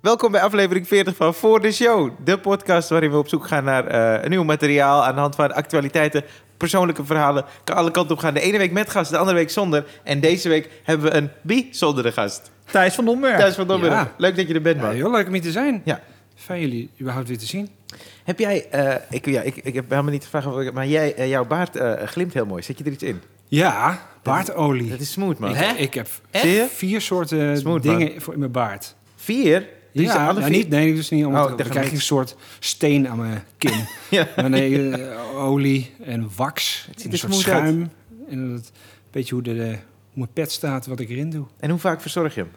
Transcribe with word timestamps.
Welkom 0.00 0.32
bij 0.32 0.40
aflevering 0.42 0.86
40 0.88 1.16
van 1.16 1.34
Voor 1.34 1.60
de 1.60 1.72
Show. 1.72 2.10
De 2.24 2.38
podcast 2.38 2.88
waarin 2.88 3.10
we 3.10 3.16
op 3.16 3.28
zoek 3.28 3.46
gaan 3.46 3.64
naar 3.64 3.86
eh, 3.86 4.28
nieuw 4.28 4.42
materiaal 4.44 5.04
aan 5.04 5.14
de 5.14 5.20
hand 5.20 5.34
van 5.34 5.52
actualiteiten, 5.54 6.24
persoonlijke 6.56 7.04
verhalen. 7.04 7.44
Kan 7.64 7.76
alle 7.76 7.90
kanten 7.90 8.14
op 8.14 8.20
gaan. 8.20 8.34
De 8.34 8.40
ene 8.40 8.58
week 8.58 8.72
met 8.72 8.90
gast, 8.90 9.10
de 9.10 9.16
andere 9.16 9.36
week 9.36 9.50
zonder. 9.50 9.84
En 10.04 10.20
deze 10.20 10.48
week 10.48 10.70
hebben 10.82 11.10
we 11.10 11.16
een 11.16 11.30
bijzondere 11.42 12.12
gast. 12.12 12.50
Thijs 12.64 12.94
van 12.94 13.04
Domberg. 13.04 13.36
Thijs 13.38 13.54
van 13.54 13.66
Domburg. 13.66 13.92
Ja. 13.92 14.12
Leuk 14.16 14.36
dat 14.36 14.48
je 14.48 14.54
er 14.54 14.62
bent, 14.62 14.76
Ja, 14.76 14.82
man. 14.86 14.94
heel 14.94 15.10
leuk 15.10 15.26
om 15.26 15.32
hier 15.32 15.42
te 15.42 15.50
zijn. 15.50 15.82
Ja. 15.84 16.00
Fijn 16.34 16.60
jullie 16.60 16.90
überhaupt 17.00 17.28
weer 17.28 17.38
te 17.38 17.46
zien. 17.46 17.68
Heb 18.24 18.38
jij, 18.38 18.66
eh, 18.70 18.94
ik, 19.10 19.26
ja, 19.26 19.40
ik, 19.40 19.56
ik 19.56 19.74
heb 19.74 19.90
helemaal 19.90 20.12
niet 20.12 20.24
gevraagd, 20.24 20.46
of 20.46 20.58
ik- 20.60 20.72
maar 20.72 20.86
jij, 20.86 21.14
eh, 21.14 21.28
jouw 21.28 21.44
baard 21.44 21.76
eh, 21.76 21.92
glimt 22.04 22.34
heel 22.34 22.46
mooi. 22.46 22.62
Zet 22.62 22.78
je 22.78 22.84
er 22.84 22.92
iets 22.92 23.02
in? 23.02 23.20
Ja, 23.48 24.00
baardolie. 24.22 24.90
Dat 24.90 25.00
is 25.00 25.12
smooth, 25.12 25.38
man. 25.38 25.56
Ik, 25.76 25.94
heb 25.94 26.08
vier 26.70 27.00
soorten 27.00 27.56
Smooth, 27.58 27.82
dingen 27.82 28.20
voor 28.22 28.32
in 28.32 28.38
mijn 28.38 28.52
baard. 28.52 28.94
Vier? 29.16 29.66
Ja, 29.92 30.32
nou, 30.32 30.50
niet, 30.50 30.68
nee, 30.68 30.94
dus 30.94 31.08
niet. 31.10 31.24
Oh, 31.24 31.28
Omdat 31.28 31.50
ik 31.50 31.56
dan 31.58 31.68
krijg 31.68 31.86
je 31.88 31.94
een 31.94 32.00
soort 32.00 32.36
steen 32.58 33.08
aan 33.08 33.18
mijn 33.18 33.42
kin. 33.58 33.84
Ja. 34.10 34.28
Maar 34.36 34.50
nee, 34.50 34.90
eh, 34.90 35.36
olie 35.44 35.94
en 36.04 36.30
wax. 36.36 36.86
Het 36.90 37.04
er 37.04 37.10
een 37.12 37.18
soort 37.18 37.32
uit. 37.32 37.40
schuim. 37.40 37.90
En 38.28 38.50
dat, 38.54 38.72
weet 39.10 39.28
je 39.28 39.34
hoe, 39.34 39.42
de, 39.42 39.52
hoe 39.54 39.78
mijn 40.12 40.32
pet 40.32 40.52
staat, 40.52 40.86
wat 40.86 41.00
ik 41.00 41.08
erin 41.08 41.30
doe. 41.30 41.46
En 41.60 41.70
hoe 41.70 41.78
vaak 41.78 42.00
verzorg 42.00 42.34
je 42.34 42.40
hem? 42.40 42.50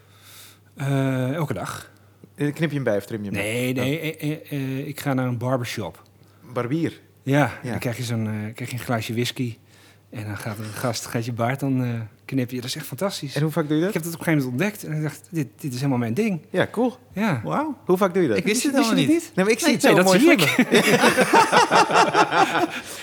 Eh, 0.75 1.33
elke 1.33 1.53
dag. 1.53 1.91
Eh, 2.35 2.53
Knip 2.53 2.69
je 2.69 2.75
hem 2.75 2.83
bij 2.83 2.97
of 2.97 3.05
trim 3.05 3.23
je 3.23 3.29
hem? 3.29 3.39
Nee, 3.39 3.73
nee, 3.73 3.99
eh, 3.99 4.31
eh, 4.31 4.37
eh, 4.51 4.87
ik 4.87 4.99
ga 4.99 5.13
naar 5.13 5.27
een 5.27 5.37
barbershop. 5.37 6.03
Oh, 6.47 6.53
Barbier. 6.53 6.99
Ja, 7.23 7.59
Ja. 7.63 7.69
dan 7.69 7.79
krijg 7.79 7.97
je, 7.97 8.03
zo'n, 8.03 8.51
krijg 8.55 8.71
je 8.71 8.77
een 8.77 8.83
glaasje 8.83 9.13
whisky. 9.13 9.57
En 10.13 10.25
dan 10.25 10.37
gaat 10.37 10.57
een 10.57 10.65
gast 10.73 11.05
gaat 11.05 11.25
je 11.25 11.33
baard 11.33 11.59
dan 11.59 11.83
eh 11.83 11.89
knippen. 12.25 12.55
Dat 12.55 12.65
is 12.65 12.75
echt 12.75 12.85
fantastisch. 12.85 13.35
En 13.35 13.41
hoe 13.41 13.51
vaak 13.51 13.67
doe 13.67 13.77
je 13.77 13.85
Ik 13.87 13.93
dat? 13.93 13.93
heb 13.93 14.03
dat 14.03 14.13
op 14.13 14.19
een 14.19 14.25
gegeven 14.25 14.49
moment 14.49 14.63
ontdekt. 14.63 14.91
En 14.91 14.97
ik 14.97 15.03
dacht, 15.03 15.21
dit, 15.29 15.47
dit 15.59 15.71
is 15.71 15.77
helemaal 15.77 15.97
mijn 15.97 16.13
ding. 16.13 16.41
Ja, 16.49 16.67
cool. 16.71 16.97
Ja. 17.13 17.41
Wauw. 17.43 17.77
Hoe 17.85 17.97
vaak 17.97 18.13
doe 18.13 18.21
je 18.23 18.27
dat? 18.29 18.37
Ik 18.37 18.43
wist 18.43 18.63
het 18.63 18.75
Wist 18.75 18.89
je 18.89 18.95
helemaal 18.95 19.13
niet. 19.15 19.31
Nee, 19.35 19.45
maar 19.45 19.53
ik 19.53 19.59
zie 19.59 19.67
Nee, 19.67 19.75
het 19.75 19.83
zo 19.85 19.95
dat 19.95 20.05
mooi 20.05 20.19
zie 20.19 20.31
ik. 20.31 20.41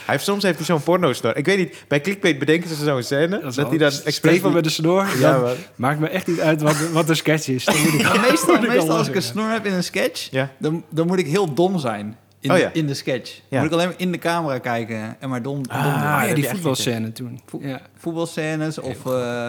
hij 0.06 0.14
heeft, 0.14 0.24
soms 0.24 0.42
heeft 0.42 0.56
hij 0.56 0.66
zo'n 0.66 0.82
porno-snor. 0.82 1.36
Ik 1.36 1.44
weet 1.44 1.58
niet, 1.58 1.84
bij 1.88 2.00
Clickbait 2.00 2.38
bedenken 2.38 2.68
ze 2.68 2.84
zo'n 2.84 3.02
scène. 3.02 3.40
Dat, 3.40 3.50
is 3.50 3.56
hij 3.56 3.78
dan 3.78 3.92
expres... 4.04 4.40
met 4.40 4.64
de 4.64 4.70
snor. 4.70 5.06
Ja, 5.18 5.38
man. 5.38 5.54
maakt 5.76 6.00
me 6.00 6.08
echt 6.08 6.26
niet 6.26 6.40
uit 6.40 6.62
wat, 6.62 6.90
wat 6.90 7.06
de 7.06 7.14
sketch 7.14 7.48
is. 7.48 7.64
Dan 7.64 7.80
moet 7.80 7.92
ik, 7.92 8.02
Maar 8.02 8.20
meestal, 8.20 8.54
moet 8.54 8.64
ik 8.64 8.68
al 8.70 8.76
meestal 8.76 8.96
als 8.96 9.08
ik 9.08 9.14
een 9.14 9.22
snor 9.22 9.50
heb 9.50 9.66
in 9.66 9.72
een 9.72 9.84
sketch, 9.84 10.28
Ja. 10.30 10.50
dan, 10.58 10.84
dan 10.88 11.06
moet 11.06 11.18
ik 11.18 11.26
heel 11.26 11.54
dom 11.54 11.78
zijn. 11.78 12.16
In, 12.40 12.50
Oh 12.52 12.58
ja. 12.58 12.70
in 12.72 12.86
de 12.86 12.94
sketch. 12.94 13.40
Ja. 13.48 13.56
Moet 13.58 13.66
ik 13.66 13.72
alleen 13.72 13.86
maar 13.88 13.98
in 13.98 14.12
de 14.12 14.18
camera 14.18 14.58
kijken 14.58 15.16
en 15.20 15.28
maar 15.28 15.42
dom, 15.42 15.62
dom 15.62 15.76
Ah, 15.76 15.84
doen. 15.84 15.92
Ah, 15.92 16.28
ja, 16.28 16.34
die 16.34 16.44
voetbalscène 16.48 17.12
toen. 17.12 17.40
Vo- 17.46 17.58
Ja. 17.62 17.80
Voetbalscènes 17.96 18.78
of 18.78 19.06
eh 19.06 19.48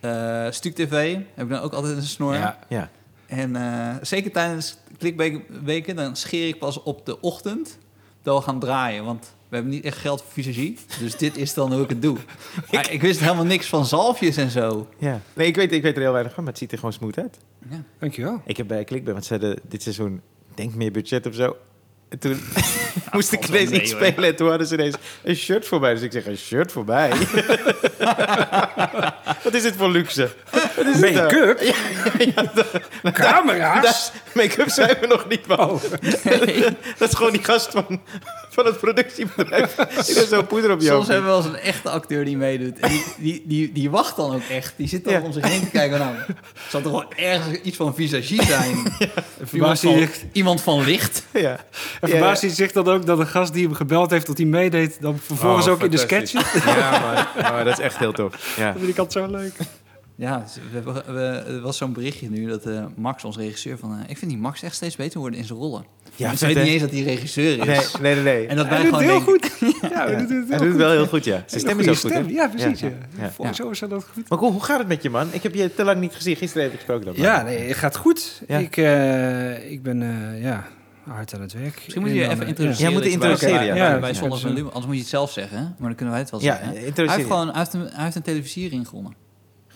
eh 0.00 0.46
Stuk 0.52 0.74
TV 0.74 1.14
heb 1.34 1.44
ik 1.46 1.50
dan 1.52 1.60
ook 1.60 1.72
altijd 1.72 1.96
een 1.96 2.02
snor. 2.02 2.34
Ja. 2.34 2.58
Ja. 2.68 2.90
En 3.26 3.56
eh, 3.56 3.94
zeker 4.02 4.30
tijdens 4.32 4.76
klikweken, 4.98 5.96
dan 5.96 6.16
scheer 6.16 6.48
ik 6.48 6.58
pas 6.58 6.82
op 6.82 7.06
de 7.06 7.20
ochtend 7.20 7.78
dat 8.22 8.36
we 8.38 8.42
gaan 8.44 8.60
draaien. 8.60 9.04
Want 9.04 9.34
we 9.48 9.54
hebben 9.54 9.72
niet 9.74 9.84
echt 9.84 9.96
geld 9.98 10.22
voor 10.22 10.32
visagie. 10.32 10.78
Dus 11.00 11.16
dit 11.16 11.36
is 11.36 11.54
dan 11.54 11.72
hoe 11.72 11.82
ik 11.82 11.88
het 11.88 12.02
doe. 12.02 12.16
Maar 12.72 12.90
ik 12.90 13.00
wist 13.00 13.20
helemaal 13.20 13.44
niks 13.44 13.66
van 13.68 13.86
zalfjes 13.86 14.36
en 14.36 14.50
zo. 14.50 14.88
ja. 14.98 15.20
Nee, 15.34 15.46
ik 15.46 15.56
weet, 15.56 15.72
ik 15.72 15.82
weet 15.82 15.96
er 15.96 16.02
heel 16.02 16.12
weinig 16.12 16.32
van, 16.34 16.42
maar 16.44 16.52
het 16.52 16.62
ziet 16.62 16.72
er 16.72 16.78
gewoon 16.78 16.92
smooth 16.92 17.18
uit. 17.18 17.38
Ja. 17.70 17.82
Dankjewel. 17.98 18.40
Ik 18.44 18.56
heb 18.56 18.66
bij 18.68 18.84
Clickbait, 18.84 19.12
want 19.14 19.24
ze 19.26 19.32
hadden 19.32 19.58
dit 19.68 19.82
seizoen, 19.82 20.20
denk 20.54 20.74
meer 20.74 20.92
budget 20.92 21.26
of 21.26 21.34
zo. 21.34 21.56
En 22.08 22.18
toen 22.18 22.40
moest 23.12 23.32
ik 23.32 23.48
ineens 23.48 23.70
iets 23.70 23.90
spelen 23.90 24.24
en 24.24 24.36
toen 24.36 24.48
hadden 24.48 24.66
ze 24.66 24.74
ineens 24.74 24.94
een 25.22 25.36
shirt 25.36 25.66
voor 25.66 25.80
mij. 25.80 25.94
Dus 25.94 26.02
ik 26.02 26.12
zeg, 26.12 26.26
een 26.26 26.38
shirt 26.38 26.72
voor 26.72 26.84
mij? 26.84 27.12
Wat 29.44 29.54
is 29.54 29.62
dit 29.62 29.74
voor 29.76 29.90
luxe? 29.90 30.28
Het 30.50 31.00
nou? 31.00 31.12
Make-up? 31.12 31.74
Camera's? 33.12 34.12
Make-up 34.38 34.68
zijn 34.70 34.96
we 35.00 35.06
nog 35.06 35.28
niet, 35.28 35.46
man. 35.46 35.58
Oh. 35.70 35.82
Dat 36.98 37.08
is 37.08 37.14
gewoon 37.14 37.32
die 37.32 37.44
gast 37.44 37.70
van, 37.70 38.00
van 38.50 38.66
het 38.66 38.78
productiebedrijf. 38.80 39.74
Die 39.74 40.14
heeft 40.14 40.28
zo'n 40.28 40.46
poeder 40.46 40.70
op 40.72 40.80
je 40.80 40.86
Soms 40.86 41.06
hebben 41.08 41.24
we 41.24 41.30
wel 41.30 41.38
eens 41.38 41.46
een 41.46 41.56
echte 41.60 41.90
acteur 41.90 42.24
die 42.24 42.36
meedoet. 42.36 42.78
En 42.78 42.88
die, 42.88 43.04
die, 43.18 43.42
die, 43.46 43.72
die 43.72 43.90
wacht 43.90 44.16
dan 44.16 44.34
ook 44.34 44.42
echt. 44.50 44.72
Die 44.76 44.88
zit 44.88 45.04
dan 45.04 45.12
Ja. 45.12 45.20
om 45.20 45.32
zich 45.32 45.48
heen 45.48 45.60
te 45.60 45.70
kijken. 45.70 45.98
Nou, 45.98 46.14
zal 46.68 46.80
er 46.80 46.86
gewoon 46.86 47.12
ergens 47.16 47.58
iets 47.60 47.76
van 47.76 47.94
visagie 47.94 48.42
zijn? 48.44 48.76
Iemand, 48.76 49.12
Verbaast 49.42 49.82
hij 49.82 49.92
van, 49.92 50.00
zich, 50.00 50.24
iemand 50.32 50.60
van 50.60 50.84
licht. 50.84 51.22
Ja. 51.32 51.56
en 52.00 52.08
verbaast 52.08 52.40
hij 52.40 52.50
zich 52.50 52.72
dan 52.72 52.88
ook 52.88 53.06
dat 53.06 53.18
de 53.18 53.26
gast 53.26 53.52
die 53.52 53.66
hem 53.66 53.74
gebeld 53.74 54.10
heeft, 54.10 54.26
dat 54.26 54.36
hij 54.36 54.46
meedeed, 54.46 54.96
dan 55.00 55.18
vervolgens 55.18 55.66
Oh, 55.66 55.72
ook 55.72 55.82
in 55.82 55.90
de 55.90 55.96
sketch? 55.98 56.32
Ja, 56.64 56.90
man. 57.36 57.44
Oh, 57.44 57.64
dat 57.64 57.78
is 57.78 57.84
echt 57.84 57.98
heel 57.98 58.12
tof. 58.12 58.56
Ja. 58.56 58.66
Dat 58.72 58.76
vind 58.78 58.90
ik 58.90 58.98
altijd 58.98 59.24
zo 59.26 59.30
leuk. 59.36 59.52
Ja, 60.20 60.44
we, 60.54 60.74
hebben- 60.74 61.14
we, 61.14 61.22
er 61.54 61.60
was 61.60 61.76
zo'n 61.76 61.92
berichtje 61.92 62.30
nu 62.30 62.46
dat 62.46 62.66
eh, 62.66 62.84
Max, 62.96 63.24
ons 63.24 63.36
regisseur, 63.36 63.78
van... 63.78 63.92
eh, 63.92 64.10
ik 64.10 64.18
vind 64.18 64.30
die 64.30 64.40
Max 64.40 64.62
echt 64.62 64.74
steeds 64.74 64.96
beter 64.96 65.20
worden 65.20 65.38
in 65.38 65.44
zijn 65.44 65.58
rollen. 65.58 65.84
Ja, 66.16 66.30
Ja, 66.30 66.36
vet, 66.36 66.40
weet 66.54 66.56
niet 66.64 66.72
eens 66.72 66.80
dat 66.82 66.90
hij 66.90 67.00
regisseur 67.02 67.68
is. 67.68 67.94
nee, 68.00 68.14
nee. 68.14 68.22
nee. 68.24 68.46
En 68.46 68.56
dat 68.56 68.66
Hij 68.66 68.74
wij 68.82 68.90
doet 68.90 68.98
gewoon 69.00 69.14
het 69.14 69.24
heel 69.24 69.38
denken... 69.38 69.50
goed. 69.50 69.90
Ja, 69.92 70.06
hij 70.06 70.16
doet 70.16 70.28
het 70.28 70.38
heel 70.38 70.48
Hij 70.48 70.58
doet 70.58 70.68
het 70.68 70.76
wel 70.76 70.90
heel 70.90 71.06
goed, 71.06 71.24
ja. 71.24 71.42
Zijn 71.46 71.60
stem 71.60 71.78
is 71.80 71.88
ook 71.88 71.96
goed, 71.96 72.10
stem. 72.10 72.28
Ja, 72.28 72.48
precies. 72.48 72.80
Ja, 72.80 72.88
Ja, 73.18 73.30
ja. 73.38 73.52
Zo 73.52 73.70
is 73.70 73.78
dat 73.78 74.04
goed. 74.14 74.28
Maar 74.28 74.38
cool, 74.38 74.52
hoe 74.52 74.62
gaat 74.64 74.78
het 74.78 74.88
met 74.88 75.02
je, 75.02 75.10
man? 75.10 75.28
Ik 75.30 75.42
heb 75.42 75.54
je 75.54 75.74
te 75.74 75.84
lang 75.84 76.00
niet 76.00 76.14
gezien. 76.14 76.36
Gisteren 76.36 76.64
even 76.66 76.76
gesproken 76.76 77.04
dan. 77.06 77.14
Ja, 77.16 77.42
nee, 77.42 77.58
het 77.58 77.76
gaat 77.76 77.96
goed. 77.96 78.42
Ja. 78.48 78.58
Ik, 78.58 78.76
eh, 78.76 79.70
ik 79.70 79.82
ben 79.82 80.02
eh, 80.02 80.42
ja, 80.42 80.66
hard 81.04 81.34
aan 81.34 81.40
het 81.40 81.52
werk. 81.52 81.74
Misschien 81.82 82.00
moet 82.02 82.10
je 82.10 82.16
je 82.16 82.28
even 82.28 82.46
introduceren. 82.46 82.90
Ja, 82.92 82.98
moet 82.98 83.06
introduceren, 83.06 83.54
bij- 83.56 83.66
ja. 83.66 83.98
bij- 83.98 84.08
Ja, 84.08 84.14
Zondag 84.14 84.40
van. 84.40 84.50
Anders 84.56 84.84
moet 84.86 84.94
je 84.94 85.00
het 85.00 85.08
zelf 85.10 85.32
zeggen, 85.32 85.56
hè? 85.58 85.62
maar 85.62 85.74
dan 85.78 85.94
kunnen 85.94 86.10
wij 86.14 86.22
het 86.22 86.30
wel 86.30 86.42
Ja, 86.42 86.56
zeggen. 86.56 86.68
Hij 86.94 87.14
heeft 87.16 87.26
gewoon 87.26 87.48
hij 87.48 87.58
heeft 87.58 87.72
een, 87.74 87.88
hij 87.92 88.04
heeft 88.04 88.16
een 88.16 88.22
televisiering 88.22 88.88
gewonnen. 88.88 89.26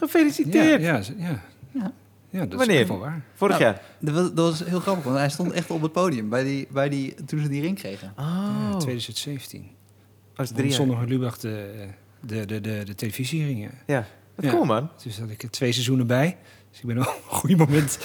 Gefeliciteerd. 0.09 0.83
Ja, 0.83 1.01
ja, 1.19 1.41
ja. 1.73 1.93
Ja. 2.31 2.47
dat 2.47 2.59
Wanneer? 2.59 2.81
is 2.81 2.89
wel 2.89 2.99
waar. 2.99 3.23
Vorig 3.35 3.59
Nou, 3.59 3.71
jaar. 3.73 3.83
Dat 3.99 4.15
was, 4.15 4.25
dat 4.35 4.59
was 4.59 4.69
heel 4.69 4.81
grappig, 4.81 5.05
want 5.05 5.17
hij 5.17 5.29
stond 5.31 5.53
echt 5.53 5.71
op 5.71 5.83
het 5.83 5.93
podium 5.93 6.29
bij 6.29 6.45
die, 6.45 6.67
bij 6.71 6.89
die, 6.89 7.15
toen 7.25 7.41
ze 7.41 7.49
die 7.49 7.61
ring 7.61 7.79
kregen. 7.79 8.13
Oh, 8.19 8.69
Ja, 8.73 8.77
2017. 8.77 9.67
was 10.35 10.51
drie 10.51 10.65
jaar. 10.65 10.75
Zondag 10.75 11.05
Lubach 11.05 11.39
de, 11.39 11.87
de, 12.21 12.45
de, 12.47 12.61
de, 12.61 12.83
de 12.85 12.95
televisieringen. 12.95 13.71
Ja, 13.87 14.07
Ja. 14.39 14.51
cool, 14.51 14.65
man. 14.65 14.91
Dus 15.03 15.19
had 15.19 15.31
ik 15.31 15.43
er 15.43 15.51
twee 15.51 15.73
seizoenen 15.73 16.07
bij. 16.07 16.37
Dus 16.73 16.81
ik 16.81 16.87
ben 16.87 16.99
op 16.99 17.07
een 17.07 17.37
goed 17.37 17.57
moment 17.57 17.99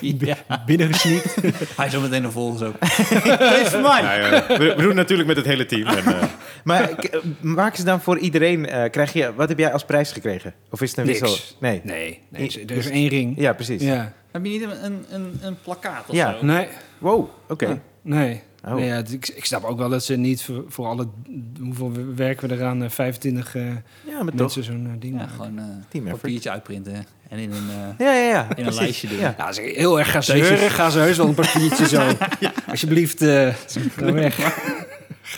Ja. 0.00 0.62
binnengesneakt. 0.66 1.34
Hij 1.76 1.90
zo 1.90 2.00
meteen 2.00 2.32
volgens 2.32 2.62
ook. 2.62 2.80
Deze 2.80 3.68
voor 3.70 3.80
mij. 3.80 4.02
Nou 4.02 4.20
ja, 4.20 4.46
we, 4.46 4.56
we 4.58 4.74
doen 4.76 4.86
het 4.86 4.94
natuurlijk 4.94 5.28
met 5.28 5.36
het 5.36 5.46
hele 5.46 5.66
team. 5.66 5.86
En, 5.86 6.04
eh, 6.04 6.22
maar 6.64 6.90
eh, 6.90 7.20
maken 7.40 7.78
ze 7.78 7.84
dan 7.84 8.00
voor 8.00 8.18
iedereen... 8.18 8.66
eh, 8.66 8.90
krijg 8.90 9.12
je, 9.12 9.34
wat 9.34 9.48
heb 9.48 9.58
jij 9.58 9.72
als 9.72 9.84
prijs 9.84 10.12
gekregen? 10.12 10.54
Of 10.70 10.80
is 10.82 10.90
het 10.90 10.98
een 10.98 11.06
Niks. 11.06 11.20
wissel? 11.20 11.56
Nee. 11.60 11.80
Nee, 11.84 12.20
nee 12.28 12.60
er 12.60 12.66
Dus- 12.66 12.86
is 12.86 12.90
één 12.90 13.08
ring. 13.08 13.34
Ja, 13.38 13.52
precies. 13.52 13.82
Ja. 13.82 14.12
Heb 14.32 14.44
je 14.44 14.50
niet 14.50 14.62
een, 14.62 15.04
een, 15.10 15.38
een, 15.42 15.56
plakkaat 15.62 16.08
of 16.08 16.14
Ja. 16.14 16.36
zo? 16.38 16.44
Nee, 16.46 16.68
Wow, 16.98 17.28
oké. 17.48 17.80
Nee. 18.02 18.42
Oh. 18.68 18.74
nee 18.74 18.86
ja, 18.86 18.96
ik, 19.10 19.28
ik 19.28 19.44
snap 19.44 19.64
ook 19.64 19.78
wel 19.78 19.88
dat 19.88 20.04
ze 20.04 20.16
niet 20.16 20.42
voor, 20.42 20.64
voor 20.68 20.86
alle... 20.86 21.08
Hoeveel 21.60 21.92
werken 22.14 22.48
we 22.48 22.54
eraan? 22.54 22.82
eh, 22.82 22.90
25 22.90 23.54
eh, 23.54 23.62
Ja, 23.64 23.72
maar 24.06 24.24
toch. 24.24 24.34
mensen 24.34 24.64
zo'n 24.64 24.86
eh, 24.86 25.00
ding 25.00 25.12
Ja, 25.12 25.18
maken. 25.18 25.34
gewoon 25.34 25.58
een 25.92 26.02
papiertje 26.10 26.50
uitprinten 26.50 27.06
en 27.28 27.38
in 27.38 27.50
een, 27.52 27.68
eh, 27.70 28.06
Ja, 28.06 28.12
ja, 28.14 28.28
ja. 28.28 28.42
in 28.42 28.48
een 28.48 28.54
precies. 28.54 28.80
lijstje 28.80 29.08
doen. 29.08 29.18
Ja. 29.18 29.34
Ja, 29.38 29.46
als 29.46 29.58
ik 29.58 29.76
heel 29.76 29.98
erg 29.98 30.10
ga 30.10 30.20
zeuren, 30.20 30.70
gaan 30.70 30.90
ze 30.90 30.98
heus 30.98 31.16
wel 31.16 31.26
een 31.28 31.34
papiertje 31.34 31.88
zo. 31.88 32.02
Alsjeblieft, 32.70 33.22
eh 33.22 33.54
ga 33.96 34.12
weg. 34.12 34.36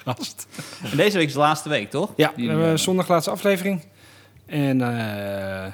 Gast. 0.05 0.47
En 0.91 0.97
deze 0.97 1.17
week 1.19 1.27
is 1.27 1.33
de 1.33 1.39
laatste 1.39 1.69
week, 1.69 1.91
toch? 1.91 2.13
Ja, 2.17 2.33
we 2.37 2.43
hebben 2.47 2.79
zondag 2.79 3.09
laatste 3.09 3.31
aflevering. 3.31 3.83
En 4.47 4.81
eh, 4.99 5.73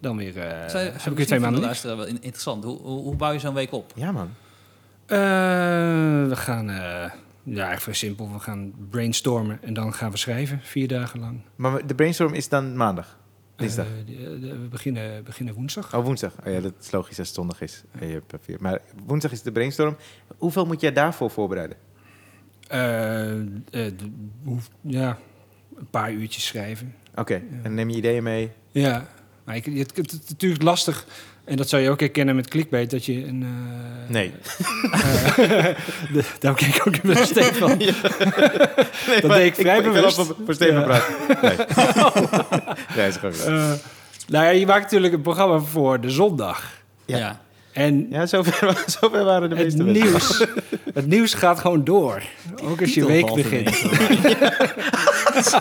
dan 0.00 0.16
weer... 0.16 0.38
eh 0.38 0.68
Zou- 0.68 0.84
heb 0.84 1.06
ik 1.06 1.16
weer 1.16 1.26
twee 1.26 1.40
maanden 1.40 1.74
wel 1.82 2.06
interessant. 2.06 2.64
Hoe, 2.64 2.78
hoe, 2.80 3.02
hoe 3.02 3.16
bouw 3.16 3.32
je 3.32 3.38
zo'n 3.38 3.54
week 3.54 3.72
op? 3.72 3.92
Ja, 3.94 4.12
man. 4.12 4.28
Eh, 5.06 5.18
we 6.28 6.36
gaan... 6.36 6.70
eh, 6.70 7.10
ja, 7.42 7.78
vrij 7.78 7.94
simpel. 7.94 8.32
We 8.32 8.38
gaan 8.38 8.72
brainstormen 8.90 9.58
en 9.62 9.74
dan 9.74 9.94
gaan 9.94 10.10
we 10.10 10.16
schrijven. 10.16 10.60
Vier 10.62 10.88
dagen 10.88 11.20
lang. 11.20 11.40
Maar 11.56 11.86
de 11.86 11.94
brainstorm 11.94 12.34
is 12.34 12.48
dan 12.48 12.76
maandag? 12.76 13.18
Dinsdag? 13.56 13.86
Eh, 13.86 14.14
we 14.40 14.66
beginnen, 14.70 15.24
beginnen 15.24 15.54
woensdag. 15.54 15.94
Oh, 15.94 16.04
woensdag. 16.04 16.32
Oh 16.46 16.52
ja, 16.52 16.60
dat 16.60 16.72
is 16.80 16.90
logisch 16.90 17.18
als 17.18 17.26
het 17.28 17.36
zondag 17.36 17.60
is. 17.60 17.82
Je 18.00 18.22
hebt. 18.28 18.60
Maar 18.60 18.80
woensdag 19.06 19.32
is 19.32 19.42
de 19.42 19.52
brainstorm. 19.52 19.96
Hoeveel 20.38 20.66
moet 20.66 20.80
jij 20.80 20.92
daarvoor 20.92 21.30
voorbereiden? 21.30 21.76
Ja, 24.80 25.18
een 25.76 25.90
paar 25.90 26.12
uurtjes 26.12 26.46
schrijven. 26.46 26.94
Oké, 27.14 27.42
en 27.62 27.74
neem 27.74 27.90
je 27.90 27.96
ideeën 27.96 28.22
mee? 28.22 28.52
Ja, 28.70 29.08
maar 29.44 29.56
ik, 29.56 29.64
het, 29.64 29.96
het, 29.96 30.10
het 30.10 30.22
is 30.22 30.28
natuurlijk 30.28 30.62
lastig. 30.62 31.06
En 31.44 31.56
dat 31.56 31.68
zou 31.68 31.82
je 31.82 31.90
ook 31.90 32.00
herkennen 32.00 32.36
met 32.36 32.48
clickbait, 32.48 32.90
dat 32.90 33.04
je 33.04 33.26
een... 33.26 33.42
eh, 33.42 34.10
Nee. 34.10 34.32
de- 36.12 36.24
daar 36.40 36.54
kijk 36.54 36.74
ik 36.74 36.86
ook 36.86 36.94
in 36.96 37.00
mijn 37.02 37.26
steek 37.26 37.54
van. 37.54 37.76
Nee, 37.78 39.20
Dat 39.20 39.30
deed 39.30 39.46
ik 39.46 39.54
vrij 39.54 39.76
ik, 39.76 39.82
bewust. 39.82 40.18
Ik 40.18 40.24
wil 40.26 40.34
op 40.38 40.44
voor 40.44 40.54
Steven 40.54 40.74
Ja. 40.80 40.82
praten. 40.82 41.14
Nee. 41.42 41.56
nee, 42.96 43.08
is 43.08 43.16
gewoon 43.16 43.34
Eh, 43.34 43.72
nou 44.28 44.44
ja, 44.44 44.50
je 44.50 44.66
maakt 44.66 44.82
natuurlijk 44.82 45.12
een 45.14 45.20
programma 45.20 45.58
voor 45.58 46.00
de 46.00 46.10
zondag. 46.10 46.70
Ja. 47.04 47.16
Ja. 47.16 47.40
En 47.74 48.06
Ja, 48.10 48.26
zover, 48.26 48.82
zover 49.00 49.24
waren 49.24 49.50
de 49.50 49.56
het 49.56 49.64
meeste 49.64 49.82
mensen. 49.82 50.02
nieuws, 50.04 50.46
het 50.94 51.06
nieuws 51.06 51.34
gaat 51.34 51.58
gewoon 51.58 51.84
door. 51.84 52.22
Ook 52.64 52.80
als 52.80 52.94
je 52.94 53.06
week 53.06 53.34
begint. 53.34 53.68
ineens. 53.80 55.54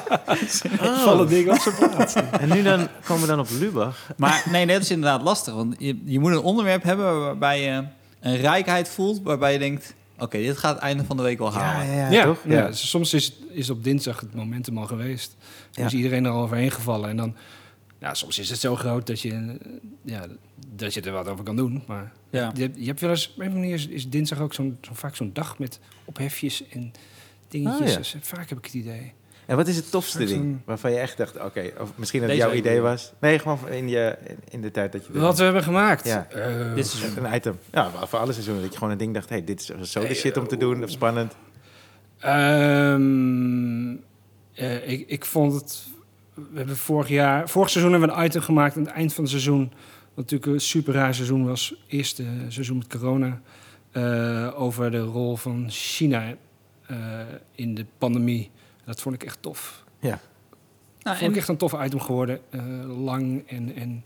Vallen 1.04 1.28
dingen 1.28 1.54
op 1.54 1.60
zijn 1.60 1.76
plaats. 1.76 2.14
En 2.40 2.50
nu 2.50 2.64
dan 2.64 2.88
komen 3.06 3.22
we 3.22 3.28
dan 3.28 3.40
op 3.40 3.48
Lubach. 3.60 4.10
Maar 4.18 4.44
nee, 4.52 4.66
dat 4.68 4.82
is 4.82 4.92
inderdaad 4.92 5.22
lastig. 5.22 5.54
Want 5.54 5.76
je, 5.78 5.98
je 6.06 6.20
moet 6.20 6.32
een 6.32 6.42
onderwerp 6.42 6.84
hebben 6.84 7.20
waarbij 7.20 7.62
je 7.62 7.84
een 8.20 8.38
rijkheid 8.38 8.90
voelt 8.90 9.22
waarbij 9.24 9.54
je 9.54 9.60
denkt... 9.60 9.94
Oké, 10.20 10.38
dit 10.38 10.58
gaat 10.58 10.74
het 10.74 10.84
einde 10.84 11.04
van 11.06 11.18
de 11.18 11.24
week 11.24 11.38
wel 11.38 11.54
halen. 11.54 11.88
ja, 11.88 11.94
ja, 11.96 12.12
Ja, 12.12 12.24
toch? 12.24 12.38
ja. 12.46 12.72
soms 12.72 13.14
is, 13.14 13.34
is 13.52 13.70
op 13.70 13.84
dinsdag 13.84 14.20
het 14.20 14.36
momentum 14.36 14.78
al 14.78 14.86
geweest. 14.88 15.36
Dan 15.72 15.84
Ja. 15.84 15.86
is 15.86 15.94
iedereen 15.96 16.26
er 16.26 16.32
al 16.32 16.42
overheen 16.44 16.72
gevallen. 16.72 17.10
En 17.10 17.18
dan, 17.18 17.36
ja, 18.04 18.14
soms 18.14 18.40
is 18.40 18.50
het 18.50 18.60
zo 18.60 18.76
groot 18.76 19.08
dat 19.08 19.22
je, 19.22 19.30
eh, 19.32 19.70
ja, 20.02 20.26
dat 20.76 20.94
je 20.94 21.02
er 21.02 21.12
wat 21.12 21.28
over 21.28 21.44
kan 21.44 21.56
doen. 21.56 21.84
Maar 21.88 22.12
Ja. 22.30 22.52
je, 22.56 22.62
hebt- 22.62 22.78
je 22.80 22.86
hebt 22.86 23.00
wel 23.02 23.10
eens, 23.10 23.32
op 23.36 23.40
een 23.42 23.54
manier 23.54 23.74
is, 23.74 23.88
is 23.88 24.10
dinsdag 24.10 24.40
ook 24.40 24.54
zo'n, 24.54 24.78
zo 24.82 24.92
vaak 24.94 25.16
zo'n 25.16 25.30
dag 25.34 25.60
met 25.60 25.80
ophefjes 26.06 26.68
en 26.70 26.92
dingetjes. 27.48 27.82
Oh, 27.82 27.88
ja. 27.88 27.98
Dus, 27.98 28.14
eh, 28.14 28.22
vaak 28.22 28.50
heb 28.50 28.58
ik 28.58 28.66
het 28.66 28.74
idee. 28.74 29.14
En 29.46 29.56
wat 29.56 29.68
is 29.68 29.76
het 29.76 29.92
tofste 29.92 30.26
ding 30.26 30.58
waarvan 30.66 30.92
je 30.92 30.98
echt 30.98 31.18
dacht, 31.18 31.40
oké, 31.44 31.72
of 31.80 31.92
misschien 31.96 32.20
dat 32.22 32.30
het 32.30 32.38
jouw 32.40 32.52
idee 32.54 32.80
was? 32.82 33.12
Nee, 33.20 33.40
gewoon 33.40 33.70
in, 33.70 33.90
je, 33.90 34.18
in 34.50 34.62
de 34.62 34.72
tijd 34.72 34.92
dat 34.92 35.06
je... 35.06 35.20
Wat 35.20 35.38
we 35.38 35.44
hebben 35.44 35.64
gemaakt. 35.64 36.06
Ja. 36.08 36.28
Eh, 36.30 36.76
Dit 36.76 36.88
seizoen. 36.88 37.26
Een 37.26 37.36
item. 37.36 37.60
Ja, 37.72 37.92
voor 38.08 38.20
alle 38.20 38.32
seizoenen. 38.32 38.62
Dat 38.64 38.72
je 38.72 38.78
gewoon 38.78 38.94
een 38.94 39.00
ding 39.00 39.14
dacht, 39.14 39.30
hey, 39.30 39.44
dit 39.44 39.60
is 39.60 39.92
zo 39.92 40.08
de 40.08 40.14
shit 40.14 40.38
om 40.38 40.48
te 40.48 40.58
doen, 40.58 40.84
of 40.84 40.90
spannend. 40.90 41.36
Ehm, 42.20 43.92
eh, 44.54 44.90
ik, 44.92 45.08
ik 45.10 45.26
vond 45.26 45.54
het. 45.54 45.84
We 46.34 46.42
hebben 46.58 46.78
vorig 46.78 47.08
jaar, 47.10 47.50
vorig 47.50 47.70
seizoen 47.70 47.92
hebben 47.92 48.10
we 48.10 48.16
een 48.16 48.26
item 48.26 48.42
gemaakt 48.42 48.76
aan 48.78 48.84
het 48.86 48.92
eind 48.94 49.14
van 49.14 49.24
het 49.24 49.32
seizoen. 49.32 49.72
Wat 50.14 50.32
natuurlijk 50.32 50.52
een 50.52 50.60
super 50.62 50.94
raar 50.94 51.16
seizoen 51.16 51.46
was. 51.46 51.76
Eerste 51.88 52.24
seizoen 52.48 52.78
met 52.78 52.88
corona. 52.88 53.42
eh, 53.92 54.50
over 54.62 54.92
de 54.92 55.00
rol 55.00 55.36
van 55.36 55.66
China 55.70 56.36
eh, 56.88 56.98
in 57.56 57.76
de 57.76 57.86
pandemie. 57.98 58.52
Dat 58.86 59.02
vond 59.02 59.16
ik 59.16 59.24
echt 59.24 59.38
tof. 59.42 59.84
Ja. 60.00 60.10
Nou, 60.10 60.20
vond 61.18 61.20
en 61.22 61.30
ik 61.30 61.36
echt 61.36 61.48
een 61.48 61.58
tof 61.58 61.84
item 61.86 62.00
geworden. 62.00 62.40
eh, 62.50 62.62
lang 63.04 63.44
en. 63.48 63.76
en 63.76 64.04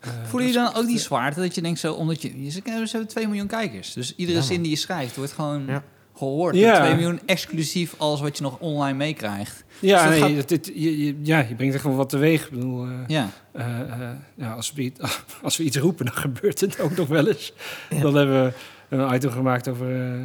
eh, 0.00 0.10
voelen 0.24 0.48
je 0.48 0.54
dan 0.54 0.74
ook 0.74 0.86
die 0.86 0.98
zwaarte 0.98 1.40
dat 1.40 1.54
je 1.54 1.62
denkt 1.62 1.78
zo... 1.78 1.92
Omdat 1.92 2.22
je, 2.22 2.44
je 2.44 2.50
ze 2.50 2.60
hebben 2.64 3.08
2 3.08 3.26
miljoen 3.26 3.46
kijkers. 3.46 3.92
Dus 3.92 4.14
iedere 4.16 4.38
Ja, 4.38 4.44
zin 4.44 4.62
die 4.62 4.70
je 4.70 4.76
schrijft 4.76 5.16
wordt 5.16 5.32
gewoon 5.32 5.66
Ja. 5.66 5.84
Gehoord. 6.16 6.56
Ja. 6.56 6.80
2 6.80 6.94
miljoen 6.94 7.20
exclusief 7.26 7.94
alles 7.98 8.20
wat 8.20 8.36
je 8.36 8.42
nog 8.42 8.58
online 8.58 8.96
meekrijgt. 8.96 9.64
Ja, 9.78 9.94
Dus 9.94 10.02
dat 10.02 10.10
nee, 10.10 10.20
gaat- 10.36 10.48
dat, 10.48 10.48
dit, 10.64 10.72
je, 10.74 11.04
je- 11.04 11.16
ja, 11.22 11.38
je 11.48 11.54
brengt 11.54 11.74
echt 11.74 11.84
wel 11.84 11.94
wat 11.96 12.08
teweeg. 12.08 12.44
Ik 12.44 12.50
bedoel, 12.50 12.84
eh, 12.84 12.90
Ja. 13.06 13.28
Eh, 13.52 13.80
eh, 13.80 14.10
ja, 14.34 14.52
als, 14.52 14.72
we, 14.72 14.82
iets- 14.82 15.00
als 15.42 15.56
we 15.56 15.64
iets 15.64 15.76
roepen, 15.76 16.04
dan 16.06 16.14
gebeurt 16.26 16.60
het 16.60 16.80
ook 16.80 16.96
nog 16.96 17.08
wel 17.08 17.28
eens. 17.28 17.52
Dan 18.00 18.14
hebben 18.14 18.44
we 18.44 18.96
een 18.96 19.14
item 19.14 19.30
gemaakt 19.30 19.68
over, 19.68 20.12
eh, 20.14 20.20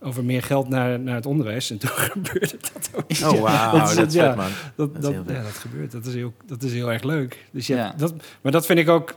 over 0.00 0.24
meer 0.24 0.42
geld 0.42 0.68
naar, 0.68 1.00
naar 1.00 1.14
het 1.14 1.26
onderwijs. 1.26 1.70
En 1.70 1.78
toen 1.78 1.90
gebeurde 2.12 2.56
dat 2.72 2.90
ook. 2.94 3.32
Oh, 3.34 3.40
wauw, 3.40 3.94
Dat 3.94 4.06
is 4.06 4.14
ja. 4.14 4.26
vet, 4.26 4.36
man. 4.36 4.50
Dat, 5.00 5.12
ja, 5.28 5.42
dat 5.42 5.52
gebeurt. 5.52 5.92
Dat 5.92 6.06
is 6.06 6.14
heel, 6.14 6.32
dat 6.46 6.62
is 6.62 6.72
heel 6.72 6.92
erg 6.92 7.02
leuk. 7.02 7.44
Dus 7.52 7.66
ja, 7.66 7.76
Ja. 7.76 7.94
Dat, 7.96 8.14
maar 8.40 8.52
dat 8.52 8.66
vind 8.66 8.78
ik 8.78 8.88
ook... 8.88 9.14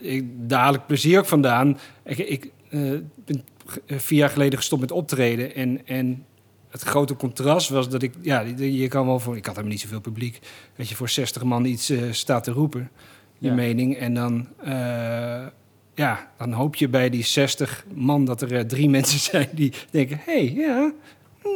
Ik, 0.00 0.24
ik 0.58 0.86
plezier 0.86 1.18
ook 1.18 1.26
vandaan. 1.26 1.78
Ik, 2.04 2.18
ik 2.18 2.50
eh, 2.70 2.80
ben 3.24 3.44
vier 3.86 4.18
jaar 4.18 4.30
geleden 4.30 4.58
gestopt 4.58 4.80
met 4.80 4.90
optreden. 4.92 5.54
En, 5.54 5.86
en 5.86 6.24
het 6.70 6.82
grote 6.82 7.16
contrast 7.16 7.68
was 7.68 7.88
dat 7.88 8.02
ik... 8.02 8.12
Ja, 8.20 8.40
je 8.56 8.88
kan 8.88 9.06
wel 9.06 9.20
voor... 9.20 9.36
Ik 9.36 9.46
had 9.46 9.54
helemaal 9.54 9.76
niet 9.76 9.82
zoveel 9.84 10.00
publiek. 10.00 10.38
Dat 10.76 10.88
je 10.88 10.94
voor 10.94 11.08
60 11.08 11.42
man 11.44 11.64
iets 11.64 11.90
eh, 11.90 12.02
staat 12.10 12.44
te 12.44 12.50
roepen. 12.50 12.90
Je 13.38 13.48
Ja. 13.48 13.54
mening. 13.54 13.96
En 13.96 14.14
dan... 14.14 14.48
eh, 14.64 15.46
ja, 15.94 16.30
dan 16.38 16.52
hoop 16.52 16.74
je 16.76 16.88
bij 16.88 17.10
die 17.10 17.24
60 17.24 17.84
man 17.94 18.24
dat 18.24 18.42
er 18.42 18.54
eh, 18.56 18.60
drie 18.64 18.88
mensen 18.96 19.18
zijn 19.18 19.48
die 19.52 19.72
denken... 19.90 20.20
hé, 20.24 20.32
hey, 20.46 20.52
ja, 20.54 20.92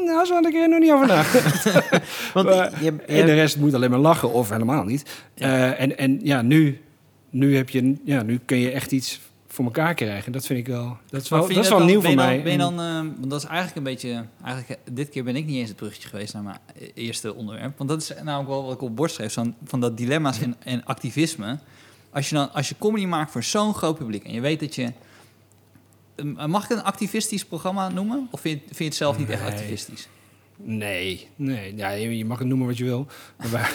nou, 0.05 0.27
zo 0.27 0.35
had 0.35 0.47
ik 0.47 0.55
er 0.55 0.69
nog 0.69 0.79
niet 0.81 0.93
over 0.93 1.07
nagedacht. 1.07 1.65
Want 2.35 2.47
Maar- 2.49 2.85
je, 2.85 2.85
je, 2.85 3.03
En 3.03 3.27
de 3.27 3.35
rest 3.35 3.57
moet 3.57 3.75
alleen 3.75 3.91
maar 3.91 3.99
lachen 3.99 4.33
of 4.33 4.49
helemaal 4.49 4.85
niet. 4.85 5.23
Ja. 5.35 5.47
Eh, 5.73 5.81
en, 5.81 5.99
en 5.99 6.21
ja, 6.23 6.43
nu, 6.43 6.81
nu, 7.31 7.57
heb 7.57 7.71
je, 7.71 7.95
ja, 8.05 8.23
nu 8.23 8.41
kun 8.45 8.59
je 8.59 8.71
echt 8.71 8.93
iets 8.93 9.21
voor 9.53 9.65
elkaar 9.65 9.95
krijgen. 9.95 10.33
Dat 10.33 10.47
vind 10.47 10.59
ik 10.59 10.67
wel, 10.67 10.97
dat 11.09 11.23
is 11.23 11.29
wel, 11.29 11.49
dat 11.49 11.65
is 11.65 11.69
wel 11.69 11.85
nieuw 11.85 12.01
voor 12.01 12.15
mij. 12.15 12.43
Ben 12.43 12.53
je 12.53 12.59
dan, 12.59 12.81
eh, 12.81 12.95
want 12.95 13.31
dat 13.31 13.43
is 13.43 13.49
eigenlijk 13.49 13.77
een 13.77 13.83
beetje... 13.83 14.25
Eigenlijk, 14.45 14.81
eh, 14.85 14.95
dit 14.95 15.09
keer 15.09 15.25
ben 15.25 15.37
ik 15.37 15.47
niet 15.47 15.57
eens 15.57 15.69
het 15.69 15.77
bruggetje 15.77 16.09
geweest 16.09 16.35
naar 16.35 16.43
mijn 16.43 16.59
e- 16.79 16.91
eerste 16.95 17.35
onderwerp. 17.35 17.79
Want 17.79 17.91
dat 17.91 18.03
is 18.03 18.13
namelijk 18.23 18.49
wel 18.49 18.65
wat 18.65 18.75
ik 18.75 18.83
op 18.83 18.97
borst 18.97 19.15
schreef. 19.15 19.33
Van, 19.33 19.55
van 19.65 19.81
dat 19.81 19.97
dilemma's 19.97 20.41
en, 20.41 20.57
en 20.65 20.85
activisme. 20.85 21.59
Als 22.11 22.29
je, 22.29 22.35
dan, 22.35 22.53
als 22.53 22.69
je 22.69 22.75
comedy 22.79 23.07
maakt 23.07 23.31
voor 23.31 23.43
zo'n 23.43 23.75
groot 23.75 23.99
publiek... 23.99 24.25
en 24.25 24.33
je 24.33 24.41
weet 24.41 24.61
dat 24.61 24.75
je... 24.75 24.93
Mag 26.47 26.63
ik 26.63 26.69
het 26.69 26.79
een 26.79 26.85
activistisch 26.85 27.45
programma 27.45 27.89
noemen? 27.89 28.29
Of 28.31 28.41
vind 28.41 28.61
je, 28.61 28.65
vind 28.67 28.79
je 28.79 28.85
het 28.85 28.95
zelf 28.95 29.19
niet 29.19 29.31
echt 29.31 29.43
activistisch? 29.43 30.09
Nee, 30.57 31.29
nee 31.37 31.77
ja, 31.77 31.91
je, 31.91 32.25
mag 32.25 32.39
het 32.39 32.49
noemen 32.49 32.67
wat 32.67 32.79
je 32.79 32.85
wil. 32.85 33.07
Maar 33.51 33.73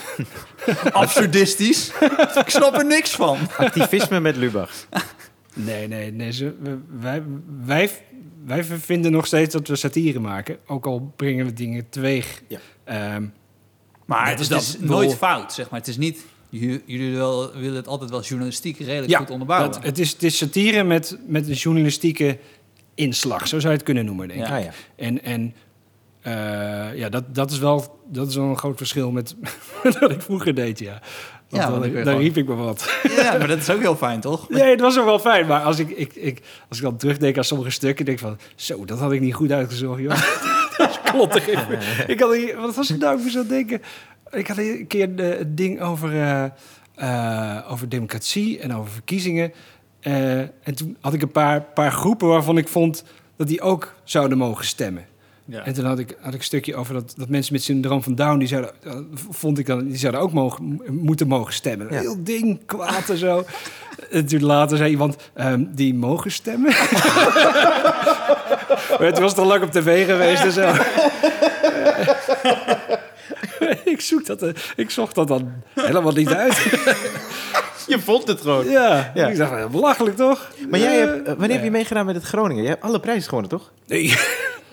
Absurdistisch? 0.91 1.91
ik 2.45 2.49
snap 2.49 2.73
er 2.75 2.85
niks 2.85 3.11
van. 3.11 3.37
activisme 3.57 4.19
met 4.19 4.35
Lubach. 4.35 4.87
Nee, 5.55 5.87
nee, 5.87 6.11
nee. 6.11 6.31
Ze, 6.31 6.53
wij, 6.99 7.23
wij, 7.65 7.89
wij 8.45 8.63
vinden 8.63 9.11
nog 9.11 9.25
steeds 9.25 9.53
dat 9.53 9.67
we 9.67 9.75
satire 9.75 10.19
maken. 10.19 10.57
Ook 10.67 10.85
al 10.85 11.13
brengen 11.15 11.45
we 11.45 11.53
dingen 11.53 11.89
teweeg. 11.89 12.41
Ja. 12.47 12.59
Ehm, 12.83 13.25
Maar 14.05 14.29
het 14.29 14.39
is, 14.39 14.49
het 14.49 14.81
nooit 14.81 15.15
fout, 15.15 15.53
zeg 15.53 15.69
maar. 15.69 15.79
Het 15.79 15.89
is 15.89 15.97
niet... 15.97 16.25
Jullie 16.49 17.15
wel, 17.15 17.51
willen 17.53 17.75
het 17.75 17.87
altijd 17.87 18.09
wel 18.09 18.21
journalistiek 18.23 18.77
redelijk 18.79 19.09
ja, 19.09 19.17
goed 19.17 19.29
onderbouwen. 19.29 19.71
dat- 19.71 19.83
het, 19.83 19.99
is, 19.99 20.11
het 20.11 20.23
is 20.23 20.37
satire 20.37 20.83
met, 20.83 21.17
met 21.27 21.47
een 21.47 21.53
journalistieke 21.53 22.37
inslag. 22.95 23.47
Zo 23.47 23.59
zou 23.59 23.71
je 23.71 23.77
het 23.77 23.83
kunnen 23.85 24.05
noemen, 24.05 24.27
denk 24.27 24.39
ik. 24.39 24.47
Ja. 24.47 24.57
Ah, 24.57 24.63
ja. 24.63 24.71
En, 24.95 25.23
en 25.23 25.53
eh, 26.21 26.97
ja, 26.97 27.09
dat, 27.09 27.35
dat, 27.35 27.51
is 27.51 27.57
wel, 27.59 27.99
dat 28.07 28.27
is 28.29 28.35
wel 28.35 28.45
een 28.45 28.57
groot 28.57 28.77
verschil 28.77 29.11
met 29.11 29.35
wat 29.99 30.11
ik 30.11 30.21
vroeger 30.21 30.55
deed, 30.55 30.79
ja. 30.79 31.01
Ja, 31.55 31.69
dan, 31.69 31.83
ik 31.83 32.05
dan 32.05 32.17
riep 32.17 32.37
ik 32.37 32.47
me 32.47 32.55
wat. 32.55 32.99
Ja, 33.15 33.37
maar 33.37 33.47
dat 33.47 33.57
is 33.57 33.69
ook 33.69 33.81
heel 33.81 33.95
fijn, 33.95 34.19
toch? 34.19 34.49
Nee, 34.49 34.69
het 34.69 34.79
was 34.79 34.99
ook 34.99 35.05
wel 35.05 35.19
fijn. 35.19 35.47
Maar 35.47 35.61
als 35.61 35.79
ik, 35.79 35.89
ik, 35.89 36.15
ik, 36.15 36.41
als 36.69 36.77
ik 36.77 36.83
dan 36.83 36.97
terugdenk 36.97 37.37
aan 37.37 37.43
sommige 37.43 37.69
stukken, 37.69 38.05
denk 38.05 38.17
ik 38.17 38.23
van... 38.23 38.37
Zo, 38.55 38.85
dat 38.85 38.99
had 38.99 39.11
ik 39.11 39.21
niet 39.21 39.33
goed 39.33 39.51
uitgezocht, 39.51 40.01
joh. 40.01 40.09
dat 40.77 40.89
is 40.89 41.11
klottig. 41.11 41.47
ik 42.07 42.19
had, 42.19 42.37
wat 42.57 42.75
was 42.75 42.89
het 42.89 42.99
nou? 42.99 43.17
Ik 43.17 43.23
moest 43.23 43.37
aan 43.37 43.47
denken. 43.47 43.81
Ik 44.31 44.47
had 44.47 44.57
een 44.57 44.85
keer 44.87 45.09
het 45.15 45.57
ding 45.57 45.81
over, 45.81 46.13
eh, 46.13 46.45
eh, 46.95 47.71
over 47.71 47.89
democratie 47.89 48.59
en 48.59 48.75
over 48.75 48.91
verkiezingen. 48.91 49.53
Eh, 49.99 50.39
en 50.39 50.75
toen 50.75 50.97
had 51.01 51.13
ik 51.13 51.21
een 51.21 51.31
paar, 51.31 51.61
paar 51.61 51.91
groepen 51.91 52.27
waarvan 52.27 52.57
ik 52.57 52.67
vond 52.67 53.03
dat 53.37 53.47
die 53.47 53.61
ook 53.61 53.95
zouden 54.03 54.37
mogen 54.37 54.65
stemmen. 54.65 55.05
Ja. 55.47 55.65
En 55.65 55.73
toen 55.73 55.85
had 55.85 55.99
ik, 55.99 56.15
had 56.21 56.33
ik 56.33 56.39
een 56.39 56.45
stukje 56.45 56.75
over 56.75 56.93
dat, 56.93 57.13
dat 57.17 57.29
mensen 57.29 57.53
met 57.53 57.63
syndroom 57.63 58.03
van 58.03 58.15
Down, 58.15 58.37
die 58.37 58.47
zouden, 58.47 58.71
eh, 58.83 58.95
vond 59.29 59.59
ik 59.59 59.65
dan, 59.65 59.87
die 59.87 59.97
zouden 59.97 60.21
ook 60.21 60.33
mogen, 60.33 60.81
moeten 60.89 61.27
mogen 61.27 61.53
stemmen. 61.53 61.87
Ja. 61.89 61.99
Heel 61.99 62.23
ding, 62.23 62.59
kwaad 62.65 63.09
en 63.09 63.17
zo. 63.17 63.45
en 64.11 64.25
toen 64.25 64.43
later 64.43 64.77
zei 64.77 64.89
iemand, 64.89 65.15
ehm, 65.33 65.63
die 65.69 65.93
mogen 65.93 66.31
stemmen. 66.31 66.71
maar 68.89 69.07
het 69.11 69.19
was 69.19 69.33
toch 69.33 69.45
lang 69.47 69.63
op 69.63 69.71
tv 69.71 70.05
geweest 70.05 70.43
en 70.43 70.51
zo. 70.51 70.73
ik, 73.93 74.01
zoek 74.01 74.25
dat, 74.25 74.41
eh, 74.41 74.49
ik 74.75 74.89
zocht 74.89 75.15
dat 75.15 75.27
dan 75.27 75.51
helemaal 75.73 76.11
niet 76.13 76.33
uit. 76.33 76.57
Je 77.87 77.99
vond 77.99 78.27
het 78.27 78.41
gewoon. 78.41 78.69
ja, 78.69 79.11
Ja. 79.13 79.27
ik 79.27 79.37
dacht, 79.37 79.51
eh, 79.51 79.65
belachelijk 79.65 80.15
toch? 80.15 80.51
Maar 80.69 80.79
jij 80.79 80.95
hebt, 80.95 81.27
wanneer 81.27 81.51
heb 81.55 81.63
je 81.63 81.71
meegedaan 81.71 82.05
met 82.05 82.15
het 82.15 82.23
Groningen? 82.23 82.63
Je 82.63 82.69
hebt 82.69 82.81
alle 82.83 82.99
prijzen 82.99 83.23
gewonnen, 83.29 83.49
toch? 83.49 83.71
Nee, 83.87 84.13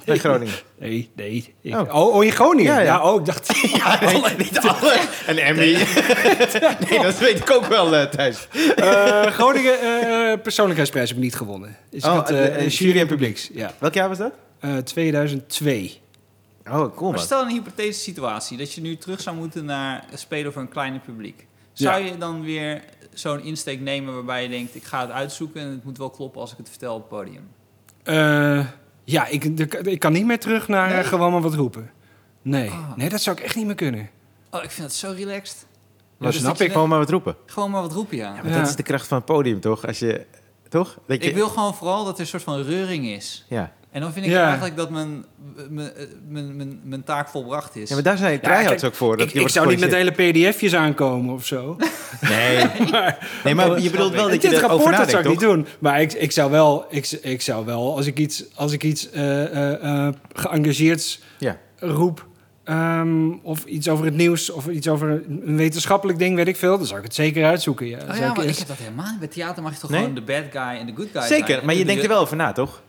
Bij 0.04 0.18
Groningen. 0.18 0.54
nee, 0.78 1.10
nee. 1.16 1.54
Ik- 1.60 1.74
Oh. 1.74 1.94
oh. 1.94 2.14
Oh, 2.14 2.24
in 2.24 2.32
Groningen? 2.32 2.72
Ja, 2.72 2.78
Ja, 2.78 2.84
ja. 2.84 3.02
oh, 3.12 3.20
ik 3.20 3.26
dacht... 3.26 3.48
nee, 4.02 4.36
niet 4.36 4.58
alle. 4.58 5.00
Een 5.26 5.38
Emmy. 5.38 5.62
nee, 6.90 7.00
dat 7.02 7.18
weet 7.18 7.38
ik 7.38 7.50
ook 7.50 7.64
wel, 7.66 8.08
Thijs. 8.08 8.48
Eh, 8.76 9.22
Groningen 9.26 9.80
eh, 9.80 10.40
persoonlijkheidsprijs 10.42 11.08
heb 11.08 11.16
ik 11.18 11.22
niet 11.24 11.34
gewonnen. 11.34 11.76
Dus 11.90 12.04
Oh, 12.04 12.26
jury 12.68 13.00
en 13.00 13.06
publieks. 13.06 13.50
Ja. 13.52 13.72
Welk 13.78 13.94
jaar 13.94 14.08
was 14.08 14.18
dat? 14.18 14.32
Eh, 14.60 14.76
2002. 14.76 16.00
Oh, 16.70 16.96
cool 16.96 17.10
Maar 17.10 17.20
stel 17.20 17.42
een 17.42 17.48
hypothetische 17.48 18.02
situatie 18.02 18.58
dat 18.58 18.72
je 18.72 18.80
nu 18.80 18.96
terug 18.96 19.20
zou 19.20 19.36
moeten 19.36 19.64
naar 19.64 20.04
spelen 20.14 20.52
voor 20.52 20.62
een 20.62 20.68
kleiner 20.68 21.00
publiek. 21.00 21.46
Zou 21.72 22.00
Ja. 22.00 22.06
je 22.10 22.18
dan 22.18 22.42
weer 22.42 22.82
zo'n 23.12 23.40
insteek 23.42 23.80
nemen 23.80 24.14
waarbij 24.14 24.42
je 24.42 24.48
denkt: 24.48 24.74
ik 24.74 24.84
ga 24.84 25.00
het 25.00 25.10
uitzoeken 25.10 25.60
en 25.60 25.70
het 25.70 25.84
moet 25.84 25.98
wel 25.98 26.10
kloppen 26.10 26.40
als 26.40 26.50
ik 26.52 26.56
het 26.58 26.68
vertel 26.68 26.94
op 26.94 27.00
het 27.00 27.08
podium? 27.08 27.48
Eh, 28.02 28.66
ja, 29.04 29.26
ik, 29.26 29.44
ik 29.84 29.98
kan 29.98 30.12
niet 30.12 30.26
meer 30.26 30.38
terug 30.40 30.68
naar 30.68 30.88
eh, 30.88 30.94
Nee? 30.94 31.04
gewoon 31.04 31.32
maar 31.32 31.40
wat 31.40 31.54
roepen. 31.54 31.90
Nee. 32.42 32.70
Ah. 32.70 32.96
nee, 32.96 33.08
dat 33.08 33.20
zou 33.20 33.36
ik 33.36 33.42
echt 33.42 33.56
niet 33.56 33.66
meer 33.66 33.74
kunnen. 33.74 34.10
Oh, 34.50 34.62
ik 34.62 34.70
vind 34.70 34.86
het 34.86 34.96
zo 34.96 35.12
relaxed. 35.16 35.66
Maar 36.16 36.30
dus 36.30 36.40
snap 36.40 36.50
dat 36.50 36.58
je 36.58 36.64
ik 36.64 36.72
gewoon 36.72 36.88
maar 36.88 36.98
wat 36.98 37.10
roepen. 37.10 37.36
Gewoon 37.46 37.70
maar 37.70 37.82
wat 37.82 37.92
roepen, 37.92 38.16
ja. 38.16 38.34
Ja, 38.34 38.42
maar 38.42 38.50
Ja. 38.52 38.58
dat 38.58 38.68
is 38.68 38.76
de 38.76 38.82
kracht 38.82 39.06
van 39.06 39.16
het 39.16 39.26
podium, 39.26 39.60
toch? 39.60 39.86
Als 39.86 39.98
je... 39.98 40.26
Toch? 40.68 40.98
Dat 41.06 41.22
je, 41.22 41.28
Ik 41.28 41.34
wil 41.34 41.48
gewoon 41.48 41.74
vooral 41.74 42.04
dat 42.04 42.14
er 42.14 42.20
een 42.20 42.26
soort 42.26 42.42
van 42.42 42.62
reuring 42.62 43.06
is. 43.06 43.44
Ja. 43.48 43.72
En 43.92 44.00
dan 44.00 44.12
vind 44.12 44.26
ik 44.26 44.32
Ja. 44.32 44.44
eigenlijk 44.46 44.76
dat 44.76 44.90
mijn, 44.90 45.24
mijn, 45.68 45.92
mijn, 46.28 46.56
mijn, 46.56 46.80
mijn 46.84 47.04
taak 47.04 47.28
volbracht 47.28 47.76
is. 47.76 47.88
ja, 47.88 47.94
maar 47.94 48.04
daar 48.04 48.16
zijn 48.16 48.40
tryouts 48.40 48.66
kijk, 48.68 48.84
ook 48.84 48.94
voor. 48.94 49.16
Dat 49.16 49.26
Ik, 49.26 49.32
je 49.32 49.40
ik 49.40 49.48
zou 49.48 49.68
niet 49.68 49.80
met 49.80 49.94
hele 49.94 50.10
pdf'jes 50.10 50.74
aankomen 50.74 51.34
of 51.34 51.46
zo. 51.46 51.76
Nee. 52.20 52.64
nee, 53.44 53.54
maar 53.54 53.80
je 53.80 53.90
bedoelt 53.90 54.12
wel 54.12 54.28
dat 54.28 54.42
je 54.42 54.48
Dit 54.48 54.58
erover 54.58 54.68
rapport 54.68 54.96
dat 54.96 55.10
zou 55.10 55.22
ik 55.22 55.28
toch? 55.28 55.40
niet 55.40 55.40
doen. 55.50 55.66
Maar 55.78 56.00
ik, 56.00 56.12
ik 56.12 56.32
zou 56.32 56.50
wel, 56.50 56.86
ik, 56.90 57.10
ik 57.10 57.42
zou 57.42 57.64
wel 57.64 57.96
als 57.96 58.06
ik 58.06 58.18
iets, 58.18 58.44
als 58.54 58.72
ik 58.72 58.84
iets 58.84 59.10
eh, 59.10 59.44
eh, 59.44 60.06
eh, 60.06 60.14
geëngageerds 60.32 61.20
Ja. 61.38 61.58
roep, 61.78 62.26
Ehm, 62.64 63.30
of 63.42 63.64
iets 63.64 63.88
over 63.88 64.04
het 64.04 64.14
nieuws, 64.14 64.50
of 64.50 64.66
iets 64.68 64.88
over 64.88 65.08
een 65.28 65.56
wetenschappelijk 65.56 66.18
ding, 66.18 66.36
weet 66.36 66.48
ik 66.48 66.56
veel. 66.56 66.76
Dan 66.78 66.86
zou 66.86 66.98
ik 66.98 67.04
het 67.04 67.14
zeker 67.14 67.44
uitzoeken. 67.44 67.86
Ja. 67.86 67.96
Oh 67.96 68.02
ja, 68.16 68.30
ik 68.30 68.36
maar 68.36 68.44
ik 68.46 68.58
heb 68.58 68.68
dat 68.68 68.76
helemaal 68.76 69.10
niet. 69.10 69.18
Bij 69.18 69.28
theater 69.28 69.62
mag 69.62 69.74
je 69.74 69.80
toch 69.80 69.90
Nee? 69.90 69.98
gewoon 70.00 70.14
de 70.14 70.22
bad 70.22 70.44
guy 70.50 70.78
en 70.80 70.86
de 70.86 70.92
good 70.96 71.08
guy 71.12 71.22
Zeker, 71.22 71.46
zijn. 71.46 71.64
maar 71.64 71.74
je 71.74 71.80
En 71.80 71.86
denkt 71.86 72.02
er 72.02 72.08
wel 72.08 72.20
over 72.20 72.36
na, 72.36 72.52
toch? 72.52 72.82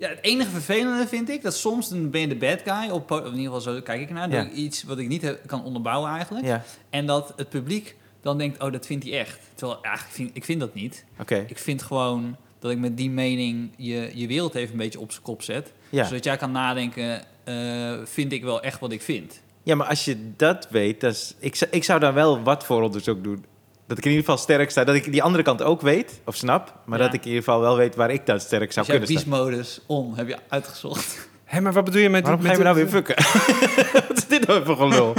Ja, 0.00 0.08
het 0.08 0.18
enige 0.22 0.50
vervelende 0.50 1.06
vind 1.08 1.28
ik 1.28 1.42
dat 1.42 1.54
soms 1.56 1.88
dan 1.88 2.10
ben 2.10 2.20
je 2.20 2.28
de 2.28 2.36
bad 2.36 2.60
guy, 2.64 2.90
op, 2.90 3.10
in 3.10 3.24
ieder 3.24 3.36
geval 3.44 3.60
zo 3.60 3.80
kijk 3.80 4.00
ik 4.00 4.10
naar, 4.10 4.30
Ja. 4.30 4.48
iets 4.48 4.82
wat 4.82 4.98
ik 4.98 5.08
niet 5.08 5.22
heb, 5.22 5.46
kan 5.46 5.64
onderbouwen 5.64 6.10
eigenlijk. 6.10 6.46
Ja, 6.46 6.64
En 6.90 7.06
dat 7.06 7.32
het 7.36 7.48
publiek 7.48 7.96
dan 8.22 8.38
denkt, 8.38 8.62
oh, 8.62 8.72
dat 8.72 8.86
vindt 8.86 9.04
hij 9.04 9.18
echt. 9.18 9.38
Terwijl 9.54 9.82
eigenlijk 9.82 10.14
vind 10.16 10.30
ik 10.32 10.44
vind 10.44 10.60
dat 10.60 10.74
niet. 10.74 11.04
oké. 11.20 11.44
Ik 11.48 11.58
vind 11.58 11.82
gewoon 11.82 12.36
dat 12.58 12.70
ik 12.70 12.78
met 12.78 12.96
die 12.96 13.10
mening 13.10 13.70
je, 13.76 14.10
je 14.14 14.26
wereld 14.26 14.54
even 14.54 14.72
een 14.72 14.78
beetje 14.78 15.00
op 15.00 15.10
zijn 15.12 15.22
kop 15.24 15.42
zet. 15.42 15.72
Ja. 15.88 16.04
Zodat 16.04 16.24
jij 16.24 16.36
kan 16.36 16.50
nadenken, 16.52 17.22
eh, 17.44 17.92
vind 18.04 18.32
ik 18.32 18.42
wel 18.42 18.62
echt 18.62 18.80
wat 18.80 18.92
ik 18.92 19.02
vind. 19.02 19.40
ja, 19.62 19.74
maar 19.74 19.86
als 19.86 20.04
je 20.04 20.32
dat 20.36 20.68
weet, 20.70 21.00
dat 21.00 21.12
is, 21.12 21.34
ik, 21.38 21.54
zou- 21.54 21.70
ik 21.70 21.84
zou 21.84 22.00
dan 22.00 22.14
wel 22.14 22.42
wat 22.42 22.64
voor 22.64 22.82
onderzoek 22.82 23.24
doen. 23.24 23.44
Dat 23.90 23.98
ik 23.98 24.04
in 24.04 24.10
ieder 24.10 24.24
geval 24.26 24.42
sterk 24.42 24.70
sta. 24.70 24.84
Dat 24.84 24.94
ik 24.94 25.12
die 25.12 25.22
andere 25.22 25.42
kant 25.44 25.62
ook 25.62 25.80
weet, 25.80 26.20
of 26.24 26.34
snap. 26.36 26.72
Maar 26.84 26.98
Ja. 26.98 27.04
dat 27.04 27.14
ik 27.14 27.20
in 27.20 27.26
ieder 27.28 27.44
geval 27.44 27.60
wel 27.60 27.76
weet 27.76 27.94
waar 27.94 28.10
ik 28.10 28.26
dan 28.26 28.40
sterk 28.40 28.72
zou 28.72 28.86
Dus 28.86 28.94
kunnen 28.96 29.18
staan. 29.20 29.30
beast-modus 29.30 29.80
on 29.86 30.12
heb 30.16 30.28
je 30.28 30.36
uitgezocht. 30.48 31.28
Hé, 31.44 31.60
maar 31.60 31.72
wat 31.72 31.84
bedoel 31.84 32.00
je 32.00 32.08
met... 32.10 32.22
Waarom 32.22 32.40
ga 32.40 32.46
met 32.48 32.56
je 32.56 32.62
me 32.62 32.68
nou 32.70 32.76
weer 32.76 32.88
fucken? 32.88 33.14
Wat 34.08 34.16
is 34.18 34.26
dit 34.26 34.46
nou 34.46 34.64
voor 34.64 34.76
gelul? 34.76 35.14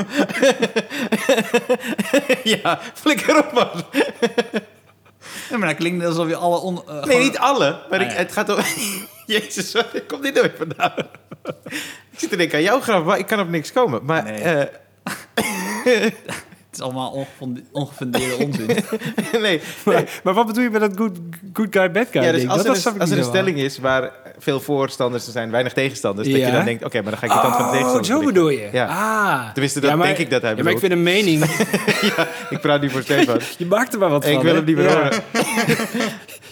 ja, 2.64 2.80
flikker 2.94 3.38
op 3.38 3.52
man. 3.54 3.70
Ja, 5.50 5.58
maar 5.58 5.68
dat 5.68 5.78
klinkt 5.78 6.06
alsof 6.06 6.28
je 6.28 6.36
alle... 6.36 6.58
On, 6.58 6.78
eh, 6.88 6.94
Nee, 6.94 7.02
gewoon- 7.02 7.22
niet 7.22 7.38
alle. 7.38 7.80
Maar 7.90 8.00
Ah, 8.00 8.06
ik, 8.06 8.12
ja. 8.12 8.18
het 8.18 8.32
gaat 8.32 8.50
om... 8.50 8.58
Jezus, 9.36 9.72
waar 9.74 9.88
komt 10.08 10.24
dit 10.24 10.34
nou 10.34 10.48
weer 10.48 10.58
vandaan? 10.58 10.94
ik 12.12 12.20
zit 12.20 12.30
te 12.30 12.36
denken 12.36 12.58
aan 12.58 12.64
jouw 12.64 12.80
grap, 12.80 13.06
maar 13.06 13.18
ik 13.20 13.28
kan 13.28 13.40
op 13.40 13.50
niks 13.50 13.72
komen. 13.72 14.06
Maar 14.06 14.24
Nee. 14.24 14.40
eh, 14.42 16.12
Het 16.72 16.80
is 16.80 16.86
allemaal 16.86 17.10
ongefunde- 17.12 17.64
ongefundeerde 17.72 18.36
onzin. 18.46 18.66
nee. 19.42 19.62
Maar, 19.86 20.04
maar 20.24 20.34
wat 20.34 20.46
bedoel 20.48 20.64
je 20.64 20.70
met 20.70 20.82
dat 20.82 20.92
good, 20.96 21.18
good 21.54 21.68
guy, 21.72 21.92
bad 21.92 22.08
guy 22.12 22.22
Ja, 22.24 22.32
dus 22.32 22.40
ding? 22.40 22.52
als 22.52 22.58
Dat- 22.58 22.66
er, 22.68 22.72
dat 22.74 22.82
snap 22.82 22.94
een, 22.94 23.02
als 23.02 23.10
er 23.12 23.24
stelling 23.24 23.58
is 23.58 23.78
waar 23.78 24.12
veel 24.40 24.60
voorstanders 24.60 25.26
er 25.26 25.32
zijn, 25.32 25.52
weinig 25.52 25.74
tegenstanders, 25.74 26.28
dat 26.28 26.38
je 26.38 26.44
Ja. 26.46 26.52
dan 26.52 26.66
denkt, 26.66 26.84
oké, 26.86 27.02
maar 27.02 27.12
dan 27.12 27.20
ga 27.20 27.26
ik 27.26 27.32
de 27.32 27.40
kant 27.40 27.56
van 27.56 27.64
de 27.64 27.70
Oh, 27.70 27.72
tegenstander. 27.72 28.06
zo 28.06 28.26
bedoel 28.26 28.50
je? 28.50 28.70
Ja. 28.72 28.86
Ah. 28.86 29.52
Tenminste, 29.52 29.80
dat 29.80 29.90
Ja, 29.90 29.96
maar- 29.96 30.06
denk 30.08 30.18
ik 30.20 30.30
dat 30.30 30.42
hij 30.42 30.56
ja, 30.56 30.64
maar 30.64 30.72
ik 30.74 30.80
bedoelt. 30.82 30.94
vind 31.04 31.08
een 31.08 31.24
mening... 31.24 31.44
Ik 32.56 32.60
praat 32.62 32.82
nu 32.82 32.90
voor 32.90 33.02
Stefan. 33.02 33.40
je 33.58 33.66
maakt 33.66 33.94
er 33.94 34.00
maar 34.00 34.10
wat 34.10 34.24
En 34.24 34.30
van. 34.30 34.38
ik 34.38 34.46
wil 34.46 34.56
hem 34.56 34.66
niet 34.66 34.76
meer 34.76 34.86
Ja. 34.90 34.94
horen. 34.94 35.22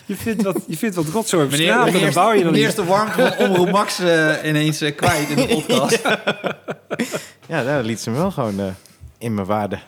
Je 0.06 0.16
vindt 0.16 0.44
wat, 0.44 0.58
je 0.68 0.78
vindt 0.78 0.96
wat 0.96 1.06
rotzooi 1.06 1.44
op 1.46 1.52
Meneer, 1.52 1.68
straat, 1.72 1.92
dan 2.02 2.14
bouw 2.14 2.32
je 2.32 2.44
dan 2.44 2.56
is 2.56 2.76
de 2.76 2.84
warmte 2.86 3.34
van 3.38 3.48
Omroep 3.48 3.72
Max 3.72 4.00
eh, 4.00 4.34
ineens 4.46 4.82
eh, 4.82 4.96
kwijt 4.96 5.30
in 5.30 5.36
de 5.36 5.48
podcast. 5.48 6.02
Ja, 7.48 7.64
daar 7.64 7.84
liet 7.84 8.00
ze 8.00 8.10
me 8.10 8.18
wel 8.18 8.32
gewoon 8.32 8.60
eh, 8.60 8.66
in 9.18 9.34
mijn 9.34 9.48
waarde. 9.48 9.80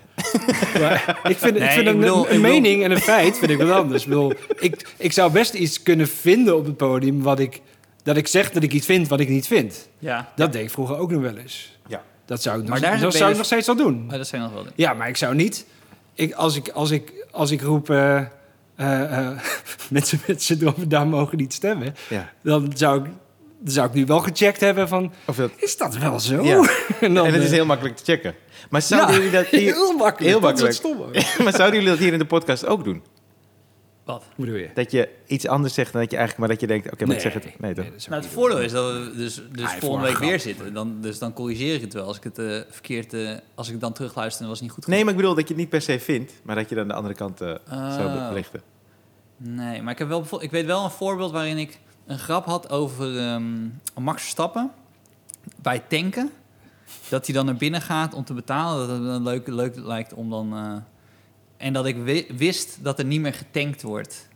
Maar 0.79 1.19
ik 1.24 1.38
vind, 1.38 1.55
ik 1.55 1.60
Nee, 1.62 1.69
vind 1.69 1.88
ik 1.88 1.93
een, 1.93 2.00
bedoel- 2.00 2.15
een 2.17 2.21
ik 2.21 2.27
bedoel- 2.41 2.41
mening 2.62 2.83
en 2.83 2.91
een 2.91 3.00
feit 3.00 3.38
vind 3.38 3.51
ik 3.51 3.57
wat 3.57 3.71
anders. 3.71 4.03
Ik, 4.03 4.10
bedoel, 4.10 4.33
ik, 4.60 4.88
ik 4.98 5.12
zou 5.12 5.31
best 5.31 5.53
iets 5.53 5.83
kunnen 5.83 6.07
vinden 6.07 6.57
op 6.57 6.65
het 6.65 6.77
podium 6.77 7.21
wat 7.21 7.39
ik, 7.39 7.62
dat 8.03 8.17
ik 8.17 8.27
zeg 8.27 8.51
dat 8.51 8.63
ik 8.63 8.74
iets 8.74 8.86
vind 8.86 9.07
wat 9.07 9.19
ik 9.19 9.29
niet 9.29 9.48
vind. 9.48 9.89
Ja, 10.00 10.31
Dat 10.36 10.51
deed 10.53 10.63
ik 10.63 10.69
vroeger 10.69 10.98
ook 10.98 11.12
nog 11.12 11.21
wel 11.21 11.38
eens. 11.38 11.77
Ja. 11.88 12.03
Dat 12.25 12.41
zou 12.41 12.55
ik, 12.55 12.62
nog, 12.62 12.71
Maar 12.71 12.81
daar 12.81 13.00
dat 13.00 13.12
je 13.12 13.17
zou 13.17 13.31
ik 13.31 13.38
nog 13.38 13.45
steeds 13.45 13.67
wel 13.67 13.75
doen. 13.75 14.03
oh, 14.12 14.17
dat 14.17 14.27
zijn 14.27 14.41
nog 14.41 14.51
wel 14.51 14.60
dingen. 14.62 14.75
Ja, 14.77 14.93
maar 14.93 15.07
ik 15.07 15.17
zou 15.17 15.36
niet... 15.36 15.65
Ik, 16.13 16.33
als, 16.33 16.55
ik, 16.55 16.69
als, 16.69 16.91
ik, 16.91 17.12
als 17.31 17.51
ik 17.51 17.62
roep... 17.62 17.89
eh, 17.89 18.17
eh, 18.17 19.17
eh, 19.27 19.38
mensen 19.89 20.21
met 20.27 20.41
syndroom 20.43 20.74
Down 20.88 21.07
mogen 21.07 21.38
niet 21.38 21.53
stemmen... 21.53 21.95
Ja. 22.10 22.29
dan 22.43 22.71
zou 22.75 23.03
ik, 23.03 23.12
zou 23.63 23.88
ik 23.88 23.94
nu 23.94 24.06
wel 24.06 24.20
gecheckt 24.20 24.60
hebben 24.60 24.88
van... 24.88 25.13
Of 25.27 25.36
dat, 25.36 25.51
Is 25.56 25.77
dat 25.77 25.98
wel 25.98 26.20
zo? 26.20 26.44
Ja. 26.44 26.56
en, 27.01 27.13
dan, 27.13 27.25
en 27.25 27.34
het 27.34 27.41
is 27.41 27.48
eh, 27.50 27.53
heel 27.53 27.65
makkelijk 27.65 27.96
te 27.98 28.03
checken. 28.03 28.36
Maar 28.70 28.82
zouden 28.82 29.10
ja, 29.10 29.15
jullie 29.15 29.32
dat 29.32 29.46
hier, 29.60 29.74
heel 29.74 29.94
makkelijk. 29.98 30.20
Heel 30.32 30.39
Dat 30.39 30.62
is 30.62 30.77
het 30.77 30.84
makkelijk. 30.84 31.20
stomme. 31.25 31.44
maar 31.44 31.53
zouden 31.53 31.80
jullie 31.80 31.96
dat 31.96 32.03
hier 32.03 32.13
in 32.13 32.20
de 32.20 32.25
podcast 32.25 32.65
ook 32.65 32.84
doen? 32.84 33.03
Wat? 34.06 34.24
Hoe 34.36 34.46
bedoel 34.46 34.60
je? 34.62 34.70
Dat 34.74 34.91
je 34.91 35.10
iets 35.27 35.48
anders 35.48 35.74
zegt 35.74 35.91
dan 35.91 36.01
dat 36.01 36.12
je 36.12 36.18
eigenlijk, 36.18 36.48
maar 36.48 36.58
dat 36.58 36.70
je 36.70 36.75
denkt, 36.75 36.91
oké, 36.94 37.06
maar 37.06 37.15
ik 37.15 37.22
zeg 37.22 37.34
het. 37.34 37.46
Nee, 37.60 37.74
toch? 37.74 37.86
Nou, 38.10 38.22
het 38.22 38.32
voordeel 38.32 38.60
is 38.60 38.72
dat 38.72 38.91
we 38.94 39.12
dus, 39.15 39.41
dus 39.51 39.65
Ah, 39.65 39.72
volgende 39.72 39.96
een 39.96 40.01
week 40.01 40.15
grap. 40.15 40.30
weer 40.30 40.39
zitten. 40.39 40.74
Dan, 40.74 40.98
dus 41.01 41.20
dan 41.20 41.34
corrigeer 41.34 41.75
ik 41.75 41.82
het 41.82 41.94
wel. 41.94 42.06
Als 42.06 42.18
ik 42.18 42.24
het 42.24 42.39
eh, 42.39 42.60
verkeerd... 42.70 43.13
eh, 43.13 43.32
als 43.56 43.70
ik 43.70 43.80
dan 43.80 43.94
terugluister 43.94 44.41
en 44.41 44.48
was 44.48 44.60
het 44.60 44.68
niet 44.68 44.75
goed 44.77 44.88
Nee, 44.88 45.01
maar 45.03 45.12
ik 45.13 45.20
bedoel 45.20 45.34
dat 45.36 45.44
je 45.44 45.53
het 45.53 45.58
niet 45.58 45.70
per 45.70 45.82
se 45.82 46.00
vindt, 46.00 46.34
maar 46.44 46.56
dat 46.56 46.70
je 46.70 46.75
dan 46.75 46.88
de 46.88 46.94
andere 46.94 47.13
kant 47.15 47.41
eh, 47.41 47.48
zou 47.70 48.06
Oh. 48.08 48.27
belichten. 48.27 48.62
Nee, 49.38 49.82
maar 49.82 49.94
ik, 49.94 50.00
heb 50.00 50.08
wel, 50.08 50.25
ik 50.39 50.51
weet 50.51 50.65
wel 50.65 50.84
een 50.84 50.89
voorbeeld 50.91 51.32
waarin 51.32 51.58
ik 51.58 51.80
een 52.05 52.20
grap 52.20 52.46
had 52.46 52.70
over 52.70 53.17
ehm, 53.20 53.67
Max 54.00 54.22
Verstappen 54.22 54.72
bij 55.62 55.79
tanken. 55.79 56.31
Dat 57.10 57.25
hij 57.25 57.36
dan 57.36 57.46
naar 57.46 57.55
binnen 57.55 57.81
gaat 57.81 58.13
om 58.13 58.24
te 58.24 58.34
betalen. 58.34 58.88
Dat 58.88 58.98
het 58.98 59.05
dan 59.08 59.24
leuk, 59.24 59.48
leuk 59.48 59.75
lijkt 59.75 60.13
om 60.13 60.29
dan... 60.29 60.53
eh, 60.55 60.75
en 61.58 61.74
dat 61.74 61.86
ik 61.86 61.98
wi- 61.98 62.27
wist 62.38 62.84
dat 62.84 63.00
er 63.00 63.05
niet 63.05 63.22
meer 63.22 63.34
getankt 63.34 63.81
wordt 63.81 64.27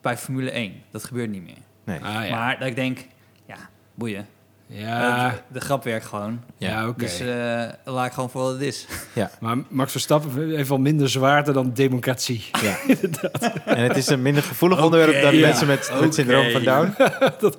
bij 0.00 0.16
Formule 0.18 0.50
1. 0.50 0.72
Dat 0.90 1.04
gebeurt 1.04 1.30
niet 1.30 1.42
meer. 1.42 1.58
Nee. 1.84 2.04
Ah, 2.04 2.26
ja. 2.28 2.34
Maar 2.36 2.58
dat 2.58 2.68
ik 2.68 2.74
denk, 2.74 3.06
ja, 3.46 3.56
boeien. 3.94 4.26
Ja, 4.66 5.30
Het- 5.30 5.42
de 5.48 5.60
grap 5.60 5.84
werkt 5.84 6.06
gewoon. 6.06 6.42
ja 6.56 6.88
oké. 6.88 6.98
Dus 6.98 7.20
eh, 7.20 7.68
laat 7.84 8.06
ik 8.06 8.12
gewoon 8.12 8.30
voor 8.30 8.42
wat 8.42 8.52
het 8.52 8.60
is. 8.62 8.86
Maar 9.40 9.56
Max 9.68 9.90
Verstappen 9.92 10.50
heeft 10.56 10.68
wel 10.68 10.78
minder 10.78 11.08
zwaarte 11.08 11.52
dan 11.52 11.72
democratie. 11.72 12.44
Ja. 12.62 12.76
en 13.64 13.82
het 13.82 13.96
is 13.96 14.06
een 14.08 14.22
minder 14.22 14.42
gevoelig 14.42 14.82
onderwerp 14.84 15.22
dan 15.22 15.34
ja. 15.34 15.46
mensen 15.46 15.66
met, 15.66 15.92
met 16.00 16.14
syndroom 16.14 16.50
van 16.50 16.62
Down. 16.64 16.94
dat, 17.40 17.56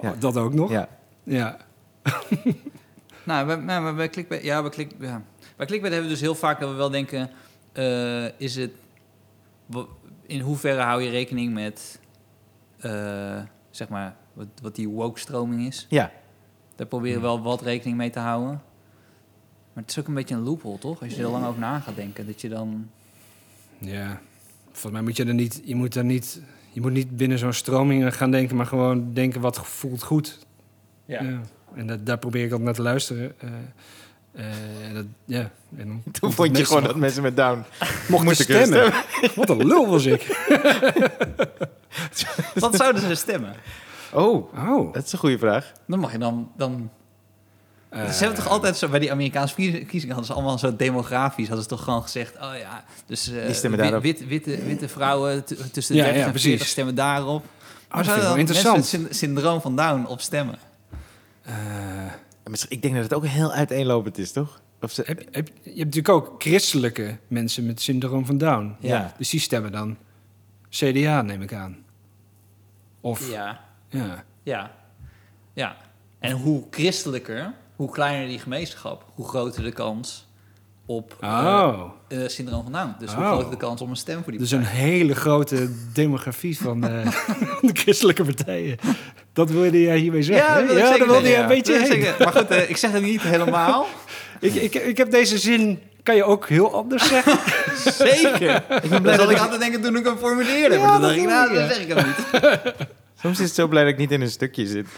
Ja. 0.00 0.10
oh, 0.10 0.20
dat 0.20 0.36
ook 0.36 0.54
nog. 0.54 0.70
Ja. 0.70 0.88
Ja. 1.22 1.56
Nou, 3.24 3.46
bij, 3.46 3.56
nou, 3.56 3.82
maar 3.82 3.94
bij 3.94 4.08
Clickbait, 4.10 4.42
ja, 4.42 4.60
bij, 4.62 4.70
Click, 4.70 4.90
ja. 5.00 5.22
bij 5.56 5.66
Clickbait 5.66 5.92
hebben 5.92 6.10
we 6.10 6.16
dus 6.16 6.20
heel 6.24 6.34
vaak 6.34 6.60
dat 6.60 6.70
we 6.70 6.76
wel 6.76 6.90
denken... 6.90 7.30
eh, 7.72 8.40
is 8.40 8.56
het... 8.56 8.70
In 10.26 10.40
hoeverre 10.40 10.80
hou 10.82 11.02
je 11.02 11.10
rekening 11.10 11.52
met... 11.54 12.00
eh, 12.78 13.40
zeg 13.70 13.88
maar, 13.88 14.16
wat, 14.32 14.46
wat 14.62 14.74
die 14.74 14.88
woke-stroming 14.88 15.66
is? 15.66 15.86
Ja. 15.88 16.10
Daar 16.76 16.86
proberen 16.86 17.16
we 17.16 17.22
wel 17.26 17.42
wat 17.42 17.62
rekening 17.62 17.96
mee 17.96 18.10
te 18.10 18.18
houden. 18.18 18.62
Maar 19.72 19.82
het 19.82 19.90
is 19.90 19.98
ook 19.98 20.06
een 20.08 20.14
beetje 20.14 20.34
een 20.34 20.42
loophole, 20.42 20.78
toch? 20.78 21.02
Als 21.02 21.14
je 21.14 21.22
er 21.22 21.28
lang 21.28 21.46
over 21.46 21.60
na 21.60 21.80
gaat 21.80 21.96
denken, 21.96 22.26
dat 22.26 22.40
je 22.40 22.48
dan... 22.48 22.88
ja. 23.78 24.20
Volgens 24.64 24.92
mij 24.92 25.02
moet 25.02 25.16
je 25.16 25.24
er 25.24 25.34
niet... 25.34 25.60
Je 25.64 25.74
moet 25.74 25.94
er 25.94 26.04
niet... 26.04 26.40
Je 26.72 26.80
moet 26.80 26.92
niet 26.92 27.16
binnen 27.16 27.38
zo'n 27.38 27.52
stroming 27.52 28.16
gaan 28.16 28.30
denken, 28.30 28.56
maar 28.56 28.66
gewoon 28.66 29.12
denken 29.12 29.40
wat 29.40 29.66
voelt 29.66 30.02
goed. 30.02 30.46
Ja. 31.04 31.40
En 31.74 31.86
dat, 31.86 32.06
daar 32.06 32.18
probeer 32.18 32.40
ik 32.44 32.50
altijd 32.50 32.64
naar 32.64 32.74
te 32.74 32.82
luisteren. 32.82 33.34
Eh, 33.40 33.48
eh, 34.88 34.94
dat, 34.94 35.04
ja. 35.24 35.50
En 35.76 35.86
dan 35.86 36.02
Toen 36.12 36.32
vond 36.32 36.48
het 36.48 36.56
je 36.58 36.64
gewoon 36.64 36.82
nog- 36.82 36.90
dat 36.90 37.00
mensen 37.00 37.22
met 37.22 37.36
Down 37.36 37.64
mochten 38.08 38.36
stemmen. 38.36 38.92
Wat 39.34 39.50
een 39.50 39.66
lul 39.66 39.86
was 39.88 40.04
ik. 40.06 40.22
Wat 42.54 42.76
zouden 42.76 43.02
ze 43.02 43.14
stemmen? 43.14 43.54
Oh, 44.14 44.54
Oh. 44.68 44.92
dat 44.92 45.04
is 45.04 45.12
een 45.12 45.18
goede 45.18 45.38
vraag. 45.38 45.72
Dan 45.86 45.98
mag 45.98 46.12
je 46.12 46.18
dan... 46.18 46.50
dan 46.56 46.90
Eh, 47.88 48.10
ze 48.10 48.18
hebben 48.24 48.42
toch 48.42 48.52
altijd 48.52 48.76
zo 48.76 48.88
bij 48.88 48.98
die 48.98 49.10
Amerikaanse 49.12 49.54
verkiezingen 49.54 50.08
hadden 50.14 50.24
ze 50.24 50.32
allemaal 50.32 50.58
zo 50.58 50.76
demografisch 50.76 51.46
hadden 51.46 51.62
ze 51.64 51.70
toch 51.70 51.82
gewoon 51.84 52.02
gezegd 52.02 52.34
oh 52.36 52.52
ja 52.58 52.84
dus 53.06 53.28
eh, 53.32 53.44
Die 53.46 53.54
stemmen 53.54 53.80
wit- 53.80 53.88
daarop. 53.90 54.02
wit- 54.02 54.26
witte, 54.26 54.64
witte 54.64 54.88
vrouwen 54.88 55.44
tussen 55.44 55.94
de 55.94 56.00
Ja, 56.00 56.04
30 56.04 56.20
ja, 56.20 56.26
en 56.26 56.32
40 56.32 56.32
precies. 56.56 56.68
stemmen 56.70 56.94
daarop. 56.94 57.44
Oh, 57.44 57.44
dat 57.44 57.90
vind 57.90 57.98
ik 57.98 58.04
zouden 58.04 58.24
wel 58.24 58.30
dan 58.30 58.38
interessant. 58.38 58.76
mensen 58.76 59.02
met 59.02 59.16
syndroom 59.16 59.60
van 59.60 59.76
Down 59.76 60.06
op 60.06 60.20
stemmen? 60.20 60.58
eh, 61.42 61.54
Maar 62.44 62.64
Ik 62.68 62.82
denk 62.82 62.94
dat 62.94 63.02
het 63.02 63.14
ook 63.14 63.26
heel 63.26 63.52
uiteenlopend 63.52 64.18
is, 64.18 64.32
toch? 64.32 64.60
Of 64.80 64.92
ze, 64.92 65.02
heb, 65.06 65.18
heb, 65.30 65.48
je 65.62 65.68
hebt 65.70 65.76
natuurlijk 65.94 66.08
ook 66.08 66.34
christelijke 66.42 67.18
mensen 67.28 67.66
met 67.66 67.82
syndroom 67.82 68.26
van 68.26 68.38
Down. 68.38 68.76
Ja. 68.80 69.14
Dus 69.18 69.30
die 69.30 69.40
stemmen 69.40 69.72
dan 69.72 69.96
CDA, 70.70 71.22
neem 71.22 71.42
ik 71.42 71.52
aan. 71.52 71.76
Of, 73.00 73.30
ja. 73.30 73.63
Ja, 73.98 74.24
ja, 74.42 74.70
ja. 75.52 75.76
En 76.18 76.32
hoe 76.32 76.62
christelijker, 76.70 77.52
hoe 77.76 77.90
kleiner 77.90 78.26
die 78.28 78.38
gemeenschap, 78.38 79.04
hoe 79.14 79.28
groter 79.28 79.62
de 79.62 79.72
kans 79.72 80.26
op 80.86 81.16
eh, 81.20 81.28
Oh, 81.30 81.90
eh, 82.08 82.18
syndroom 82.28 82.62
van 82.62 82.72
Down. 82.72 82.94
Dus 82.98 83.12
hoe 83.12 83.24
Oh. 83.24 83.30
groter 83.30 83.50
de 83.50 83.56
kans 83.56 83.80
om 83.80 83.90
een 83.90 83.96
stem 83.96 84.22
voor 84.22 84.32
die 84.32 84.40
dus 84.40 84.50
een 84.50 84.64
hele 84.64 85.14
grote 85.14 85.70
demografie 85.92 86.58
van 86.58 86.84
eh, 86.84 87.06
de 87.60 87.70
christelijke 87.72 88.24
partijen. 88.24 88.78
Dat 89.32 89.50
wilde 89.50 89.80
jij 89.80 89.96
hiermee 89.96 90.22
zeggen? 90.22 90.54
hè? 90.54 90.66
dat 90.66 90.74
wil 90.74 90.76
ja 90.76 90.98
wilde 91.06 91.28
je 91.28 91.34
een 91.34 91.40
ja. 91.40 91.46
beetje 91.46 91.78
Dat 91.78 91.88
wil 91.88 91.96
zeggen. 92.00 92.24
Maar 92.24 92.32
goed, 92.32 92.50
eh, 92.50 92.70
ik 92.70 92.76
zeg 92.76 92.92
het 92.92 93.02
niet 93.02 93.22
helemaal. 93.22 93.86
Ik, 94.40 94.54
ik, 94.54 94.74
ik 94.74 94.96
heb 94.96 95.10
deze 95.10 95.38
zin, 95.38 95.80
kan 96.02 96.16
je 96.16 96.24
ook 96.24 96.48
heel 96.48 96.74
anders 96.74 97.08
zeggen? 97.08 97.38
Zeker. 97.92 98.64
ik 98.82 98.90
ben 98.90 99.02
blij 99.02 99.16
dat 99.16 99.30
ik 99.30 99.38
altijd 99.38 99.60
denken 99.60 99.80
toen 99.80 99.96
ik 99.96 100.04
hem 100.04 100.16
formuleerde. 100.16 100.74
Ja, 100.74 100.80
maar 100.80 100.92
toen 100.92 101.00
dat 101.00 101.10
dacht 101.10 101.22
ik, 101.22 101.26
nou, 101.26 101.54
dat 101.54 101.58
ja. 101.58 101.74
zeg 101.74 101.82
ik 101.82 101.92
hem 101.94 102.06
niet. 102.06 102.86
Soms 103.24 103.40
is 103.40 103.46
het 103.46 103.54
zo 103.54 103.66
blij 103.68 103.82
dat 103.82 103.92
ik 103.92 103.98
niet 103.98 104.10
in 104.10 104.20
een 104.20 104.30
stukje 104.30 104.66
zit. 104.66 104.86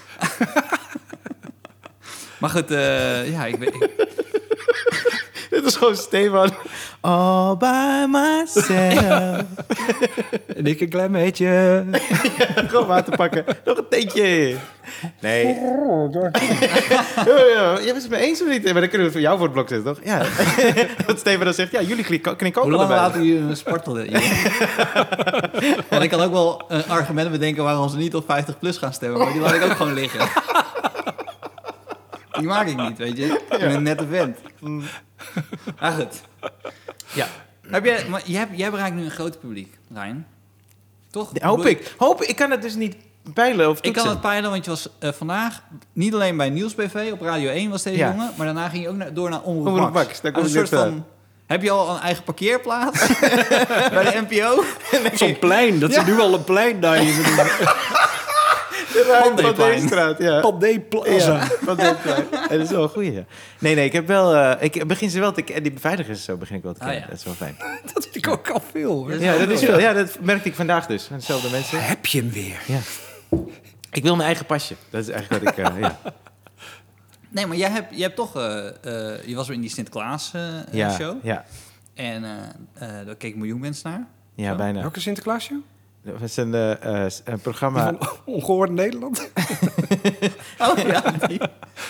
Maar 2.40 2.50
goed, 2.50 2.70
eh, 2.70 3.30
ja, 3.30 3.46
ik 3.46 3.56
weet... 3.56 3.74
ik- 3.74 3.90
Dit 5.56 5.64
is 5.64 5.76
gewoon 5.76 5.96
Stefan 5.96 6.50
All 7.00 7.56
by 7.56 8.04
myself. 8.08 9.44
En 10.56 10.66
ik 10.72 10.80
een 10.80 10.88
klein 10.88 11.12
beetje. 11.12 11.84
Gewoon 12.68 12.86
water 12.86 13.16
pakken. 13.16 13.44
Nog 13.64 13.78
een 13.78 13.88
teentje. 13.90 14.56
Nee. 15.20 15.44
Ja, 17.26 17.44
ja, 17.54 17.74
Jij 17.82 17.92
bent 17.92 18.02
het 18.02 18.10
me 18.10 18.16
eens 18.16 18.42
of 18.42 18.48
niet? 18.48 18.64
Maar 18.64 18.80
dan 18.80 18.88
kunnen 18.88 19.06
we 19.06 19.12
voor 19.12 19.20
jou 19.20 19.36
voor 19.36 19.44
het 19.46 19.54
blok 19.54 19.68
zetten, 19.68 19.94
toch? 19.94 20.04
Ja. 20.04 20.22
Dat 21.06 21.18
Steven 21.18 21.44
dan 21.44 21.54
zegt, 21.54 21.72
ja, 21.72 21.80
jullie 21.82 22.04
knikken 22.04 22.32
ook 22.32 22.62
Hoe 22.62 22.70
lang 22.70 22.88
laten 22.88 23.24
jullie 23.24 23.42
me 23.42 23.54
spartelen? 23.54 24.10
Want 25.88 26.02
ik 26.02 26.10
kan 26.10 26.20
ook 26.20 26.32
wel 26.32 26.64
een 26.68 26.88
argument 26.88 27.30
bedenken 27.30 27.64
waarom 27.64 27.88
ze 27.88 27.96
niet 27.96 28.14
op 28.14 28.24
50 28.26 28.58
plus 28.58 28.78
gaan 28.78 28.92
stemmen. 28.92 29.18
Maar 29.18 29.32
die 29.32 29.40
laat 29.40 29.54
ik 29.54 29.62
ook 29.62 29.70
gewoon 29.70 29.94
liggen. 29.94 30.28
Die 32.38 32.46
maak 32.46 32.66
ik 32.66 32.76
niet, 32.76 32.98
weet 32.98 33.16
je. 33.16 33.24
Ik 33.26 33.58
ben 33.58 33.70
een 33.74 33.82
nette 33.82 34.06
vent. 34.06 34.38
Maar 35.80 35.92
goed. 35.92 36.20
Ja. 37.12 37.26
Heb 37.68 37.84
jij, 37.84 38.04
maar 38.08 38.22
jij, 38.54 38.70
bereikt 38.70 38.96
nu 38.96 39.04
een 39.04 39.10
groot 39.10 39.40
publiek, 39.40 39.78
Ryan. 39.94 40.24
Toch? 41.10 41.30
Hoop 41.40 41.66
ik. 41.66 41.94
Hoop 41.96 42.22
ik. 42.22 42.28
Ik 42.28 42.36
kan 42.36 42.50
het 42.50 42.62
dus 42.62 42.74
niet 42.74 42.96
peilen 43.34 43.68
of 43.70 43.76
Ik 43.76 43.82
toetsen. 43.82 44.02
kan 44.02 44.12
het 44.12 44.20
peilen, 44.20 44.50
want 44.50 44.64
je 44.64 44.70
was 44.70 44.88
eh, 44.98 45.12
vandaag 45.12 45.62
niet 45.92 46.14
alleen 46.14 46.36
bij 46.36 46.50
Nieuwsbv 46.50 47.10
op 47.12 47.20
Radio 47.20 47.50
1 47.50 47.70
was 47.70 47.82
deze 47.82 47.96
Ja. 47.96 48.08
jongen, 48.10 48.30
maar 48.36 48.46
daarna 48.46 48.68
ging 48.68 48.82
je 48.82 48.88
ook 48.88 48.96
naar, 48.96 49.14
door 49.14 49.30
naar 49.30 49.42
Omroep, 49.42 49.66
Omroep 49.66 49.92
Max. 49.92 50.06
Max, 50.06 50.20
daar 50.20 50.32
kom 50.32 50.42
een 50.42 50.48
ik 50.48 50.54
soort 50.54 50.70
net 50.70 50.80
van, 50.80 51.04
heb 51.46 51.62
je 51.62 51.70
al 51.70 51.94
een 51.94 52.00
eigen 52.00 52.24
parkeerplaats 52.24 53.06
bij 53.96 54.04
de 54.04 54.24
NPO? 54.28 54.64
Zo'n 55.24 55.38
plein, 55.38 55.78
dat 55.78 55.92
ze 55.94 56.02
nu 56.02 56.20
al 56.20 56.34
een 56.34 56.44
plein 56.44 56.80
daar 56.80 56.96
hier 56.96 57.14
Deestraat, 59.56 60.18
ja. 60.18 60.40
Pandé 60.40 60.80
Plaza. 60.80 61.48
Ja, 61.66 62.48
dat 62.48 62.60
is 62.60 62.70
wel 62.70 62.82
een 62.82 62.88
goeie, 62.88 63.12
ja. 63.12 63.24
Nee, 63.58 63.74
nee, 63.74 63.84
ik 63.84 63.92
heb 63.92 64.06
wel... 64.06 64.34
eh, 64.34 64.62
ik 64.64 64.86
begin 64.86 65.10
ze 65.10 65.20
wel 65.20 65.32
te... 65.32 65.44
en 65.44 65.62
Die 65.62 65.72
beveiligers 65.72 66.24
zo 66.24 66.36
begin 66.36 66.56
ik 66.56 66.62
wel 66.62 66.72
te 66.72 66.80
Ah, 66.80 66.86
kennen. 66.86 67.02
ja. 67.04 67.08
Dat 67.10 67.18
is 67.18 67.24
wel 67.24 67.34
fijn. 67.34 67.56
Dat 67.94 68.02
vind 68.02 68.16
ik 68.16 68.28
ook 68.28 68.50
al 68.50 68.62
veel 68.70 68.92
hoor. 68.92 69.20
Ja, 69.20 69.38
dat 69.38 69.48
is 69.48 69.60
veel. 69.64 69.78
Ja, 69.80 69.92
dat 69.92 70.18
merkte 70.20 70.48
ik 70.48 70.54
vandaag 70.54 70.86
dus. 70.86 71.04
Van 71.04 71.16
dezelfde 71.16 71.50
mensen. 71.50 71.84
Heb 71.84 72.06
je 72.06 72.18
hem 72.20 72.30
weer? 72.30 72.60
Ja. 72.66 72.78
Ik 73.90 74.02
wil 74.02 74.14
mijn 74.14 74.26
eigen 74.26 74.46
pasje. 74.46 74.74
Dat 74.90 75.02
is 75.02 75.08
eigenlijk 75.08 75.44
wat 75.44 75.52
ik... 75.58 75.64
eh, 75.74 75.80
ja. 75.80 75.98
Nee, 77.28 77.46
maar 77.46 77.56
jij 77.56 77.70
hebt, 77.70 77.90
jij 77.94 78.02
hebt 78.02 78.16
toch... 78.16 78.36
eh, 78.36 78.66
eh, 78.68 79.24
je 79.26 79.34
was 79.34 79.46
weer 79.46 79.56
in 79.56 79.62
die 79.62 79.70
Sinterklaas 79.70 80.30
eh, 80.34 80.42
Ja, 80.72 80.90
show. 80.90 81.16
ja, 81.24 81.44
En 81.94 82.24
eh, 82.24 82.30
eh, 83.00 83.06
daar 83.06 83.14
keken 83.16 83.32
een 83.32 83.38
miljoen 83.38 83.60
mensen 83.60 83.90
naar. 83.90 84.06
ja, 84.34 84.50
Zo. 84.50 84.56
bijna. 84.56 84.80
Welke 84.80 85.00
Sinterklaasje? 85.00 85.60
Dat 86.06 86.20
was 86.20 86.36
een, 86.36 86.54
eh, 86.54 87.04
eh, 87.04 87.12
een 87.24 87.40
programma... 87.40 87.94
Ongehoord 88.24 88.70
Nederland? 88.70 89.20
Oh 90.58 90.78
ja, 90.78 91.00
die, 91.26 91.40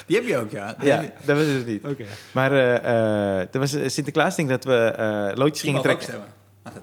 die 0.06 0.16
heb 0.16 0.26
je 0.26 0.36
ook, 0.36 0.50
ja. 0.50 0.76
Ja, 0.80 1.00
dat 1.24 1.36
was 1.36 1.46
het 1.46 1.54
dus 1.54 1.64
niet. 1.64 1.84
Oké. 1.84 2.04
Maar 2.32 2.52
eh 2.52 3.54
er 3.54 3.58
was 3.58 3.72
een 3.72 3.90
Sinterklaas-ding 3.90 4.48
dat 4.48 4.64
we 4.64 5.32
loodjes 5.34 5.60
gingen 5.62 5.82
trekken. 5.82 6.04
stemmen. 6.04 6.28
Goed. 6.72 6.82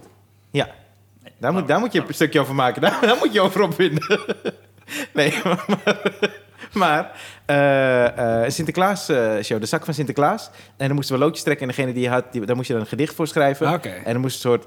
Ja, 0.51 0.67
Nee, 1.23 1.33
daar 1.37 1.53
moet, 1.53 1.67
daar 1.67 1.79
moet 1.79 1.93
je 1.93 2.03
een 2.07 2.13
stukje 2.13 2.39
over 2.39 2.55
maken. 2.55 2.81
Daar, 2.81 2.97
daar 3.01 3.17
moet 3.17 3.33
je 3.33 3.41
over 3.41 3.61
opwinden. 3.61 4.19
nee, 5.13 5.33
maar... 5.43 5.65
Maar 6.73 7.21
een 8.43 8.51
Sinterklaas-show, 8.51 9.59
de 9.59 9.65
zak 9.65 9.85
van 9.85 9.93
Sinterklaas. 9.93 10.49
En 10.77 10.87
dan 10.87 10.95
moesten 10.95 11.15
we 11.15 11.21
loodjes 11.21 11.43
trekken. 11.43 11.67
En 11.67 11.75
degene 11.75 11.93
die 11.93 12.03
je 12.03 12.09
had, 12.09 12.31
die, 12.31 12.45
daar 12.45 12.55
moest 12.55 12.67
je 12.67 12.73
dan 12.73 12.81
een 12.81 12.87
gedicht 12.87 13.15
voor 13.15 13.27
schrijven. 13.27 13.67
Ah. 13.67 13.85
En 13.85 14.11
dan 14.11 14.21
moest 14.21 14.35
een 14.35 14.49
soort... 14.51 14.65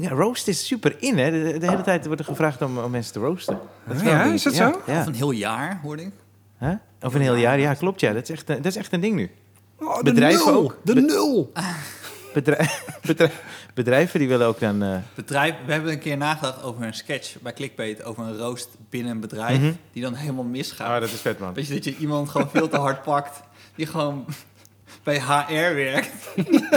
Ja, 0.00 0.08
roast 0.10 0.48
is 0.48 0.66
super 0.66 0.96
in, 0.98 1.18
hè? 1.18 1.30
De, 1.52 1.58
de 1.58 1.68
hele 1.70 1.82
tijd 1.82 2.06
wordt 2.06 2.20
er 2.20 2.26
gevraagd 2.26 2.62
om, 2.62 2.78
om 2.78 2.90
mensen 2.90 3.12
te 3.12 3.18
roosten. 3.18 3.58
Dat 3.86 4.02
wel 4.02 4.12
ja, 4.12 4.22
is 4.24 4.42
dat 4.42 4.56
ja, 4.56 4.72
zo? 4.72 4.80
Ja. 4.92 5.00
Of 5.00 5.06
een 5.06 5.14
heel 5.14 5.30
jaar, 5.30 5.80
hoorde 5.82 6.02
ik. 6.02 6.12
Huh? 6.58 6.72
Of 7.02 7.14
een 7.14 7.20
heel 7.20 7.34
jaar, 7.34 7.58
ja, 7.60 7.74
klopt. 7.74 8.00
Ja. 8.00 8.12
Dat, 8.12 8.22
is 8.22 8.30
echt, 8.30 8.48
een- 8.48 8.56
dat 8.56 8.64
is 8.66 8.76
echt 8.76 8.92
een 8.92 9.00
ding 9.00 9.14
nu. 9.16 9.30
Oh, 9.78 9.96
de 9.96 10.02
Bedrijven 10.02 10.46
nul. 10.52 10.62
ook. 10.62 10.78
De 10.82 10.94
Be- 10.94 11.00
nul. 11.00 11.52
Bedrijf, 12.34 12.84
bedrijf- 13.06 13.42
bedrijven 13.74 14.18
die 14.18 14.28
willen 14.28 14.46
ook 14.46 14.60
dan... 14.60 14.82
eh, 14.82 14.96
Bedrijf, 15.14 15.54
we 15.66 15.72
hebben 15.72 15.92
een 15.92 15.98
keer 15.98 16.16
nagedacht 16.16 16.62
over 16.62 16.82
een 16.82 16.94
sketch 16.94 17.40
bij 17.40 17.52
Clickbait 17.52 18.04
over 18.04 18.24
een 18.24 18.36
roost 18.36 18.68
binnen 18.90 19.12
een 19.12 19.20
bedrijf 19.20 19.58
Mhm. 19.58 19.72
die 19.92 20.02
dan 20.02 20.14
helemaal 20.14 20.44
misgaat. 20.44 20.88
Ah, 20.88 21.00
dat 21.00 21.10
is 21.10 21.20
vet, 21.20 21.38
man. 21.38 21.54
Weet 21.54 21.66
je, 21.66 21.74
dat 21.74 21.84
je 21.84 21.96
iemand 21.96 22.28
gewoon 22.28 22.50
veel 22.50 22.68
te 22.68 22.76
hard 22.76 23.02
pakt, 23.02 23.40
die 23.74 23.86
gewoon 23.86 24.24
bij 25.04 25.20
HR 25.20 25.74
werkt. 25.74 26.10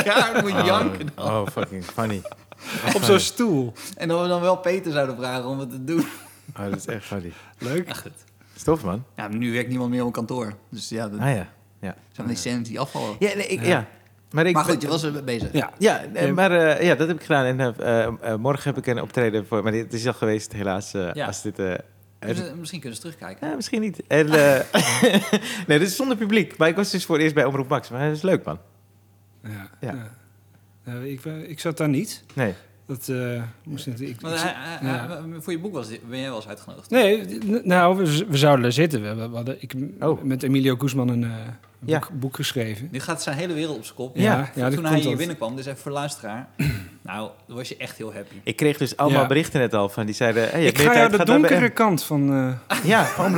ja, 0.05 0.31
moet 0.41 0.65
janken 0.65 1.09
dan. 1.15 1.25
Oh, 1.25 1.47
fucking 1.47 1.83
funny. 1.85 2.21
Op 2.95 3.03
zo'n 3.03 3.19
stoel. 3.19 3.73
En 3.97 4.07
dat 4.07 4.21
we 4.21 4.27
dan 4.27 4.41
wel 4.41 4.57
Peter 4.57 4.91
zouden 4.91 5.15
vragen 5.15 5.45
om 5.45 5.59
het 5.59 5.69
te 5.69 5.83
doen. 5.83 6.05
Oh, 6.57 6.63
dat 6.69 6.75
is 6.75 6.85
echt 6.85 7.05
funny. 7.05 7.31
Leuk. 7.57 7.87
Ja, 7.87 7.93
goed. 7.93 8.11
Stof, 8.55 8.83
man. 8.83 9.03
Ja, 9.15 9.27
nu 9.27 9.51
werkt 9.53 9.69
niemand 9.69 9.89
meer 9.89 10.05
op 10.05 10.13
kantoor. 10.13 10.53
Dus 10.69 10.89
ja, 10.89 11.09
dat 11.09 11.19
Ah 11.19 11.35
ja. 11.35 11.47
Ja, 11.79 11.95
scènes 12.33 12.67
die 12.67 12.79
afvallen. 12.79 13.15
ja, 13.19 13.35
nee, 13.35 13.47
ik, 13.47 13.61
ja. 13.61 13.67
Ja. 13.67 13.87
Maar, 14.31 14.45
ik, 14.45 14.53
Maar 14.53 14.63
goed, 14.63 14.81
je 14.81 14.87
was 14.87 15.03
er 15.03 15.23
bezig. 15.23 15.51
Ja. 15.53 15.71
Ja, 15.77 16.03
eh, 16.03 16.31
maar 16.31 16.51
eh, 16.51 16.85
ja, 16.87 16.95
dat 16.95 17.07
heb 17.07 17.17
ik 17.17 17.25
gedaan. 17.25 17.45
En 17.59 17.77
eh, 18.21 18.35
morgen 18.35 18.73
heb 18.73 18.77
ik 18.77 18.87
een 18.95 19.01
optreden 19.01 19.47
voor... 19.47 19.63
Maar 19.63 19.71
dit 19.71 19.93
is 19.93 20.07
al 20.07 20.13
geweest, 20.13 20.53
helaas. 20.53 20.93
eh, 20.93 21.13
Ja. 21.13 21.25
Als 21.25 21.41
dit... 21.41 21.55
Dus, 22.19 22.41
misschien 22.59 22.79
kunnen 22.79 22.95
ze 22.99 23.03
terugkijken. 23.03 23.47
ja, 23.49 23.55
misschien 23.55 23.81
niet. 23.81 24.03
En, 24.07 24.27
eh, 24.29 24.59
nee, 25.67 25.79
dit 25.79 25.87
is 25.87 25.95
zonder 25.95 26.17
publiek. 26.17 26.57
Maar 26.57 26.67
ik 26.67 26.75
was 26.75 26.91
dus 26.91 27.05
voor 27.05 27.15
het 27.15 27.23
eerst 27.23 27.35
bij 27.35 27.45
Omroep 27.45 27.67
Max. 27.69 27.89
Maar 27.89 28.07
dat 28.07 28.15
is 28.15 28.21
leuk, 28.21 28.43
man. 28.43 28.59
Ja. 29.43 29.69
Ja. 29.79 30.11
Ja. 30.85 30.91
Nou, 30.91 31.07
ik, 31.09 31.25
eh, 31.25 31.49
ik 31.49 31.59
zat 31.59 31.77
daar 31.77 31.89
niet. 31.89 32.23
Nee. 32.33 32.53
Dat 32.87 33.07
eh, 33.09 33.41
moest 33.63 33.87
niet. 33.87 34.01
Ik, 34.01 34.07
ik, 34.09 34.21
Maar 34.21 34.31
ja. 34.81 35.21
voor 35.39 35.53
je 35.53 35.59
boek 35.59 35.73
was, 35.73 35.87
ben 36.09 36.19
jij 36.19 36.27
wel 36.27 36.35
eens 36.35 36.47
uitgenodigd. 36.47 36.89
Nee, 36.89 37.37
nou, 37.63 37.97
we, 37.97 38.25
we 38.29 38.37
zouden 38.37 38.65
er 38.65 38.71
zitten. 38.71 39.01
We, 39.01 39.29
we 39.29 39.35
hadden 39.35 39.55
ik, 39.59 39.73
Oh. 39.99 40.21
met 40.21 40.43
Emilio 40.43 40.75
Guzman 40.75 41.07
een 41.09 41.23
eh, 41.23 41.29
Ja. 41.85 41.99
boek, 41.99 42.09
boek 42.19 42.35
geschreven. 42.35 42.87
Nu 42.91 42.99
gaat 42.99 43.23
zijn 43.23 43.37
hele 43.37 43.53
wereld 43.53 43.77
op 43.77 43.83
zijn 43.83 43.95
kop. 43.95 44.15
Ja, 44.17 44.23
Ja, 44.23 44.49
ja, 44.55 44.63
dat 44.65 44.73
Toen 44.73 44.85
hij 44.85 44.99
hier 44.99 45.07
dat. 45.09 45.17
binnenkwam, 45.17 45.55
dus 45.55 45.65
even 45.65 45.77
voor 45.79 45.91
luisteraar. 45.91 46.47
nou, 47.01 47.29
dan 47.47 47.55
was 47.57 47.69
je 47.69 47.77
echt 47.77 47.97
heel 47.97 48.13
happy. 48.13 48.35
Ik 48.43 48.55
kreeg 48.55 48.77
dus 48.77 48.97
allemaal 48.97 49.21
Ja. 49.21 49.27
berichten 49.27 49.59
net 49.59 49.73
al 49.73 49.89
van 49.89 50.05
die 50.05 50.15
zeiden... 50.15 50.49
Hey, 50.49 50.65
Ik 50.65 50.77
ga 50.77 50.93
jou 50.95 51.17
de 51.17 51.25
donkere 51.25 51.69
kant 51.69 52.03
van... 52.03 52.33
eh. 52.67 52.77
Ja, 52.83 53.03
van. 53.05 53.31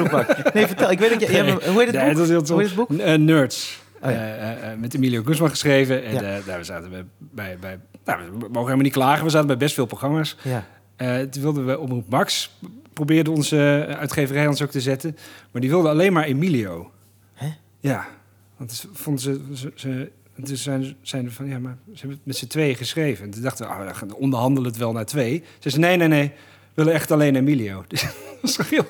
Nee, 0.54 0.68
vertel. 0.68 0.92
Ik 0.92 1.00
weet 1.00 1.10
dat 1.10 1.22
je... 1.22 1.28
hoe 1.28 1.80
heet 1.84 1.88
het 1.88 1.96
nee, 1.96 2.06
boek? 2.06 2.14
dat 2.16 2.24
is 2.24 2.30
heel 2.30 2.46
Hoe 2.48 2.60
heet 2.60 2.68
het 2.68 2.76
boek? 2.88 3.00
Eh, 3.00 3.14
Nerds. 3.18 3.84
Oh, 4.06 4.12
ja. 4.12 4.18
Eh, 4.18 4.52
eh, 4.52 4.72
eh, 4.72 4.80
met 4.80 4.94
Emilio 4.94 5.24
Guzman 5.24 5.50
geschreven. 5.50 6.04
En 6.04 6.44
daar 6.46 6.58
we 6.58 6.64
zaten 6.64 6.90
bij, 6.90 7.06
bij, 7.18 7.58
bij 7.60 7.80
nou, 8.06 8.20
we 8.24 8.38
mogen 8.38 8.54
helemaal 8.54 8.78
niet 8.78 8.94
klagen. 8.94 9.24
We 9.24 9.30
zaten 9.30 9.48
bij 9.48 9.58
best 9.58 9.74
veel 9.74 9.86
programma's. 9.86 10.38
Ja. 10.42 10.66
Toen 11.26 11.42
wilden 11.42 11.66
we 11.66 11.80
Omroep 11.80 12.10
Max, 12.10 12.58
probeerde 12.94 13.32
onze 13.32 13.86
uitgeverij 14.00 14.48
ons 14.48 14.62
ook 14.62 14.72
te 14.72 14.82
zetten. 14.82 15.18
Maar 15.52 15.62
die 15.62 15.70
wilde 15.70 15.90
alleen 15.90 16.14
maar 16.14 16.24
Emilio. 16.24 16.92
Hè? 17.34 17.48
Ja, 17.80 18.08
want 18.58 18.72
ze 18.72 18.88
vonden 18.94 19.22
ze... 19.22 19.42
ze, 19.54 19.72
ze 19.76 20.12
dus 20.38 20.64
zijn, 20.64 20.96
zijn 21.02 21.32
van, 21.32 21.48
ja, 21.48 21.60
maar 21.60 21.78
ze 21.86 22.00
hebben 22.00 22.18
het 22.18 22.26
met 22.26 22.36
z'n 22.36 22.48
tweeën 22.48 22.76
geschreven. 22.76 23.26
En 23.26 23.32
toen 23.32 23.42
dachten 23.42 23.68
we, 23.68 23.74
oh, 23.74 23.88
we 23.88 23.94
gaan 23.94 24.14
onderhandelen 24.14 24.70
het 24.70 24.80
wel 24.80 24.92
naar 24.92 25.06
twee. 25.06 25.44
Ze 25.60 25.70
zei, 25.70 25.82
nee, 25.82 25.98
nee, 25.98 26.08
nee, 26.08 26.32
willen 26.76 26.94
echt 26.94 27.12
alleen 27.12 27.36
Emilio. 27.36 27.84
Dus 28.42 28.56
dat 28.56 28.66
heel... 28.68 28.86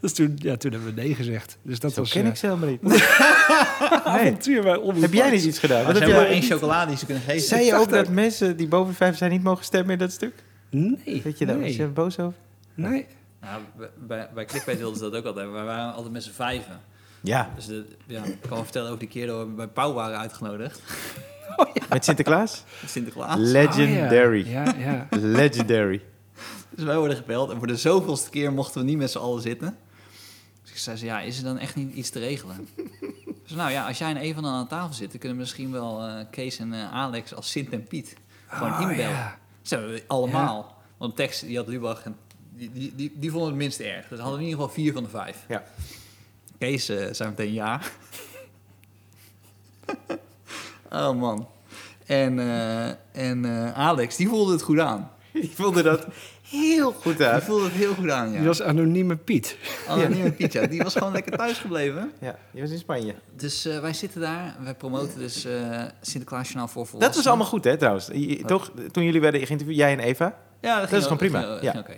Dus 0.00 0.12
toen, 0.12 0.32
ja, 0.36 0.56
toen 0.56 0.72
hebben 0.72 0.94
we 0.94 1.00
nee 1.00 1.14
gezegd. 1.14 1.58
Dus 1.62 1.80
dat 1.80 1.92
Zo 1.92 2.00
was 2.00 2.10
ken 2.10 2.22
eh, 2.22 2.28
ik 2.28 2.36
ze 2.36 2.46
helemaal 2.46 2.68
niet. 2.68 2.80
avontuur 4.04 4.62
bij 4.62 4.80
Heb 5.00 5.12
jij 5.12 5.30
niet 5.30 5.44
iets 5.44 5.58
gedaan? 5.58 5.76
Wat 5.84 5.86
heb 5.86 5.94
hebben 5.94 6.14
jij- 6.14 6.18
maar 6.24 6.32
één 6.32 6.42
chocolade 6.42 6.88
die 6.88 6.98
ze 6.98 7.04
kunnen 7.04 7.24
geven. 7.24 7.40
Zei 7.42 7.64
je 7.64 7.74
ook 7.74 7.90
dat 7.90 8.08
mensen 8.08 8.56
die 8.56 8.68
boven 8.68 8.94
vijf 8.94 9.16
zijn 9.16 9.30
niet 9.30 9.42
mogen 9.42 9.64
stemmen 9.64 9.92
in 9.92 9.98
dat 9.98 10.12
stuk? 10.12 10.34
Nee, 10.70 11.20
Weet 11.24 11.38
je 11.38 11.46
daar 11.46 11.56
nee. 11.56 11.76
je 11.76 11.86
boos 11.86 12.18
over? 12.18 12.38
nee. 12.74 13.06
Nou, 13.40 13.60
bij- 13.78 13.88
bij, 14.06 14.28
bij 14.34 14.44
Clickbait 14.44 14.78
wilden 14.78 14.98
ze 14.98 15.04
dat 15.10 15.14
ook 15.14 15.24
altijd. 15.26 15.46
We 15.46 15.52
waren 15.52 15.94
altijd 15.94 16.12
met 16.12 16.22
z'n 16.22 16.32
vijven. 16.32 16.80
Ja. 17.20 17.50
Dus 17.54 17.66
de, 17.66 17.84
ja, 18.06 18.24
ik 18.24 18.36
kan 18.40 18.50
wel 18.50 18.62
vertellen 18.62 18.90
ook 18.90 18.98
die 19.00 19.08
keer 19.08 19.26
dat 19.26 19.38
we 19.38 19.52
bij 19.52 19.66
Pauw 19.68 19.92
waren 19.92 20.18
uitgenodigd. 20.18 20.80
Met 21.88 22.04
Sinterklaas? 22.04 22.64
Met 22.80 22.90
Sinterklaas. 22.90 23.36
Legendary. 23.38 24.40
Ah, 24.40 24.50
ja, 24.50 24.64
ja. 24.78 25.06
ja. 25.10 25.18
Legendary. 25.18 26.00
Dus 26.76 26.84
wij 26.84 26.98
worden 26.98 27.16
gebeld 27.16 27.50
en 27.50 27.58
voor 27.58 27.66
de 27.66 27.76
zoveelste 27.76 28.30
keer 28.30 28.52
mochten 28.52 28.80
we 28.80 28.86
niet 28.86 28.96
met 28.98 29.10
z'n 29.10 29.18
allen 29.18 29.42
zitten. 29.42 29.76
Dus 30.62 30.70
ik 30.70 30.78
zei, 30.78 30.96
ze, 30.96 31.04
ja, 31.04 31.20
is 31.20 31.38
er 31.38 31.44
dan 31.44 31.58
echt 31.58 31.74
niet 31.74 31.94
iets 31.94 32.10
te 32.10 32.18
regelen? 32.18 32.68
Dus 33.46 33.52
nou 33.56 33.70
ja, 33.70 33.86
als 33.86 33.98
jij 33.98 34.10
en 34.10 34.16
Eva 34.16 34.40
dan 34.40 34.52
aan 34.52 34.66
tafel 34.68 34.94
zitten, 34.94 35.18
kunnen 35.18 35.36
we 35.38 35.42
misschien 35.44 35.72
wel 35.72 36.02
eh, 36.02 36.24
Kees 36.30 36.58
en 36.58 36.72
eh, 36.72 36.92
Alex 36.92 37.34
als 37.34 37.50
Sint 37.50 37.68
en 37.72 37.84
Piet 37.84 38.16
gewoon 38.46 38.72
Oh, 38.72 38.80
inbellen. 38.80 39.10
ja. 39.10 39.38
Dat 39.62 39.70
hebben 39.70 39.90
we 39.92 40.04
allemaal. 40.06 40.76
Want 40.96 41.16
tekst, 41.16 41.40
die 41.40 41.56
had 41.56 41.66
Lubach 41.68 42.04
en 42.04 42.16
die, 42.52 42.70
die, 42.72 42.92
die, 42.94 43.12
die 43.14 43.30
vonden 43.30 43.48
het 43.48 43.58
minst 43.58 43.80
erg. 43.80 44.08
Dus 44.08 44.18
hadden 44.18 44.38
we 44.38 44.44
in 44.44 44.50
ieder 44.50 44.60
geval 44.60 44.74
vier 44.74 44.92
van 44.92 45.02
de 45.02 45.08
vijf. 45.08 45.44
Ja. 45.48 45.64
Kees 46.58 46.88
eh, 46.88 47.12
zei 47.12 47.28
meteen 47.28 47.52
ja. 47.52 47.80
oh 50.90 51.10
man. 51.18 51.48
En, 52.06 52.38
en 53.12 53.46
Alex, 53.74 54.16
die 54.16 54.28
voelde 54.28 54.52
het 54.52 54.62
goed 54.62 54.78
aan. 54.78 55.10
Die 55.32 55.50
voelde 55.54 55.82
dat 55.82 56.06
heel 56.48 56.92
goed 56.92 57.16
Die 57.16 57.26
uit. 57.26 57.42
voelde 57.44 57.64
het 57.64 57.72
heel 57.72 57.94
goed 57.94 58.10
aan, 58.10 58.30
ja. 58.30 58.38
Die 58.38 58.46
was 58.46 58.62
anonieme 58.62 59.16
Piet. 59.16 59.56
Anonieme 59.88 60.32
Piet, 60.32 60.52
ja. 60.52 60.66
Die 60.66 60.82
was 60.82 60.92
gewoon 60.92 61.12
lekker 61.12 61.36
thuis 61.36 61.58
gebleven. 61.58 62.12
Ja, 62.20 62.36
die 62.50 62.60
was 62.62 62.70
in 62.70 62.78
Spanje. 62.78 63.14
Dus 63.36 63.64
eh, 63.66 63.80
wij 63.80 63.92
zitten 63.92 64.20
daar. 64.20 64.56
Wij 64.62 64.74
promoten 64.74 65.18
dus 65.18 65.44
eh 65.44 65.82
Sinterklaasjournaal 66.00 66.68
voor 66.68 66.86
volwassenen. 66.86 67.06
Dat 67.06 67.16
was 67.16 67.26
allemaal 67.26 67.46
goed, 67.46 67.64
hè, 67.64 67.76
trouwens. 67.76 68.06
Je- 68.12 68.42
Toch, 68.46 68.70
toen 68.90 69.04
jullie 69.04 69.20
werden 69.20 69.46
geïnterviewd, 69.46 69.78
jij 69.78 69.92
en 69.92 69.98
Eva. 70.00 70.38
Ja, 70.60 70.80
dat, 70.80 70.92
is 70.92 71.02
gewoon 71.02 71.18
prima, 71.18 71.40
Ging, 71.42 71.62
ja. 71.62 71.70
ging 71.70 71.82
oké. 71.84 71.96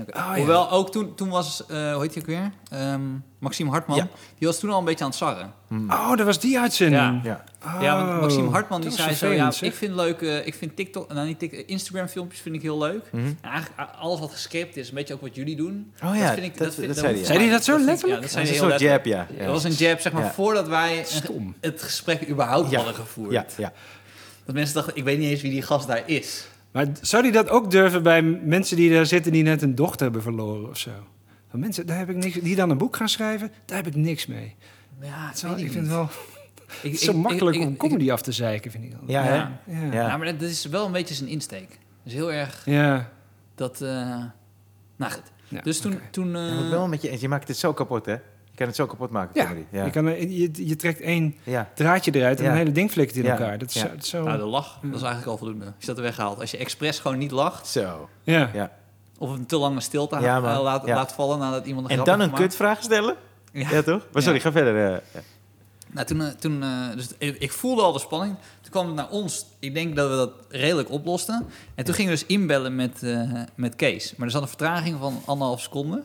Oh, 0.00 0.14
ja. 0.14 0.34
Hoewel, 0.36 0.70
ook 0.70 0.92
toen, 0.92 1.14
toen 1.14 1.28
was, 1.28 1.66
eh, 1.66 1.92
hoe 1.92 2.02
heet 2.02 2.14
hij 2.14 2.22
ook 2.22 2.26
weer? 2.28 2.50
Ehm, 2.70 3.00
Maxime 3.38 3.70
Hartman. 3.70 3.96
Ja. 3.96 4.08
Die 4.38 4.48
was 4.48 4.58
toen 4.58 4.70
al 4.70 4.78
een 4.78 4.84
beetje 4.84 5.04
aan 5.04 5.10
het 5.10 5.18
sarren. 5.18 5.52
Oh, 5.88 6.16
dat 6.16 6.26
was 6.26 6.40
die 6.40 6.58
uitzending. 6.58 7.20
Ja. 7.24 7.44
Ja. 7.64 7.80
Ja, 7.82 7.96
want 7.96 8.08
Oh, 8.16 8.20
Maxime 8.20 8.50
Hartman 8.50 8.80
die 8.80 8.88
dat 8.90 8.98
zei 8.98 9.10
was 9.10 9.18
zo, 9.18 9.30
ja, 9.30 9.52
ik 9.60 9.74
vind 9.74 9.94
leuk, 9.94 10.20
eh, 10.22 10.46
ik 10.46 10.54
vind 10.54 10.76
TikTok, 10.76 11.12
nou 11.12 11.26
niet 11.26 11.38
TikTok, 11.38 11.60
Instagram 11.66 12.06
filmpjes 12.06 12.40
vind 12.40 12.54
ik 12.54 12.62
heel 12.62 12.78
leuk. 12.78 13.02
Mhm. 13.12 13.24
En 13.26 13.38
eigenlijk 13.50 13.90
alles 13.98 14.20
wat 14.20 14.30
gescript 14.30 14.76
is, 14.76 14.88
een 14.88 14.94
beetje 14.94 15.14
ook 15.14 15.20
wat 15.20 15.34
jullie 15.34 15.56
doen. 15.56 15.92
Oh 16.04 16.16
ja, 16.16 16.24
dat 16.24 16.32
vind 16.34 16.46
ik, 16.46 16.58
dat- 16.58 16.74
vind- 16.74 16.86
dat 16.86 16.96
dat 16.96 17.04
zei 17.04 17.16
hij. 17.16 17.24
Zei 17.24 17.50
dat 17.50 17.64
zo 17.64 17.74
vind 17.74 17.86
letterlijk? 17.86 18.20
Ja, 18.22 18.26
dat 18.26 18.32
Dat 18.34 18.42
is 18.42 18.48
hij 18.50 18.58
een 18.58 18.70
soort 18.70 18.80
jab, 18.80 19.04
ja. 19.04 19.26
Het 19.34 19.46
was 19.46 19.64
een 19.64 19.72
jab, 19.72 20.00
zeg 20.00 20.12
maar, 20.12 20.22
Ja. 20.22 20.30
voordat 20.32 20.68
wij 20.68 20.98
een- 20.98 21.04
Stom. 21.06 21.54
het 21.60 21.82
gesprek 21.82 22.28
überhaupt 22.28 22.70
Ja. 22.70 22.76
hadden 22.76 22.94
gevoerd. 22.94 23.32
Ja, 23.32 23.46
ja. 23.56 23.72
Dat 24.44 24.54
mensen 24.54 24.74
dachten, 24.74 24.96
ik 24.96 25.04
weet 25.04 25.18
niet 25.18 25.30
eens 25.30 25.42
wie 25.42 25.50
die 25.50 25.62
gast 25.62 25.86
daar 25.86 26.02
is. 26.06 26.46
Maar 26.72 26.86
zou 27.00 27.22
die 27.22 27.32
dat 27.32 27.48
ook 27.48 27.70
durven 27.70 28.02
bij 28.02 28.22
mensen 28.22 28.76
die 28.76 28.92
daar 28.92 29.06
zitten 29.06 29.32
die 29.32 29.42
net 29.42 29.62
een 29.62 29.74
dochter 29.74 30.02
hebben 30.02 30.22
verloren 30.22 30.68
of 30.68 30.78
zo? 30.78 30.90
Van 31.50 31.60
mensen, 31.60 31.86
daar 31.86 31.98
heb 31.98 32.08
ik 32.10 32.16
niks, 32.16 32.34
die 32.40 32.56
dan 32.56 32.70
een 32.70 32.78
boek 32.78 32.96
gaan 32.96 33.08
schrijven, 33.08 33.52
daar 33.64 33.76
heb 33.76 33.86
ik 33.86 33.94
niks 33.94 34.26
mee. 34.26 34.54
Ja, 35.00 35.30
is 35.34 35.42
wel- 35.42 35.52
ik 35.58 35.70
vind 35.72 35.74
het 35.74 35.86
wel 35.94 36.02
Ik- 36.02 36.74
het 36.82 36.92
is 36.92 37.02
ik- 37.02 37.10
zo 37.10 37.12
makkelijk 37.18 37.56
ik- 37.56 37.62
om 37.66 37.72
ik- 37.72 37.78
comedy 37.78 38.10
af 38.12 38.22
te 38.22 38.32
zeiken, 38.32 38.70
vind 38.70 38.84
ik 38.84 38.90
dan. 38.90 39.00
Ja? 39.06 39.24
Ja. 39.24 39.60
Ja. 39.66 39.82
Ja. 39.82 39.92
Ja, 39.92 40.16
maar 40.16 40.26
dat 40.38 40.40
is 40.48 40.64
wel 40.64 40.86
een 40.86 40.92
beetje 40.92 41.14
zijn 41.14 41.28
insteek. 41.28 41.78
Dus 42.02 42.12
heel 42.12 42.32
erg 42.32 42.62
Ja. 42.64 43.10
dat... 43.54 43.80
eh, 43.80 43.88
nou 44.96 45.12
goed. 45.12 45.22
Ja, 45.48 45.60
dus 45.60 45.80
toen... 45.80 45.92
oké. 45.92 46.02
toen 46.10 46.36
eh, 46.36 46.48
Je 46.48 46.54
moet 46.54 46.70
wel 46.70 46.88
met 46.88 47.02
je 47.02 47.08
eens. 47.08 47.20
Je 47.20 47.28
maakt 47.28 47.48
het 47.48 47.56
zo 47.56 47.72
kapot, 47.72 48.06
hè? 48.06 48.16
Je 48.58 48.64
kan 48.64 48.66
het 48.66 48.76
zo 48.76 48.86
kapot 48.86 49.10
maken, 49.10 49.40
Ja, 49.40 49.46
comedy. 49.48 49.66
Ja. 49.70 49.84
Je, 49.84 49.90
kan, 49.90 50.06
er- 50.06 50.28
je, 50.28 50.50
je 50.52 50.76
trekt 50.76 51.00
één 51.00 51.34
ja. 51.42 51.68
draadje 51.74 52.14
eruit 52.14 52.38
en 52.38 52.44
Ja. 52.44 52.50
een 52.50 52.56
hele 52.56 52.72
ding 52.72 52.90
flikt 52.90 53.16
in 53.16 53.22
Ja. 53.22 53.30
elkaar. 53.30 53.58
Dat 53.58 53.68
is 53.68 53.74
Ja. 53.74 53.80
zo... 53.80 53.88
dat 53.88 54.02
is 54.02 54.08
zo 54.08 54.22
nou, 54.22 54.38
de 54.38 54.44
lach, 54.44 54.78
dat 54.82 54.94
is 54.94 55.00
eigenlijk 55.02 55.26
al 55.26 55.36
voldoende. 55.36 55.72
Is 55.80 55.86
dat 55.86 55.96
er 55.96 56.02
weggehaald. 56.02 56.40
Als 56.40 56.50
je 56.50 56.56
expres 56.56 56.98
gewoon 56.98 57.18
niet 57.18 57.30
lacht... 57.30 57.66
Zo. 57.66 58.08
ja. 58.22 58.50
Ja. 58.54 58.70
of 59.18 59.30
een 59.30 59.46
te 59.46 59.56
lange 59.58 59.80
stilte 59.80 60.18
Ja, 60.20 60.36
eh, 60.36 60.62
laat, 60.62 60.86
Ja. 60.86 60.94
laat 60.94 61.12
vallen 61.12 61.38
nadat 61.38 61.66
iemand 61.66 61.90
een 61.90 61.98
En 61.98 62.04
dan 62.04 62.14
een 62.20 62.24
gemaakt. 62.28 62.42
kutvraag 62.42 62.82
stellen? 62.82 63.14
Ja. 63.52 63.70
Ja, 63.70 63.82
toch? 63.82 64.06
Maar 64.12 64.22
sorry, 64.22 64.36
Ja. 64.38 64.42
ga 64.44 64.52
verder. 64.52 64.92
eh. 64.94 65.20
Nou, 65.92 66.06
toen, 66.06 66.20
eh, 66.20 66.28
toen, 66.28 66.62
eh, 66.62 66.68
dus 66.94 67.08
ik, 67.18 67.52
voelde 67.52 67.82
al 67.82 67.92
de 67.92 67.98
spanning. 67.98 68.34
Toen 68.60 68.70
kwam 68.70 68.86
het 68.86 68.94
naar 68.94 69.08
ons. 69.10 69.46
Ik 69.58 69.74
denk 69.74 69.96
dat 69.96 70.10
we 70.10 70.16
dat 70.16 70.30
redelijk 70.48 70.90
oplosten. 70.90 71.46
En 71.74 71.84
toen 71.84 71.94
gingen 71.94 72.12
we 72.12 72.18
dus 72.18 72.28
inbellen 72.28 72.76
met, 72.76 73.02
eh, 73.02 73.30
met 73.54 73.74
Kees. 73.74 74.14
Maar 74.16 74.26
er 74.26 74.32
zat 74.32 74.42
een 74.42 74.48
vertraging 74.48 74.96
van 75.00 75.22
anderhalf 75.24 75.60
seconde. 75.60 76.02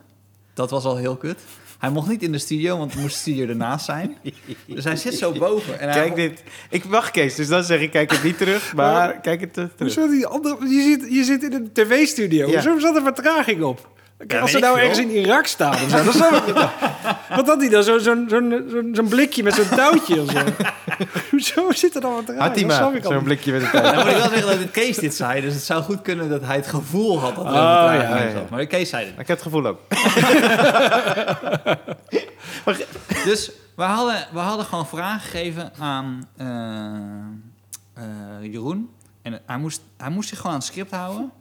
Dat 0.54 0.70
was 0.70 0.84
al 0.84 0.96
heel 0.98 1.16
kut. 1.16 1.40
Hij 1.84 1.92
mocht 1.92 2.10
niet 2.10 2.24
in 2.24 2.32
de 2.32 2.38
studio, 2.38 2.78
want 2.78 2.94
er 2.94 3.00
moest 3.00 3.14
de 3.14 3.20
studio 3.20 3.48
ernaast 3.48 3.86
zijn. 3.86 4.18
Dus 4.66 4.84
hij 4.84 4.96
zit 4.96 5.14
zo 5.14 5.32
boven. 5.32 5.80
En 5.80 5.90
hij 5.90 6.02
Kijk 6.02 6.16
dit. 6.16 6.44
Ik 6.70 6.84
wacht, 6.84 7.12
Kees, 7.12 7.36
dus 7.36 7.48
dan 7.48 7.64
zeg 7.64 7.82
ik, 7.82 7.92
kijk 7.92 8.12
het 8.12 8.24
niet 8.24 8.38
terug, 8.38 8.76
maar 8.76 9.22
kijk 9.22 9.42
het 9.42 9.54
terug. 9.54 9.72
Hoezo 9.78 10.08
die 10.08 10.28
andere... 10.28 10.68
Je 10.70 10.82
zit, 10.82 11.14
je 11.14 11.24
zit 11.24 11.44
in 11.44 11.54
een 11.54 11.72
tv-studio. 11.74 12.48
Ja. 12.48 12.54
Hoezo 12.54 12.80
zat 12.80 12.96
er 12.96 13.02
vertraging 13.02 13.64
op? 13.64 13.90
Kijk, 14.28 14.42
als 14.42 14.52
ze 14.52 14.60
nou 14.60 14.80
ergens 14.80 14.98
in 15.00 15.10
Irak 15.10 15.46
staan 15.46 15.74
of 15.74 15.90
zo, 15.90 16.04
dan 16.04 16.14
snap 16.14 16.32
ik 16.32 16.46
het 16.46 16.54
wel. 16.64 16.70
Wat 17.36 17.48
had 17.48 17.60
hij 17.60 17.70
dan? 17.70 17.84
Zo'n 17.84 18.00
zo'n 18.00 18.26
zo'n 18.30 18.66
zo'n 18.72 18.90
zo'n 18.94 19.08
blikje 19.08 19.44
met 19.44 19.54
zo'n 19.54 19.70
touwtje 19.70 20.22
of 20.22 20.32
zo. 20.32 20.40
Hoezo 21.32 21.72
zit 21.72 21.96
er 21.96 22.02
dan 22.02 22.14
wat 22.14 22.36
Had 22.38 22.56
hij 22.56 22.66
maar, 22.66 22.96
ik 22.96 23.04
al 23.04 23.10
zo'n 23.12 23.14
niet. 23.16 23.24
blikje 23.24 23.52
met 23.52 23.62
een 23.62 23.70
Dan 23.82 23.82
tijd. 23.82 23.96
moet 23.96 24.06
ik 24.14 24.20
wel 24.20 24.30
zeggen 24.30 24.48
dat 24.48 24.58
het 24.60 24.72
Kees 24.72 24.98
dit 24.98 25.16
zei. 25.16 25.42
Dus 25.42 25.54
het 25.54 25.64
zou 25.64 25.84
goed 25.84 26.02
kunnen 26.02 26.30
dat 26.30 26.42
hij 26.46 26.56
het 26.56 26.68
gevoel 26.68 27.20
had 27.20 27.36
dat 27.36 27.46
een 27.46 27.52
Oh, 27.52 27.56
ja, 27.58 28.18
ja. 28.18 28.44
Maar 28.50 28.66
Kees 28.66 28.90
zei 28.90 29.06
het. 29.06 29.12
Ik 29.20 29.28
heb 29.28 29.38
het 29.38 29.42
gevoel 29.42 29.66
ook. 29.66 29.80
Dus 33.26 33.52
we 33.76 33.84
hadden, 33.84 34.16
we 34.32 34.40
hadden 34.40 34.66
gewoon 34.66 34.88
vragen 34.88 35.20
gegeven 35.22 35.72
aan 35.80 36.28
eh, 36.38 38.04
eh, 38.04 38.52
Jeroen. 38.52 38.90
En 39.22 39.42
hij 39.46 39.58
moest, 39.58 39.82
hij 39.98 40.10
moest 40.10 40.30
zich 40.30 40.38
gewoon 40.38 40.52
aan 40.54 40.58
het 40.60 40.68
script 40.68 40.92
houden. 40.92 41.32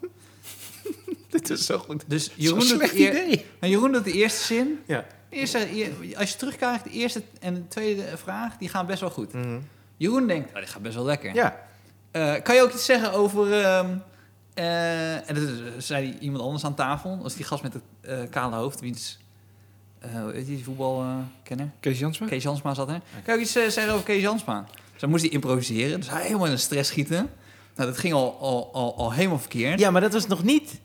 Dit 1.38 1.50
is 1.50 1.66
zo 1.66 1.78
goed. 1.78 2.04
Dus 2.06 2.30
Jeroen 2.34 2.58
doet, 2.58 2.68
slecht 2.68 2.92
de 2.92 2.98
idee. 3.08 3.44
nou, 3.60 3.72
Jeroen 3.72 3.92
doet 3.92 4.04
de 4.04 4.12
eerste 4.12 4.42
zin. 4.44 4.78
Ja. 4.86 5.04
De 5.28 5.36
eerste, 5.36 5.72
eer- 5.76 6.16
als 6.18 6.30
je 6.30 6.36
terugkijkt, 6.36 6.84
de 6.84 6.90
eerste 6.90 7.22
en 7.40 7.54
de 7.54 7.68
tweede 7.68 8.04
vraag, 8.16 8.56
die 8.56 8.68
gaan 8.68 8.86
best 8.86 9.00
wel 9.00 9.10
goed. 9.10 9.32
Mhm. 9.32 9.58
Jeroen 9.96 10.26
denkt, 10.26 10.48
oh, 10.54 10.60
dit 10.60 10.68
gaat 10.70 10.82
best 10.82 10.94
wel 10.94 11.04
lekker. 11.04 11.34
Ja. 11.34 11.60
Eh, 12.10 12.34
kan 12.42 12.54
je 12.54 12.62
ook 12.62 12.72
iets 12.72 12.84
zeggen 12.84 13.12
over... 13.12 13.52
ehm, 13.62 13.86
eh, 14.54 15.28
en 15.28 15.34
dat 15.34 15.36
is- 15.76 15.86
zei 15.86 16.16
iemand 16.20 16.42
anders 16.44 16.64
aan 16.64 16.74
tafel. 16.74 17.10
Dat 17.14 17.22
was 17.22 17.34
die 17.34 17.44
gast 17.44 17.62
met 17.62 17.72
het 17.72 17.82
eh, 18.00 18.18
kale 18.30 18.56
hoofd. 18.56 18.80
Wiens, 18.80 19.18
eh 19.98 20.10
heet 20.32 20.46
die 20.46 20.64
voetbalkenner? 20.64 21.70
Kees 21.80 21.98
Jansma? 21.98 22.26
Kees 22.26 22.42
Jansma 22.42 22.74
zat 22.74 22.88
er. 22.88 23.00
Kan 23.12 23.22
je 23.24 23.32
ook 23.32 23.40
iets 23.46 23.56
eh, 23.56 23.68
zeggen 23.68 23.92
over 23.92 24.04
Kees 24.04 24.22
Jansma? 24.22 24.66
Dus 24.92 25.00
dan 25.00 25.10
moest 25.10 25.22
hij 25.22 25.32
improviseren. 25.32 26.00
Dus 26.00 26.10
hij 26.10 26.22
helemaal 26.22 26.46
in 26.46 26.52
de 26.52 26.58
stress 26.58 26.90
schieten. 26.90 27.30
Nou, 27.76 27.88
dat 27.90 27.98
ging 27.98 28.14
al, 28.14 28.38
al, 28.40 28.70
al, 28.72 28.96
al 28.96 29.12
helemaal 29.12 29.38
verkeerd. 29.38 29.80
ja, 29.80 29.90
maar 29.90 30.00
dat 30.00 30.12
was 30.12 30.26
nog 30.26 30.42
niet 30.42 30.80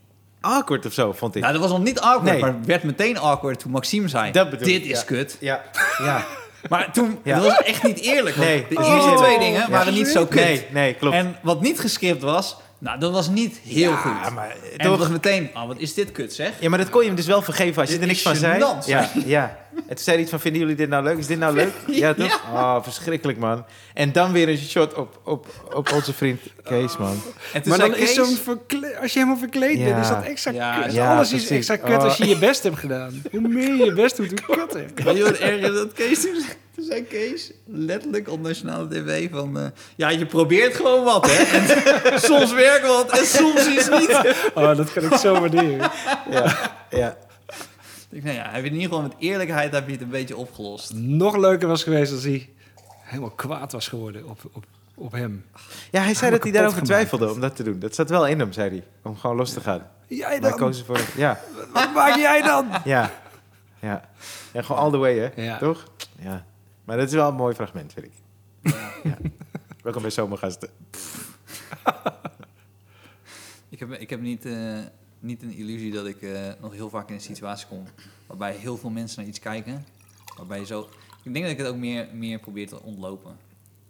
awkward 0.47 0.85
of 0.85 0.93
zo, 0.93 1.13
vond 1.13 1.35
ik. 1.35 1.41
Nou, 1.41 1.53
dat 1.53 1.61
was 1.61 1.71
nog 1.71 1.83
niet 1.83 1.99
awkward, 1.99 2.31
Nee. 2.31 2.39
maar 2.41 2.53
het 2.57 2.65
werd 2.65 2.83
meteen 2.83 3.17
awkward 3.19 3.59
toen 3.59 3.71
Maxime 3.71 4.07
zei... 4.07 4.31
Dat 4.31 4.49
bedoel 4.49 4.65
dit 4.67 4.83
ik, 4.83 4.89
is 4.91 4.99
ja. 4.99 5.05
kut. 5.05 5.37
Ja. 5.39 5.61
Ja. 6.03 6.25
Maar 6.69 6.91
toen, 6.93 7.19
Ja. 7.23 7.35
dat 7.39 7.45
was 7.45 7.57
echt 7.61 7.83
niet 7.83 7.99
eerlijk. 7.99 8.35
Nee. 8.35 8.65
De 8.69 8.75
Oh. 8.77 8.93
eerste 8.93 9.13
twee 9.15 9.39
dingen 9.39 9.69
waren 9.71 9.93
niet 9.93 10.07
zo 10.07 10.25
kut. 10.25 10.39
Nee, 10.43 10.65
nee, 10.71 10.93
klopt. 10.93 11.15
En 11.15 11.35
wat 11.41 11.61
niet 11.61 11.79
gescript 11.79 12.21
was, 12.21 12.57
nou, 12.79 12.99
dat 12.99 13.11
was 13.11 13.29
niet 13.29 13.59
heel 13.63 13.89
ja, 13.91 13.95
goed. 13.95 14.33
maar 14.33 14.55
En 14.77 14.85
toch... 14.85 14.97
was 14.97 15.09
meteen, 15.09 15.49
oh, 15.53 15.67
wat 15.67 15.77
is 15.79 15.93
dit 15.93 16.11
kut, 16.11 16.33
zeg? 16.33 16.51
Ja, 16.59 16.69
maar 16.69 16.79
dat 16.79 16.89
kon 16.89 17.01
je 17.01 17.07
hem 17.07 17.15
dus 17.15 17.25
wel 17.25 17.41
vergeven 17.41 17.81
als 17.81 17.87
je 17.89 17.93
Dit 17.93 18.01
er 18.01 18.07
niks 18.07 18.19
is 18.19 18.25
van 18.25 18.35
zei. 18.35 18.65
Ja, 18.85 19.09
ja. 19.25 19.57
En 19.75 19.83
toen 19.95 19.97
zei 19.97 20.11
hij 20.15 20.19
iets 20.21 20.29
van, 20.29 20.39
vinden 20.39 20.61
jullie 20.61 20.75
dit 20.75 20.89
nou 20.89 21.03
leuk? 21.03 21.17
Is 21.17 21.27
dit 21.27 21.39
nou 21.39 21.55
leuk? 21.55 21.71
Ja, 21.87 22.13
toch? 22.13 22.41
Oh, 22.53 22.83
verschrikkelijk, 22.83 23.37
man. 23.37 23.65
En 23.93 24.11
dan 24.11 24.31
weer 24.31 24.49
een 24.49 24.57
shot 24.57 24.93
op, 24.93 25.19
op, 25.23 25.47
op 25.73 25.91
onze 25.91 26.13
vriend 26.13 26.41
Kees, 26.63 26.97
man. 26.97 27.21
En 27.53 27.61
Maar 27.65 27.77
dan 27.77 27.95
is 27.95 27.97
Kees- 27.97 28.13
zo'n 28.13 28.35
verkle- 28.35 28.97
als 29.01 29.13
je 29.13 29.19
helemaal 29.19 29.39
verkleed 29.39 29.77
bent, 29.77 29.89
Ja. 29.89 30.01
is 30.01 30.07
dat 30.07 30.23
extra 30.23 30.51
Ja, 30.51 30.81
kut. 30.81 30.93
ja, 30.93 31.15
Alles 31.15 31.33
is 31.33 31.49
extra 31.49 31.75
kut 31.75 31.97
Oh. 31.97 32.03
als 32.03 32.17
je 32.17 32.27
je 32.27 32.37
best 32.37 32.63
hebt 32.63 32.77
gedaan. 32.79 33.21
Hoe 33.31 33.41
meer 33.41 33.75
je 33.75 33.85
je 33.85 33.93
best 33.93 34.17
doet, 34.17 34.39
hoe 34.45 34.55
kutter. 34.57 34.85
Weet 34.95 35.17
je 35.17 35.23
wat 35.23 35.37
erg 35.37 35.59
is 35.61 35.73
dat 35.73 35.93
Kees 35.93 36.21
toen? 36.21 36.43
Toen 36.77 36.85
zei 36.85 37.03
Kees 37.03 37.51
letterlijk 37.65 38.29
op 38.29 38.41
nationale 38.41 38.87
tv 38.87 39.29
van... 39.31 39.59
eh, 39.59 39.65
ja, 39.95 40.09
je 40.09 40.25
probeert 40.25 40.75
gewoon 40.75 41.03
wat, 41.03 41.25
hè? 41.31 41.57
En 41.57 42.19
soms 42.29 42.53
werkt 42.53 42.87
wat 42.87 43.19
en 43.19 43.25
soms 43.25 43.67
is 43.67 43.85
het 43.87 43.99
niet. 43.99 44.35
Oh, 44.55 44.75
dat 44.77 44.93
kan 44.93 45.03
ik 45.03 45.13
zo 45.13 45.39
waarderen. 45.39 45.91
Ja, 46.29 46.75
ja. 46.89 47.17
Ik, 48.09 48.23
nou 48.23 48.35
ja, 48.35 48.49
heb 48.51 48.63
je 48.63 48.69
in 48.69 48.75
ieder 48.75 48.87
geval 48.87 49.01
met 49.01 49.13
eerlijkheid 49.19 49.73
heb 49.73 49.85
je 49.85 49.91
het 49.91 50.01
een 50.01 50.09
beetje 50.09 50.37
opgelost. 50.37 50.93
Nog 50.93 51.35
leuker 51.37 51.67
was 51.67 51.83
geweest 51.83 52.11
als 52.13 52.23
hij 52.23 52.49
helemaal 53.01 53.29
kwaad 53.31 53.71
was 53.71 53.87
geworden 53.87 54.29
op, 54.29 54.39
op, 54.53 54.65
op 54.95 55.11
hem. 55.11 55.45
ja 55.91 56.01
hij 56.01 56.13
zei 56.13 56.31
dat 56.31 56.43
hij 56.43 56.51
daarover 56.51 56.77
gemaakt. 56.77 56.93
twijfelde 56.93 57.33
om 57.33 57.39
dat 57.39 57.55
te 57.55 57.63
doen. 57.63 57.79
Dat 57.79 57.95
zat 57.95 58.09
wel 58.09 58.27
in 58.27 58.39
hem, 58.39 58.51
zei 58.53 58.69
hij. 58.69 58.83
Om 59.03 59.17
gewoon 59.17 59.35
los 59.35 59.53
te 59.53 59.61
gaan. 59.61 59.87
Jij 60.07 60.39
dan? 60.39 60.55
kozen 60.55 60.85
voor... 60.85 60.99
Ja, 61.15 61.39
Wat 61.73 61.93
maak 61.93 62.15
jij 62.15 62.41
dan? 62.41 62.67
ja, 62.83 63.11
ja. 63.79 64.09
Ja, 64.53 64.61
gewoon 64.61 64.81
all 64.81 64.91
the 64.91 64.97
way, 64.97 65.17
hè? 65.19 65.43
Ja. 65.43 65.57
Toch? 65.57 65.83
Ja. 66.19 66.45
Maar 66.87 66.97
dat 66.97 67.07
is 67.07 67.13
wel 67.13 67.29
een 67.29 67.35
mooi 67.35 67.55
fragment, 67.55 67.93
vind 67.93 68.05
ik. 68.05 68.11
Ja. 69.03 69.17
Welkom 69.83 70.01
bij 70.01 70.11
Zomergasten. 70.11 70.69
Ik 73.69 73.79
heb, 73.79 73.91
ik 73.91 74.09
heb 74.09 74.21
niet, 74.21 74.45
eh, 74.45 74.79
niet 75.19 75.41
een 75.43 75.51
illusie 75.51 75.91
dat 75.91 76.05
ik 76.05 76.21
eh, 76.21 76.51
nog 76.61 76.73
heel 76.73 76.89
vaak 76.89 77.09
in 77.09 77.15
een 77.15 77.21
situatie 77.21 77.67
kom... 77.67 77.83
waarbij 78.27 78.53
heel 78.53 78.77
veel 78.77 78.89
mensen 78.89 79.19
naar 79.19 79.27
iets 79.29 79.39
kijken. 79.39 79.85
Waarbij 80.37 80.59
je 80.59 80.65
zo... 80.65 80.89
Ik 81.23 81.33
denk 81.33 81.45
dat 81.45 81.53
ik 81.53 81.57
het 81.57 81.67
ook 81.67 81.75
meer, 81.75 82.07
meer 82.13 82.39
probeer 82.39 82.67
te 82.67 82.81
ontlopen. 82.81 83.37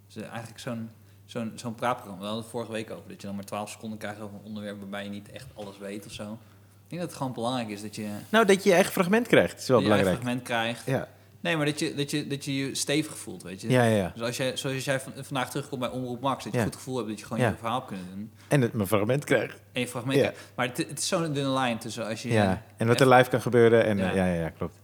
Dus 0.06 0.24
eh, 0.24 0.30
eigenlijk 0.30 0.60
zo'n 0.60 0.90
zo'n 1.26 1.52
zo'n 1.56 1.76
praatprogramma. 1.76 2.20
We 2.20 2.26
hadden 2.26 2.44
het 2.44 2.52
vorige 2.52 2.72
week 2.72 2.92
over. 2.92 3.10
Dat 3.10 3.22
je 3.22 3.28
dan 3.28 3.36
maar 3.36 3.46
12 3.46 3.70
seconden 3.70 3.98
krijgt 3.98 4.20
over 4.20 4.36
een 4.36 4.46
onderwerp... 4.46 4.80
waarbij 4.80 5.04
je 5.04 5.10
niet 5.10 5.32
echt 5.32 5.48
alles 5.54 5.78
weet 5.78 6.06
of 6.06 6.12
zo. 6.12 6.32
Ik 6.34 6.40
denk 6.88 7.02
dat 7.02 7.10
het 7.10 7.20
gewoon 7.20 7.34
belangrijk 7.34 7.70
is 7.70 7.82
dat 7.82 7.96
je... 7.96 8.10
Nou, 8.30 8.46
dat 8.46 8.64
je 8.64 8.70
je 8.70 8.76
eigen 8.76 8.94
fragment 8.94 9.28
krijgt, 9.28 9.60
is 9.60 9.68
wel 9.68 9.78
dat 9.78 9.88
je 9.88 9.92
belangrijk. 9.92 10.22
fragment 10.22 10.44
krijgt. 10.44 10.86
Ja, 10.86 11.08
Nee, 11.48 11.58
maar 11.58 11.66
dat 11.66 11.80
je, 11.80 11.94
dat, 11.96 12.12
je, 12.12 12.28
dat 12.28 12.46
je 12.46 12.56
je 12.58 12.76
stevig 12.76 13.18
voelt, 13.18 13.44
weet 13.44 13.62
je. 13.62 13.70
ja, 13.70 13.84
ja. 13.84 13.96
ja. 13.96 14.12
Dus 14.14 14.22
als 14.24 14.38
jij, 14.38 14.58
zoals 14.58 14.86
jij 14.86 15.00
van- 15.00 15.14
vandaag 15.22 15.50
terugkomt 15.50 15.82
bij 15.82 15.90
Omroep 15.90 16.22
Max... 16.22 16.44
dat 16.44 16.54
je 16.54 16.60
Ja. 16.60 16.66
goed 16.66 16.76
gevoel 16.76 16.96
hebt 16.98 17.10
dat 17.10 17.20
je 17.20 17.26
gewoon 17.26 17.46
je 17.50 17.54
verhaal 17.60 17.82
kunnen 17.82 18.06
doen... 18.16 18.32
En 18.48 18.62
het 18.62 18.74
mijn 18.74 18.88
fragment 18.88 19.24
krijgt. 19.24 19.56
en 19.72 19.82
je 19.82 19.88
fragment 19.88 20.18
krijgt. 20.20 20.38
Maar 20.56 20.66
het, 20.68 20.78
het 20.78 21.00
is 21.00 21.08
zo'n 21.08 21.34
dunne 21.34 21.50
lijn 21.50 21.78
tussen 21.78 22.06
als 22.08 22.22
je... 22.22 22.30
Ja, 22.30 22.64
en 22.78 22.88
wat 22.88 23.00
er 23.02 23.10
live 23.10 23.30
kan 23.30 23.42
gebeuren. 23.42 23.86
En, 23.86 23.98
Ja. 23.98 24.14
ja. 24.14 24.26
Ja, 24.34 24.50
klopt. 24.50 24.76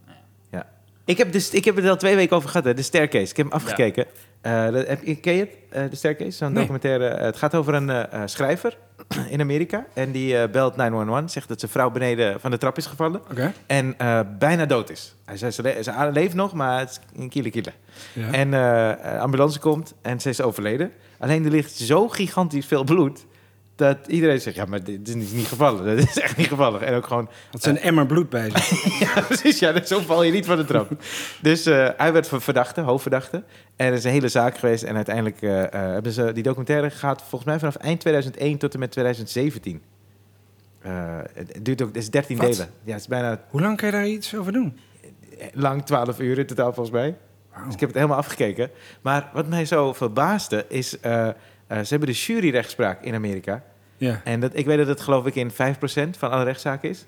Ja. 0.51 0.69
Ik, 1.05 1.17
heb 1.17 1.31
dus, 1.31 1.49
ik 1.49 1.65
heb 1.65 1.75
het 1.75 1.83
er 1.83 1.89
al 1.89 1.97
twee 1.97 2.15
weken 2.15 2.35
over 2.35 2.49
gehad, 2.49 2.65
hè, 2.65 2.73
de 2.73 2.81
Staircase. 2.81 3.29
Ik 3.31 3.37
heb 3.37 3.45
hem 3.45 3.55
afgekeken. 3.55 4.05
Eh, 4.43 4.71
dat, 4.71 4.87
heb, 4.87 5.21
ken 5.21 5.33
je 5.33 5.39
het, 5.39 5.49
eh, 5.69 5.89
de 5.89 5.95
Staircase? 5.95 6.31
Zo'n 6.31 6.47
Nee. 6.51 6.57
documentaire. 6.59 7.07
Eh, 7.07 7.25
het 7.25 7.37
gaat 7.37 7.55
over 7.55 7.73
een 7.73 8.29
schrijver 8.29 8.77
in 9.29 9.41
Amerika. 9.41 9.85
En 9.93 10.11
die 10.11 10.49
belt 10.49 10.75
911, 10.75 11.31
zegt 11.31 11.47
dat 11.47 11.59
zijn 11.59 11.71
vrouw 11.71 11.89
beneden 11.91 12.39
van 12.39 12.51
de 12.51 12.57
trap 12.57 12.77
is 12.77 12.85
gevallen. 12.85 13.21
En 13.67 13.95
bijna 14.39 14.65
dood 14.65 14.89
is. 14.89 15.15
Hij 15.25 15.37
zei, 15.37 15.51
ze, 15.51 15.61
le- 15.61 15.83
ze 15.83 16.09
leeft 16.13 16.33
nog, 16.33 16.53
maar 16.53 16.79
het 16.79 16.89
is 16.89 16.99
een 17.21 17.29
kiele 17.29 17.49
kiele. 17.49 17.71
Ja. 18.13 18.31
En 18.31 18.53
eh, 18.53 19.19
ambulance 19.21 19.59
komt 19.59 19.93
en 20.01 20.21
ze 20.21 20.29
is 20.29 20.41
overleden. 20.41 20.91
Alleen 21.19 21.45
er 21.45 21.51
ligt 21.51 21.71
zo 21.75 22.07
gigantisch 22.09 22.65
veel 22.65 22.83
bloed... 22.83 23.25
dat 23.75 23.97
iedereen 24.07 24.41
zegt, 24.41 24.55
ja, 24.55 24.65
maar 24.65 24.83
dit 24.83 25.07
is 25.07 25.13
niet 25.31 25.47
gevallen. 25.47 25.85
Dat 25.97 26.07
is 26.07 26.19
echt 26.19 26.37
niet 26.37 26.47
gevallen. 26.47 26.81
En 26.81 26.93
ook 26.95 27.07
gewoon 27.07 27.29
Had 27.51 27.63
ze 27.63 27.69
een 27.69 27.79
emmer 27.79 28.05
bloed 28.05 28.29
bij 28.29 28.49
zich. 28.55 28.99
ja, 28.99 29.21
precies. 29.21 29.59
Ja, 29.59 29.71
dus 29.71 29.87
zo 29.87 29.99
val 29.99 30.23
je 30.23 30.31
niet 30.31 30.45
van 30.45 30.57
de 30.57 30.65
trap. 30.65 30.91
Dus 31.41 31.65
eh, 31.65 31.89
hij 31.97 32.13
werd 32.13 32.27
ver- 32.27 32.41
verdachte, 32.41 32.81
hoofdverdachte. 32.81 33.43
En 33.75 33.87
er 33.87 33.93
is 33.93 34.03
een 34.03 34.11
hele 34.11 34.27
zaak 34.27 34.57
geweest. 34.57 34.83
En 34.83 34.95
uiteindelijk 34.95 35.41
eh, 35.41 35.63
eh, 35.63 35.69
hebben 35.71 36.11
ze 36.11 36.31
die 36.33 36.43
documentaire 36.43 36.89
gaat 36.89 37.19
volgens 37.21 37.43
mij 37.45 37.59
vanaf 37.59 37.75
eind 37.75 37.99
2001 37.99 38.57
tot 38.57 38.73
en 38.73 38.79
met 38.79 38.91
2017. 38.91 39.81
eh, 40.81 41.17
het 41.33 41.57
duurt 41.61 41.81
ook, 41.81 41.87
het 41.87 41.97
is 41.97 42.09
13 42.09 42.37
Wat? 42.37 42.51
delen. 42.51 42.69
Ja, 42.83 42.91
het 42.91 43.01
is 43.01 43.07
bijna 43.07 43.39
Hoe 43.49 43.61
lang 43.61 43.77
kan 43.77 43.87
je 43.89 43.93
daar 43.95 44.07
iets 44.07 44.35
over 44.35 44.51
doen? 44.53 44.77
lang, 45.53 45.85
12 45.85 46.19
uur 46.19 46.37
in 46.39 46.45
totaal 46.45 46.73
volgens 46.73 46.95
mij. 46.95 47.15
Dus 47.65 47.73
ik 47.73 47.79
heb 47.79 47.89
het 47.89 47.97
helemaal 47.97 48.17
afgekeken. 48.17 48.69
Maar 49.01 49.29
wat 49.33 49.47
mij 49.47 49.65
zo 49.65 49.93
verbaasde 49.93 50.65
is, 50.67 50.97
eh, 51.73 51.79
ze 51.79 51.89
hebben 51.89 52.09
de 52.09 52.15
juryrechtspraak 52.15 53.01
in 53.01 53.13
Amerika. 53.13 53.63
Ja. 53.97 54.21
En 54.23 54.39
dat, 54.39 54.51
ik 54.55 54.65
weet 54.65 54.77
dat 54.77 54.87
het 54.87 55.01
geloof 55.01 55.25
ik 55.25 55.35
in 55.35 55.51
5% 55.51 55.55
van 56.17 56.31
alle 56.31 56.43
rechtszaken 56.43 56.89
is. 56.89 57.05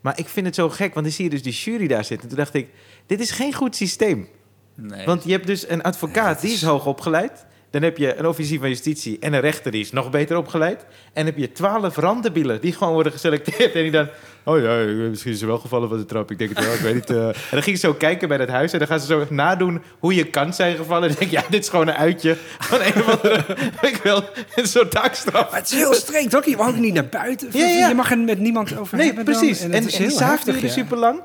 Maar 0.00 0.18
ik 0.18 0.28
vind 0.28 0.46
het 0.46 0.54
zo 0.54 0.68
gek, 0.68 0.94
want 0.94 1.06
dan 1.06 1.14
zie 1.14 1.24
je 1.24 1.30
dus 1.30 1.42
die 1.42 1.52
jury 1.52 1.86
daar 1.86 2.04
zitten. 2.04 2.28
Toen 2.28 2.36
dacht 2.36 2.54
ik, 2.54 2.68
dit 3.06 3.20
is 3.20 3.30
geen 3.30 3.52
goed 3.52 3.76
systeem. 3.76 4.28
Nee. 4.74 5.06
Want 5.06 5.24
je 5.24 5.30
hebt 5.30 5.46
dus 5.46 5.68
een 5.68 5.82
advocaat, 5.82 6.40
die 6.40 6.52
is 6.52 6.62
hoog 6.62 6.86
opgeleid. 6.86 7.46
Dan 7.74 7.82
heb 7.82 7.98
je 7.98 8.16
een 8.18 8.26
officier 8.26 8.58
van 8.58 8.68
justitie 8.68 9.16
en 9.20 9.32
een 9.32 9.40
rechter, 9.40 9.70
die 9.72 9.80
is 9.80 9.92
nog 9.92 10.10
beter 10.10 10.36
opgeleid. 10.36 10.80
En 10.80 10.86
dan 11.12 11.24
heb 11.24 11.38
je 11.38 11.52
twaalf 11.52 11.96
randenbielen, 11.96 12.60
die 12.60 12.72
gewoon 12.72 12.92
worden 12.92 13.12
geselecteerd. 13.12 13.74
En 13.74 13.82
die 13.82 13.90
dan, 13.90 14.08
oh 14.44 14.60
ja, 14.60 14.76
misschien 15.08 15.32
is 15.32 15.40
er 15.40 15.46
wel 15.46 15.58
gevallen 15.58 15.88
van 15.88 15.98
de 15.98 16.04
trap. 16.04 16.30
Ik 16.30 16.38
denk 16.38 16.50
het 16.56 16.64
wel, 16.64 16.74
ik 16.74 16.80
weet 16.80 16.94
niet. 16.94 17.10
eh. 17.10 17.16
En 17.26 17.34
dan 17.50 17.62
ging 17.62 17.78
ze 17.78 17.86
zo 17.86 17.94
kijken 17.94 18.28
bij 18.28 18.36
dat 18.36 18.48
huis. 18.48 18.72
En 18.72 18.78
dan 18.78 18.88
gaan 18.88 19.00
ze 19.00 19.06
zo 19.06 19.26
nadoen 19.28 19.82
hoe 19.98 20.14
je 20.14 20.24
kan 20.24 20.54
zijn 20.54 20.76
gevallen. 20.76 21.02
En 21.02 21.08
dan 21.08 21.18
denk 21.18 21.30
ik, 21.32 21.38
ja, 21.38 21.44
dit 21.50 21.62
is 21.62 21.68
gewoon 21.68 21.88
een 21.88 21.94
uitje 21.94 22.36
van 22.58 22.80
een 22.80 22.94
of 22.94 23.08
andere, 23.22 23.44
ik 23.90 24.00
wel, 24.02 24.24
een 24.54 24.66
soort 24.66 24.90
taakstraf. 24.90 25.50
Maar 25.50 25.60
het 25.60 25.70
is 25.70 25.76
heel 25.76 25.94
streng, 25.94 26.30
toch? 26.30 26.44
Je 26.44 26.56
mag 26.56 26.68
ook 26.68 26.76
niet 26.76 26.94
naar 26.94 27.08
buiten. 27.08 27.48
Ja, 27.52 27.66
ja. 27.66 27.88
Je 27.88 27.94
mag 27.94 28.10
er 28.10 28.18
met 28.18 28.38
niemand 28.38 28.78
over 28.78 28.96
Nee, 28.96 29.06
hebben 29.06 29.24
dan. 29.24 29.34
precies. 29.34 29.60
En, 29.60 29.70
het 29.72 29.80
en, 29.82 29.86
is 29.88 29.96
die 29.96 30.10
zaak 30.10 30.30
heftig, 30.30 30.52
duurde 30.52 30.66
ja. 30.66 30.72
super 30.72 30.96
lang. 30.98 31.20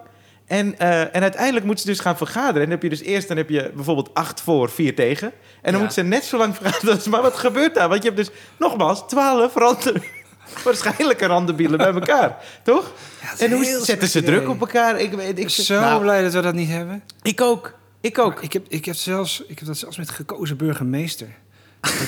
En, 0.50 0.80
eh, 0.80 1.00
en 1.16 1.22
uiteindelijk 1.22 1.66
moeten 1.66 1.86
ze 1.86 1.92
dus 1.92 2.00
gaan 2.00 2.18
vergaderen. 2.18 2.54
En 2.54 2.62
dan 2.62 2.70
heb 2.70 2.84
je 2.84 2.90
dus 2.90 3.02
eerst 3.02 3.28
dan 3.28 3.38
heb 3.38 3.50
je 3.50 3.72
bijvoorbeeld 3.76 4.14
acht 4.14 4.42
voor, 4.42 4.70
vier 4.70 4.96
tegen. 4.96 5.28
En 5.28 5.34
dan 5.62 5.74
Ja. 5.74 5.78
moeten 5.80 6.04
ze 6.04 6.10
net 6.10 6.24
zo 6.24 6.38
lang 6.38 6.56
vergaderen. 6.56 6.96
als- 6.96 7.08
Maar 7.14 7.22
wat 7.22 7.36
gebeurt 7.38 7.76
daar? 7.76 7.90
Want 7.90 8.04
je 8.04 8.10
hebt 8.12 8.22
dus 8.28 8.36
nogmaals 8.60 9.04
twaalf 9.08 9.54
randen. 9.56 10.04
Waarschijnlijke 10.64 11.26
randenbielen 11.26 11.78
bij 11.78 11.94
elkaar, 11.94 12.38
toch? 12.64 12.92
en 13.38 13.52
hoe 13.52 13.80
zetten 13.84 14.08
ze 14.08 14.24
druk 14.24 14.50
op 14.50 14.60
elkaar? 14.60 15.00
Ik, 15.00 15.12
weet, 15.12 15.30
Ik 15.30 15.38
ik, 15.38 15.44
ben 15.44 15.66
zo 15.66 15.80
nou, 15.80 16.02
blij 16.02 16.24
dat 16.24 16.34
we 16.34 16.42
dat 16.42 16.54
niet 16.54 16.70
hebben. 16.70 17.04
ik 17.22 17.42
ook. 17.42 17.78
Ik 18.02 18.18
ook. 18.20 18.42
Ik 18.42 18.54
heb, 18.54 18.66
ik, 18.68 18.86
heb 18.86 18.96
zelfs, 18.96 19.44
ik 19.48 19.60
heb 19.60 19.68
dat 19.68 19.78
zelfs 19.78 19.98
met 19.98 20.10
gekozen 20.10 20.58
burgemeester. 20.58 21.28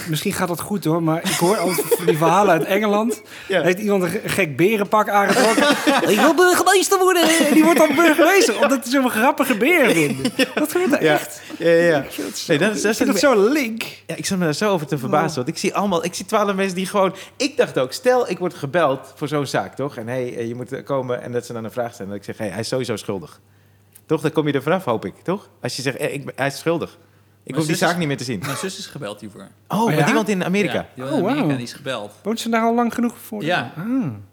Misschien 0.10 0.34
gaat 0.34 0.48
dat 0.48 0.62
goed 0.62 0.84
hoor, 0.84 1.04
maar 1.04 1.24
ik 1.24 1.36
hoor 1.38 1.58
altijd 1.58 1.88
van 1.98 2.06
die 2.06 2.18
verhalen 2.18 2.52
uit 2.52 2.64
Engeland. 2.64 3.22
Ja. 3.48 3.62
Heeft 3.62 3.78
iemand 3.80 4.04
een 4.04 4.10
ge- 4.10 4.22
gek 4.30 4.58
berenpak 4.58 5.10
aangetrokken? 5.10 5.70
ik 6.14 6.20
wil 6.20 6.34
burgemeester 6.34 7.00
worden! 7.00 7.24
En 7.48 7.54
die 7.54 7.64
wordt 7.64 7.80
dan 7.80 7.96
burgemeester, 7.96 8.54
omdat 8.54 8.72
hij 8.84 8.92
zo'n 8.92 9.10
grappige 9.10 9.58
beren 9.58 9.92
vindt. 9.94 10.38
Dat 10.56 10.72
gebeurt 10.72 10.94
er 10.94 11.04
Ja. 11.04 11.14
echt. 11.14 11.42
Ja, 11.58 11.70
ja, 11.70 12.06
Nee, 12.48 12.58
dat 12.58 12.76
is- 12.76 12.82
dat 12.98 13.08
dat 13.08 13.20
zo 13.20 13.50
link. 13.52 13.84
Ja, 14.08 14.16
ik 14.16 14.26
zat 14.26 14.38
me 14.38 14.44
daar 14.44 14.54
zo 14.54 14.72
over 14.72 14.88
te 14.88 14.98
verbazen. 14.98 15.36
Want 15.36 15.48
ik 15.48 15.58
zie 15.58 15.76
allemaal, 15.76 16.04
ik 16.06 16.14
zie 16.14 16.26
twaalf 16.26 16.54
mensen 16.56 16.76
die 16.76 16.86
gewoon. 16.86 17.16
Ik 17.38 17.58
dacht 17.58 17.80
ook, 17.80 17.92
stel 17.92 18.30
ik 18.30 18.40
word 18.40 18.54
gebeld 18.54 19.14
voor 19.16 19.28
zo'n 19.28 19.46
zaak, 19.48 19.76
toch? 19.76 19.98
En 19.98 20.08
hey, 20.08 20.36
eh, 20.38 20.48
je 20.48 20.56
moet 20.56 20.72
eh, 20.72 20.84
komen 20.84 21.22
en 21.22 21.32
dat 21.32 21.46
ze 21.46 21.54
dan 21.54 21.64
een 21.64 21.72
vraag 21.72 21.94
stellen. 21.94 22.12
Dat 22.12 22.20
ik 22.20 22.26
zeg, 22.26 22.38
hey, 22.38 22.50
hij 22.50 22.60
is 22.60 22.68
sowieso 22.68 22.96
schuldig. 22.96 23.40
Toch? 24.06 24.22
Dan 24.22 24.32
kom 24.32 24.48
je 24.48 24.54
er 24.54 24.64
vanaf, 24.64 24.86
hoop 24.86 25.06
ik, 25.06 25.14
toch? 25.24 25.50
Als 25.62 25.76
je 25.76 25.82
zegt, 25.82 25.98
eh, 25.98 26.14
ik 26.14 26.32
hij 26.36 26.48
is 26.48 26.58
schuldig. 26.58 26.98
Ik 27.44 27.56
hoef 27.56 27.66
die 27.66 27.76
zaak 27.76 27.92
is- 27.92 27.98
niet 27.98 28.08
meer 28.08 28.18
te 28.18 28.24
zien. 28.24 28.40
Mijn 28.46 28.58
zus 28.58 28.78
is 28.78 28.86
gebeld 28.86 29.20
hiervoor. 29.20 29.48
Oh, 29.68 29.80
Oh, 29.80 29.86
maar 29.86 29.98
ja? 29.98 30.08
iemand 30.08 30.30
in 30.30 30.44
Amerika. 30.44 30.74
Ja, 30.74 30.86
die, 30.96 31.04
Oh, 31.04 31.20
in 31.20 31.28
Amerika, 31.28 31.54
die 31.56 31.64
is 31.66 31.74
gebeld. 31.74 32.12
Woont 32.24 32.40
ze 32.40 32.50
daar 32.50 32.62
al 32.64 32.76
lang 32.76 32.94
genoeg 32.94 33.16
voor? 33.18 33.44
Ja. 33.44 33.72
Ah. 33.78 33.84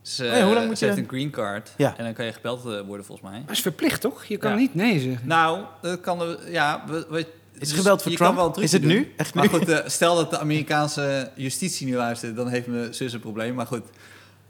Ze, 0.02 0.24
Oh 0.24 0.30
ja, 0.36 0.44
hoe 0.44 0.54
lang 0.54 0.66
moet 0.66 0.78
ze 0.78 0.84
je 0.86 0.90
heeft 0.92 1.06
dan- 1.08 1.14
een 1.14 1.20
green 1.20 1.30
card. 1.30 1.72
Ja. 1.76 1.94
En 1.96 2.04
dan 2.04 2.12
kan 2.12 2.24
je 2.24 2.32
gebeld 2.32 2.58
eh, 2.58 2.80
worden 2.86 3.06
volgens 3.06 3.30
mij. 3.30 3.40
Maar 3.40 3.50
is 3.54 3.60
verplicht 3.60 4.00
toch? 4.00 4.24
Je 4.24 4.36
kan 4.36 4.50
Ja. 4.50 4.56
niet 4.56 4.74
nee 4.74 5.00
zeggen. 5.00 5.26
Nou, 5.26 5.60
dat 5.82 6.00
kan... 6.00 6.36
Ja, 6.48 6.84
we, 6.86 7.06
we, 7.10 7.18
Is 7.18 7.26
dus 7.58 7.70
er 7.70 7.76
gebeld 7.76 8.02
voor 8.02 8.12
Trump? 8.12 8.56
Is 8.58 8.72
het 8.72 8.82
doen. 8.82 8.90
nu? 8.90 9.12
Echt 9.16 9.34
Maar 9.34 9.44
nu? 9.44 9.58
goed, 9.58 9.68
eh, 9.68 9.78
stel 9.86 10.16
dat 10.16 10.30
de 10.30 10.38
Amerikaanse 10.38 11.30
justitie 11.34 11.86
nu 11.86 11.94
luistert, 11.96 12.36
dan 12.36 12.48
heeft 12.48 12.66
mijn 12.66 12.94
zus 12.94 13.12
een 13.12 13.20
probleem. 13.20 13.54
Maar 13.54 13.66
goed, 13.66 13.82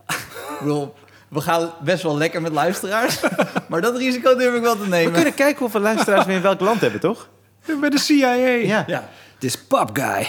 bedoel, 0.60 0.94
we 1.28 1.40
gaan 1.40 1.70
best 1.84 2.02
wel 2.02 2.16
lekker 2.16 2.42
met 2.42 2.52
luisteraars. 2.52 3.20
maar 3.68 3.80
dat 3.80 3.96
risico 3.96 4.34
durf 4.36 4.54
ik 4.54 4.62
wel 4.62 4.74
te 4.76 4.82
We 4.82 4.88
nemen. 4.88 5.12
kunnen 5.12 5.34
kijken 5.34 5.58
hoeveel 5.58 5.80
luisteraars 5.80 6.26
we 6.26 6.32
in 6.32 6.42
welk 6.42 6.60
land 6.60 6.80
hebben, 6.80 7.00
toch? 7.00 7.28
Bij 7.80 7.90
de 7.90 7.98
CIA. 7.98 8.32
Ja. 8.32 8.84
Ja, 8.86 9.08
This 9.38 9.58
pop 9.58 9.90
guy. 9.92 10.26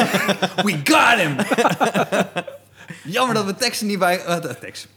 we 0.66 0.80
got 0.84 1.16
him! 1.18 1.36
Jammer 3.14 3.34
dat 3.34 3.44
we 3.44 3.54
teksten 3.54 3.86
niet 3.86 3.98
bij... 3.98 4.24
eh, 4.24 4.40
de 4.40 4.58
tekst. 4.58 4.88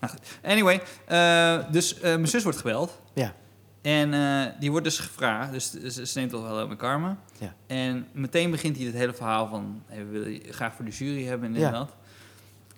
Nou 0.00 0.12
goed. 0.12 0.20
Anyway, 0.42 0.80
eh, 1.06 1.58
dus 1.72 1.94
eh, 1.94 2.02
mijn 2.02 2.28
zus 2.28 2.42
wordt 2.42 2.58
gebeld. 2.58 2.98
Ja. 3.14 3.34
En 3.82 4.14
eh, 4.14 4.52
die 4.60 4.70
wordt 4.70 4.84
dus 4.86 4.98
gevraagd, 4.98 5.52
dus 5.52 5.70
ze, 5.70 6.06
ze 6.06 6.18
neemt 6.18 6.30
toch 6.30 6.48
wel 6.48 6.68
met 6.68 6.78
karma. 6.78 7.16
Ja. 7.38 7.54
En 7.66 8.06
meteen 8.12 8.50
begint 8.50 8.76
hij 8.76 8.86
het 8.86 8.94
hele 8.94 9.12
verhaal 9.14 9.46
van... 9.48 9.82
Hey, 9.86 9.98
we 10.06 10.10
willen 10.10 10.32
je 10.32 10.52
graag 10.52 10.74
voor 10.74 10.84
de 10.84 10.90
jury 10.90 11.24
hebben 11.26 11.46
en 11.46 11.52
dit 11.52 11.62
Ja. 11.62 11.68
en 11.68 11.72
dat. 11.74 11.90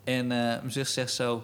En 0.04 0.32
eh, 0.32 0.38
mijn 0.38 0.72
zus 0.72 0.92
zegt 0.92 1.12
zo... 1.12 1.42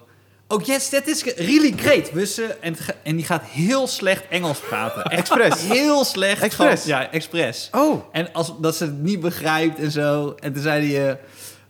Oh 0.51 0.63
yes, 0.65 0.89
that 0.89 1.07
is 1.07 1.23
really 1.25 1.73
great. 1.77 2.13
Dus, 2.13 2.35
ze- 2.35 2.57
en, 2.61 2.77
en 3.03 3.17
die 3.17 3.25
gaat 3.25 3.43
heel 3.45 3.87
slecht 3.87 4.25
Engels 4.29 4.59
praten. 4.59 5.05
Echt 5.05 5.21
Expres. 5.21 5.63
heel 5.69 6.05
slecht. 6.05 6.43
Expres? 6.43 6.83
Gewoon- 6.83 7.01
ja, 7.01 7.11
expres. 7.11 7.69
Oh, 7.73 8.03
En 8.13 8.33
als, 8.33 8.53
dat 8.61 8.77
ze 8.77 8.85
het 8.85 8.99
niet 8.99 9.21
begrijpt 9.21 9.79
en 9.79 9.91
zo. 9.91 10.35
En 10.41 10.53
toen 10.53 10.63
zei 10.63 10.95
hij... 10.95 11.09
eh, 11.11 11.17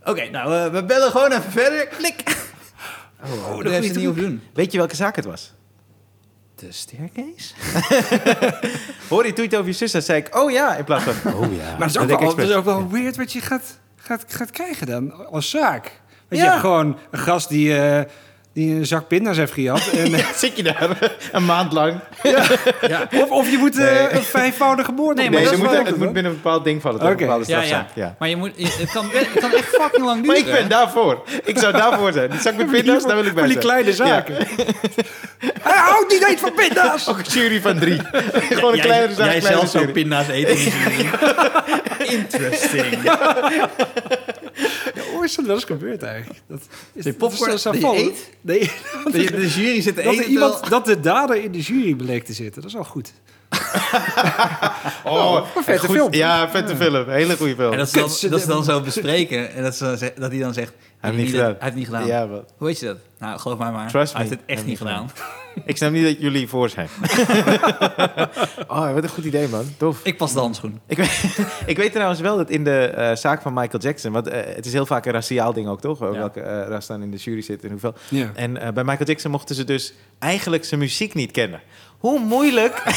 Oké, 0.04 0.28
nou, 0.30 0.54
eh, 0.54 0.72
we 0.72 0.84
bellen 0.84 1.10
gewoon 1.10 1.32
even 1.32 1.50
verder. 1.52 1.86
Klik. 1.86 2.22
oh, 3.24 3.62
dat 3.62 3.72
heeft 3.72 3.86
ze 3.86 3.92
niet 3.94 4.04
hoeven 4.04 4.22
doen. 4.22 4.42
Weet 4.54 4.72
je 4.72 4.78
welke 4.78 4.96
zaak 4.96 5.16
het 5.16 5.24
was? 5.24 5.52
De 6.54 6.72
staircase? 6.72 7.54
Hoor 9.08 9.26
je 9.26 9.32
het 9.42 9.54
over 9.54 9.66
je 9.66 9.72
zus 9.72 9.92
had, 9.92 10.04
zei 10.04 10.18
ik, 10.18 10.36
oh 10.36 10.50
ja, 10.50 10.76
in 10.76 10.84
plaats 10.84 11.04
van, 11.04 11.34
oh 11.34 11.52
ja. 11.56 11.76
Maar 11.78 11.86
het 11.86 11.96
is, 11.96 12.02
ook 12.02 12.08
Dat 12.08 12.20
wel, 12.20 12.36
het 12.36 12.48
is 12.48 12.54
ook 12.54 12.64
wel 12.64 12.88
weird 12.90 13.16
wat 13.16 13.32
je 13.32 13.40
gaat, 13.40 13.78
gaat, 13.96 14.24
gaat 14.28 14.50
krijgen 14.50 14.86
dan 14.86 15.26
als 15.26 15.50
zaak. 15.50 16.00
Want 16.28 16.40
Ja. 16.40 16.42
je 16.42 16.48
hebt 16.50 16.60
gewoon 16.60 16.98
een 17.10 17.18
gast 17.18 17.48
die, 17.48 17.78
eh, 17.78 18.04
die 18.58 18.74
een 18.74 18.86
zak 18.86 19.08
pinda's 19.08 19.36
heeft 19.36 19.52
gehad. 19.52 19.86
En, 19.96 20.14
eh, 20.14 20.24
Zit 20.36 20.56
je 20.56 20.62
daar 20.62 20.88
een 21.32 21.44
maand 21.44 21.72
lang? 21.72 21.94
Ja. 22.22 23.08
of, 23.14 23.30
of 23.30 23.50
je 23.50 23.58
moet 23.58 23.78
eh, 23.78 23.84
Nee. 23.84 24.10
een 24.10 24.22
vijfvoudige 24.22 24.92
moord 24.92 25.16
Nee, 25.16 25.30
maar 25.30 25.40
Nee, 25.40 25.50
dat 25.50 25.58
wel 25.60 25.84
het 25.84 25.96
moet 25.96 26.12
binnen 26.12 26.32
een 26.32 26.40
bepaald 26.42 26.64
ding 26.64 26.82
vallen, 26.82 27.00
toch? 27.00 27.08
Oké. 27.10 27.20
Een 27.22 27.26
bepaalde 27.28 27.44
Ja, 27.52 27.62
strafzaak. 27.62 27.88
ja. 27.94 28.04
Ja. 28.04 28.14
Maar 28.18 28.28
je 28.28 28.36
moet, 28.36 28.52
het, 28.56 28.90
kan, 28.92 29.06
het 29.12 29.28
kan 29.40 29.52
echt 29.52 29.68
fucking 29.68 30.04
lang 30.04 30.26
Maar 30.26 30.34
duren. 30.36 30.52
ik 30.52 30.58
ben 30.58 30.68
daarvoor. 30.68 31.22
Ik 31.44 31.58
zou 31.58 31.72
daarvoor 31.72 32.12
zijn. 32.12 32.30
Die 32.30 32.40
zak 32.40 32.56
met 32.56 32.70
pinda's, 32.76 33.04
daar 33.06 33.16
wil 33.16 33.24
ik 33.26 33.34
bij 33.34 33.44
Voor 33.44 33.52
die 33.52 33.62
zijn. 33.62 33.82
kleine 33.84 33.92
zaken. 33.92 34.34
Hij 35.62 35.76
houdt 35.78 36.12
niet 36.12 36.26
eens 36.28 36.40
van 36.40 36.52
pinda's. 36.54 37.08
Ook 37.08 37.18
een 37.18 37.24
jury 37.24 37.60
van 37.60 37.78
drie. 37.78 38.00
Gewoon 38.50 38.72
een 38.72 38.80
kleinere 38.80 39.14
zaak, 39.14 39.30
Jij 39.30 39.40
zelf 39.40 39.68
zo 39.70 39.78
jury. 39.78 39.92
pinda's 39.92 40.28
eten. 40.28 40.56
Interesting. 41.98 42.96
Ja, 45.18 45.24
hoe 45.24 45.24
is 45.24 45.34
dat 45.34 45.44
wel 45.46 45.54
eens 45.54 45.64
gebeurd 45.64 46.02
eigenlijk? 46.02 46.40
Dat 46.48 46.60
is, 46.92 47.04
De 47.04 47.12
popcorn 47.12 47.50
dat 47.50 47.74
is 47.74 47.80
vallen. 47.80 48.00
eet? 48.00 48.30
Nee, 48.40 48.70
De, 49.04 49.10
de 49.12 49.48
jury 49.48 49.80
zit 49.80 49.96
te 49.96 50.02
dat, 50.02 50.12
eten. 50.12 50.30
iemand, 50.30 50.70
dat 50.70 50.84
de 50.84 51.00
dader 51.00 51.42
in 51.42 51.52
de 51.52 51.60
jury 51.60 51.94
bleek 51.94 52.24
te 52.24 52.32
zitten. 52.32 52.62
Dat 52.62 52.70
is 52.70 52.76
al 52.76 52.84
goed. 52.84 53.12
Oh, 55.04 55.46
een 55.56 55.62
vette 55.62 55.86
goed. 55.86 55.96
film. 55.96 56.14
Ja, 56.14 56.50
vette 56.50 56.76
film. 56.76 57.08
Hele 57.08 57.36
goede 57.36 57.54
film. 57.54 57.72
En 57.72 57.78
dat 57.78 57.88
ze, 57.88 57.98
dan, 57.98 58.30
dat 58.30 58.40
ze 58.40 58.46
dan 58.46 58.64
zo 58.64 58.80
bespreken. 58.80 59.52
En 59.54 59.62
dat, 59.62 59.74
ze, 59.76 59.84
dan 59.98 60.10
dat 60.16 60.30
hij 60.30 60.40
dan 60.40 60.54
zegt... 60.54 60.72
Hij 61.00 61.10
heeft 61.10 61.22
niet 61.22 61.30
gedaan. 61.32 61.46
Hij 61.50 61.56
heeft 61.60 61.74
niet 61.76 61.86
gedaan. 61.86 62.06
Ja, 62.06 62.28
wat. 62.28 62.52
Hoe 62.56 62.66
weet 62.66 62.78
je 62.80 62.86
dat? 62.86 62.96
Nou, 63.18 63.38
geloof 63.38 63.58
mij 63.58 63.70
maar. 63.70 63.88
Trust 63.90 64.12
hij 64.12 64.20
heeft 64.22 64.34
het 64.34 64.42
echt 64.46 64.64
niet 64.66 64.78
gedaan. 64.78 65.10
Ik 65.64 65.76
snap 65.76 65.92
niet 65.92 66.04
dat 66.04 66.20
jullie 66.20 66.48
voor 66.48 66.68
zijn. 66.68 66.88
oh, 68.68 68.92
wat 68.92 69.02
een 69.02 69.08
goed 69.08 69.24
idee, 69.24 69.48
man. 69.48 69.64
Tof. 69.76 70.00
Ik 70.02 70.16
pas 70.16 70.32
de 70.32 70.38
handschoen. 70.38 70.80
Ik 70.86 70.96
weet, 70.96 71.38
ik 71.66 71.76
weet 71.76 71.92
trouwens 71.92 72.20
wel 72.20 72.36
dat 72.36 72.50
in 72.50 72.64
de 72.64 72.86
eh, 72.86 73.16
zaak 73.16 73.42
van 73.42 73.52
Michael 73.52 73.82
Jackson... 73.82 74.12
want 74.12 74.28
eh, 74.28 74.54
het 74.54 74.66
is 74.66 74.72
heel 74.72 74.86
vaak 74.86 75.06
een 75.06 75.12
raciaal 75.12 75.52
ding 75.52 75.68
ook, 75.68 75.80
toch? 75.80 76.00
Ja. 76.00 76.10
Welke 76.10 76.40
eh 76.40 76.68
ras 76.68 76.86
dan 76.86 77.02
in 77.02 77.10
de 77.10 77.16
jury 77.16 77.42
zit 77.42 77.64
en 77.64 77.70
hoeveel. 77.70 77.94
Ja. 78.08 78.30
En 78.34 78.56
eh, 78.56 78.72
bij 78.72 78.84
Michael 78.84 79.08
Jackson 79.08 79.30
mochten 79.30 79.54
ze 79.54 79.64
dus 79.64 79.92
eigenlijk 80.18 80.64
zijn 80.64 80.80
muziek 80.80 81.14
niet 81.14 81.30
kennen. 81.30 81.60
Hoe 81.98 82.18
moeilijk 82.20 82.82
Ja, 82.84 82.92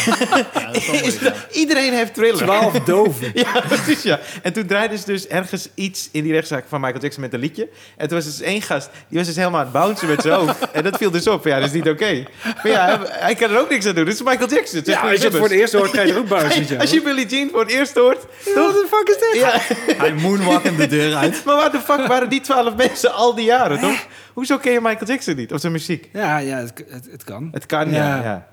dat 0.66 0.76
is 0.76 0.86
wel 0.88 0.96
is 0.96 1.02
moeilijk, 1.02 1.24
dat? 1.24 1.36
Iedereen 1.52 1.94
heeft 1.94 2.14
Thriller. 2.14 2.38
Twaalf 2.44 2.80
doven. 2.96 3.32
Ja, 3.34 3.62
precies, 3.68 4.02
ja. 4.04 4.20
En 4.42 4.54
toen 4.54 4.66
draaiden 4.66 4.98
ze 5.00 5.06
dus 5.06 5.28
ergens 5.28 5.70
iets 5.74 6.10
in 6.12 6.24
die 6.24 6.32
rechtszaak 6.34 6.66
van 6.68 6.82
Michael 6.82 7.02
Jackson 7.02 7.22
met 7.22 7.34
een 7.34 7.40
liedje. 7.40 7.70
En 7.98 8.08
toen 8.08 8.18
was 8.18 8.26
dus 8.26 8.42
één 8.42 8.62
gast, 8.62 8.90
die 9.08 9.18
was 9.18 9.28
dus 9.28 9.36
helemaal 9.36 9.60
aan 9.60 9.66
het 9.66 9.74
bouncen 9.74 10.08
met 10.08 10.22
zijn 10.22 10.34
hoofd. 10.34 10.72
En 10.72 10.84
dat 10.84 10.98
viel 10.98 11.12
dus 11.12 11.28
op. 11.28 11.46
Ja, 11.46 11.60
dat 11.60 11.68
is 11.68 11.74
niet 11.74 11.90
oké. 11.90 12.26
Maar 12.44 12.68
ja, 12.68 13.00
hij, 13.08 13.36
kan 13.36 13.50
er 13.52 13.60
ook 13.60 13.70
niks 13.70 13.86
aan 13.86 13.96
doen. 13.96 14.06
Dit 14.06 14.14
is 14.14 14.24
Michael 14.24 14.50
Jackson. 14.50 14.78
Het 14.78 14.88
Ja, 14.88 14.96
goede 15.00 15.12
als 15.12 15.22
je 15.22 15.28
het 15.28 15.38
voor 15.38 15.48
het 15.48 15.58
eerst 15.58 15.74
hoort, 15.74 15.94
ga 15.94 16.02
je 16.02 16.14
er 16.14 16.18
ook. 16.18 16.30
Hey, 16.30 16.78
als 16.80 16.92
je 16.92 17.02
Billie 17.02 17.26
Jean 17.28 17.50
voor 17.50 17.60
het 17.60 17.72
eerst 17.72 17.96
hoort... 17.96 18.26
What 18.44 18.74
the 18.74 18.86
fuck 18.90 19.10
is 19.10 19.18
dit? 19.18 19.42
Ja, 19.42 19.52
Hij 19.98 20.14
moonwalkend 20.14 20.78
de 20.78 20.88
deur 20.88 21.16
uit. 21.16 21.46
maar 21.46 21.56
waar 21.56 21.72
de 21.72 21.80
fuck 21.80 22.08
waren 22.08 22.30
die 22.30 22.42
twaalf 22.42 22.76
mensen 22.76 23.14
al 23.14 23.36
die 23.36 23.46
jaren, 23.46 23.80
toch? 23.80 24.06
Hoezo 24.34 24.58
ken 24.58 24.72
je 24.72 24.82
Michael 24.82 25.06
Jackson 25.06 25.36
niet? 25.36 25.54
Of 25.54 25.60
zijn 25.60 25.72
muziek? 25.72 26.10
Ja, 26.14 26.38
ja 26.38 26.58
het, 26.58 26.84
het, 26.90 27.08
het 27.12 27.24
kan. 27.24 27.50
Het 27.52 27.66
kan, 27.66 27.92
ja. 27.92 28.24
Ja. 28.24 28.48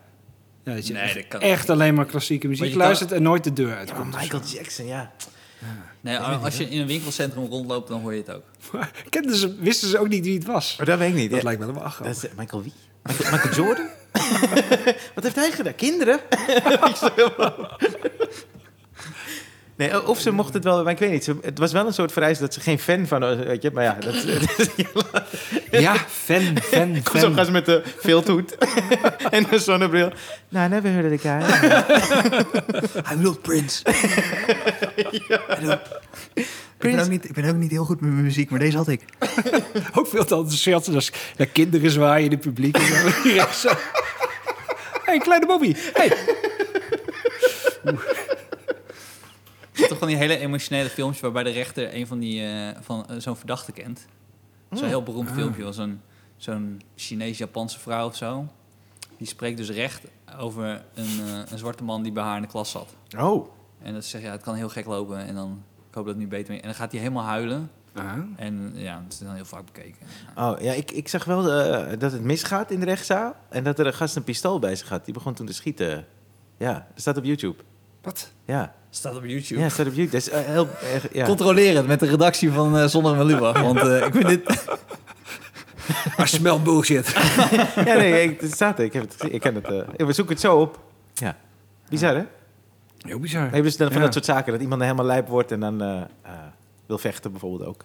Ja. 0.68 0.74
Ja, 0.74 0.74
dat 0.74 0.86
je 0.86 0.92
Nee, 0.92 1.02
echt, 1.02 1.14
dat 1.14 1.28
kan 1.28 1.40
echt 1.40 1.70
alleen 1.70 1.94
maar 1.94 2.06
klassieke 2.06 2.46
muziek 2.48 2.60
Maar 2.62 2.68
je 2.72 2.76
kan- 2.78 2.86
luistert 2.86 3.12
en 3.12 3.22
nooit 3.22 3.44
de 3.44 3.52
deur 3.52 3.76
uitkomt. 3.76 4.10
maar 4.10 4.20
Michael 4.20 4.42
Jackson, 4.54 4.86
ja. 4.86 5.12
Nee, 6.00 6.18
als 6.18 6.56
je 6.56 6.64
in 6.68 6.80
een 6.80 6.86
winkelcentrum 6.86 7.46
rondloopt, 7.46 7.88
dan 7.88 8.00
hoor 8.00 8.12
je 8.14 8.18
het 8.26 8.30
ook. 8.34 8.42
Kenden 9.10 9.36
ze, 9.36 9.54
wisten 9.60 9.88
ze 9.88 9.98
ook 9.98 10.08
niet 10.08 10.24
wie 10.24 10.34
het 10.34 10.44
was. 10.46 10.74
Maar 10.76 10.86
dat 10.86 10.98
weet 10.98 11.08
ik 11.08 11.14
niet. 11.14 11.30
Dat 11.30 11.38
Ja. 11.38 11.44
lijkt 11.44 11.60
me 11.60 11.72
wel 11.72 11.92
is, 12.04 12.24
eh, 12.26 12.30
Michael 12.36 12.62
wie? 12.62 12.72
Michael, 13.02 13.30
Michael 13.30 13.54
Jordan? 13.54 13.86
Wat 15.14 15.24
heeft 15.24 15.36
hij 15.36 15.50
gedaan? 15.50 15.74
Kinderen? 15.74 16.20
Nee, 19.78 20.06
of 20.06 20.20
ze 20.20 20.30
mocht 20.30 20.54
het 20.54 20.64
wel, 20.64 20.82
maar 20.82 20.92
ik 20.92 20.98
weet 20.98 21.10
niet. 21.10 21.24
Ze, 21.24 21.36
het 21.42 21.58
was 21.58 21.72
wel 21.72 21.86
een 21.86 21.92
soort 21.92 22.12
vereis 22.12 22.38
dat 22.38 22.54
ze 22.54 22.60
geen 22.60 22.78
fan 22.78 23.06
van 23.06 23.44
weet 23.44 23.62
je. 23.62 23.70
Maar 23.72 23.84
ja, 23.84 23.96
dat, 24.00 24.14
Ja, 25.82 25.96
fan, 26.08 26.58
fan, 26.62 26.94
Zo 27.12 27.18
fan. 27.18 27.34
gaan 27.34 27.44
ze 27.44 27.50
met 27.50 27.66
de 27.66 27.82
vilthoed 27.96 28.56
en 29.30 29.46
de 29.50 29.58
zonnebril. 29.58 30.12
Nou, 30.48 30.68
never 30.68 30.90
heard 30.90 31.12
of 31.12 31.20
the 31.20 31.28
guy. 31.28 31.40
Hij 33.04 33.16
bedoelt 33.16 33.42
Prince. 33.42 33.82
Ik, 36.78 36.78
ben 36.78 37.00
ook 37.00 37.08
niet, 37.08 37.24
ik 37.24 37.32
ben 37.34 37.48
ook 37.48 37.56
niet 37.56 37.70
heel 37.70 37.84
goed 37.84 38.00
met 38.00 38.10
mijn 38.10 38.22
muziek, 38.22 38.50
maar 38.50 38.58
deze 38.58 38.76
had 38.76 38.88
ik. 38.88 39.02
Ook 39.94 40.06
veel 40.06 40.24
te 40.24 40.34
enthousiast 40.34 40.94
als 40.94 41.12
naar 41.36 41.46
kinderen 41.46 41.90
zwaaien 41.90 42.24
in 42.24 42.30
het 42.30 42.40
publiek. 42.40 42.76
Zo. 42.76 43.28
Ja, 43.28 43.52
zo. 43.52 43.70
hey, 45.04 45.18
kleine 45.18 45.46
Bobby. 45.46 45.74
Hey. 45.92 46.12
Toch 49.88 49.98
van 49.98 50.08
die 50.08 50.16
hele 50.16 50.38
emotionele 50.38 50.88
filmpjes 50.88 51.22
waarbij 51.22 51.42
de 51.42 51.50
rechter 51.50 51.94
een 51.94 52.06
van 52.06 52.18
die 52.18 52.44
eh, 52.44 52.76
van 52.80 53.06
eh, 53.06 53.16
zo'n 53.18 53.36
verdachte 53.36 53.72
kent. 53.72 54.06
Zo'n 54.70 54.88
heel 54.88 55.02
beroemd 55.02 55.30
filmpje 55.30 55.62
was 55.62 55.76
zo'n 55.76 56.00
zo'n 56.36 56.82
Chinees-Japanse 56.96 57.78
vrouw 57.78 58.06
of 58.06 58.16
zo. 58.16 58.46
Die 59.16 59.26
spreekt 59.26 59.56
dus 59.56 59.70
recht 59.70 60.04
over 60.38 60.84
een, 60.94 61.20
eh, 61.24 61.50
een 61.50 61.58
zwarte 61.58 61.84
man 61.84 62.02
die 62.02 62.12
bij 62.12 62.22
haar 62.22 62.36
in 62.36 62.42
de 62.42 62.48
klas 62.48 62.70
zat. 62.70 62.94
Oh, 63.18 63.48
En 63.82 63.94
dat 63.94 64.04
zegt 64.04 64.24
ja, 64.24 64.30
het 64.30 64.42
kan 64.42 64.54
heel 64.54 64.68
gek 64.68 64.86
lopen 64.86 65.18
en 65.26 65.34
dan 65.34 65.62
ik 65.88 65.94
hoop 65.94 66.04
dat 66.04 66.14
het 66.14 66.22
nu 66.22 66.28
beter 66.28 66.50
mee. 66.50 66.60
En 66.60 66.66
dan 66.66 66.76
gaat 66.76 66.90
hij 66.90 67.00
helemaal 67.00 67.24
huilen. 67.24 67.70
En 68.36 68.72
ja, 68.74 69.02
het 69.04 69.12
is 69.12 69.18
dan 69.18 69.34
heel 69.34 69.44
vaak 69.44 69.64
bekeken. 69.64 70.06
oh 70.36 70.60
ja, 70.60 70.72
ik, 70.72 70.90
ik 70.90 71.08
zag 71.08 71.24
wel 71.24 71.42
dat 71.98 72.12
het 72.12 72.22
misgaat 72.22 72.70
in 72.70 72.80
de 72.80 72.86
rechtszaal. 72.86 73.36
En 73.48 73.64
dat 73.64 73.78
er 73.78 73.86
een 73.86 73.94
gast 73.94 74.16
een 74.16 74.24
pistool 74.24 74.58
bij 74.58 74.76
zich 74.76 74.88
had. 74.88 75.04
Die 75.04 75.14
begon 75.14 75.34
toen 75.34 75.46
te 75.46 75.52
schieten. 75.52 76.06
Ja, 76.56 76.72
dat 76.72 77.00
staat 77.00 77.16
op 77.16 77.24
YouTube. 77.24 77.62
Wat? 78.02 78.32
Ja, 78.44 78.74
Staat 78.90 79.16
op 79.16 79.24
YouTube. 79.24 79.60
ja 79.60 79.68
staat 79.68 79.86
op 79.86 79.94
YouTube. 79.94 80.10
Dat 80.10 80.20
is 80.20 80.30
eh, 80.30 80.40
heel 80.40 80.68
ja. 81.12 81.24
Controleer 81.24 81.76
het 81.76 81.86
met 81.86 82.00
de 82.00 82.06
redactie 82.06 82.50
van 82.50 82.78
eh 82.78 82.86
Zonder 82.86 83.16
Meluwa. 83.16 83.52
Want 83.62 83.78
eh, 83.78 84.06
ik 84.06 84.12
vind 84.14 84.28
dit... 84.28 84.66
I 86.20 86.26
smell 86.26 86.60
bullshit. 86.60 87.08
ja, 87.74 87.82
nee, 87.82 88.22
ik, 88.22 88.40
het 88.40 88.52
staat 88.52 88.78
er. 88.78 88.84
Ik 88.84 88.92
heb 88.92 89.02
het 89.02 89.12
gezien. 89.12 89.34
Ik 89.34 89.40
ken 89.40 89.54
het. 89.54 89.66
we 89.96 90.12
zoeken 90.12 90.34
het 90.34 90.42
zo 90.42 90.60
op. 90.60 90.78
Ja. 91.14 91.36
Bizar, 91.88 92.14
hè? 92.14 92.24
Heel 92.98 93.18
bizar. 93.18 93.50
Hebt 93.50 93.62
dus 93.62 93.76
dan 93.76 93.88
van 93.88 93.96
Ja. 93.96 94.02
dat 94.04 94.12
soort 94.12 94.24
zaken. 94.24 94.52
Dat 94.52 94.60
iemand 94.62 94.82
helemaal 94.82 95.04
lijp 95.04 95.28
wordt 95.28 95.52
en 95.52 95.60
dan 95.60 95.82
eh, 95.82 96.00
eh, 96.22 96.32
wil 96.86 96.98
vechten 96.98 97.30
bijvoorbeeld 97.30 97.68
ook. 97.68 97.84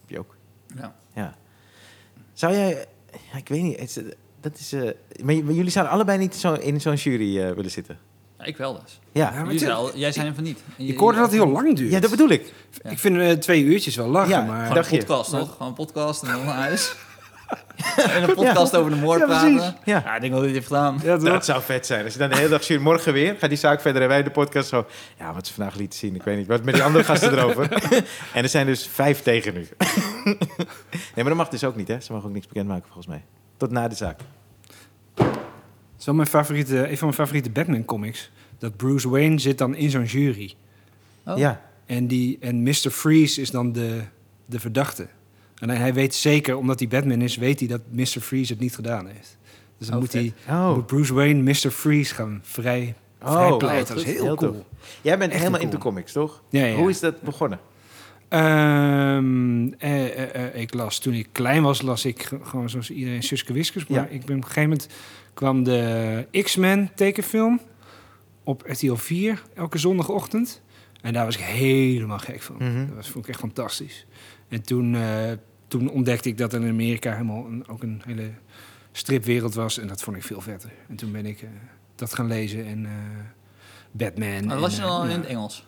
Heb 0.00 0.10
je 0.10 0.18
ook. 0.18 0.36
Ja. 0.76 0.94
Ja. 1.14 1.34
Zou 2.32 2.52
jij... 2.52 2.86
Ja, 3.32 3.38
ik 3.38 3.48
weet 3.48 3.62
niet. 3.62 3.80
het 3.80 3.96
is, 3.96 4.02
dat 4.40 4.58
is, 4.58 4.72
eh, 4.72 4.90
maar, 5.22 5.34
jullie 5.34 5.70
zouden 5.70 5.94
allebei 5.94 6.18
niet 6.18 6.34
zo 6.34 6.52
in 6.52 6.80
zo'n 6.80 6.94
jury 6.94 7.40
eh, 7.40 7.52
willen 7.54 7.70
zitten. 7.70 7.98
Ja, 8.40 8.46
ik 8.46 8.56
wel 8.56 8.80
dus. 8.84 9.00
Ja. 9.12 9.32
Ja, 9.34 9.44
maar 9.44 9.54
Jullie 9.54 9.98
jij 9.98 10.12
zijn 10.12 10.34
van 10.34 10.44
niet. 10.44 10.58
En 10.78 10.86
Ik 10.88 10.98
hoorde 10.98 11.18
dat 11.18 11.26
het 11.30 11.34
heel 11.40 11.48
lang 11.50 11.76
duurt. 11.76 11.90
ja, 11.92 12.00
dat 12.00 12.10
bedoel 12.10 12.28
ik. 12.30 12.52
Ja. 12.82 12.90
Ik 12.90 12.98
vind 12.98 13.16
eh, 13.18 13.30
twee 13.30 13.62
uurtjes 13.64 13.96
wel 13.96 14.08
lachen, 14.08 14.30
Ja, 14.30 14.42
maar... 14.42 14.60
Gewoon 14.60 14.74
dacht 14.74 14.90
een 14.90 14.96
je? 14.98 15.04
podcast, 15.04 15.30
toch? 15.30 15.52
Gewoon 15.52 15.68
een 15.68 15.74
podcast 15.74 16.22
en 16.22 16.28
dan 16.32 16.44
naar 16.44 16.54
huis. 16.54 16.94
en 18.14 18.22
een 18.22 18.34
podcast 18.34 18.76
over 18.76 18.90
de 18.90 18.96
moord 18.96 19.18
Ja, 19.20 19.26
praten. 19.26 19.54
precies. 19.54 19.72
Ja. 19.84 20.02
Ja, 20.04 20.14
ik 20.14 20.20
denk 20.20 20.32
wel 20.32 20.40
dat 20.40 20.40
hij 20.40 20.44
het 20.48 20.52
heeft 20.54 20.66
gedaan. 20.66 21.00
Ja, 21.02 21.16
toch? 21.16 21.28
Dat 21.28 21.44
zou 21.44 21.62
vet 21.62 21.86
zijn. 21.86 22.04
Als 22.04 22.12
je 22.12 22.18
dan 22.18 22.28
de 22.28 22.36
hele 22.36 22.48
dag 22.48 22.66
jury, 22.66 22.82
morgen 22.82 23.12
weer, 23.12 23.36
gaat 23.38 23.48
die 23.48 23.58
zaak 23.58 23.80
verder 23.80 24.02
en 24.02 24.08
wij 24.08 24.22
de 24.22 24.30
podcast 24.30 24.68
zo. 24.68 24.86
Ja, 25.18 25.32
wat 25.34 25.46
ze 25.46 25.52
vandaag 25.54 25.74
lieten 25.74 25.98
zien, 25.98 26.14
ik 26.14 26.22
weet 26.22 26.36
niet. 26.36 26.46
Wat 26.46 26.64
met 26.64 26.74
die 26.74 26.82
andere 26.82 27.04
gasten 27.04 27.32
erover. 27.38 27.68
en 28.34 28.42
er 28.42 28.48
zijn 28.48 28.66
dus 28.66 28.86
vijf 28.92 29.22
tegen 29.22 29.54
nu. 29.54 29.68
nee, 30.24 30.36
maar 31.14 31.24
dat 31.24 31.34
mag 31.34 31.48
dus 31.48 31.64
ook 31.64 31.76
niet, 31.76 31.88
hè? 31.88 32.00
Ze 32.00 32.12
mogen 32.12 32.28
ook 32.28 32.34
niks 32.34 32.46
bekendmaken, 32.46 32.84
volgens 32.84 33.06
mij. 33.06 33.24
Tot 33.56 33.70
na 33.70 33.88
de 33.88 33.94
zaak. 33.94 34.20
Het 36.00 36.08
is 36.08 36.14
wel 36.14 36.24
mijn 36.24 36.28
favoriete, 36.44 36.76
een 36.90 36.96
van 36.98 37.06
mijn 37.06 37.18
favoriete 37.20 37.50
Batman 37.50 37.84
comics. 37.84 38.30
Dat 38.58 38.76
Bruce 38.76 39.08
Wayne 39.08 39.38
zit 39.38 39.58
dan 39.58 39.74
in 39.74 39.90
zo'n 39.90 40.04
jury. 40.04 40.54
Oh. 41.26 41.38
Ja. 41.38 41.60
En, 41.86 42.06
die, 42.06 42.36
en 42.40 42.62
Mr. 42.62 42.90
Freeze 42.90 43.40
is 43.40 43.50
dan 43.50 43.72
de, 43.72 44.00
de 44.46 44.60
verdachte. 44.60 45.06
En 45.58 45.70
hij, 45.70 45.94
weet 45.94 46.14
zeker, 46.14 46.56
omdat 46.56 46.78
hij 46.78 46.88
Batman 46.88 47.20
is, 47.22 47.36
weet 47.36 47.58
hij 47.58 47.68
dat 47.68 47.80
Mr. 47.90 48.04
Freeze 48.20 48.52
het 48.52 48.62
niet 48.62 48.74
gedaan 48.74 49.06
heeft. 49.06 49.36
Dus 49.78 49.86
dan 49.86 49.96
Oh, 49.96 50.02
moet, 50.02 50.12
hij, 50.12 50.32
Oh. 50.48 50.74
moet 50.74 50.86
Bruce 50.86 51.14
Wayne 51.14 51.42
Mr. 51.42 51.70
Freeze 51.70 52.14
gaan 52.14 52.40
vrij, 52.42 52.94
Oh, 53.22 53.32
vrijpleiten. 53.32 53.86
goed. 53.86 53.88
dat 53.88 53.96
is 53.96 54.04
heel, 54.14 54.24
Heel 54.24 54.34
cool. 54.36 54.52
tof. 54.52 54.62
Jij 55.00 55.18
bent 55.18 55.30
Echt 55.30 55.38
helemaal 55.38 55.60
cool. 55.60 55.72
into 55.72 55.84
comics, 55.84 56.12
toch? 56.12 56.42
Ja, 56.48 56.64
ja. 56.64 56.76
Hoe 56.76 56.90
is 56.90 57.00
dat 57.00 57.20
begonnen? 57.22 57.58
Ehm, 58.28 59.72
eh, 59.78 60.04
eh, 60.06 60.34
eh, 60.54 60.60
ik 60.60 60.74
las, 60.74 60.98
toen 60.98 61.12
ik 61.14 61.28
klein 61.32 61.62
was, 61.62 61.82
las 61.82 62.04
ik 62.04 62.22
ge- 62.22 62.38
gewoon 62.42 62.70
zoals 62.70 62.90
iedereen 62.90 63.22
Suske 63.22 63.52
Wiskers. 63.52 63.86
Maar 63.86 63.98
Ja. 64.00 64.06
ik 64.06 64.24
ben 64.24 64.36
op 64.36 64.42
een 64.42 64.48
gegeven 64.48 64.62
moment 64.62 64.88
kwam 65.40 65.64
de 65.64 66.26
X-Men 66.42 66.90
tekenfilm 66.94 67.60
op 68.44 68.62
RTL 68.66 68.94
4 68.94 69.42
elke 69.54 69.78
zondagochtend. 69.78 70.62
En 71.00 71.12
daar 71.12 71.24
was 71.24 71.34
ik 71.34 71.40
helemaal 71.40 72.18
gek 72.18 72.42
van. 72.42 72.56
Mhm. 72.58 72.86
Dat 72.86 72.96
was, 72.96 73.08
vond 73.08 73.24
ik 73.24 73.30
echt 73.30 73.40
fantastisch. 73.40 74.06
En 74.48 74.62
toen, 74.62 74.94
eh, 74.94 75.32
toen 75.68 75.90
ontdekte 75.90 76.28
ik 76.28 76.38
dat 76.38 76.52
er 76.52 76.62
in 76.62 76.68
Amerika 76.68 77.12
helemaal 77.12 77.46
een, 77.46 77.68
ook 77.68 77.82
een 77.82 78.02
hele 78.04 78.30
stripwereld 78.92 79.54
was. 79.54 79.78
En 79.78 79.86
dat 79.86 80.02
vond 80.02 80.16
ik 80.16 80.22
veel 80.22 80.40
vetter. 80.40 80.70
En 80.88 80.96
toen 80.96 81.12
ben 81.12 81.26
ik 81.26 81.42
eh, 81.42 81.48
dat 81.94 82.14
gaan 82.14 82.26
lezen 82.26 82.66
en 82.66 82.84
eh, 82.84 82.92
Batman. 83.90 84.44
Maar 84.44 84.56
en, 84.56 84.60
was 84.60 84.76
je 84.76 84.82
eh, 84.82 84.88
dan 84.88 84.96
al 84.96 85.04
in 85.04 85.20
het 85.20 85.26
Engels? 85.26 85.64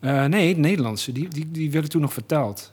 Eh, 0.00 0.24
nee, 0.24 0.48
het 0.48 0.58
Nederlandse. 0.58 1.12
Die, 1.12 1.28
die, 1.28 1.50
die 1.50 1.70
werden 1.70 1.90
toen 1.90 2.00
nog 2.00 2.12
vertaald. 2.12 2.72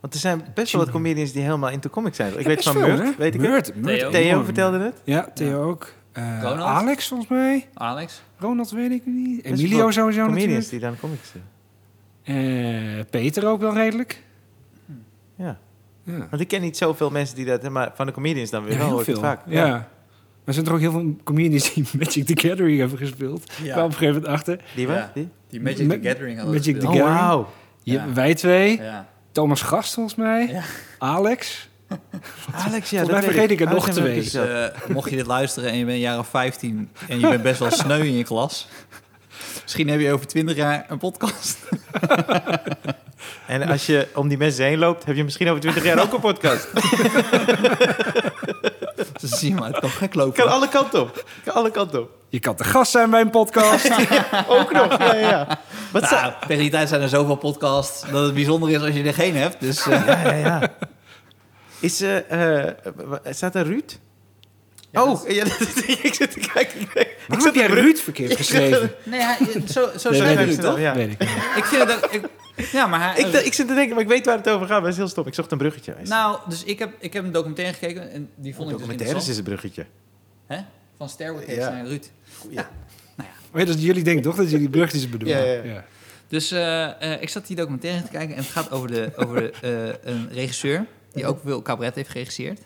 Want 0.00 0.14
er 0.14 0.20
zijn 0.20 0.44
best 0.54 0.72
wel 0.72 0.82
wat 0.84 0.90
comedians 0.90 1.32
die 1.32 1.42
helemaal 1.42 1.70
into 1.70 1.90
comics 1.90 2.16
zijn. 2.16 2.38
Ik 2.38 2.46
weet 2.46 2.62
van 2.62 2.72
veel, 2.72 2.82
hè? 2.84 3.10
weet 3.18 3.34
ik 3.34 3.40
het. 3.40 3.50
Murt, 3.50 3.74
Murt, 3.76 3.98
Theo. 3.98 4.10
Theo 4.10 4.42
vertelde 4.42 4.78
het. 4.78 5.00
Ja, 5.04 5.28
Theo 5.34 5.62
ook. 5.62 5.92
Eh, 6.12 6.38
Ronald? 6.42 6.60
Alex 6.68 7.08
volgens 7.08 7.28
mij. 7.28 7.68
Alex? 7.74 8.22
Ronald 8.38 8.70
weet 8.70 8.90
ik 8.90 9.02
niet. 9.06 9.42
Best 9.42 9.54
Emilio 9.62 9.90
sowieso 9.90 10.24
Comedians 10.26 10.44
natuurlijk. 10.54 10.70
die 10.70 10.80
dan 10.80 10.96
comics 11.00 11.32
doen. 11.32 11.42
Eh, 12.22 13.04
Peter 13.10 13.46
ook 13.46 13.60
wel 13.60 13.74
redelijk. 13.74 14.22
Ja. 15.36 15.58
Ja, 16.02 16.26
Want 16.30 16.40
ik 16.42 16.48
ken 16.48 16.60
niet 16.60 16.76
zoveel 16.76 17.10
mensen 17.10 17.36
die 17.36 17.44
dat... 17.44 17.68
Maar 17.68 17.92
van 17.94 18.06
de 18.06 18.12
comedians 18.12 18.50
dan 18.50 18.62
weer 18.64 18.72
Ja, 18.72 18.78
wel, 18.78 18.86
heel 18.86 18.94
hoor 18.96 19.02
ik 19.02 19.06
het 19.08 19.18
veel. 19.18 19.28
vaak. 19.28 19.40
Ja. 19.46 19.66
Maar 19.68 19.86
er 20.44 20.54
zijn 20.54 20.66
er 20.66 20.72
ook 20.72 20.78
heel 20.80 20.90
veel 20.90 21.16
comedians 21.24 21.74
die 21.74 21.84
Magic 21.98 22.26
the 22.26 22.48
Gathering 22.48 22.78
hebben 22.78 22.98
gespeeld. 22.98 23.42
Ik 23.62 23.70
kwam 23.70 23.84
op 23.84 23.90
een 23.90 23.96
gegeven 23.96 24.14
moment 24.14 24.32
achter. 24.32 24.60
Die 24.74 24.86
wat? 24.86 24.96
Ja. 24.96 25.10
Die? 25.14 25.28
Die 25.48 25.60
Magic 25.60 25.86
Ma- 25.86 25.94
the 25.94 26.08
Gathering 26.08 26.36
hadden 26.38 26.54
Magic 26.56 26.74
gespeeld. 26.74 26.94
the 26.94 27.00
Oh, 27.00 27.06
Gathering. 27.06 27.28
wauw. 27.28 27.48
Je- 27.82 27.92
Ja. 27.92 28.12
Wij 28.12 28.34
twee. 28.34 28.80
Ja. 28.80 29.08
Thomas 29.38 29.62
Gast 29.62 29.94
volgens 29.94 30.14
mij. 30.14 30.46
Ja. 30.46 30.62
Alex. 30.98 31.68
Alex, 32.66 32.90
ja, 32.90 32.90
Volgens 32.90 32.90
mij 32.90 33.04
dat 33.04 33.08
weet 33.08 33.22
vergeet 33.22 33.50
ik 33.50 33.60
er 33.60 33.74
nog 33.74 33.90
twee. 33.90 34.14
Dus, 34.14 34.34
eh, 34.34 34.64
mocht 34.88 35.10
je 35.10 35.16
dit 35.16 35.26
luisteren 35.26 35.70
en 35.70 35.78
je 35.78 35.84
bent 35.84 35.96
een 35.96 36.02
jaar 36.02 36.18
of 36.18 36.28
15 36.28 36.90
en 37.08 37.20
je 37.20 37.28
bent 37.28 37.42
best 37.42 37.58
wel 37.58 37.70
sneu 37.70 37.98
in 37.98 38.16
je 38.16 38.24
klas. 38.24 38.68
Misschien 39.62 39.88
heb 39.88 40.00
je 40.00 40.12
over 40.12 40.26
20 40.26 40.56
jaar 40.56 40.86
een 40.88 40.98
podcast. 40.98 41.58
En 43.46 43.68
als 43.68 43.86
je 43.86 44.08
om 44.14 44.28
die 44.28 44.38
mensen 44.38 44.64
heen 44.64 44.78
loopt, 44.78 45.04
heb 45.04 45.16
je 45.16 45.24
misschien 45.24 45.48
over 45.48 45.60
20 45.60 45.84
jaar 45.84 46.02
ook 46.02 46.12
een 46.12 46.20
podcast. 46.20 46.68
Zie 49.38 49.48
je 49.48 49.54
maar, 49.54 49.68
het 49.68 49.78
kan 49.78 49.90
gek 49.90 50.14
lopen. 50.14 50.42
kan 50.42 50.52
alle 50.52 50.68
kanten 50.68 51.00
op. 51.00 51.24
Kan 51.44 51.54
alle 51.54 51.70
kanten 51.70 52.00
op. 52.00 52.17
Je 52.28 52.38
kan 52.40 52.54
te 52.56 52.64
gast 52.64 52.90
zijn 52.90 53.10
bij 53.10 53.20
een 53.20 53.30
podcast. 53.30 53.90
Ook 54.48 54.72
nog. 54.72 54.98
Ja, 54.98 55.14
ja, 55.14 55.28
ja. 55.28 55.60
Wat 55.92 56.02
Nou, 56.02 56.14
zou- 56.16 56.32
tegen 56.46 56.62
die 56.62 56.70
tijd 56.70 56.88
zijn 56.88 57.00
er 57.00 57.08
zoveel 57.08 57.36
podcasts 57.36 58.00
dat 58.10 58.24
het 58.24 58.34
bijzonder 58.34 58.70
is 58.70 58.80
als 58.80 58.94
je 58.94 59.02
er 59.02 59.14
geen 59.14 59.36
hebt. 59.36 59.60
Dus 59.60 59.86
eh, 59.86 60.06
Ja, 60.06 60.20
ja, 60.22 60.32
ja. 60.34 60.72
Is, 61.80 62.00
eh, 62.00 62.66
eh, 62.66 62.74
staat 63.30 63.54
er 63.54 63.64
Ruud? 63.66 63.98
Ja, 64.90 65.02
oh, 65.04 65.08
dat 65.24 65.34
ja, 65.34 65.44
dat, 65.44 65.60
ik 66.02 66.14
zit 66.14 66.30
te 66.32 66.50
kijken. 66.52 66.80
Ik 66.80 67.16
zat 67.28 67.44
heb 67.44 67.54
jij 67.54 67.66
Ruud 67.66 67.96
verkeerd 67.98 68.36
geschreven? 68.42 68.90
nee, 69.04 69.20
hij, 69.20 69.36
zo, 69.68 69.88
zo 69.98 70.10
Nee, 70.10 70.36
ik 70.36 70.46
nu 70.46 70.56
toch? 70.56 70.78
Ja. 70.80 70.94
Weet 70.94 71.10
ik 71.56 71.64
vind. 71.64 71.90
Ik, 72.10 72.28
ja, 72.72 72.86
maar 72.86 73.00
hij... 73.12 73.20
Ik, 73.24 73.32
ik 73.32 73.54
zit 73.54 73.68
te 73.68 73.74
denken, 73.74 73.94
maar 73.94 74.02
ik 74.04 74.08
weet 74.10 74.26
waar 74.26 74.36
het 74.36 74.48
over 74.48 74.60
gaat. 74.66 74.70
Maar 74.70 74.80
dat 74.80 74.90
is 74.90 74.96
heel 74.96 75.08
stom. 75.08 75.26
Ik 75.26 75.34
zocht 75.34 75.52
een 75.52 75.58
bruggetje. 75.58 75.94
Nou, 76.04 76.38
dus 76.48 76.64
ik 76.64 76.78
heb, 76.78 76.90
ik 76.98 77.12
heb 77.12 77.24
een 77.24 77.32
documentaire 77.32 77.74
gekeken 77.74 78.10
en 78.12 78.30
die 78.34 78.54
vond 78.54 78.70
ik 78.70 78.78
dus 78.78 78.86
interessant. 78.88 79.28
is 79.28 79.36
een 79.38 79.44
bruggetje. 79.44 79.86
Hè? 80.46 80.58
Van 80.98 81.08
Stairway 81.08 81.54
Ja. 81.54 81.70
naar 81.70 81.86
Ruud. 81.86 82.04
Ja. 82.50 82.68
Oh 83.52 83.58
ja, 83.60 83.64
dus 83.64 83.76
jullie 83.82 84.02
denken 84.04 84.22
toch 84.22 84.36
dat 84.36 84.50
jullie 84.50 84.68
bruggetjes 84.68 85.08
bedoelen? 85.08 85.38
Ja, 85.38 85.44
ja, 85.52 85.62
ja. 85.62 85.84
Dus 86.28 86.50
eh, 86.50 87.12
eh, 87.12 87.22
ik 87.22 87.28
zat 87.28 87.46
die 87.46 87.56
documentaire 87.56 88.02
te 88.02 88.08
kijken 88.10 88.36
en 88.36 88.42
het 88.42 88.50
gaat 88.50 88.70
over, 88.70 88.88
de, 88.88 89.12
over 89.16 89.34
de, 89.36 89.50
eh, 90.02 90.12
een 90.12 90.28
regisseur 90.32 90.86
die 91.12 91.26
ook 91.26 91.40
veel 91.44 91.62
cabaret 91.62 91.94
heeft 91.94 92.10
geregisseerd. 92.10 92.60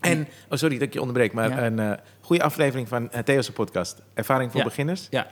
En, 0.00 0.28
oh 0.48 0.58
sorry 0.58 0.74
dat 0.78 0.86
ik 0.86 0.92
je 0.92 1.00
onderbreek, 1.00 1.32
maar 1.32 1.48
Ja. 1.48 1.66
een 1.66 1.78
eh, 1.78 1.92
goede 2.20 2.42
aflevering 2.42 2.88
van 2.88 3.02
uh, 3.14 3.18
Theo's 3.20 3.50
podcast. 3.50 4.02
Ervaring 4.14 4.50
voor 4.50 4.60
Ja. 4.60 4.66
beginners. 4.66 5.06
Ja, 5.10 5.26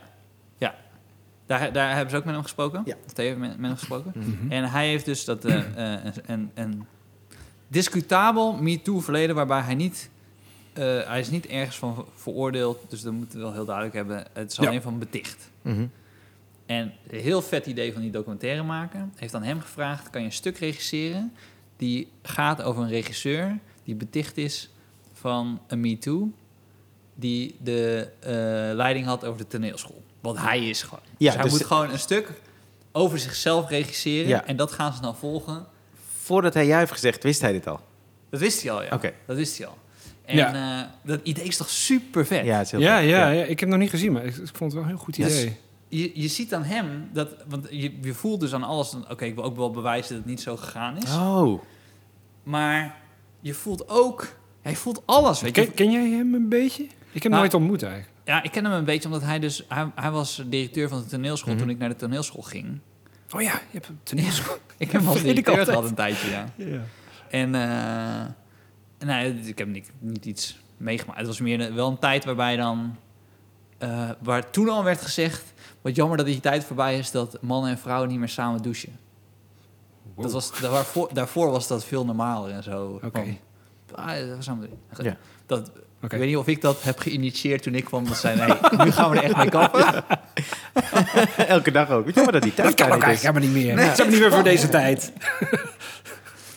ja. 0.59 0.75
Daar, 1.47 1.73
daar 1.73 1.91
hebben 1.93 2.11
ze 2.11 2.17
ook 2.17 2.25
met 2.25 2.35
hem 2.35 2.43
gesproken. 2.43 2.83
Ja. 2.85 2.95
Of 3.07 3.13
Theo 3.13 3.27
heeft 3.27 3.39
met, 3.39 3.59
met 3.59 3.67
hem 3.69 3.79
gesproken. 3.79 4.13
Mhm. 4.15 4.53
En 4.53 4.65
hij 4.71 4.89
heeft 4.89 5.05
dus 5.05 5.25
dat, 5.25 5.45
een, 5.45 5.65
een, 6.27 6.51
een 6.55 6.87
discutabel 7.69 8.53
MeToo-verleden 8.53 9.35
waarbij 9.35 9.61
hij 9.61 9.75
niet... 9.75 10.11
eh, 10.79 11.07
hij 11.09 11.21
is 11.21 11.31
niet 11.31 11.47
ergens 11.47 11.77
van 11.77 11.95
ver- 11.95 12.05
veroordeeld, 12.15 12.79
dus 12.89 13.01
dat 13.03 13.13
moeten 13.13 13.39
we 13.39 13.45
wel 13.45 13.53
heel 13.53 13.65
duidelijk 13.65 13.95
hebben. 13.95 14.25
Het 14.33 14.51
is 14.51 14.57
Ja. 14.57 14.67
alleen 14.67 14.83
van 14.83 14.99
beticht. 14.99 15.51
Mhm. 15.63 15.87
En 16.67 16.93
een 17.11 17.21
heel 17.21 17.43
vet 17.43 17.67
idee 17.67 17.93
van 17.93 18.03
die 18.03 18.11
documentaire 18.11 18.63
maken 18.63 19.13
heeft 19.17 19.35
aan 19.35 19.43
hem 19.43 19.61
gevraagd: 19.61 20.11
kan 20.11 20.21
je 20.21 20.27
een 20.27 20.33
stuk 20.33 20.59
regisseren 20.59 21.33
die 21.77 22.09
gaat 22.23 22.63
over 22.63 22.83
een 22.83 22.89
regisseur 22.89 23.59
die 23.85 23.95
beticht 23.95 24.37
is 24.37 24.71
van 25.13 25.61
een 25.67 25.81
MeToo, 25.81 26.31
die 27.15 27.57
de 27.63 28.09
eh, 28.21 28.31
leiding 28.77 29.07
had 29.07 29.25
over 29.25 29.39
de 29.39 29.47
toneelschool. 29.47 30.03
Want 30.21 30.39
hij 30.39 30.69
is 30.69 30.83
gewoon. 30.83 31.01
Ja, 31.05 31.27
dus 31.27 31.35
hij 31.35 31.43
dus- 31.43 31.53
moet 31.53 31.65
gewoon 31.65 31.91
een 31.91 31.99
stuk 31.99 32.33
over 32.93 33.19
zichzelf 33.19 33.69
regisseren. 33.69 34.29
Ja. 34.29 34.45
En 34.47 34.57
dat 34.57 34.73
gaan 34.73 34.93
ze 34.93 35.01
dan 35.01 35.17
volgen. 35.17 35.67
Voordat 36.23 36.55
hij 36.55 36.67
ja 36.67 36.79
heeft 36.79 36.93
gezegd, 36.93 37.23
wist 37.23 37.41
hij 37.41 37.53
dit 37.53 37.67
al. 37.67 37.81
Dat 38.31 38.41
wist 38.41 38.63
hij 38.63 38.71
al, 38.73 38.83
ja. 38.83 38.89
Oké. 38.93 39.13
Dat 39.27 39.37
wist 39.37 39.59
hij 39.59 39.67
al. 39.67 39.79
En 40.27 40.37
Ja. 40.37 40.81
eh, 40.83 40.89
dat 41.03 41.21
idee 41.23 41.45
is 41.45 41.57
toch 41.57 41.71
super 41.71 42.27
vet? 42.27 42.45
Ja, 42.45 42.57
het 42.57 42.65
is 42.67 42.71
heel 42.71 42.81
Ja, 42.81 42.99
vet. 43.01 43.09
ja, 43.09 43.29
ja, 43.31 43.43
ik 43.43 43.49
heb 43.49 43.59
het 43.61 43.69
nog 43.69 43.79
niet 43.79 43.91
gezien, 43.91 44.13
maar 44.13 44.25
ik, 44.25 44.37
ik 44.37 44.47
vond 44.53 44.61
het 44.61 44.73
wel 44.73 44.83
een 44.83 44.89
heel 44.89 44.99
goed 44.99 45.17
idee. 45.19 45.57
Je, 45.89 46.11
je 46.15 46.29
ziet 46.29 46.55
aan 46.55 46.63
hem, 46.63 47.09
dat, 47.13 47.29
want 47.49 47.67
je, 47.71 47.93
je 48.03 48.15
voelt 48.15 48.41
dus 48.41 48.55
aan 48.55 48.63
alles... 48.63 48.95
Oké, 49.11 49.25
ik 49.25 49.35
wil 49.35 49.45
ook 49.45 49.57
wel 49.57 49.71
bewijzen 49.71 50.09
dat 50.09 50.19
het 50.19 50.27
niet 50.27 50.41
zo 50.41 50.57
gegaan 50.57 50.97
is. 50.97 51.15
Oh, 51.15 51.63
Maar 52.43 52.97
je 53.41 53.55
voelt 53.55 53.89
ook... 53.89 54.37
Hij 54.63 54.77
voelt 54.77 55.03
alles, 55.05 55.41
weet 55.41 55.57
je. 55.57 55.65
Ken, 55.65 55.75
ken 55.75 55.91
jij 55.91 56.11
hem 56.11 56.35
een 56.35 56.49
beetje? 56.49 56.83
Ik 56.83 57.23
heb 57.23 57.23
hem 57.23 57.31
Nou, 57.31 57.43
nooit 57.43 57.55
ontmoet 57.55 57.83
eigenlijk. 57.83 58.13
Ja, 58.25 58.43
ik 58.43 58.51
ken 58.51 58.65
hem 58.65 58.73
een 58.75 58.85
beetje 58.85 59.09
omdat 59.09 59.23
hij 59.23 59.39
dus... 59.39 59.65
Hij, 59.69 59.87
hij 59.95 60.11
was 60.11 60.43
directeur 60.47 60.89
van 60.89 60.99
de 61.01 61.07
toneelschool 61.07 61.53
Mhm. 61.53 61.63
toen 61.63 61.71
ik 61.71 61.79
naar 61.79 61.89
de 61.89 61.97
toneelschool 61.97 62.43
ging. 62.43 62.79
Oh 63.35 63.43
ja, 63.43 63.53
je 63.53 63.59
hebt 63.73 63.89
een 63.89 63.99
toneelschool. 64.03 64.57
Ik 64.79 64.91
heb 64.91 65.03
hem 65.05 65.17
ik 65.17 65.23
directeur 65.23 65.65
gehad 65.65 65.85
een 65.85 65.95
tijdje, 65.95 66.31
ja. 66.31 66.45
Ja. 66.57 66.81
En 67.31 67.55
eh, 67.55 68.27
nee, 68.99 69.35
ik 69.35 69.59
heb 69.59 69.69
niet, 69.69 69.91
niet 69.99 70.25
iets 70.25 70.59
meegemaakt. 70.77 71.19
Het 71.19 71.27
was 71.27 71.41
meer 71.41 71.61
een- 71.61 71.75
wel 71.75 71.89
een 71.89 71.99
tijd 71.99 72.25
waarbij 72.25 72.57
dan... 72.57 72.97
eh, 73.79 74.11
waar 74.23 74.51
toen 74.51 74.69
al 74.69 74.85
werd 74.85 75.01
gezegd... 75.03 75.43
Wat 75.83 75.97
jammer 75.97 76.17
dat 76.17 76.27
die 76.27 76.41
tijd 76.41 76.65
voorbij 76.65 76.99
is 76.99 77.11
dat 77.11 77.39
mannen 77.41 77.71
en 77.71 77.79
vrouwen 77.79 78.09
niet 78.09 78.19
meer 78.19 78.29
samen 78.29 78.63
douchen. 78.63 78.97
Dat 80.17 80.33
was, 80.33 80.61
daarvoor, 80.61 81.11
daarvoor 81.13 81.51
was 81.51 81.67
dat 81.69 81.85
veel 81.85 82.05
normaler 82.05 82.51
en 82.51 82.63
zo. 82.63 83.01
Oké. 83.05 83.25
Van, 83.87 83.99
ah, 83.99 84.15
samen. 84.39 84.69
Ja. 85.03 85.17
Dat, 85.47 85.71
Oké. 86.03 86.15
Ik 86.15 86.21
weet 86.21 86.29
niet 86.29 86.37
of 86.37 86.47
ik 86.47 86.61
dat 86.61 86.83
heb 86.83 86.99
geïnitieerd 86.99 87.63
toen 87.63 87.75
ik 87.75 87.85
kwam. 87.85 88.05
Dat 88.09 88.17
zei, 88.17 88.37
nee, 88.39 88.57
nu 88.87 88.93
gaan 88.93 89.11
we 89.11 89.17
er 89.17 89.23
echt 89.23 89.37
mee 89.37 89.49
kappen. 89.49 90.05
elke 91.49 91.71
dag 91.71 91.91
ook. 91.91 92.05
Weet 92.05 92.15
je 92.15 92.23
maar 92.23 92.33
dat 92.33 92.43
die 92.43 92.55
tijd 92.55 92.79
Dat 92.79 92.89
kan 92.89 92.97
ook 92.97 93.05
is? 93.09 93.21
helemaal 93.21 93.43
niet 93.43 93.53
meer. 93.53 93.77
Dat 93.77 93.99
is 93.99 94.05
ook 94.05 94.11
niet 94.11 94.21
meer 94.21 94.33
voor 94.33 94.43
deze 94.43 94.69
tijd. 94.79 95.13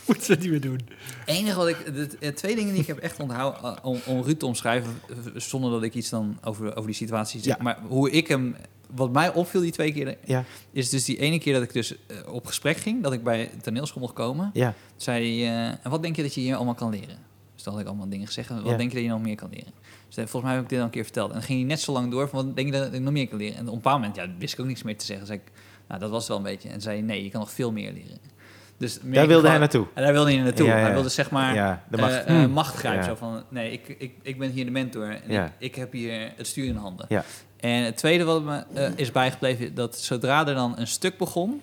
Moeten 0.09 0.25
ze 0.25 0.35
niet 0.41 0.49
meer 0.49 0.61
doen. 0.61 0.79
Enige 1.25 1.55
wat 1.55 1.67
ik... 1.67 1.85
De, 1.85 2.09
de 2.19 2.33
twee 2.33 2.55
dingen 2.55 2.71
die 2.71 2.81
ik 2.81 2.87
heb 2.87 2.97
echt 2.97 3.19
onthouden... 3.19 3.61
uh, 3.63 3.75
om, 3.81 3.99
om 4.05 4.21
Ruud 4.21 4.39
te 4.39 4.45
omschrijven... 4.45 4.99
uh, 5.09 5.17
zonder 5.35 5.71
dat 5.71 5.83
ik 5.83 5.93
iets 5.93 6.09
dan 6.09 6.37
over, 6.43 6.75
over 6.75 6.85
die 6.85 6.95
situatie 6.95 7.41
zeg. 7.41 7.57
Ja. 7.57 7.63
Maar 7.63 7.79
hoe 7.87 8.11
ik 8.11 8.27
hem... 8.27 8.55
Wat 8.95 9.11
mij 9.11 9.33
opviel 9.33 9.61
die 9.61 9.71
twee 9.71 9.93
keer... 9.93 10.17
Ja, 10.25 10.43
is 10.71 10.89
dus 10.89 11.05
die 11.05 11.17
ene 11.17 11.39
keer 11.39 11.53
dat 11.53 11.63
ik 11.63 11.73
dus 11.73 11.91
uh, 11.91 12.33
op 12.33 12.45
gesprek 12.45 12.77
ging... 12.77 13.03
dat 13.03 13.13
ik 13.13 13.23
bij 13.23 13.51
toneelschool 13.61 14.01
mocht 14.01 14.13
komen... 14.13 14.49
ja. 14.53 14.73
zei 14.95 15.43
hij... 15.43 15.51
uh, 15.51 15.67
en 15.83 15.89
wat 15.89 16.01
denk 16.01 16.15
je 16.15 16.21
dat 16.21 16.33
je 16.33 16.41
hier 16.41 16.55
allemaal 16.55 16.73
kan 16.73 16.89
leren? 16.89 17.17
Dus 17.55 17.63
dan 17.63 17.73
had 17.73 17.81
ik 17.81 17.87
allemaal 17.87 18.09
dingen 18.09 18.27
gezegd. 18.27 18.49
Wat 18.49 18.65
Ja. 18.65 18.77
denk 18.77 18.89
je 18.89 18.95
dat 18.95 19.05
je 19.05 19.11
nog 19.11 19.21
meer 19.21 19.35
kan 19.35 19.49
leren? 19.51 19.73
Dus 20.07 20.15
volgens 20.15 20.43
mij 20.43 20.53
heb 20.53 20.63
ik 20.63 20.69
dit 20.69 20.79
al 20.79 20.85
een 20.85 20.91
keer 20.91 21.03
verteld. 21.03 21.27
En 21.27 21.33
dan 21.33 21.43
ging 21.43 21.59
hij 21.59 21.67
net 21.67 21.79
zo 21.79 21.91
lang 21.91 22.11
door 22.11 22.29
van... 22.29 22.45
wat 22.45 22.55
denk 22.55 22.73
je 22.73 22.79
dat 22.79 22.93
ik 22.93 23.01
nog 23.01 23.13
meer 23.13 23.27
kan 23.27 23.37
leren? 23.37 23.55
En 23.55 23.61
op 23.61 23.67
een 23.67 23.75
bepaald 23.75 23.99
moment... 23.99 24.15
ja, 24.15 24.27
wist 24.37 24.53
ik 24.53 24.59
ook 24.59 24.65
niks 24.65 24.83
meer 24.83 24.97
te 24.97 25.05
zeggen. 25.05 25.27
Dus 25.27 25.35
ik, 25.35 25.41
nou, 25.87 25.99
dat 25.99 26.09
was 26.09 26.27
wel 26.27 26.37
een 26.37 26.43
beetje. 26.43 26.69
En 26.69 26.81
zei 26.81 27.01
nee, 27.01 27.23
je 27.23 27.29
kan 27.29 27.39
nog 27.39 27.51
veel 27.51 27.71
meer 27.71 27.93
leren. 27.93 28.17
Dus 28.79 28.99
Daar 29.03 29.27
wilde 29.27 29.47
hij 29.49 29.57
naartoe. 29.57 29.85
en 29.93 30.03
daar 30.03 30.13
wilde 30.13 30.33
hij 30.33 30.41
naartoe. 30.41 30.67
Ja, 30.67 30.75
ja. 30.77 30.81
Hij 30.83 30.93
wilde 30.93 31.09
zeg 31.09 31.29
maar 31.31 31.53
Ja, 31.53 31.83
de 31.89 31.97
eh, 31.97 32.03
macht. 32.03 32.23
eh, 32.23 32.25
Hmm. 32.25 32.51
macht 32.51 32.75
grijpen. 32.75 33.03
Zo 33.05 33.15
van, 33.15 33.43
nee, 33.49 33.71
ik, 33.71 33.87
ik, 33.87 34.13
ik 34.21 34.39
ben 34.39 34.49
hier 34.51 34.65
de 34.65 34.71
mentor 34.71 35.09
en 35.09 35.29
ik, 35.31 35.51
ik 35.57 35.75
heb 35.75 35.91
hier 35.91 36.31
het 36.35 36.47
stuur 36.47 36.65
in 36.65 36.75
handen. 36.75 37.05
Ja. 37.09 37.23
En 37.59 37.83
het 37.83 37.97
tweede 37.97 38.23
wat 38.23 38.43
me 38.43 38.63
eh, 38.73 38.89
is 38.95 39.11
bijgebleven, 39.11 39.75
dat 39.75 39.97
zodra 39.97 40.47
er 40.47 40.53
dan 40.55 40.73
een 40.77 40.87
stuk 40.87 41.17
begon... 41.17 41.61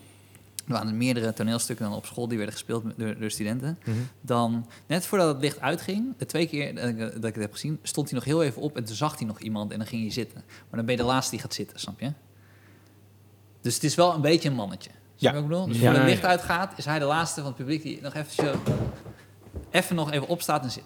Er 0.66 0.72
waren 0.72 0.96
meerdere 0.96 1.32
toneelstukken 1.32 1.84
dan 1.86 1.94
op 1.94 2.06
school 2.06 2.28
die 2.28 2.36
werden 2.36 2.54
gespeeld 2.54 2.84
door, 2.96 3.18
door 3.18 3.30
studenten. 3.30 3.78
Mhm. 3.84 3.96
Dan, 4.20 4.66
net 4.86 5.06
voordat 5.06 5.28
het 5.28 5.40
licht 5.42 5.60
uitging, 5.60 6.14
de 6.18 6.26
twee 6.26 6.46
keer 6.46 6.74
dat 6.74 6.84
ik, 6.88 6.98
dat 6.98 7.24
ik 7.24 7.34
het 7.34 7.36
heb 7.42 7.52
gezien, 7.52 7.78
stond 7.82 8.10
hij 8.10 8.18
nog 8.18 8.28
heel 8.28 8.42
even 8.42 8.62
op 8.62 8.76
en 8.76 8.84
toen 8.84 8.96
zag 8.96 9.18
hij 9.18 9.26
nog 9.26 9.40
iemand 9.40 9.72
en 9.72 9.78
dan 9.78 9.86
ging 9.86 10.02
hij 10.02 10.10
zitten. 10.12 10.42
Maar 10.46 10.76
dan 10.76 10.84
ben 10.84 10.94
je 10.96 11.00
de 11.00 11.06
laatste 11.06 11.30
die 11.30 11.40
gaat 11.40 11.54
zitten, 11.54 11.78
snap 11.80 12.00
je? 12.00 12.12
Dus 13.60 13.74
het 13.74 13.84
is 13.84 13.94
wel 13.94 14.14
een 14.14 14.20
beetje 14.20 14.48
een 14.48 14.54
mannetje. 14.54 14.90
Ja. 15.16 15.32
wat 15.32 15.42
ik 15.42 15.48
bedoel? 15.48 15.66
Dus 15.66 15.78
Ja. 15.78 15.92
het 15.92 16.02
licht 16.04 16.24
uitgaat, 16.24 16.72
is 16.76 16.84
hij 16.84 16.98
de 16.98 17.04
laatste 17.04 17.40
van 17.40 17.48
het 17.48 17.56
publiek 17.58 17.82
die 17.82 17.98
nog 18.02 18.14
even, 18.14 18.32
zo, 18.32 18.54
even 19.70 19.96
nog 19.96 20.12
even 20.12 20.26
opstaat 20.28 20.62
en 20.64 20.70
zit. 20.70 20.84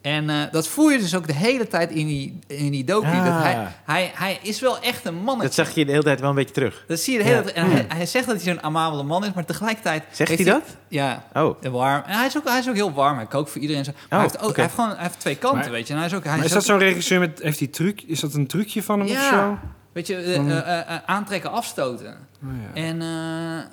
En 0.00 0.30
eh, 0.30 0.36
dat 0.50 0.68
voel 0.68 0.90
je 0.90 0.98
dus 0.98 1.14
ook 1.14 1.26
de 1.26 1.32
hele 1.32 1.68
tijd 1.68 1.90
in 1.90 2.06
die, 2.06 2.38
in 2.46 2.70
die 2.70 2.84
docu. 2.84 3.06
Ah. 3.06 3.24
Dat 3.24 3.42
hij, 3.42 3.68
hij, 3.84 4.10
hij 4.14 4.38
is 4.42 4.60
wel 4.60 4.80
echt 4.80 5.04
een 5.04 5.14
mannetje. 5.14 5.42
Dat 5.42 5.54
zag 5.66 5.74
je 5.74 5.84
de 5.84 5.90
hele 5.90 6.02
tijd 6.04 6.20
wel 6.20 6.28
een 6.28 6.34
beetje 6.34 6.54
terug. 6.54 6.84
Dat 6.88 6.98
zie 7.00 7.12
je 7.12 7.18
de 7.18 7.24
hele 7.24 7.36
Ja. 7.36 7.42
tijd. 7.42 7.56
En 7.56 7.70
hij, 7.70 7.84
hij 7.88 8.06
zegt 8.06 8.26
dat 8.26 8.34
hij 8.42 8.44
zo'n 8.54 8.62
amabele 8.62 9.02
man 9.02 9.24
is, 9.24 9.32
maar 9.32 9.44
tegelijkertijd... 9.44 10.04
Zegt 10.10 10.34
hij 10.34 10.44
dat? 10.44 10.62
Ja, 10.88 11.24
Oh, 11.34 11.56
en 11.62 11.72
warm. 11.72 12.02
En 12.06 12.16
hij 12.16 12.26
is, 12.26 12.36
ook, 12.36 12.48
hij 12.48 12.58
is 12.58 12.68
ook 12.68 12.74
heel 12.74 12.92
warm. 12.92 13.16
Hij 13.16 13.26
kookt 13.26 13.50
voor 13.50 13.60
iedereen. 13.60 13.84
Zo. 13.84 13.90
Maar 13.92 14.04
hij, 14.08 14.20
heeft 14.20 14.40
ook, 14.42 14.54
hij 14.54 14.64
heeft 14.64 14.74
gewoon 14.76 14.90
hij 14.90 15.02
heeft 15.02 15.20
twee 15.20 15.36
kanten, 15.36 15.60
Maar- 15.60 15.70
weet 15.70 15.86
je. 15.86 15.92
En 15.92 15.98
hij 15.98 16.08
is 16.08 16.14
ook... 16.14 16.22
Hij 16.24 16.32
Maar 16.32 16.40
is 16.40 16.46
is 16.46 16.52
dat 16.56 16.64
zo'n 16.64 16.78
regisseur 16.78 17.20
met... 17.20 17.40
Heeft 17.42 17.58
die 17.58 17.70
truc... 17.70 18.02
Is 18.06 18.20
dat 18.20 18.34
een 18.34 18.46
trucje 18.46 18.82
van 18.82 18.98
hem 19.00 19.08
of 19.08 19.14
Ja. 19.14 19.30
zo? 19.30 19.58
Weet 19.96 20.06
je, 20.06 20.16
eh, 20.16 20.36
eh, 20.58 20.80
eh, 20.94 20.96
aantrekken, 21.06 21.50
afstoten. 21.50 22.16
Oh, 22.44 22.50
ja. 22.74 22.80
En 22.82 23.02
eh, 23.02 23.64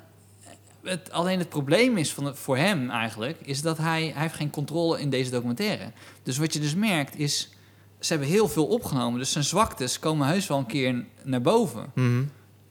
het, 0.90 1.12
alleen 1.12 1.38
het 1.38 1.48
probleem 1.48 1.96
is 1.96 2.12
van 2.12 2.24
het, 2.24 2.38
voor 2.38 2.56
hem 2.56 2.90
eigenlijk... 2.90 3.38
is 3.42 3.62
dat 3.62 3.78
hij, 3.78 4.10
hij 4.12 4.22
heeft 4.22 4.34
geen 4.34 4.50
controle 4.50 5.00
in 5.00 5.10
deze 5.10 5.30
documentaire. 5.30 5.84
Dus 6.22 6.36
wat 6.38 6.52
je 6.52 6.60
dus 6.60 6.74
merkt 6.74 7.18
is... 7.18 7.50
ze 7.98 8.12
hebben 8.12 8.28
heel 8.30 8.48
veel 8.48 8.66
opgenomen. 8.66 9.18
Dus 9.18 9.32
zijn 9.32 9.44
zwaktes 9.44 9.98
komen 9.98 10.26
heus 10.26 10.46
wel 10.46 10.58
een 10.58 10.66
keer 10.66 11.04
naar 11.22 11.40
boven. 11.40 11.90
Mhm. 11.94 12.22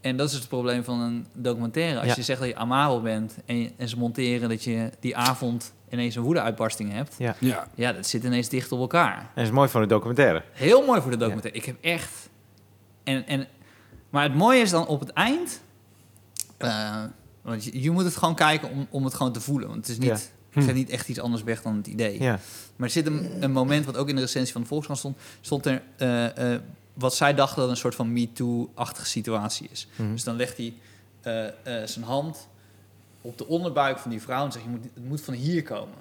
En 0.01 0.17
dat 0.17 0.29
is 0.29 0.35
het 0.35 0.47
probleem 0.47 0.83
van 0.83 0.99
een 0.99 1.25
documentaire. 1.33 1.97
Als 1.99 2.07
Ja. 2.07 2.13
je 2.15 2.23
zegt 2.23 2.39
dat 2.39 2.49
je 2.49 2.55
amabel 2.55 3.01
bent... 3.01 3.35
En, 3.45 3.59
je- 3.59 3.71
en 3.77 3.89
ze 3.89 3.97
monteren 3.97 4.49
dat 4.49 4.63
je 4.63 4.89
die 4.99 5.17
avond 5.17 5.73
ineens 5.89 6.15
een 6.15 6.23
woedeuitbarsting 6.23 6.91
hebt... 6.91 7.15
Ja. 7.17 7.35
Ja. 7.39 7.67
ja, 7.75 7.93
dat 7.93 8.07
zit 8.07 8.23
ineens 8.23 8.49
dicht 8.49 8.71
op 8.71 8.79
elkaar. 8.79 9.17
En 9.17 9.27
dat 9.35 9.43
is 9.45 9.51
mooi 9.51 9.69
van 9.69 9.81
de 9.81 9.87
documentaire. 9.87 10.43
Heel 10.51 10.85
mooi 10.85 11.01
voor 11.01 11.11
de 11.11 11.17
documentaire. 11.17 11.59
Ik 11.59 11.65
heb 11.65 11.75
echt... 11.81 12.22
En, 13.03 13.27
en, 13.27 13.47
maar 14.09 14.23
het 14.23 14.35
mooie 14.35 14.61
is 14.61 14.69
dan 14.69 14.87
op 14.87 14.99
het 14.99 15.09
eind... 15.09 15.61
eh, 16.57 17.03
want 17.41 17.63
je, 17.63 17.81
je 17.81 17.91
moet 17.91 18.03
het 18.03 18.15
gewoon 18.15 18.35
kijken 18.35 18.69
om, 18.69 18.87
om 18.89 19.03
het 19.03 19.13
gewoon 19.13 19.31
te 19.33 19.41
voelen. 19.41 19.67
Want 19.67 19.79
het 19.79 19.89
is 19.89 19.97
niet, 19.97 20.07
Ja. 20.09 20.59
het 20.59 20.65
Hm. 20.69 20.73
niet 20.73 20.89
echt 20.89 21.09
iets 21.09 21.19
anders 21.19 21.43
weg 21.43 21.61
dan 21.61 21.75
het 21.77 21.87
idee. 21.87 22.21
Ja. 22.21 22.39
Maar 22.75 22.87
er 22.87 22.93
zit 22.93 23.05
een, 23.05 23.43
een 23.43 23.51
moment, 23.51 23.85
wat 23.85 23.97
ook 23.97 24.09
in 24.09 24.15
de 24.15 24.21
recensie 24.21 24.53
van 24.53 24.61
de 24.61 24.67
Volkskrant 24.67 24.99
stond... 24.99 25.17
stond 25.41 25.65
er 25.65 25.81
eh, 25.97 26.53
eh, 26.53 26.61
wat 26.93 27.15
zij 27.15 27.33
dachten 27.33 27.61
dat 27.61 27.69
een 27.69 27.77
soort 27.77 27.95
van 27.95 28.13
MeToo-achtige 28.13 29.05
situatie 29.07 29.67
is. 29.71 29.87
Mhm. 29.95 30.11
Dus 30.11 30.23
dan 30.23 30.35
legt 30.35 30.57
hij 30.57 30.73
zijn 31.85 32.05
hand 32.05 32.47
op 33.21 33.37
de 33.37 33.47
onderbuik 33.47 33.97
van 33.99 34.11
die 34.11 34.21
vrouw... 34.21 34.45
en 34.45 34.51
zegt, 34.51 34.63
je 34.65 34.69
moet, 34.71 34.83
het 34.93 35.07
moet 35.07 35.21
van 35.21 35.33
hier 35.33 35.63
komen. 35.63 35.95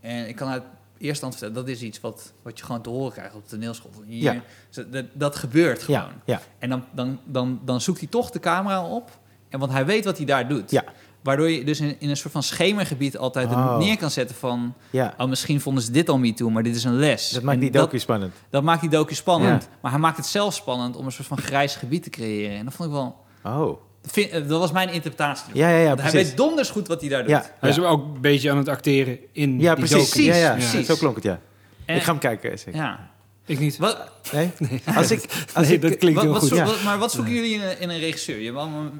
En 0.00 0.28
ik 0.28 0.36
kan 0.36 0.48
uit 0.48 0.62
eerste 0.98 1.24
hand 1.24 1.36
vertellen... 1.36 1.64
dat 1.66 1.74
is 1.74 1.82
iets 1.82 2.00
wat, 2.00 2.32
wat 2.42 2.58
je 2.58 2.64
gewoon 2.64 2.82
te 2.82 2.90
horen 2.90 3.12
krijgt 3.12 3.34
op 3.34 3.42
de 3.42 3.50
toneelschool. 3.50 3.90
Ja. 4.06 4.42
Dat, 4.90 5.04
dat 5.12 5.36
gebeurt 5.36 5.82
gewoon. 5.82 6.00
Ja. 6.00 6.22
Ja. 6.24 6.40
En 6.58 6.68
dan, 6.68 6.84
dan, 6.92 7.20
dan, 7.24 7.60
dan 7.64 7.80
zoekt 7.80 7.98
hij 7.98 8.08
toch 8.08 8.30
de 8.30 8.40
camera 8.40 8.86
op... 8.86 9.18
En 9.48 9.58
want 9.58 9.72
hij 9.72 9.86
weet 9.86 10.04
wat 10.04 10.16
hij 10.16 10.26
daar 10.26 10.48
doet. 10.48 10.70
Ja. 10.70 10.84
Waardoor 11.22 11.50
je 11.50 11.64
dus 11.64 11.80
in, 11.80 11.96
in 12.00 12.10
een 12.10 12.16
soort 12.16 12.32
van 12.32 12.42
schemergebied 12.42 13.18
altijd 13.18 13.48
Oh. 13.48 13.78
neer 13.78 13.96
kan 13.96 14.10
zetten 14.10 14.36
van... 14.36 14.74
ja. 14.90 15.14
Oh, 15.18 15.28
misschien 15.28 15.60
vonden 15.60 15.82
ze 15.82 15.90
dit 15.90 16.08
al 16.08 16.18
niet 16.18 16.36
toe, 16.36 16.50
maar 16.50 16.62
dit 16.62 16.76
is 16.76 16.84
een 16.84 16.96
les. 16.96 17.30
Dat 17.30 17.42
maakt 17.42 17.60
die 17.60 17.70
docu 17.70 17.98
spannend. 17.98 18.34
Dat, 18.50 18.62
maakt 18.62 18.80
die 18.80 18.90
docu 18.90 19.14
spannend. 19.14 19.62
Ja. 19.62 19.68
Maar 19.80 19.90
hij 19.90 20.00
maakt 20.00 20.16
het 20.16 20.26
zelf 20.26 20.54
spannend 20.54 20.96
om 20.96 21.06
een 21.06 21.12
soort 21.12 21.28
van 21.28 21.38
grijs 21.38 21.76
gebied 21.76 22.02
te 22.02 22.10
creëren. 22.10 22.56
En 22.56 22.64
dat 22.64 22.74
vond 22.74 22.88
ik 22.88 22.94
wel... 22.94 23.16
Oh. 23.44 23.80
Vind- 24.06 24.30
eh, 24.30 24.48
dat 24.48 24.60
was 24.60 24.72
mijn 24.72 24.88
interpretatie. 24.88 25.54
Ja, 25.54 25.68
ja, 25.68 25.78
ja, 25.78 25.96
hij 25.96 26.10
weet 26.10 26.36
donders 26.36 26.70
goed 26.70 26.88
wat 26.88 27.00
hij 27.00 27.10
daar 27.10 27.20
doet. 27.22 27.30
Ja. 27.30 27.50
Hij 27.60 27.70
is 27.70 27.78
ook 27.80 28.14
een 28.14 28.20
beetje 28.20 28.50
aan 28.50 28.56
het 28.56 28.68
acteren 28.68 29.18
in 29.32 29.60
Ja, 29.60 29.74
die 29.74 29.84
precies. 29.86 30.14
Ja, 30.24 30.34
ja. 30.34 30.52
precies. 30.52 30.86
Zo 30.86 30.94
klonk 30.96 31.14
het, 31.14 31.24
ja. 31.24 31.40
En- 31.84 31.96
Ik 31.96 32.02
ga 32.02 32.10
hem 32.10 32.20
kijken. 32.20 32.58
Zeker. 32.58 32.80
Ja. 32.80 33.10
Ik 33.46 33.58
niet. 33.58 33.76
Wat, 33.76 34.10
Nee? 34.32 34.50
Als 34.96 35.10
ik... 35.10 35.24
Als 35.54 35.66
Nee, 35.66 35.74
ik 35.76 35.82
dat 35.82 35.96
klinkt 35.96 36.14
wat, 36.16 36.24
heel 36.24 36.32
wat 36.32 36.40
goed. 36.42 36.48
zoek- 36.48 36.58
ja. 36.58 36.64
wat- 36.64 36.82
maar 36.82 36.98
wat 36.98 37.12
zoeken 37.12 37.32
jullie 37.34 37.54
in 37.54 37.60
een, 37.62 37.80
in 37.80 37.88
een 37.90 37.98
regisseur? 37.98 38.38
Je 38.40 38.52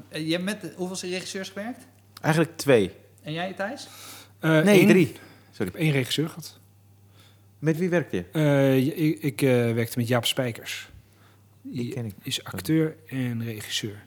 eh, 0.09 0.25
je 0.27 0.31
hebt 0.31 0.43
met 0.43 0.71
hoeveel 0.75 1.09
regisseurs 1.09 1.49
gewerkt? 1.49 1.87
Eigenlijk 2.21 2.57
twee. 2.57 2.91
En 3.23 3.33
jij, 3.33 3.53
Thijs? 3.53 3.87
Eh, 4.39 4.51
Nee, 4.51 4.79
één- 4.79 4.87
drie. 4.87 5.07
Ik 5.59 5.65
heb 5.65 5.75
één 5.75 5.91
regisseur 5.91 6.27
gehad. 6.27 6.59
Met 7.59 7.77
wie 7.77 7.89
werk 7.89 8.11
je? 8.11 8.23
Eh, 8.31 8.77
ik 8.87 9.21
ik 9.23 9.41
eh, 9.41 9.49
werkte 9.73 9.97
met 9.97 10.07
Jaap 10.07 10.25
Spijkers. 10.25 10.89
Die 11.61 11.73
Die 11.83 11.93
ken 11.93 12.05
ik. 12.05 12.13
is 12.23 12.43
acteur 12.43 12.95
en 13.07 13.43
regisseur. 13.43 14.05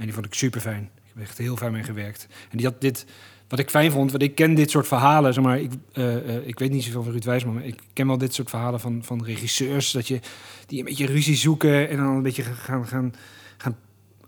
En 0.00 0.06
die 0.06 0.14
vond 0.14 0.26
ik 0.26 0.34
super 0.34 0.60
fijn. 0.60 0.90
Ik 0.94 1.12
heb 1.14 1.22
echt 1.22 1.38
heel 1.38 1.56
fijn 1.56 1.72
mee 1.72 1.82
gewerkt. 1.82 2.26
En 2.50 2.56
die 2.56 2.66
had 2.66 2.80
dit, 2.80 3.06
wat 3.48 3.58
ik 3.58 3.70
fijn 3.70 3.90
vond, 3.90 4.10
want 4.10 4.22
ik 4.22 4.34
ken 4.34 4.54
dit 4.54 4.70
soort 4.70 4.86
verhalen. 4.86 5.34
Zeg 5.34 5.44
maar, 5.44 5.60
ik, 5.60 5.72
eh, 5.92 6.36
eh, 6.36 6.46
ik 6.46 6.58
weet 6.58 6.70
niet 6.70 6.84
zoveel 6.84 7.02
van 7.02 7.12
Ruud 7.12 7.24
Wijsman, 7.24 7.54
maar 7.54 7.64
ik 7.64 7.80
ken 7.92 8.06
wel 8.06 8.18
dit 8.18 8.34
soort 8.34 8.50
verhalen 8.50 8.80
van, 8.80 9.04
van 9.04 9.24
regisseurs. 9.24 9.90
Dat 9.90 10.08
je 10.08 10.20
die 10.66 10.78
een 10.78 10.84
beetje 10.84 11.06
ruzie 11.06 11.36
zoeken 11.36 11.88
en 11.88 11.96
dan 11.96 12.06
een 12.06 12.22
beetje 12.22 12.42
gaan, 12.42 12.86
gaan, 12.86 13.14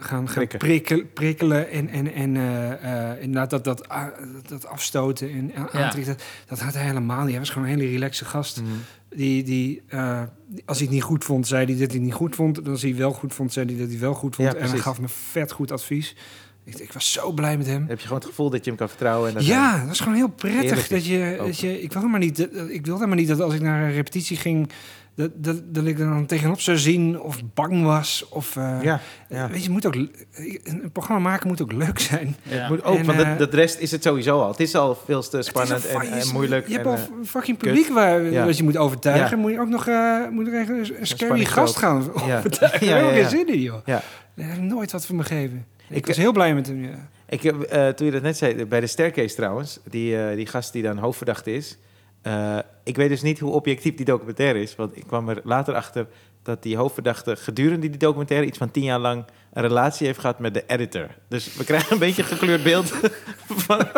gaan, 0.03 0.18
gaan, 0.18 0.28
gaan 0.28 0.34
Prikken. 0.34 0.59
prikkel- 0.59 1.03
prikkelen. 1.14 1.70
En, 1.70 1.88
en, 1.88 2.12
en 2.14 2.36
eh, 2.36 3.11
eh, 3.11 3.20
inderdaad 3.22 3.50
dat, 3.50 3.64
dat, 3.64 3.90
a- 3.90 4.12
dat 4.48 4.66
afstoten 4.66 5.30
en 5.32 5.53
aantrekken. 5.55 6.05
Dat, 6.05 6.22
dat 6.46 6.61
had 6.61 6.74
hij 6.74 6.84
helemaal 6.84 7.20
niet. 7.22 7.30
Hij 7.30 7.38
was 7.38 7.50
gewoon 7.50 7.68
een 7.68 7.78
hele 7.78 7.90
relaxe 7.90 8.24
gast. 8.24 8.61
Mhm. 8.61 8.70
Die, 9.16 9.42
die, 9.42 9.82
eh, 9.88 10.22
die- 10.48 10.62
als 10.66 10.76
hij 10.76 10.86
het 10.86 10.94
niet 10.94 11.05
goed 11.05 11.24
vond, 11.24 11.46
zei 11.46 11.64
hij 11.64 11.74
dat 11.74 11.84
hij 11.86 11.94
het 11.96 12.05
niet 12.05 12.14
goed 12.14 12.34
vond. 12.34 12.59
En 12.59 12.70
als 12.70 12.80
hij 12.80 12.90
het 12.90 12.98
wel 12.98 13.12
goed 13.12 13.34
vond, 13.34 13.53
zei 13.53 13.66
hij 13.66 13.74
dat 13.74 13.84
hij 13.84 13.92
het 13.94 14.03
wel 14.03 14.14
goed 14.14 14.34
vond. 14.34 14.53
Ja, 14.53 14.59
en 14.59 14.68
hij 14.68 14.78
gaf 14.78 15.00
me 15.00 15.09
vet 15.09 15.53
goed 15.53 15.72
advies. 15.72 16.16
Ik, 16.64 16.78
ik 16.78 16.92
was 16.92 17.12
zo 17.12 17.32
blij 17.32 17.57
met 17.57 17.66
hem. 17.66 17.84
Heb 17.88 17.98
je 17.98 18.05
gewoon 18.07 18.18
het 18.20 18.28
gevoel 18.28 18.50
dat 18.50 18.64
je 18.64 18.70
hem 18.70 18.78
kan 18.78 18.88
vertrouwen? 18.88 19.28
En 19.28 19.34
dat 19.34 19.46
Ja, 19.46 19.82
dat 19.84 19.92
is 19.92 20.00
gewoon 20.00 20.14
heel 20.16 20.28
prettig. 20.28 20.88
Dat 20.88 21.07
je, 21.07 21.34
dat 21.38 21.59
je, 21.59 21.82
ik 21.82 21.92
wilde 21.92 22.09
maar 22.09 22.18
niet, 22.20 22.36
dat- 22.36 22.68
ik 22.68 22.86
wilde 22.86 23.07
maar 23.07 23.16
niet 23.16 23.28
dat 23.28 23.40
als 23.40 23.55
ik 23.55 23.61
naar 23.61 23.82
een 23.84 23.92
repetitie 23.92 24.36
ging, 24.36 24.68
dat, 25.15 25.31
dat, 25.35 25.75
dat 25.75 25.87
ik 25.87 25.99
er 25.99 26.07
dan 26.09 26.27
tegenop 26.27 26.61
zou 26.61 26.77
zien 26.79 27.21
of 27.21 27.41
bang 27.55 27.83
was. 27.85 28.27
Of, 28.31 28.57
eh, 28.57 28.79
ja, 28.83 29.01
ja. 29.29 29.47
Weet 29.49 29.57
je, 29.57 29.63
het 29.63 29.71
moet 29.73 29.87
ook, 29.87 29.95
een 29.95 30.91
programma 30.93 31.23
maken 31.31 31.49
moet 31.49 31.63
ook 31.63 31.73
leuk 31.73 31.99
zijn. 31.99 32.37
Ja. 32.43 32.69
Moet 32.69 32.85
ook, 32.85 32.99
En, 32.99 33.05
want 33.05 33.19
dat, 33.19 33.39
dat 33.39 33.55
rest 33.55 33.79
is 33.79 33.91
het 33.91 34.03
sowieso 34.03 34.41
al. 34.41 34.49
Het 34.49 34.61
is 34.61 34.75
al 34.75 34.99
veel 35.05 35.23
te 35.23 35.37
Het 35.37 35.47
spannend 35.47 35.87
en, 35.87 36.01
en 36.01 36.29
moeilijk. 36.33 36.67
Je 36.67 36.73
hebt 36.73 36.85
en, 36.87 36.91
al 36.93 36.97
eh, 36.99 37.05
een 37.21 37.27
fucking 37.27 37.59
publiek 37.59 37.89
waar 37.89 38.23
Ja. 38.23 38.47
je 38.51 38.63
moet 38.63 38.77
overtuigen. 38.77 39.37
Ja. 39.37 39.43
Moet 39.43 39.51
je 39.53 39.61
ook 39.61 39.69
nog 39.69 39.87
eh, 39.89 40.29
moet 40.31 40.47
er 40.47 40.61
even 40.61 40.79
een 41.01 41.07
scary 41.07 41.45
gast 41.45 41.77
gaan 41.77 42.11
Ja. 42.27 42.37
overtuigen. 42.39 42.87
Ja, 42.87 42.97
ja, 42.97 43.03
heb 43.05 43.13
ik 43.15 43.23
ja. 43.23 43.29
geen 43.29 43.39
zin 43.39 43.55
in, 43.55 43.61
joh. 43.61 43.87
Ja. 43.87 44.03
Daar 44.35 44.47
heb 44.49 44.57
ik 44.57 44.63
nooit 44.63 44.93
wat 44.93 45.07
voor 45.07 45.17
me 45.17 45.23
gegeven. 45.23 45.67
Ik, 45.89 45.97
Ik- 45.97 46.07
was 46.07 46.17
heel 46.17 46.33
blij 46.33 46.55
met 46.55 46.67
hem, 46.67 46.83
ja. 46.85 47.09
Ik 47.29 47.43
heb, 47.43 47.61
eh, 47.63 47.89
toen 47.89 48.07
je 48.07 48.13
dat 48.13 48.23
net 48.23 48.37
zei, 48.37 48.65
bij 48.65 48.81
de 48.81 48.87
staircase 48.87 49.35
trouwens, 49.35 49.79
die, 49.91 50.17
eh, 50.23 50.37
die 50.37 50.47
gast 50.47 50.73
die 50.73 50.83
dan 50.83 50.99
hoofdverdachte 50.99 51.55
is. 51.55 51.79
Eh, 52.23 52.59
ik 52.85 52.97
weet 52.97 53.09
dus 53.09 53.23
niet 53.23 53.39
hoe 53.39 53.53
objectief 53.53 53.95
die 53.95 54.05
documentaire 54.05 54.61
is. 54.61 54.77
Want 54.77 54.97
ik 54.97 55.07
kwam 55.07 55.29
er 55.29 55.41
later 55.45 55.75
achter 55.75 56.07
dat 56.43 56.62
die 56.62 56.77
hoofdverdachte 56.77 57.37
gedurende 57.37 57.91
die 57.91 57.99
documentaire 57.99 58.47
iets 58.47 58.59
van 58.59 58.70
tien 58.70 58.83
jaar 58.83 58.99
lang 58.99 59.25
een 59.53 59.62
relatie 59.62 60.07
heeft 60.07 60.18
gehad 60.18 60.38
met 60.38 60.55
de 60.55 60.64
editor. 60.66 61.07
Dus 61.28 61.55
we 61.57 61.64
krijgen 61.64 61.92
een 61.92 61.98
beetje 61.98 62.22
een 62.22 62.28
gekleurd 62.28 62.62
beeld. 62.62 62.92
van, 63.66 63.78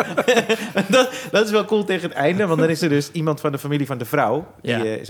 dat, 0.89 1.09
dat 1.31 1.45
is 1.45 1.51
wel 1.51 1.65
cool 1.65 1.83
tegen 1.83 2.09
het 2.09 2.17
einde, 2.17 2.45
want 2.45 2.59
dan 2.59 2.69
is 2.69 2.81
er 2.81 2.89
dus 2.89 3.11
iemand 3.11 3.39
van 3.41 3.51
de 3.51 3.57
familie 3.59 3.85
van 3.85 3.97
de 3.97 4.05
vrouw. 4.05 4.47
Die 4.61 4.71
Ja. 4.71 4.83
eh, 4.83 4.99
is. 4.99 5.09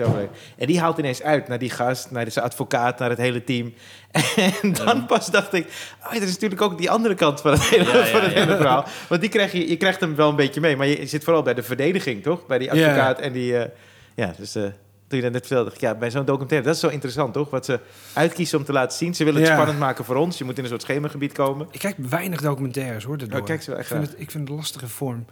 En 0.57 0.67
die 0.67 0.79
haalt 0.79 0.97
ineens 0.97 1.21
uit 1.21 1.47
naar 1.47 1.59
die 1.59 1.69
gast, 1.69 2.11
naar 2.11 2.31
zijn 2.31 2.45
advocaat, 2.45 2.99
naar 2.99 3.09
het 3.09 3.19
hele 3.19 3.43
team. 3.43 3.73
En 4.61 4.73
dan 4.73 5.05
pas 5.05 5.31
dacht 5.31 5.53
ik, 5.53 5.67
oh, 6.05 6.15
er 6.15 6.21
is 6.21 6.31
natuurlijk 6.33 6.61
ook 6.61 6.77
die 6.77 6.89
andere 6.89 7.15
kant 7.15 7.41
van 7.41 7.51
het 7.51 7.63
hele, 7.63 7.97
Ja, 7.97 8.05
van 8.05 8.21
het 8.21 8.33
hele 8.33 8.55
verhaal. 8.55 8.85
Want 9.09 9.21
die 9.21 9.29
krijg 9.29 9.51
je, 9.51 9.69
je 9.69 9.77
krijgt 9.77 9.99
hem 9.99 10.15
wel 10.15 10.29
een 10.29 10.35
beetje 10.35 10.61
mee, 10.61 10.75
maar 10.77 10.87
je 10.87 11.05
zit 11.07 11.23
vooral 11.23 11.41
bij 11.43 11.53
de 11.53 11.63
verdediging, 11.63 12.23
toch? 12.23 12.45
Bij 12.45 12.57
die 12.57 12.71
advocaat 12.71 13.19
en 13.19 13.31
die... 13.31 13.57
eh, 13.57 13.69
ja, 14.15 14.33
dus 14.37 14.55
eh, 14.55 14.63
toen 15.07 15.17
je 15.17 15.23
dat 15.23 15.31
net 15.33 15.47
vertelde, 15.47 15.71
ja, 15.77 15.95
bij 15.95 16.11
zo'n 16.11 16.25
documentaire, 16.25 16.65
dat 16.67 16.75
is 16.75 16.81
zo 16.81 16.87
interessant, 16.87 17.33
toch? 17.33 17.49
Wat 17.49 17.65
ze 17.65 17.79
uitkiezen 18.13 18.57
om 18.57 18.63
te 18.65 18.71
laten 18.73 18.97
zien. 18.97 19.15
Ze 19.15 19.23
willen 19.23 19.39
het 19.39 19.49
Ja. 19.49 19.55
spannend 19.55 19.79
maken 19.79 20.05
voor 20.05 20.15
ons. 20.15 20.37
Je 20.37 20.43
moet 20.43 20.57
in 20.57 20.63
een 20.63 20.69
soort 20.69 20.81
schemergebied 20.81 21.31
komen. 21.31 21.67
Ik 21.71 21.79
kijk 21.79 21.95
weinig 22.09 22.41
documentaires, 22.41 23.03
hoor, 23.03 23.17
daardoor. 23.17 23.39
Oh, 23.39 23.45
kijk 23.45 23.61
ze 23.61 23.69
wel 23.69 23.79
echt 23.79 23.91
ik, 23.91 23.95
vind 23.97 24.09
het, 24.11 24.19
ik 24.21 24.31
vind 24.31 24.43
het 24.43 24.51
een 24.51 24.55
lastige 24.55 24.87
vorm. 24.87 25.25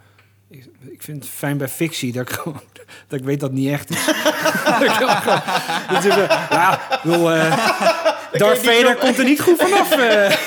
Ik, 0.50 0.66
ik 0.90 1.02
vind 1.02 1.24
het 1.24 1.32
fijn 1.32 1.56
bij 1.58 1.68
fictie 1.68 2.12
dat 2.12 2.28
ik. 2.28 2.42
Dat 3.08 3.18
ik 3.18 3.24
weet 3.24 3.40
dat 3.40 3.50
het 3.50 3.58
niet 3.58 3.70
echt 3.70 3.90
is. 3.90 4.04
Dat 5.90 6.04
is, 6.04 6.14
ja, 6.50 6.80
bedoel, 7.02 7.32
eh, 7.32 7.68
Darth 8.32 8.58
Vader 8.58 8.86
zo- 8.86 8.94
komt 8.94 9.18
er 9.18 9.24
niet 9.24 9.40
goed 9.40 9.56
vanaf. 9.62 9.90
eh. 9.90 10.36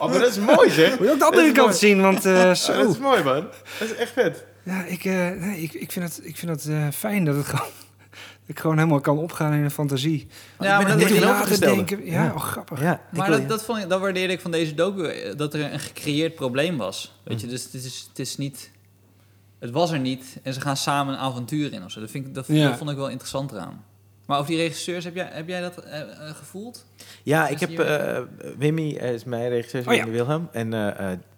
Oh, 0.00 0.10
maar 0.10 0.18
dat 0.18 0.30
is 0.30 0.38
mooi, 0.38 0.70
zeg. 0.70 0.90
Moet 0.98 1.06
je 1.06 1.12
ook 1.12 1.18
de 1.18 1.24
andere 1.24 1.52
kant 1.52 1.66
mooi. 1.66 1.78
zien, 1.78 2.00
want 2.00 2.24
eh, 2.24 2.32
Oh, 2.32 2.42
dat 2.42 2.58
zo... 2.58 2.90
is 2.90 2.98
mooi, 2.98 3.22
man. 3.22 3.46
Dat 3.78 3.88
is 3.90 3.94
echt 3.94 4.12
vet. 4.12 4.44
Ja, 4.62 4.84
ik, 4.84 5.04
eh, 5.04 5.12
nee, 5.30 5.60
ik, 5.62 5.72
ik 5.72 5.92
vind 5.92 6.04
het, 6.04 6.20
ik 6.26 6.36
vind 6.36 6.62
het 6.64 6.94
fijn 6.94 7.24
dat 7.24 7.36
het 7.36 7.46
gewoon... 7.46 7.66
Ik 8.48 8.58
gewoon 8.60 8.76
helemaal 8.76 9.00
kan 9.00 9.18
opgaan 9.18 9.52
in 9.52 9.62
de 9.62 9.70
fantasie. 9.70 10.26
Ja, 10.60 10.76
maar 10.78 10.86
dat 10.88 10.96
Niet 10.96 11.04
echt 11.06 11.14
in 11.14 11.22
een 11.22 11.28
na 11.28 11.42
te 11.42 11.58
tegenovergestelde. 11.58 11.84
denken. 11.84 12.06
Ja, 12.06 12.24
Ja. 12.24 12.32
oh, 12.34 12.40
grappig. 12.40 12.80
Ja, 12.80 13.00
Maar 13.10 13.30
dat, 13.30 13.48
dat, 13.48 13.64
vond 13.64 13.82
ik, 13.82 13.88
dat 13.88 14.00
waardeerde 14.00 14.32
ik 14.32 14.40
van 14.40 14.50
deze 14.50 14.74
docu, 14.74 15.34
dat 15.36 15.54
er 15.54 15.72
een 15.72 15.80
gecreëerd 15.80 16.34
probleem 16.34 16.76
was. 16.76 17.14
Weet 17.22 17.40
je, 17.40 17.46
dus 17.46 17.64
het 17.64 17.74
is, 17.74 18.06
het 18.08 18.18
is 18.18 18.36
niet... 18.36 18.70
Het 19.58 19.70
was 19.70 19.90
er 19.90 19.98
niet 19.98 20.38
en 20.42 20.54
ze 20.54 20.60
gaan 20.60 20.76
samen 20.76 21.14
een 21.14 21.20
avontuur 21.20 21.72
in 21.72 21.84
of 21.84 21.90
zo. 21.90 22.00
Dat, 22.00 22.10
vind 22.10 22.26
ik, 22.26 22.34
dat, 22.34 22.46
Ja. 22.46 22.68
dat 22.68 22.78
vond 22.78 22.90
ik 22.90 22.96
wel 22.96 23.08
interessant 23.08 23.52
eraan. 23.52 23.84
Maar 24.26 24.38
over 24.38 24.50
die 24.50 24.60
regisseurs, 24.60 25.04
heb 25.04 25.14
jij, 25.14 25.28
heb 25.32 25.48
jij 25.48 25.60
dat 25.60 25.76
eh, 25.78 26.00
eh, 26.00 26.08
gevoeld? 26.36 26.86
Ja, 27.22 27.48
ik 27.48 27.60
heb 27.60 27.78
eh, 27.78 28.18
Wimmy 28.58 28.88
is 28.90 29.24
mijn 29.24 29.48
regisseur, 29.48 29.88
Oh 29.88 29.94
ja. 29.94 30.06
Wilhelm. 30.08 30.48
En 30.52 30.70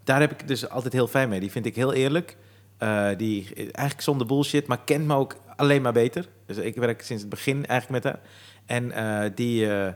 daar 0.05 0.21
heb 0.21 0.31
ik 0.31 0.49
dus 0.49 0.69
altijd 0.69 0.93
heel 0.93 1.07
fijn 1.09 1.29
mee. 1.29 1.41
Die 1.41 1.51
vind 1.51 1.67
ik 1.67 1.75
heel 1.77 1.93
eerlijk. 1.93 2.37
Eh, 2.81 3.09
die 3.17 3.55
eigenlijk 3.55 4.01
zonder 4.01 4.27
bullshit, 4.27 4.67
maar 4.67 4.81
kent 4.85 5.07
me 5.07 5.15
ook 5.15 5.37
alleen 5.57 5.83
maar 5.83 5.93
beter. 5.93 6.29
Dus 6.47 6.57
ik 6.57 6.77
werk 6.77 7.03
sinds 7.03 7.23
het 7.23 7.31
begin 7.31 7.67
eigenlijk 7.67 8.05
met 8.05 8.13
haar. 8.13 8.23
En 8.67 8.93
eh, 8.93 9.31
die, 9.35 9.73
eh, 9.73 9.93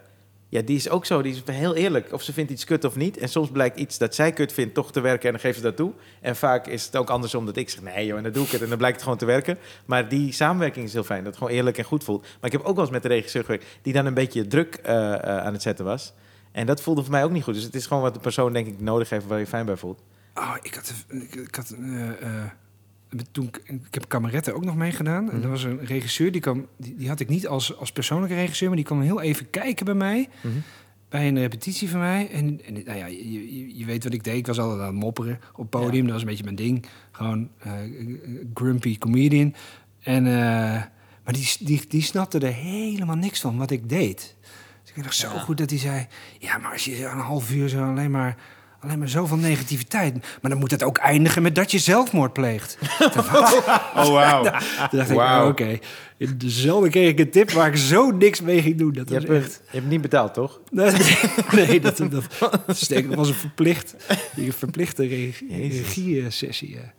ja, 0.49 0.63
die 0.63 0.77
is 0.77 0.89
ook 0.89 1.07
zo. 1.07 1.23
Die 1.23 1.33
is 1.33 1.55
heel 1.55 1.75
eerlijk. 1.75 2.13
Of 2.13 2.23
ze 2.23 2.33
vindt 2.33 2.51
iets 2.51 2.65
kut 2.65 2.85
of 2.85 2.97
niet. 2.97 3.17
En 3.17 3.29
soms 3.29 3.51
blijkt 3.51 3.79
iets 3.79 3.99
dat 3.99 4.15
zij 4.15 4.33
kut 4.33 4.53
vindt 4.53 4.75
toch 4.75 4.93
te 4.93 5.01
werken 5.01 5.27
en 5.27 5.31
dan 5.33 5.41
geeft 5.41 5.57
ze 5.57 5.63
dat 5.63 5.77
toe. 5.77 5.93
En 6.21 6.37
vaak 6.37 6.67
is 6.67 6.85
het 6.85 6.97
ook 6.97 7.11
andersom 7.11 7.47
dat 7.47 7.57
ik 7.57 7.71
zeg, 7.71 7.83
nee 7.83 8.07
joh, 8.07 8.17
en 8.17 8.23
dan 8.23 8.33
doe 8.33 8.45
ik 8.45 8.51
het. 8.51 8.63
En 8.63 8.69
dan 8.69 8.79
blijkt 8.79 8.97
het 8.97 9.05
gewoon 9.05 9.19
te 9.19 9.27
werken. 9.27 9.59
Maar 9.85 10.09
die 10.09 10.33
samenwerking 10.33 10.87
is 10.87 10.93
heel 10.93 11.05
fijn. 11.05 11.25
Dat 11.25 11.33
het 11.33 11.43
gewoon 11.43 11.53
eerlijk 11.53 11.79
en 11.79 11.85
goed 11.85 12.05
voelt. 12.05 12.23
Maar 12.23 12.51
ik 12.51 12.53
heb 12.53 12.63
ook 12.63 12.75
wel 12.75 12.85
eens 12.85 12.93
met 12.93 13.03
de 13.03 13.09
regisseur 13.09 13.45
gewerkt 13.45 13.67
die 13.83 13.93
dan 13.93 14.07
een 14.07 14.15
beetje 14.15 14.47
druk 14.47 14.81
aan 15.23 15.53
het 15.53 15.63
zetten 15.63 15.85
was. 15.85 16.13
En 16.53 16.67
dat 16.67 16.81
voelde 16.81 17.03
voor 17.03 17.11
mij 17.11 17.25
ook 17.25 17.31
niet 17.31 17.43
goed. 17.43 17.55
Dus 17.55 17.63
het 17.63 17.75
is 17.75 17.87
gewoon 17.87 18.03
wat 18.03 18.15
de 18.15 18.21
persoon 18.21 18.53
denk 18.53 18.67
ik 18.67 18.81
nodig 18.81 19.11
heeft 19.11 19.27
waar 19.27 19.39
je 19.39 19.47
fijn 19.47 19.67
bij 19.67 19.77
voelt. 19.77 20.03
Oh, 20.35 20.57
ik 20.63 20.75
had, 20.75 20.95
ik, 21.33 21.55
had 21.55 21.75
toen 23.33 23.51
ik, 23.67 23.79
heb 23.95 24.09
kameretten 24.09 24.55
ook 24.55 24.65
nog 24.65 24.77
meegedaan. 24.77 25.31
En 25.31 25.35
Mhm. 25.37 25.45
er 25.45 25.51
was 25.51 25.65
een 25.65 25.85
regisseur, 25.85 26.33
die, 26.33 26.41
kwam, 26.41 26.67
die, 26.77 26.97
die 26.97 27.09
had 27.09 27.21
ik 27.21 27.29
niet 27.29 27.47
als, 27.49 27.77
als 27.77 27.93
persoonlijke 27.93 28.35
regisseur, 28.35 28.69
maar 28.69 28.77
die 28.77 28.87
kwam 28.87 29.01
heel 29.01 29.21
even 29.21 29.51
kijken 29.51 29.85
bij 29.85 29.95
mij. 29.95 30.29
Bij 31.09 31.29
een 31.29 31.39
repetitie 31.39 31.89
van 31.91 32.01
mij. 32.01 32.31
En, 32.31 32.61
en 32.67 32.73
nou 32.73 32.99
ja, 32.99 33.07
je, 33.07 33.79
je, 33.79 33.85
weet 33.85 34.05
wat 34.05 34.13
ik 34.13 34.25
deed. 34.25 34.37
Ik 34.37 34.47
was 34.47 34.59
altijd 34.59 34.81
aan 34.81 34.87
het 34.87 34.95
mopperen 34.95 35.41
op 35.57 35.71
podium. 35.71 36.03
Dat 36.05 36.13
was 36.13 36.21
een 36.23 36.29
beetje 36.29 36.45
mijn 36.45 36.57
ding. 36.57 36.87
Gewoon 37.11 37.49
eh, 37.59 37.73
grumpy 38.55 38.99
comedian. 38.99 39.55
En, 40.01 40.27
eh, 40.27 40.33
maar 41.25 41.33
die, 41.33 41.49
die, 41.61 41.83
die 41.89 42.03
snapte 42.03 42.39
er 42.39 42.53
helemaal 42.53 43.17
niks 43.17 43.41
van 43.41 43.57
wat 43.57 43.71
ik 43.71 43.89
deed. 43.89 44.37
Dus 44.83 44.93
ik 44.95 45.03
nog 45.03 45.13
zo 45.15 45.33
Ja. 45.33 45.39
goed 45.39 45.59
dat 45.59 45.71
hij 45.71 45.79
zei... 45.79 46.07
Ja, 46.39 46.59
maar 46.59 46.73
als 46.73 46.85
je 46.85 47.05
een 47.07 47.19
half 47.19 47.53
uur 47.53 47.69
zo 47.69 47.85
alleen 47.91 48.11
maar... 48.11 48.37
Alleen 48.85 48.99
maar 48.99 49.09
zoveel 49.09 49.37
negativiteit. 49.37 50.15
Maar 50.41 50.51
dan 50.51 50.61
moet 50.61 50.71
het 50.71 50.83
ook 50.83 50.99
eindigen 50.99 51.43
met 51.43 51.55
dat 51.55 51.71
je 51.71 51.79
zelfmoord 51.79 52.33
pleegt. 52.33 52.79
Oh, 53.97 54.09
wauw. 54.09 54.43
Toen 54.91 54.99
dacht 54.99 55.11
ik, 55.11 55.17
oh, 55.17 55.45
oké. 55.49 55.79
In 56.17 56.39
dezelfde 56.39 56.89
kreeg 56.91 57.09
ik 57.09 57.19
een 57.19 57.31
tip 57.31 57.51
waar 57.51 57.67
ik 57.67 57.77
zo 57.77 58.11
niks 58.11 58.41
mee 58.41 58.63
ging 58.63 58.77
doen. 58.79 58.93
Dat 58.93 59.09
Je, 59.09 59.15
hebt, 59.15 59.29
echt... 59.31 59.53
je 59.53 59.59
hebt 59.63 59.73
het 59.73 59.89
niet 59.89 60.01
betaald, 60.01 60.35
toch? 60.35 60.61
Nee, 60.71 60.93
nee 61.53 61.81
dat, 61.81 61.97
dat, 61.97 62.11
dat 62.11 63.05
was 63.15 63.29
een 63.29 63.35
verplicht, 63.35 63.95
een 64.37 64.53
verplichte 64.53 65.07
regie-sessie. 65.07 66.71
ja. 66.75 66.93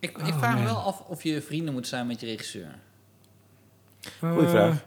Ik, 0.00 0.10
ik 0.10 0.26
Oh, 0.26 0.38
vraag 0.38 0.58
me 0.58 0.64
wel 0.64 0.76
af 0.76 1.00
of 1.00 1.22
je 1.22 1.42
vrienden 1.42 1.74
moet 1.74 1.86
zijn 1.86 2.06
met 2.06 2.20
je 2.20 2.26
regisseur. 2.26 2.74
Goeie 4.20 4.48
vraag. 4.48 4.84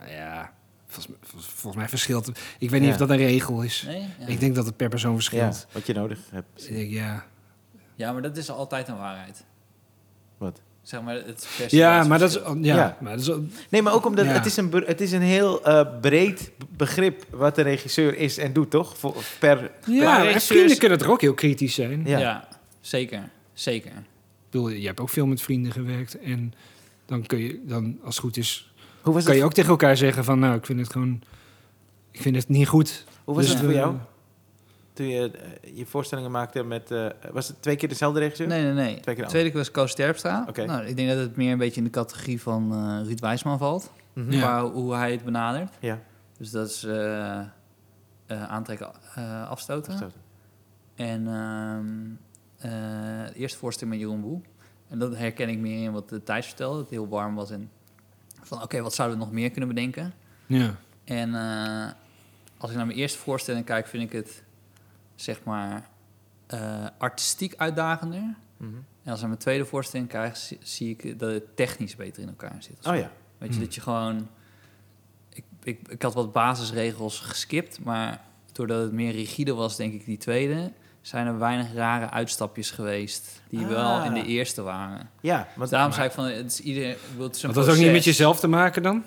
Eh, 0.00 0.12
ja, 0.16 0.52
volgens, 0.88 1.16
vol- 1.22 1.40
volgens 1.40 1.76
mij 1.76 1.88
verschilt 1.88 2.26
het. 2.26 2.38
Ik 2.58 2.70
weet 2.70 2.80
niet 2.80 2.88
Ja. 2.88 2.94
of 2.94 3.00
dat 3.00 3.10
een 3.10 3.16
regel 3.16 3.62
is. 3.62 3.82
Nee? 3.86 4.00
Ja. 4.18 4.26
Ik 4.26 4.40
denk 4.40 4.54
dat 4.54 4.66
het 4.66 4.76
per 4.76 4.88
persoon 4.88 5.10
Ja, 5.10 5.16
verschilt. 5.16 5.66
wat 5.72 5.86
je 5.86 5.92
nodig 5.94 6.18
hebt. 6.30 6.66
Ja. 6.68 7.24
ja, 7.94 8.12
maar 8.12 8.22
dat 8.22 8.36
is 8.36 8.50
altijd 8.50 8.88
een 8.88 8.96
waarheid. 8.98 9.44
Wat? 10.38 10.60
Zeg 10.82 11.02
maar, 11.02 11.14
het 11.14 11.46
ja, 11.68 12.04
maar 12.04 12.18
dat 12.18 12.30
is... 12.30 12.34
Ja, 12.60 12.74
Ja. 12.76 12.96
Maar 13.00 13.16
dat 13.16 13.28
is 13.28 13.34
Nee, 13.68 13.82
maar 13.82 13.92
ook 13.92 14.06
omdat 14.06 14.24
Ja. 14.24 14.30
het, 14.32 14.46
is 14.46 14.56
een, 14.56 14.72
het 14.86 15.00
is 15.00 15.12
een 15.12 15.22
heel 15.22 15.64
eh, 15.64 15.86
breed 16.00 16.50
begrip 16.76 17.24
wat 17.30 17.58
een 17.58 17.64
regisseur 17.64 18.16
is 18.16 18.38
en 18.38 18.52
doet, 18.52 18.70
toch? 18.70 18.98
Voor, 18.98 19.16
per, 19.38 19.70
ja, 19.86 20.26
en 20.26 20.40
vrienden 20.40 20.78
kunnen 20.78 20.98
er 20.98 21.10
ook 21.10 21.20
heel 21.20 21.34
kritisch 21.34 21.74
zijn. 21.74 22.02
Ja. 22.06 22.18
Ja. 22.18 22.48
zeker. 22.80 23.28
Zeker. 23.52 23.90
Ik 23.90 24.50
bedoel, 24.50 24.68
je 24.68 24.86
hebt 24.86 25.00
ook 25.00 25.08
veel 25.10 25.26
met 25.26 25.42
vrienden 25.42 25.72
gewerkt. 25.72 26.18
En 26.18 26.54
dan 27.06 27.26
kun 27.26 27.38
je, 27.38 27.60
dan, 27.64 27.98
als 28.04 28.14
het 28.14 28.24
goed 28.24 28.36
is, 28.36 28.72
hoe 29.02 29.14
was 29.14 29.22
kan 29.22 29.32
het, 29.32 29.40
je 29.40 29.44
ook 29.46 29.52
tegen 29.52 29.70
elkaar 29.70 29.96
zeggen 29.96 30.24
van... 30.24 30.38
Nou, 30.38 30.56
ik 30.56 30.66
vind 30.66 30.80
het 30.80 30.92
gewoon... 30.92 31.22
Ik 32.10 32.20
vind 32.20 32.36
het 32.36 32.48
niet 32.48 32.68
goed. 32.68 33.04
hoe 33.24 33.34
was 33.34 33.44
Dus 33.44 33.52
het 33.52 33.62
voor 33.62 33.68
we- 33.72 33.74
jou? 33.78 33.94
Toen 34.92 35.08
je 35.08 35.30
eh, 35.30 35.76
je 35.76 35.86
voorstellingen 35.86 36.30
maakte 36.30 36.62
met... 36.62 36.90
eh, 36.90 37.06
was 37.32 37.48
het 37.48 37.62
twee 37.62 37.76
keer 37.76 37.88
dezelfde 37.88 38.20
regisseur? 38.20 38.46
Nee, 38.46 38.62
nee, 38.62 38.72
nee. 38.72 39.00
Twee 39.00 39.14
keer 39.14 39.24
De 39.24 39.30
tweede 39.30 39.48
keer 39.48 39.58
was 39.58 39.70
Koos 39.70 39.94
Terpstra. 39.94 40.44
Oké. 40.48 40.64
Nou, 40.64 40.84
ik 40.86 40.96
denk 40.96 41.08
dat 41.08 41.18
het 41.18 41.36
meer 41.36 41.52
een 41.52 41.58
beetje 41.58 41.78
in 41.80 41.84
de 41.84 41.90
categorie 41.92 42.40
van 42.42 42.72
eh 42.72 43.06
Ruud 43.06 43.20
Wijsman 43.20 43.58
valt. 43.58 43.92
Mhm. 44.12 44.32
Ja. 44.32 44.38
Qua 44.38 44.70
hoe 44.70 44.94
hij 44.94 45.12
het 45.12 45.24
benadert. 45.24 45.74
Ja. 45.80 46.00
Dus 46.38 46.50
dat 46.50 46.68
is 46.68 46.84
eh, 46.84 47.38
eh, 47.38 47.46
aantrekken, 48.26 48.90
eh, 49.14 49.48
afstoten. 49.50 49.92
Afstoten. 49.92 50.20
En 50.94 51.26
ehm 51.28 51.86
eh, 52.58 53.26
de 53.26 53.34
eerste 53.34 53.58
voorstelling 53.58 53.96
met 53.96 54.04
Jeroen 54.06 54.20
Boe. 54.22 54.40
En 54.88 54.98
dat 54.98 55.16
herken 55.16 55.48
ik 55.48 55.58
meer 55.58 55.82
in 55.84 55.92
wat 55.92 56.08
de 56.08 56.22
Thijs 56.22 56.46
vertelde. 56.46 56.74
Dat 56.74 56.82
het 56.84 56.94
heel 56.94 57.08
warm 57.08 57.34
was. 57.34 57.50
En 57.50 57.70
van 58.42 58.62
oké, 58.62 58.80
wat 58.82 58.94
zouden 58.94 59.18
we 59.18 59.24
nog 59.24 59.32
meer 59.32 59.50
kunnen 59.50 59.68
bedenken? 59.68 60.12
Ja. 60.46 60.76
En 61.04 61.34
eh, 61.34 61.90
als 62.56 62.70
ik 62.70 62.76
naar 62.76 62.86
mijn 62.86 62.98
eerste 62.98 63.18
voorstelling 63.18 63.64
kijk, 63.64 63.86
vind 63.86 64.02
ik 64.02 64.12
het 64.12 64.42
zeg 65.14 65.44
maar 65.44 65.88
eh, 66.46 66.86
artistiek 66.98 67.54
uitdagender. 67.56 68.34
Mhm. 68.56 68.74
En 69.02 69.14
als 69.14 69.14
ik 69.14 69.20
naar 69.20 69.28
mijn 69.28 69.38
tweede 69.38 69.64
voorstelling 69.64 70.08
kijk, 70.08 70.36
zie, 70.36 70.58
zie 70.62 70.90
ik 70.98 71.18
dat 71.18 71.32
het 71.32 71.56
technisch 71.56 71.96
beter 71.96 72.22
in 72.22 72.28
elkaar 72.28 72.56
zit. 72.62 72.86
Oh 72.86 72.96
ja. 72.96 73.10
Weet 73.38 73.48
je, 73.48 73.54
Hmm. 73.54 73.64
dat 73.64 73.74
je 73.74 73.80
gewoon... 73.80 74.28
Ik, 75.28 75.44
ik, 75.62 75.88
ik 75.88 76.02
had 76.02 76.14
wat 76.14 76.32
basisregels 76.32 77.20
geskipt, 77.20 77.84
maar 77.84 78.20
doordat 78.52 78.82
het 78.82 78.92
meer 78.92 79.12
rigide 79.12 79.54
was, 79.54 79.76
denk 79.76 79.92
ik, 79.92 80.04
die 80.04 80.16
tweede... 80.18 80.72
zijn 81.00 81.26
er 81.26 81.38
weinig 81.38 81.74
rare 81.74 82.10
uitstapjes 82.10 82.70
geweest 82.70 83.40
die 83.48 83.60
Ah. 83.64 83.68
wel 83.68 84.02
in 84.04 84.12
de 84.14 84.24
eerste 84.24 84.62
waren. 84.62 85.10
Ja, 85.20 85.48
want 85.56 85.70
Daarom 85.70 85.92
zei 85.92 86.06
ik 86.06 86.12
van, 86.12 86.24
het 86.24 86.46
is 86.52 86.60
ieder... 86.60 86.96
Het 87.18 87.34
is 87.36 87.40
dat 87.40 87.56
ook 87.56 87.66
niet 87.66 87.76
met 87.76 87.78
proces. 87.84 88.04
jezelf 88.04 88.40
te 88.40 88.48
maken 88.48 88.82
dan? 88.82 89.04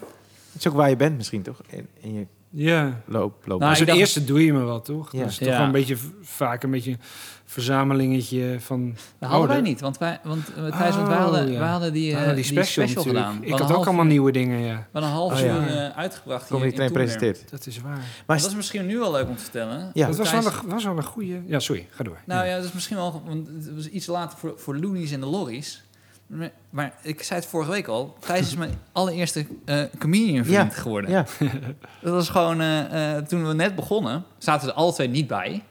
het 0.52 0.60
is 0.62 0.68
ook 0.68 0.74
waar 0.74 0.90
je 0.90 0.96
bent 0.96 1.18
misschien, 1.18 1.42
toch? 1.42 1.62
In, 1.68 1.88
in 2.00 2.14
je 2.14 2.26
Ja. 2.54 3.02
loop. 3.06 3.46
Nou, 3.48 3.60
Maar 3.60 3.72
ik 3.72 3.78
zo'n 3.78 3.86
dacht- 3.86 3.98
eerste 4.00 4.24
doe 4.26 4.46
je 4.46 4.54
me 4.54 4.64
wel, 4.64 4.82
toch? 4.82 5.12
Ja. 5.12 5.20
Dat 5.20 5.30
is 5.30 5.38
toch 5.38 5.48
Ja. 5.48 5.58
wel 5.58 5.66
een 5.66 5.72
beetje, 5.72 5.98
vaak 6.22 6.64
een 6.64 6.72
beetje 6.72 6.98
verzamelingetje 7.46 8.58
van... 8.60 8.96
Dat 9.20 9.30
hadden 9.30 9.48
wij 9.48 9.58
dat- 9.58 9.66
niet, 9.66 9.80
want 9.82 9.98
wij, 9.98 10.20
want, 10.24 10.50
uh, 10.58 10.78
Thijs, 10.78 10.96
want 10.96 11.08
wij 11.08 11.18
Oh, 11.18 11.24
hadden, 11.24 11.52
ja. 11.52 11.60
wij 11.60 11.68
hadden 11.70 11.94
die, 11.94 12.16
Ah, 12.18 12.30
eh, 12.30 12.36
die 12.36 12.44
special, 12.44 12.86
natuurlijk. 12.86 13.18
gedaan. 13.18 13.44
Ik 13.44 13.52
had 13.52 13.62
ook 13.62 13.68
half 13.70 13.86
allemaal 13.86 14.06
nieuwe 14.06 14.32
dingen, 14.32 14.60
ja. 14.60 14.76
We 14.76 14.84
hadden 14.92 15.10
een 15.12 15.16
half 15.18 15.34
Oh, 15.34 15.40
uur 15.40 15.46
ja. 15.46 15.90
eh, 15.90 15.98
uitgebracht 15.98 16.48
Kom 16.48 16.62
hier 16.62 16.84
je 16.84 16.92
presenteert. 16.92 17.52
Dat 17.52 17.66
is 17.68 17.82
waar. 17.82 18.00
Maar 18.28 18.38
Dat 18.38 18.48
is 18.50 18.56
misschien 18.56 18.86
nu 18.86 18.98
wel 19.00 19.12
leuk 19.12 19.28
om 19.28 19.36
te 19.36 19.42
vertellen. 19.42 19.92
Ja. 19.94 20.08
dat 20.08 20.18
was 20.18 20.30
Thijs- 20.30 20.44
wel, 20.44 20.54
een, 20.64 20.70
was 20.70 20.84
wel 20.84 20.98
een 20.98 21.04
goede... 21.04 21.42
Ja, 21.46 21.60
sorry, 21.60 21.88
ga 21.90 22.04
door. 22.04 22.18
Nou 22.26 22.46
ja, 22.48 22.56
dat 22.56 22.66
is 22.66 22.72
misschien 22.72 22.96
wel... 22.98 23.22
Want 23.26 23.48
het 23.48 23.76
was 23.76 23.88
iets 23.88 24.06
later 24.08 24.38
voor, 24.38 24.54
voor 24.58 24.78
Loonies 24.78 25.12
en 25.12 25.20
de 25.20 25.26
Lorries. 25.26 25.84
Maar, 26.70 26.94
ik 27.02 27.24
zei 27.24 27.40
het 27.40 27.50
vorige 27.50 27.72
week 27.72 27.88
al. 27.88 28.16
Thijs 28.20 28.48
is 28.48 28.56
mijn 28.56 28.80
allereerste 28.92 29.46
eh 29.66 29.84
comedian 30.00 30.46
vriend 30.46 30.74
Ja, 30.74 30.80
geworden. 30.82 31.10
Ja, 31.12 31.26
Dat 32.02 32.14
was 32.14 32.30
gewoon... 32.30 32.62
eh, 32.62 33.16
eh, 33.18 33.24
toen 33.26 33.48
we 33.48 33.54
net 33.54 33.76
begonnen, 33.76 34.24
zaten 34.38 34.68
ze 34.68 34.74
alle 34.74 34.94
twee 34.94 35.08
niet 35.08 35.28
bij. 35.28 35.64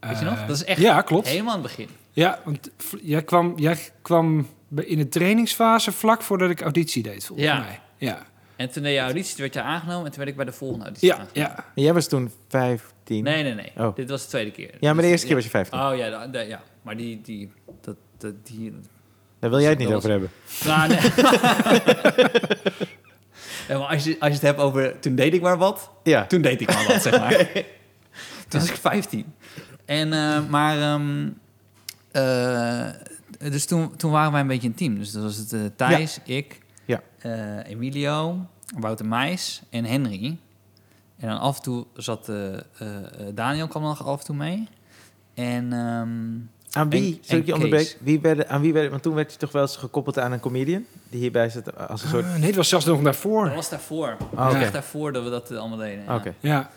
Weet 0.00 0.18
je 0.18 0.24
nog? 0.24 0.46
Dat 0.46 0.56
is 0.56 0.64
echt 0.64 0.80
Ja, 0.80 1.00
klopt. 1.02 1.28
helemaal 1.28 1.54
aan 1.54 1.62
het 1.62 1.76
begin. 1.76 1.88
Ja, 2.10 2.40
want 2.44 2.70
jij 3.02 3.22
kwam, 3.22 3.52
jij 3.56 3.78
kwam 4.02 4.48
bij- 4.68 4.84
in 4.84 4.98
de 4.98 5.08
trainingsfase 5.08 5.92
vlak 5.92 6.22
voordat 6.22 6.50
ik 6.50 6.60
auditie 6.60 7.02
deed, 7.02 7.24
volgens 7.24 7.48
Ja. 7.48 7.58
mij. 7.58 7.80
Ja, 7.96 8.18
En 8.56 8.70
toen 8.70 8.82
deed 8.82 8.94
je 8.94 9.00
auditie, 9.00 9.30
toen 9.32 9.40
werd 9.40 9.54
je 9.54 9.62
aangenomen... 9.62 10.04
en 10.04 10.08
toen 10.10 10.18
werd 10.18 10.28
ik 10.30 10.36
bij 10.36 10.44
de 10.44 10.52
volgende 10.52 10.84
auditie 10.84 11.08
ja, 11.08 11.14
aangenomen. 11.18 11.54
ja. 11.56 11.64
En 11.74 11.82
jij 11.82 11.92
was 11.94 12.06
toen 12.08 12.30
15. 12.48 13.24
Nee, 13.24 13.42
nee, 13.42 13.54
nee. 13.54 13.72
Oh. 13.76 13.94
Dit 13.94 14.10
was 14.10 14.22
de 14.22 14.28
tweede 14.28 14.50
keer. 14.50 14.70
Ja, 14.70 14.76
maar 14.80 14.94
de 14.94 15.00
Dus- 15.00 15.10
eerste 15.10 15.26
keer 15.26 15.34
was 15.34 15.44
je 15.44 15.50
15. 15.50 15.78
Oh 15.80 15.96
ja, 15.96 16.28
ja. 16.42 16.60
maar 16.82 16.96
die... 16.96 17.20
die, 17.20 17.52
dat, 17.80 17.96
dat, 18.18 18.46
die 18.46 18.74
Daar 19.42 19.50
wil 19.50 19.60
jij 19.60 19.70
het 19.70 19.78
niet 19.78 19.92
over 19.92 20.10
hebben. 20.10 20.30
nou, 20.64 20.88
nee. 20.88 20.98
ja, 23.68 23.78
maar 23.78 23.88
als, 23.88 24.04
je, 24.04 24.16
als 24.18 24.28
je 24.28 24.34
het 24.34 24.42
hebt 24.42 24.58
over... 24.58 25.00
Toen 25.00 25.14
deed 25.14 25.34
ik 25.34 25.42
maar 25.42 25.58
wat. 25.58 25.90
Ja. 26.02 26.26
Toen 26.26 26.42
deed 26.42 26.60
ik 26.60 26.74
maar 26.74 26.86
wat, 26.86 27.02
zeg 27.02 27.18
maar. 27.18 27.32
Toen 28.48 28.60
was 28.60 28.70
ik 28.70 28.76
15. 28.76 29.34
En, 29.84 30.12
eh, 30.12 30.48
maar... 30.48 30.78
ehm, 30.78 31.28
eh, 32.10 32.88
dus 33.50 33.66
toen, 33.66 33.96
toen 33.96 34.10
waren 34.10 34.32
wij 34.32 34.40
een 34.40 34.46
beetje 34.46 34.68
een 34.68 34.74
team. 34.74 34.98
Dus 34.98 35.12
dat 35.12 35.22
was 35.22 35.36
het 35.36 35.52
eh, 35.52 35.60
Thijs, 35.76 36.20
ik, 36.24 36.58
Ja. 36.84 37.02
Emilio, 37.64 38.46
Wouter 38.78 39.06
Meijs 39.06 39.62
en 39.70 39.84
Henry. 39.84 40.38
En 41.16 41.28
dan 41.28 41.38
af 41.38 41.56
en 41.56 41.62
toe 41.62 41.86
zat 41.94 42.30
Daniel 43.34 43.68
kwam 43.68 43.82
nog 43.82 44.06
af 44.06 44.18
en 44.18 44.24
toe 44.24 44.36
mee. 44.36 44.68
En 45.34 45.72
ehm, 45.72 46.50
Aan 46.72 46.90
wie, 46.90 47.20
En- 47.26 47.38
en 47.38 47.46
je 47.46 47.52
onderbreken? 47.54 47.86
Kees. 47.86 47.96
Wie 48.00 48.20
werden, 48.20 48.48
aan 48.48 48.60
wie 48.60 48.72
werden, 48.72 48.90
want 48.90 49.02
toen 49.02 49.14
werd 49.14 49.32
je 49.32 49.38
toch 49.38 49.52
wel 49.52 49.62
eens 49.62 49.76
gekoppeld 49.76 50.18
aan 50.18 50.32
een 50.32 50.40
comedian? 50.40 50.84
Die 51.10 51.20
hierbij 51.20 51.48
zit 51.48 51.88
als 51.88 52.02
een 52.02 52.08
soort... 52.08 52.24
Ah, 52.24 52.34
nee, 52.36 52.46
het 52.46 52.54
was 52.56 52.68
zelfs 52.68 52.84
nog 52.84 52.94
dat 52.94 53.04
daarvoor. 53.04 53.54
was 53.54 53.68
daarvoor. 53.68 54.16
Oké. 54.32 54.56
Echt 54.58 54.72
daarvoor 54.72 55.12
dat 55.12 55.24
we 55.24 55.30
dat 55.30 55.50
eh, 55.50 55.58
allemaal 55.58 55.78
deden. 55.78 56.14
Oké, 56.14 56.34
Ja. 56.40 56.58
En 56.60 56.68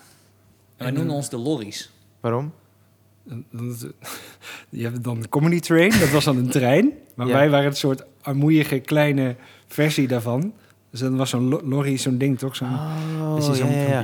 wij 0.78 0.88
En, 0.88 0.94
noemden 0.94 1.12
eh, 1.12 1.18
ons 1.18 1.30
de 1.30 1.38
lorries. 1.38 1.92
waarom? 2.20 2.54
Dat- 3.24 3.88
Je 4.70 4.84
hebt 4.84 5.04
dan 5.04 5.20
de 5.22 5.30
comedy 5.30 5.60
train, 5.60 6.00
dat 6.00 6.10
was 6.10 6.24
dan 6.24 6.38
een 6.38 6.50
trein. 6.50 6.92
Maar 7.16 7.28
Ja. 7.28 7.34
wij 7.34 7.50
waren 7.50 7.66
een 7.68 7.76
soort 7.76 8.04
armoeige 8.22 8.80
kleine 8.80 9.36
versie 9.68 10.08
daarvan. 10.08 10.54
Dus 10.92 11.00
dan 11.00 11.16
was 11.18 11.30
zo'n 11.30 11.48
lo- 11.48 11.62
lorry, 11.64 11.98
zo'n 11.98 12.18
ding 12.18 12.38
toch? 12.40 12.56
Zo'n 12.56 12.68
Oh, 13.22 13.36
is 13.38 13.46
zo'n 13.46 13.72
ja, 13.72 14.04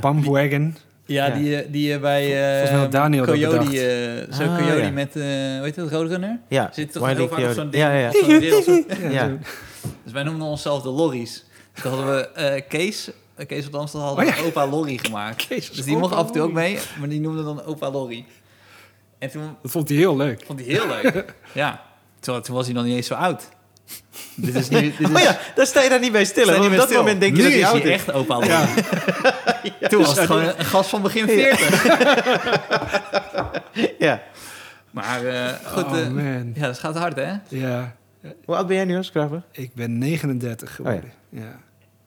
ja. 1.12 1.30
die, 1.30 1.56
eh, 1.56 1.66
die 1.72 1.94
eh, 1.94 2.00
bij 2.00 2.22
eh 2.24 2.48
Volgens 2.50 2.70
mij 2.70 2.80
had 2.80 2.92
Daniel 2.92 3.24
dat 3.26 3.34
Coyote, 3.34 3.56
eh, 4.28 4.34
zo'n 4.34 4.48
Ah, 4.48 4.56
Coyote 4.58 4.82
ja. 4.82 4.90
met, 4.90 5.16
eh 5.16 5.22
hoe 5.22 5.60
heet 5.62 5.76
het, 5.76 5.90
Roadrunner? 5.90 6.38
Ja, 6.48 6.70
Zit 6.72 6.92
toch 6.92 7.06
heel 7.06 7.28
vaak 7.28 7.38
op 7.48 7.52
zo'n 7.54 7.70
ding? 7.70 7.82
Ja, 7.82 7.92
ja, 7.92 8.08
op- 8.08 8.14
Ja, 9.02 9.08
Ja. 9.10 9.28
zo. 9.28 9.38
Dus 10.04 10.12
wij 10.12 10.22
noemden 10.22 10.46
onszelf 10.46 10.82
de 10.82 10.88
lorries. 10.88 11.44
Dus 11.74 11.82
toen 11.82 11.92
hadden 11.92 12.14
we 12.16 12.28
eh, 12.28 12.62
Kees, 12.68 13.10
Kees 13.46 13.64
van 13.70 13.80
Amstel 13.80 14.00
hadden 14.00 14.26
Oh, 14.26 14.36
we 14.36 14.44
opa 14.46 14.66
Lorry 14.66 14.98
gemaakt. 15.02 15.46
Kees 15.46 15.70
dus 15.70 15.84
die 15.84 15.96
mocht 15.96 16.14
af 16.14 16.26
en 16.26 16.32
toe 16.32 16.42
ook 16.42 16.52
mee, 16.52 16.78
maar 16.98 17.08
die 17.08 17.20
noemde 17.20 17.42
dan 17.44 17.64
opa 17.64 17.90
Lorry. 17.90 18.24
En 19.18 19.30
toen 19.30 19.56
Dat 19.62 19.70
vond 19.70 19.88
hij 19.88 19.98
heel 19.98 20.16
leuk. 20.16 20.42
vond 20.46 20.60
hij 20.64 20.68
heel 20.68 20.86
leuk. 21.02 21.34
ja, 21.52 21.82
toen, 22.20 22.40
toen 22.42 22.54
was 22.54 22.64
hij 22.66 22.74
nog 22.74 22.84
niet 22.84 22.94
eens 22.96 23.06
zo 23.06 23.14
oud. 23.14 23.48
Dit 24.34 24.54
is 24.54 24.68
niet... 24.68 24.98
Dit 24.98 25.08
is, 25.08 25.14
Oh 25.16 25.20
ja, 25.22 25.38
daar 25.54 25.66
sta 25.66 25.82
je 25.82 25.88
daar 25.88 26.00
niet 26.00 26.12
bij 26.12 26.24
stil. 26.24 26.46
Hè? 26.46 26.54
je 26.54 26.60
niet 26.60 26.70
op 26.70 26.76
dat 26.76 26.90
moment 26.90 27.20
denk 27.20 27.36
je 27.36 27.42
nu 27.42 27.48
dat 27.48 27.52
hij 27.52 27.60
is 27.60 27.66
oud 27.66 27.84
is. 27.84 27.90
echt 27.90 28.12
opa 28.12 28.34
Lorry. 28.34 28.66
Toen 29.88 30.02
was 30.02 30.16
het 30.16 30.26
gewoon 30.26 30.42
een 30.42 30.64
gast 30.64 30.90
van 30.90 31.02
begin 31.02 31.26
40. 31.28 31.84
Ja. 33.98 34.22
Maar 34.90 35.24
eh, 35.26 35.48
goed, 35.64 35.84
oh 35.84 35.98
eh, 35.98 36.08
man. 36.10 36.52
ja, 36.54 36.66
dat 36.66 36.78
gaat 36.78 36.96
hard, 36.96 37.16
hè? 37.16 37.32
Ja, 37.48 37.96
Hoe 38.44 38.56
oud 38.56 38.66
ben 38.66 38.76
jij 38.76 38.84
nu, 38.84 38.96
als 38.96 39.10
Kraven? 39.10 39.44
ik 39.50 39.74
ben 39.74 39.98
39 39.98 40.74
geworden. 40.74 41.12
ja. 41.30 41.60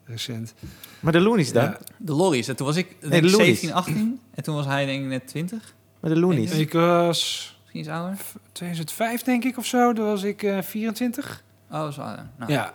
recent. 0.04 0.54
Maar 1.00 1.12
de 1.12 1.20
Loonies 1.20 1.52
dan? 1.52 1.64
Ja. 1.64 1.78
De 1.96 2.12
Lorries. 2.12 2.48
En 2.48 2.56
toen 2.56 2.66
was 2.66 2.76
ik 2.76 2.86
denk 3.00 3.12
Nee, 3.12 3.20
de 3.20 3.26
ik 3.26 3.32
Loonies. 3.32 3.60
17, 3.60 3.72
18. 3.72 4.20
En 4.34 4.42
toen 4.42 4.54
was 4.54 4.66
hij 4.66 4.86
denk 4.86 5.02
ik 5.02 5.08
net 5.08 5.26
20. 5.26 5.74
Maar 6.00 6.10
de 6.10 6.20
Loonies? 6.20 6.50
Ik 6.52 6.72
was 6.72 7.54
Misschien 7.60 7.80
iets 7.80 7.88
ouder. 7.88 8.18
2005 8.52 9.22
denk 9.22 9.44
ik 9.44 9.58
of 9.58 9.66
zo. 9.66 9.92
Dan 9.92 10.04
was 10.04 10.22
ik 10.22 10.42
eh 10.42 10.58
24. 10.62 11.42
Oh, 11.70 11.90
zo. 11.90 12.02
Nou. 12.38 12.52
Ja. 12.52 12.72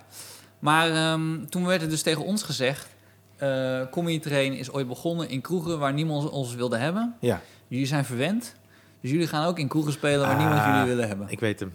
Maar 0.59 0.89
ehm, 0.91 1.45
toen 1.45 1.65
werd 1.65 1.81
er 1.81 1.89
dus 1.89 2.01
tegen 2.01 2.25
ons 2.25 2.43
gezegd... 2.43 2.87
eh 3.37 3.81
Comedy 3.91 4.19
Train 4.19 4.53
is 4.53 4.71
ooit 4.71 4.87
begonnen 4.87 5.29
in 5.29 5.41
kroegen 5.41 5.79
waar 5.79 5.93
niemand 5.93 6.29
ons 6.29 6.55
wilde 6.55 6.77
hebben. 6.77 7.15
Ja, 7.19 7.41
Jullie 7.67 7.85
zijn 7.85 8.05
verwend. 8.05 8.55
Dus 9.01 9.11
jullie 9.11 9.27
gaan 9.27 9.45
ook 9.45 9.59
in 9.59 9.67
kroegen 9.67 9.91
spelen 9.91 10.19
waar 10.19 10.35
Ah. 10.35 10.37
niemand 10.39 10.65
jullie 10.65 10.87
willen 10.87 11.07
hebben. 11.07 11.27
ik 11.29 11.39
weet 11.39 11.59
hem. 11.59 11.73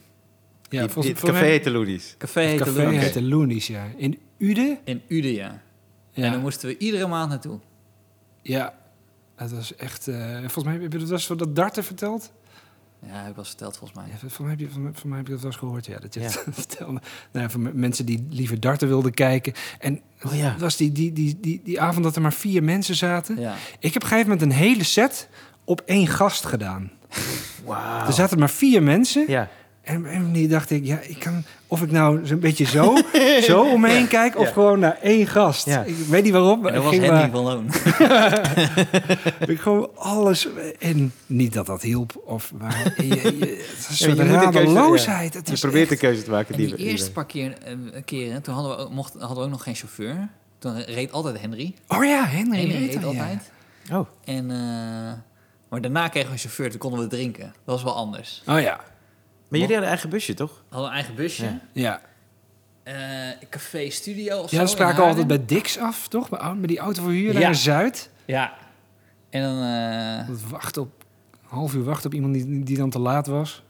ja 0.69 0.81
Die- 0.81 0.91
volgens- 0.91 1.21
die- 1.21 1.31
het 1.31 1.39
café 1.41 1.71
Loonies. 1.71 2.15
Café 2.19 2.41
Het 2.41 2.49
heette 2.51 2.65
café 2.65 2.83
Loonies. 2.83 3.01
heette 3.03 3.23
Loonies, 3.23 3.67
ja. 3.67 3.85
In 3.97 4.19
Ude? 4.39 4.79
In 4.85 5.03
Uden, 5.09 5.33
ja. 5.33 5.61
Ja. 6.11 6.25
En 6.25 6.33
dan 6.33 6.41
moesten 6.41 6.69
we 6.69 6.79
iedere 6.79 7.07
maand 7.07 7.29
naartoe. 7.31 7.59
Ja. 8.43 8.75
Dat 9.37 9.51
was 9.51 9.77
echt... 9.77 10.09
eh, 10.09 10.37
volgens 10.39 10.65
mij 10.65 10.73
heb 10.73 10.93
je 10.93 10.99
dat, 10.99 11.09
was 11.09 11.27
dat 11.27 11.57
darten 11.57 11.85
verteld. 11.85 12.33
Ja, 13.07 13.13
heb 13.13 13.29
ik 13.29 13.35
wel 13.35 13.35
eens 13.39 13.49
verteld 13.49 13.77
volgens 13.77 13.99
mij. 13.99 14.09
Ja, 14.23 14.29
van, 14.29 14.45
mij 14.45 14.51
heb 14.59 14.61
je, 14.61 14.71
van, 14.71 14.83
mij- 14.83 14.93
van 14.95 15.09
mij 15.09 15.19
heb 15.19 15.27
je 15.27 15.33
dat 15.33 15.43
wel 15.43 15.51
eens 15.51 15.61
gehoord, 15.61 15.87
ja. 15.87 15.99
Dat 15.99 16.15
je 16.15 16.21
Ja. 16.21 16.27
het 16.27 16.43
vertelde. 16.67 17.01
Nou, 17.33 17.51
voor 17.51 17.61
mensen 17.61 18.07
die 18.07 18.27
liever 18.31 18.61
darten 18.61 18.89
wilden 18.89 19.15
kijken. 19.15 19.53
En 19.79 20.01
Oh 20.25 20.35
ja. 20.35 20.51
het 20.51 20.61
was 20.61 20.77
die, 20.77 20.93
die, 20.93 21.13
die, 21.13 21.39
die, 21.41 21.61
die 21.65 21.81
avond 21.81 22.05
dat 22.05 22.17
er 22.17 22.23
maar 22.23 22.33
vier 22.33 22.63
mensen 22.63 22.95
zaten. 22.95 23.41
Ja. 23.41 23.55
Ik 23.79 23.93
heb 23.93 23.97
op 23.97 24.03
een 24.03 24.09
gegeven 24.17 24.31
moment 24.31 24.43
een 24.43 24.59
hele 24.59 24.85
set 24.85 25.29
op 25.65 25.81
één 25.81 26.07
gast 26.07 26.45
gedaan. 26.45 26.91
Er 28.07 28.13
zaten 28.13 28.39
maar 28.39 28.51
vier 28.51 28.83
mensen. 28.83 29.25
Ja. 29.29 29.49
En 29.87 29.97
op 29.99 30.05
een 30.05 30.23
manier 30.23 30.49
dacht 30.49 30.71
ik, 30.71 30.85
ja, 30.85 30.99
ik 31.01 31.19
kan, 31.19 31.45
of 31.67 31.83
ik 31.83 31.91
nou 31.91 32.27
zo'n 32.27 32.39
beetje 32.41 32.65
zo, 32.65 32.97
zo 33.43 33.63
om 33.73 33.81
me 33.81 33.89
heen 33.91 34.09
kijk, 34.09 34.39
of 34.39 34.47
Ja. 34.47 34.53
gewoon 34.53 34.79
naar 34.79 34.99
één 35.03 35.27
gast. 35.27 35.67
Ja. 35.67 35.83
Ik 35.83 35.97
weet 35.97 36.23
niet 36.23 36.33
waarom, 36.33 36.61
maar 36.61 36.69
En 36.69 36.75
dat 36.75 36.85
was 36.85 36.93
ging 36.93 37.05
Henry 37.05 37.21
maar, 37.21 37.31
van 37.31 37.43
Loon. 37.45 37.67
ik 39.55 39.61
gewoon 39.61 39.91
alles 39.95 40.49
en 40.79 41.13
niet 41.27 41.53
dat 41.53 41.67
dat 41.67 41.83
hielp, 41.83 42.23
of 42.25 42.53
maar 42.59 42.93
je, 42.97 43.07
je, 43.07 43.65
het 43.77 43.87
is 43.91 44.01
een 44.01 44.19
een 44.21 44.29
radeloosheid. 44.29 45.35
Het 45.35 45.49
Je 45.49 45.59
probeert 45.59 45.83
echt- 45.83 45.91
een 45.91 45.99
keuze 46.09 46.23
te 46.23 46.31
maken. 46.31 46.55
En 46.55 46.61
Die, 46.61 46.75
die 46.77 46.87
eerste 46.87 47.13
paar 47.13 47.27
keer, 47.27 47.57
eh, 47.65 47.73
keren, 48.05 48.43
toen 48.43 48.55
hadden 48.55 48.77
we, 48.77 48.83
ook, 48.83 48.91
mocht, 48.91 49.13
hadden 49.19 49.37
we 49.37 49.43
ook 49.45 49.51
nog 49.51 49.63
geen 49.63 49.75
chauffeur. 49.75 50.29
Toen 50.59 50.83
reed 50.83 51.13
altijd 51.13 51.41
Henry. 51.41 51.75
Oh 51.89 52.05
ja, 52.05 52.25
Henry, 52.25 52.59
Henry 52.59 52.73
reed 52.77 52.93
reed 52.93 53.03
dan, 53.03 53.15
ja. 53.15 53.21
altijd. 53.21 53.51
Oh, 53.93 54.07
En, 54.25 54.51
eh, 54.51 55.13
maar 55.69 55.81
daarna 55.81 56.09
kregen 56.09 56.29
we 56.29 56.35
een 56.35 56.41
chauffeur, 56.41 56.71
toen 56.71 56.79
konden 56.79 57.01
we 57.01 57.07
drinken. 57.07 57.45
Dat 57.45 57.75
was 57.75 57.83
wel 57.83 57.95
anders. 57.95 58.43
Oh 58.47 58.61
ja, 58.61 58.81
maar 59.49 59.59
jullie 59.61 59.61
hadden 59.61 59.83
een 59.83 59.89
eigen 59.89 60.09
busje, 60.11 60.35
toch? 60.35 60.63
Hadden 60.69 60.89
een 60.89 60.95
eigen 60.95 61.15
busje. 61.15 61.45
Ja. 61.45 61.61
ja. 61.73 62.01
Eh, 62.83 63.49
café 63.51 63.91
Studio 63.91 64.37
of 64.39 64.43
Ja, 64.43 64.49
zo. 64.51 64.57
dan 64.57 64.69
spraken 64.69 65.05
altijd 65.05 65.27
bij 65.27 65.45
Dix 65.47 65.79
af, 65.79 66.09
toch? 66.09 66.29
Bij, 66.29 66.55
met 66.55 66.69
die 66.69 66.79
auto 66.79 67.11
Ja. 67.11 67.33
naar 67.39 67.55
Zuid. 67.55 68.11
Ja. 68.25 68.53
En 69.31 69.43
dan... 69.43 69.63
eh, 69.63 70.29
Dat 70.29 70.41
wachten 70.51 70.83
op, 70.83 71.05
een 71.33 71.39
half 71.49 71.75
uur 71.75 71.85
wachten 71.85 72.07
op 72.07 72.15
iemand 72.15 72.35
die, 72.35 72.63
die 72.63 72.77
dan 72.77 72.91
te 72.91 72.99
laat 72.99 73.27
was. 73.27 73.63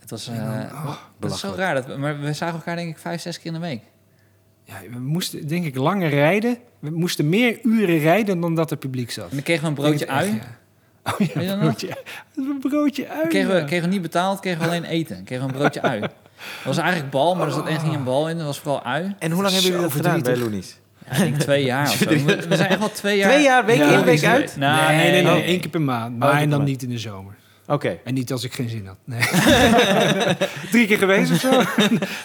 het 0.00 0.10
was... 0.10 0.24
Dan, 0.24 0.34
eh, 0.36 0.84
oh, 0.86 0.96
dat 1.18 1.30
is 1.32 1.40
zo 1.40 1.52
raar. 1.56 1.74
Dat, 1.74 1.86
we- 1.86 1.96
maar 1.96 2.20
we 2.20 2.32
zagen 2.32 2.54
elkaar 2.54 2.76
denk 2.76 2.88
ik 2.90 2.98
vijf, 2.98 3.20
zes 3.20 3.36
keer 3.38 3.46
in 3.46 3.52
de 3.52 3.66
week. 3.66 3.82
Ja, 4.64 4.74
we 4.90 4.98
moesten 4.98 5.48
denk 5.48 5.64
ik 5.64 5.74
langer 5.76 6.08
rijden. 6.08 6.58
We 6.78 6.90
moesten 6.90 7.28
meer 7.28 7.58
uren 7.62 7.98
rijden 7.98 8.40
dan 8.40 8.54
dat 8.54 8.70
er 8.70 8.76
publiek 8.76 9.10
zat. 9.10 9.28
En 9.28 9.34
dan 9.34 9.42
kregen 9.44 9.62
we 9.62 9.68
een 9.68 9.74
broodje 9.74 10.08
ui. 10.08 10.28
echt, 10.30 10.36
ja. 10.42 10.58
Oh 11.04 11.26
ja, 11.42 11.56
broodje, 11.56 11.88
een 12.36 12.58
broodje 12.60 13.08
ui. 13.08 13.28
Kregen 13.28 13.54
we, 13.54 13.64
kregen 13.64 13.88
we 13.88 13.92
niet 13.92 14.02
betaald, 14.02 14.40
kregen 14.40 14.60
we 14.60 14.66
alleen 14.66 14.84
eten. 14.84 15.24
Kregen 15.24 15.46
we 15.46 15.52
een 15.52 15.58
broodje 15.58 15.82
ui. 15.82 16.00
Dat 16.56 16.64
was 16.64 16.76
eigenlijk 16.76 17.10
bal, 17.10 17.34
maar 17.34 17.46
er 17.46 17.52
zat 17.52 17.68
echt 17.68 17.82
geen 17.82 17.94
een 17.94 18.04
bal 18.04 18.28
in. 18.28 18.36
Dat 18.36 18.46
was 18.46 18.58
vooral 18.58 18.82
ui. 18.84 19.14
En 19.18 19.30
hoe 19.30 19.42
lang 19.42 19.54
hebben 19.54 19.70
jullie 19.70 19.86
dat 19.86 19.96
gedaan 19.96 20.22
bij. 20.22 20.36
Loonies? 20.36 20.76
Ja, 21.06 21.12
ik 21.12 21.18
denk 21.18 21.36
twee 21.40 21.64
jaar 21.64 21.88
of 21.88 21.94
zo. 21.96 22.08
We, 22.08 22.46
we 22.48 22.56
zijn 22.56 22.68
echt 22.68 22.78
wel 22.78 22.90
twee 22.90 23.16
jaar... 23.16 23.30
Twee 23.30 23.42
jaar, 23.42 23.64
week 23.64 23.76
Ja, 23.76 23.98
in, 23.98 24.04
week 24.04 24.24
uit? 24.24 24.56
Nou, 24.56 24.92
nee, 24.96 25.10
nee, 25.10 25.22
nee, 25.22 25.32
Oh. 25.32 25.38
één 25.46 25.60
keer 25.60 25.70
per 25.70 25.80
maand. 25.80 26.12
Oh, 26.12 26.18
Maar 26.18 26.32
en 26.32 26.38
keer 26.38 26.48
dan 26.48 26.64
niet 26.64 26.82
in 26.82 26.88
de 26.88 26.98
zomer. 26.98 27.34
Oké. 27.66 27.98
En 28.04 28.14
niet 28.14 28.32
als 28.32 28.44
ik 28.44 28.54
geen 28.54 28.68
zin 28.68 28.86
had. 28.86 28.96
Nee. 29.04 29.20
Drie 30.70 30.86
keer 30.86 30.98
geweest 30.98 31.30
of 31.32 31.38
zo? 31.40 31.62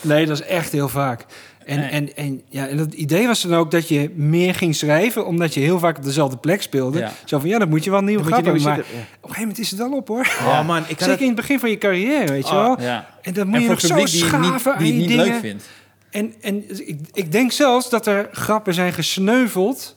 nee, 0.01 0.25
dat 0.25 0.39
is 0.39 0.45
echt 0.45 0.71
heel 0.71 0.89
vaak. 0.89 1.25
En, 1.69 1.79
Nee. 1.79 1.89
en, 1.89 2.15
en, 2.15 2.41
ja, 2.49 2.67
en 2.67 2.77
het 2.77 2.93
idee 2.93 3.27
was 3.27 3.41
dan 3.41 3.57
ook 3.57 3.71
dat 3.71 3.87
je 3.87 4.11
meer 4.15 4.55
ging 4.55 4.75
schrijven... 4.75 5.25
omdat 5.25 5.53
je 5.53 5.59
heel 5.59 5.79
vaak 5.79 5.97
op 5.97 6.03
dezelfde 6.03 6.37
plek 6.37 6.61
speelde. 6.61 6.99
Ja. 6.99 7.11
Zo 7.25 7.39
van, 7.39 7.49
ja, 7.49 7.59
dan 7.59 7.69
moet 7.69 7.83
je 7.83 7.91
wel 7.91 8.07
je 8.07 8.23
grappen 8.23 8.43
hebben. 8.43 8.61
Maar 8.63 8.77
op 8.79 8.85
een 8.85 9.09
gegeven 9.21 9.39
moment 9.39 9.59
is 9.59 9.69
het 9.69 9.79
wel 9.79 9.91
op, 9.91 10.07
hoor. 10.07 10.27
Oh 10.39 10.67
man, 10.67 10.77
ik 10.77 10.87
had 10.87 10.97
Zeker 10.99 11.11
het... 11.11 11.19
in 11.19 11.27
het 11.27 11.35
begin 11.35 11.59
van 11.59 11.69
je 11.69 11.77
carrière, 11.77 12.31
weet 12.31 12.47
je 12.47 12.55
Oh, 12.55 12.61
wel. 12.61 12.81
Ja. 12.81 13.09
En 13.21 13.33
dan 13.33 13.47
moet 13.47 13.55
En 13.55 13.61
je 13.61 13.67
voor 13.67 13.75
nog 13.75 13.85
zo 13.85 13.95
publiek 13.95 14.11
die 14.11 14.21
niet, 14.23 14.29
schaven 14.29 14.73
aan 14.73 14.83
die 14.83 14.93
je 14.93 14.99
het 14.99 15.09
niet 15.09 15.17
dingen. 15.17 15.31
leuk 15.31 15.39
vindt. 15.41 15.69
En, 16.09 16.33
en 16.41 16.87
ik, 16.87 16.99
ik 17.13 17.31
denk 17.31 17.51
zelfs 17.51 17.89
dat 17.89 18.07
er 18.07 18.29
grappen 18.31 18.73
zijn 18.73 18.93
gesneuveld... 18.93 19.95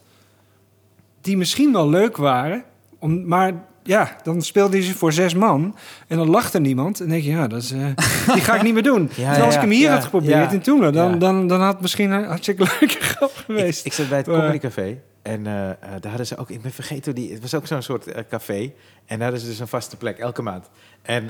die 1.21 1.37
misschien 1.37 1.73
wel 1.73 1.89
leuk 1.89 2.17
waren. 2.17 2.65
Om, 2.99 3.27
maar 3.27 3.53
ja, 3.83 4.17
dan 4.23 4.43
speelde 4.43 4.77
hij 4.77 4.87
ze 4.87 4.95
voor 4.95 5.13
zes 5.13 5.35
man. 5.35 5.77
En 6.07 6.17
dan 6.17 6.31
lacht 6.31 6.55
er 6.55 6.61
niemand. 6.61 7.01
En 7.01 7.05
dan 7.05 7.15
denk 7.15 7.23
je, 7.23 7.31
ja, 7.31 7.47
dat 7.47 7.63
is, 7.63 7.73
eh, 7.73 7.87
die 8.35 8.43
ga 8.43 8.55
ik 8.55 8.63
niet 8.63 8.75
meer 8.75 8.83
doen. 8.83 9.01
Ja, 9.15 9.29
Terwijl 9.29 9.45
als 9.45 9.55
ik 9.55 9.61
hem 9.61 9.71
hier 9.71 9.89
ja, 9.89 9.93
had 9.93 10.05
geprobeerd 10.05 10.51
ja. 10.51 10.51
in 10.51 10.61
Toemler... 10.61 10.93
Dan, 10.93 11.19
dan, 11.19 11.49
dan 11.49 11.61
had 11.61 11.73
het 11.73 11.83
misschien 11.83 12.11
een 12.11 12.25
hartstikke 12.25 12.63
leuke 12.81 13.01
grap 13.01 13.33
geweest. 13.35 13.85
ik 13.85 13.93
zat 13.93 14.09
bij 14.09 14.19
het 14.19 14.27
Comedy 14.27 14.59
Café. 14.59 14.99
En 15.23 15.47
eh, 15.47 15.71
eh, 15.71 15.77
daar 15.81 16.09
hadden 16.09 16.27
ze 16.27 16.37
ook, 16.37 16.51
ik 16.51 16.63
ben 16.63 16.73
vergeten 16.73 17.05
hoe 17.05 17.23
die, 17.23 17.33
het 17.33 17.41
was 17.41 17.55
ook 17.55 17.67
zo'n 17.67 17.83
soort 17.83 18.27
café. 18.29 18.73
En 19.07 19.19
daar 19.19 19.23
hadden 19.23 19.41
ze 19.41 19.47
dus 19.47 19.59
een 19.59 19.69
vaste 19.69 19.97
plek 19.97 20.19
elke 20.19 20.43
maand. 20.43 20.71
En 21.03 21.27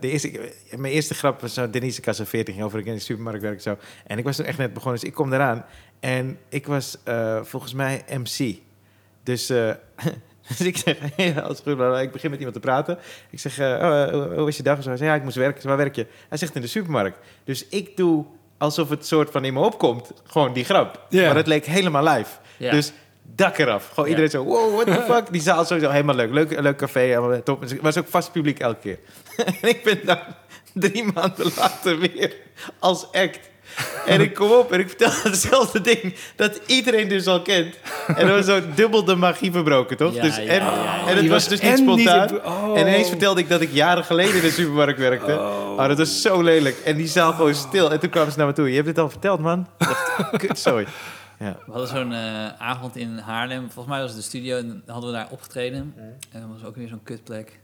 de 0.00 0.10
eerste, 0.10 0.52
mijn 0.76 0.92
eerste 0.92 1.14
grap 1.14 1.40
was 1.40 1.54
zo, 1.54 1.70
Denise 1.70 2.00
Kassa 2.00 2.24
14 2.24 2.54
ging 2.54 2.66
over 2.66 2.78
ik 2.78 2.86
in 2.86 2.94
de 2.94 3.00
supermarkt 3.00 3.42
werk 3.42 3.60
zo. 3.60 3.76
En 4.06 4.18
ik 4.18 4.24
was 4.24 4.36
toen 4.36 4.44
echt 4.44 4.58
net 4.58 4.72
begonnen, 4.72 5.00
dus 5.00 5.08
ik 5.08 5.14
kom 5.14 5.32
eraan. 5.32 5.64
En 6.00 6.38
ik 6.48 6.66
was 6.66 6.98
volgens 7.42 7.74
mij 7.74 8.04
MC. 8.08 8.58
Dus, 9.22 9.52
dus 10.58 10.60
ik 10.60 10.76
zeg, 10.76 10.96
ja, 11.16 11.40
als 11.40 11.60
goed 11.64 11.80
is, 11.80 12.00
ik 12.00 12.12
begin 12.12 12.30
met 12.30 12.38
iemand 12.38 12.54
te 12.56 12.60
praten. 12.62 12.98
Ik 13.30 13.40
zeg, 13.40 13.58
eh, 13.58 13.66
oh, 13.66 14.02
eh, 14.02 14.10
hoe- 14.12 14.34
was 14.44 14.56
je 14.56 14.62
dag? 14.62 14.82
Zo, 14.82 14.88
Hij 14.88 14.96
zegt, 14.98 15.10
ja, 15.10 15.16
ik 15.16 15.22
moest 15.22 15.36
werken. 15.36 15.68
Waar 15.68 15.76
werk 15.76 15.96
je? 15.96 16.06
Hij 16.28 16.38
zegt, 16.38 16.54
in 16.54 16.60
de 16.60 16.66
supermarkt. 16.66 17.18
Dus 17.44 17.68
ik 17.68 17.96
doe 17.96 18.24
alsof 18.58 18.88
het 18.88 19.06
soort 19.06 19.30
van 19.30 19.44
in 19.44 19.52
me 19.52 19.60
opkomt. 19.60 20.10
Gewoon 20.24 20.52
die 20.52 20.64
grap. 20.64 21.06
Maar 21.26 21.36
het 21.36 21.46
leek 21.46 21.66
helemaal 21.66 22.04
live. 22.04 22.30
Dus 22.70 22.92
dak 23.22 23.58
eraf. 23.58 23.88
Gewoon 23.88 24.08
iedereen 24.08 24.30
zo, 24.30 24.44
wow, 24.44 24.74
what 24.74 24.86
the 24.86 25.04
fuck. 25.12 25.32
Die 25.32 25.40
zaal 25.42 25.64
sowieso 25.64 25.90
helemaal 25.90 26.14
leuk. 26.14 26.30
Leuk, 26.32 26.60
leuk 26.60 26.76
café, 26.76 27.00
helemaal 27.00 27.42
top. 27.42 27.60
Het 27.60 27.80
was 27.80 27.98
ook 27.98 28.08
vast 28.08 28.32
publiek 28.32 28.58
elke 28.58 28.80
keer. 28.80 28.98
en 29.36 29.68
ik 29.68 29.82
ben 29.84 30.00
dan 30.04 30.18
drie 30.72 31.04
maanden 31.14 31.50
later 31.56 31.98
weer 31.98 32.34
als 32.78 33.12
act. 33.12 33.40
En 34.06 34.20
ik 34.20 34.34
kom 34.34 34.50
op 34.50 34.72
en 34.72 34.80
ik 34.80 34.88
vertel 34.88 35.10
hetzelfde 35.30 35.80
ding 35.80 36.14
dat 36.36 36.60
iedereen 36.66 37.08
dus 37.08 37.26
al 37.26 37.42
kent. 37.42 37.74
En 38.06 38.26
dan 38.26 38.36
was 38.36 38.44
zo 38.44 38.60
dubbel 38.74 39.04
de 39.04 39.14
magie 39.14 39.52
verbroken, 39.52 39.96
toch? 39.96 40.14
Ja, 40.14 40.22
dus, 40.22 40.36
ja, 40.36 40.42
en, 40.42 40.64
ja, 40.64 41.00
en 41.00 41.06
het 41.06 41.20
Die 41.20 41.30
was 41.30 41.48
dus 41.48 41.60
niet 41.60 41.78
spontaan. 41.78 42.44
oh. 42.44 42.78
En 42.78 42.86
ineens 42.86 43.08
vertelde 43.08 43.40
ik 43.40 43.48
dat 43.48 43.60
ik 43.60 43.72
jaren 43.72 44.04
geleden 44.04 44.34
in 44.34 44.40
de 44.40 44.50
supermarkt 44.50 44.98
werkte. 44.98 45.32
Oh. 45.32 45.88
dat 45.88 45.98
was 45.98 46.22
zo 46.22 46.42
lelijk. 46.42 46.78
En 46.84 46.96
die 46.96 47.06
zaal 47.06 47.32
gewoon 47.32 47.54
stil. 47.54 47.92
En 47.92 48.00
toen 48.00 48.10
kwamen 48.10 48.32
ze 48.32 48.38
naar 48.38 48.46
me 48.46 48.52
toe. 48.52 48.68
Je 48.68 48.74
hebt 48.74 48.86
het 48.86 48.98
al 48.98 49.10
verteld, 49.10 49.40
man. 49.40 49.66
Ik 49.78 49.86
dacht, 49.86 50.30
Kut, 50.46 50.58
sorry. 50.58 50.86
Ja. 51.38 51.56
We 51.66 51.70
hadden 51.72 51.88
zo'n 51.88 52.12
eh, 52.12 52.46
avond 52.58 52.96
in 52.96 53.18
Haarlem. 53.18 53.60
Volgens 53.70 53.86
mij 53.86 54.00
was 54.00 54.10
het 54.10 54.18
de 54.18 54.26
studio. 54.26 54.56
En 54.56 54.68
dan 54.68 54.82
hadden 54.86 55.10
we 55.10 55.16
daar 55.16 55.28
opgetreden. 55.30 55.94
En 56.30 56.40
dat 56.40 56.50
was 56.52 56.64
ook 56.64 56.76
weer 56.76 56.88
zo'n 56.88 57.02
kutplek. 57.02 57.60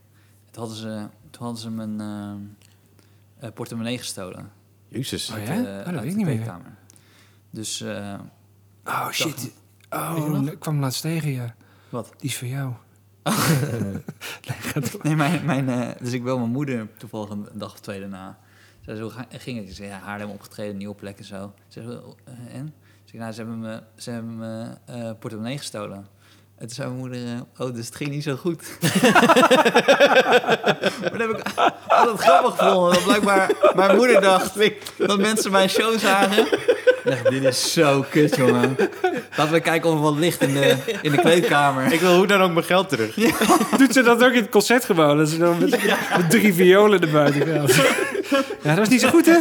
Toen 0.50 0.62
hadden 0.62 0.76
ze, 0.76 1.06
toen 1.30 1.42
hadden 1.42 1.60
ze 1.60 1.70
mijn 1.70 2.00
eh, 2.00 3.46
eh, 3.46 3.54
portemonnee 3.54 3.98
gestolen. 3.98 4.52
Jezus. 4.90 5.30
Oh 5.30 5.36
Uit 5.36 5.46
ja? 5.46 5.54
Oh, 5.54 5.64
dat 5.64 5.86
uit 5.86 5.94
weet 5.94 6.04
ik 6.04 6.10
de 6.10 6.16
niet 6.16 6.26
meer. 6.26 6.54
Dus, 7.50 7.80
eh, 7.80 8.20
Oh, 8.84 9.10
shit. 9.10 9.52
Oh, 9.90 10.46
ik 10.46 10.58
kwam 10.58 10.80
laatst 10.80 11.02
tegen 11.02 11.30
je. 11.30 11.50
wat? 11.88 12.12
Die 12.18 12.30
is 12.30 12.36
voor 12.36 12.48
jou. 12.48 12.72
Nee, 15.02 15.16
mijn, 15.16 15.44
mijn, 15.44 15.68
eh, 15.68 15.88
dus 16.00 16.12
ik 16.12 16.24
bel 16.24 16.38
mijn 16.38 16.50
moeder 16.50 16.88
toevallig 16.96 17.30
een 17.30 17.48
dag 17.52 17.72
of 17.72 17.80
twee 17.80 18.00
daarna. 18.00 18.38
Zij 18.80 18.96
zo 18.96 19.10
ging 19.28 19.58
het. 19.58 19.68
Ik 19.68 19.74
zei, 19.74 19.88
ja, 19.88 19.98
Haarlem 19.98 20.30
opgetreden, 20.30 20.76
nieuwe 20.76 20.94
plek 20.94 21.18
en 21.18 21.24
zo. 21.24 21.54
Ze 21.68 21.82
zei, 21.82 22.00
eh, 22.24 22.54
en? 22.54 22.66
Ik 23.04 23.08
zei, 23.08 23.22
nou, 23.22 23.32
ze 23.32 23.40
hebben 23.40 23.58
me, 23.58 23.82
ze 23.96 24.10
hebben 24.10 24.36
me 24.36 24.76
eh, 24.84 25.10
portemonnee 25.18 25.58
gestolen. 25.58 26.06
En 26.60 26.66
toen 26.66 26.74
zei 26.74 26.88
mijn 26.88 27.00
moeder, 27.00 27.18
eh, 27.18 27.66
oh, 27.66 27.74
dus 27.74 27.86
het 27.86 27.96
ging 27.96 28.10
niet 28.10 28.22
zo 28.22 28.36
goed. 28.36 28.62
maar 31.00 31.10
dan 31.10 31.20
heb 31.20 31.30
ik 31.30 31.42
altijd 31.86 32.18
grappig 32.18 32.56
gevonden. 32.56 32.92
Dat 32.92 33.04
blijkbaar 33.04 33.50
mijn 33.74 33.96
moeder 33.96 34.20
dacht 34.20 34.52
dat 34.96 35.18
mensen 35.18 35.50
mijn 35.50 35.68
show 35.68 35.98
zagen. 35.98 36.46
Dacht, 37.04 37.30
dit 37.30 37.44
is 37.44 37.72
zo 37.72 38.04
kut, 38.10 38.36
jongen. 38.36 38.76
Laten 39.36 39.52
we 39.52 39.60
kijken 39.60 39.90
of 39.90 39.96
er 39.96 40.02
wat 40.02 40.14
licht 40.14 40.42
in 40.42 40.52
de, 40.52 40.76
in 41.02 41.10
de 41.10 41.18
kleedkamer. 41.18 41.92
Ik 41.92 42.00
wil 42.00 42.16
hoe 42.16 42.26
dan 42.26 42.42
ook 42.42 42.52
mijn 42.52 42.64
geld 42.64 42.88
terug. 42.88 43.14
Doet 43.78 43.92
ze 43.92 44.02
dat 44.02 44.24
ook 44.24 44.32
in 44.32 44.42
het 44.42 44.50
concertgebouw? 44.50 45.16
Dat 45.16 45.28
ze 45.28 45.38
dan 45.38 45.58
met, 45.58 45.70
met 46.16 46.30
drie 46.30 46.54
violen 46.54 47.00
naar 47.00 47.10
buiten 47.10 47.46
gaat. 47.46 47.74
Ja, 48.62 48.68
dat 48.68 48.78
was 48.78 48.88
niet 48.88 49.00
zo 49.00 49.08
goed, 49.08 49.26
hè? 49.26 49.38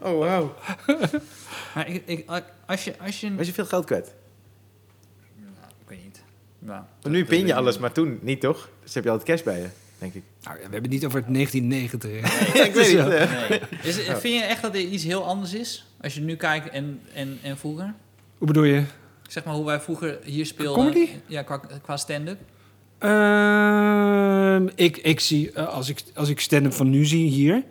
Oh, 0.00 0.18
wauw. 0.18 0.54
Maar 1.74 1.88
ik, 1.88 2.02
ik, 2.06 2.28
als 2.66 2.84
je... 2.84 2.94
Als 3.04 3.20
je 3.20 3.34
Was 3.36 3.46
je 3.46 3.52
veel 3.52 3.66
geld 3.66 3.84
kwijt? 3.84 4.12
Ja, 6.66 6.88
Nu 7.02 7.24
pin 7.24 7.46
je 7.46 7.54
alles, 7.54 7.78
maar 7.78 7.92
toen 7.92 8.18
niet, 8.22 8.40
toch? 8.40 8.68
Dus 8.82 8.94
heb 8.94 9.04
je 9.04 9.10
altijd 9.10 9.28
cash 9.28 9.42
bij 9.42 9.60
je, 9.60 9.68
denk 9.98 10.14
ik. 10.14 10.22
Nou, 10.42 10.56
we 10.56 10.62
hebben 10.62 10.82
het 10.82 10.90
niet 10.90 11.04
over 11.06 11.18
het 11.24 11.34
1990. 11.34 12.10
hè. 12.10 12.18
Ja, 12.58 12.64
ik 12.64 12.74
weet 12.74 12.90
Ja. 12.98 13.04
niet. 13.08 13.48
Nee. 13.48 13.60
Is, 13.82 14.06
het- 14.06 14.18
vind 14.20 14.34
je 14.34 14.42
echt 14.42 14.62
dat 14.62 14.72
dit 14.72 14.90
iets 14.90 15.04
heel 15.04 15.24
anders 15.24 15.54
is? 15.54 15.86
Als 16.00 16.14
je 16.14 16.20
nu 16.20 16.36
kijkt 16.36 16.68
en, 16.70 17.00
en, 17.14 17.38
en 17.42 17.58
vroeger? 17.58 17.94
Hoe 18.38 18.46
bedoel 18.46 18.64
je? 18.64 18.82
Zeg 19.28 19.44
maar 19.44 19.54
hoe 19.54 19.64
wij 19.66 19.80
vroeger 19.80 20.18
hier 20.24 20.46
speelden. 20.46 20.84
Comedy? 20.84 21.08
Ja, 21.26 21.42
qua, 21.42 21.60
qua 21.82 21.96
stand-up. 21.96 22.38
Ehm, 22.98 24.68
ik, 24.74 24.96
ik 24.96 25.20
zie, 25.20 25.52
eh, 25.52 25.68
als 25.68 25.88
ik, 25.88 26.02
als 26.14 26.28
ik 26.28 26.40
stand-up 26.40 26.72
van 26.72 26.90
nu 26.90 27.04
zie 27.04 27.28
hier, 27.28 27.62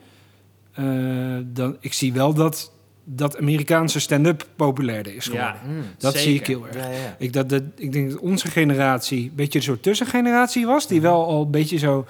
eh, 0.73 1.37
dan 1.45 1.77
ik 1.79 1.93
zie 1.93 2.13
wel 2.13 2.33
dat, 2.33 2.71
dat 3.15 3.37
Amerikaanse 3.37 3.99
stand-up 3.99 4.47
populairder 4.55 5.15
is 5.15 5.25
geworden. 5.25 5.55
Hmm. 5.63 5.83
dat 5.97 6.13
zeker. 6.13 6.29
zie 6.29 6.39
ik 6.39 6.47
heel 6.47 6.67
erg. 6.67 6.75
Ja, 6.75 6.89
ja. 6.89 7.15
Ik, 7.19 7.33
dat, 7.33 7.49
dat, 7.49 7.63
ik 7.75 7.91
denk 7.91 8.09
dat 8.11 8.19
onze 8.19 8.47
generatie 8.47 9.23
een 9.23 9.35
beetje 9.35 9.59
een 9.59 9.65
soort 9.65 9.83
tussengeneratie 9.83 10.65
was, 10.65 10.87
die 10.87 11.01
wel 11.01 11.25
al 11.25 11.41
een 11.43 11.51
beetje 11.51 11.77
zo... 11.77 12.05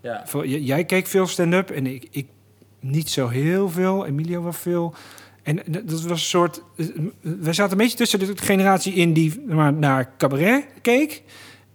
Ja. 0.00 0.22
Voor, 0.26 0.46
j- 0.46 0.64
jij 0.66 0.84
keek 0.84 1.06
veel 1.06 1.26
stand-up 1.26 1.70
en 1.70 1.86
ik, 1.86 2.06
ik 2.10 2.26
niet 2.80 3.10
zo 3.10 3.28
heel 3.28 3.68
veel. 3.70 4.06
Emilio 4.06 4.42
wel 4.42 4.52
veel. 4.52 4.94
En 5.42 5.56
dat 5.66 5.88
dat 5.88 6.02
was 6.02 6.10
een 6.20 6.26
soort... 6.26 6.62
eh, 6.76 6.86
We 7.20 7.52
zaten 7.52 7.72
een 7.72 7.78
beetje 7.78 7.96
tussen 7.96 8.18
de 8.18 8.32
generatie 8.36 8.92
in 8.92 9.12
die 9.12 9.40
maar, 9.46 9.72
naar 9.72 10.10
cabaret 10.18 10.64
keek... 10.82 11.22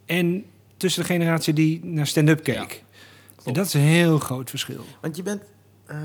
en 0.06 0.46
tussen 0.78 1.02
de 1.02 1.08
generatie 1.08 1.54
die 1.54 1.86
naar 1.86 2.08
stand-up 2.08 2.44
keek. 2.44 2.56
Ja, 2.56 3.44
en 3.46 3.54
dat 3.54 3.66
is 3.66 3.74
een 3.74 3.82
heel 3.82 4.20
groot 4.20 4.50
verschil. 4.50 4.86
Want 5.02 5.16
je 5.16 5.24
bent, 5.24 5.42
eh, 5.86 5.98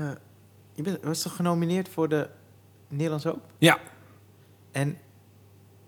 je 0.73 0.81
bent, 0.81 0.97
was 1.03 1.21
toch 1.21 1.35
genomineerd 1.35 1.89
voor 1.89 2.09
de 2.09 2.27
Nederlands 2.87 3.23
Hoop? 3.25 3.39
Ja, 3.57 3.77
En 4.71 4.97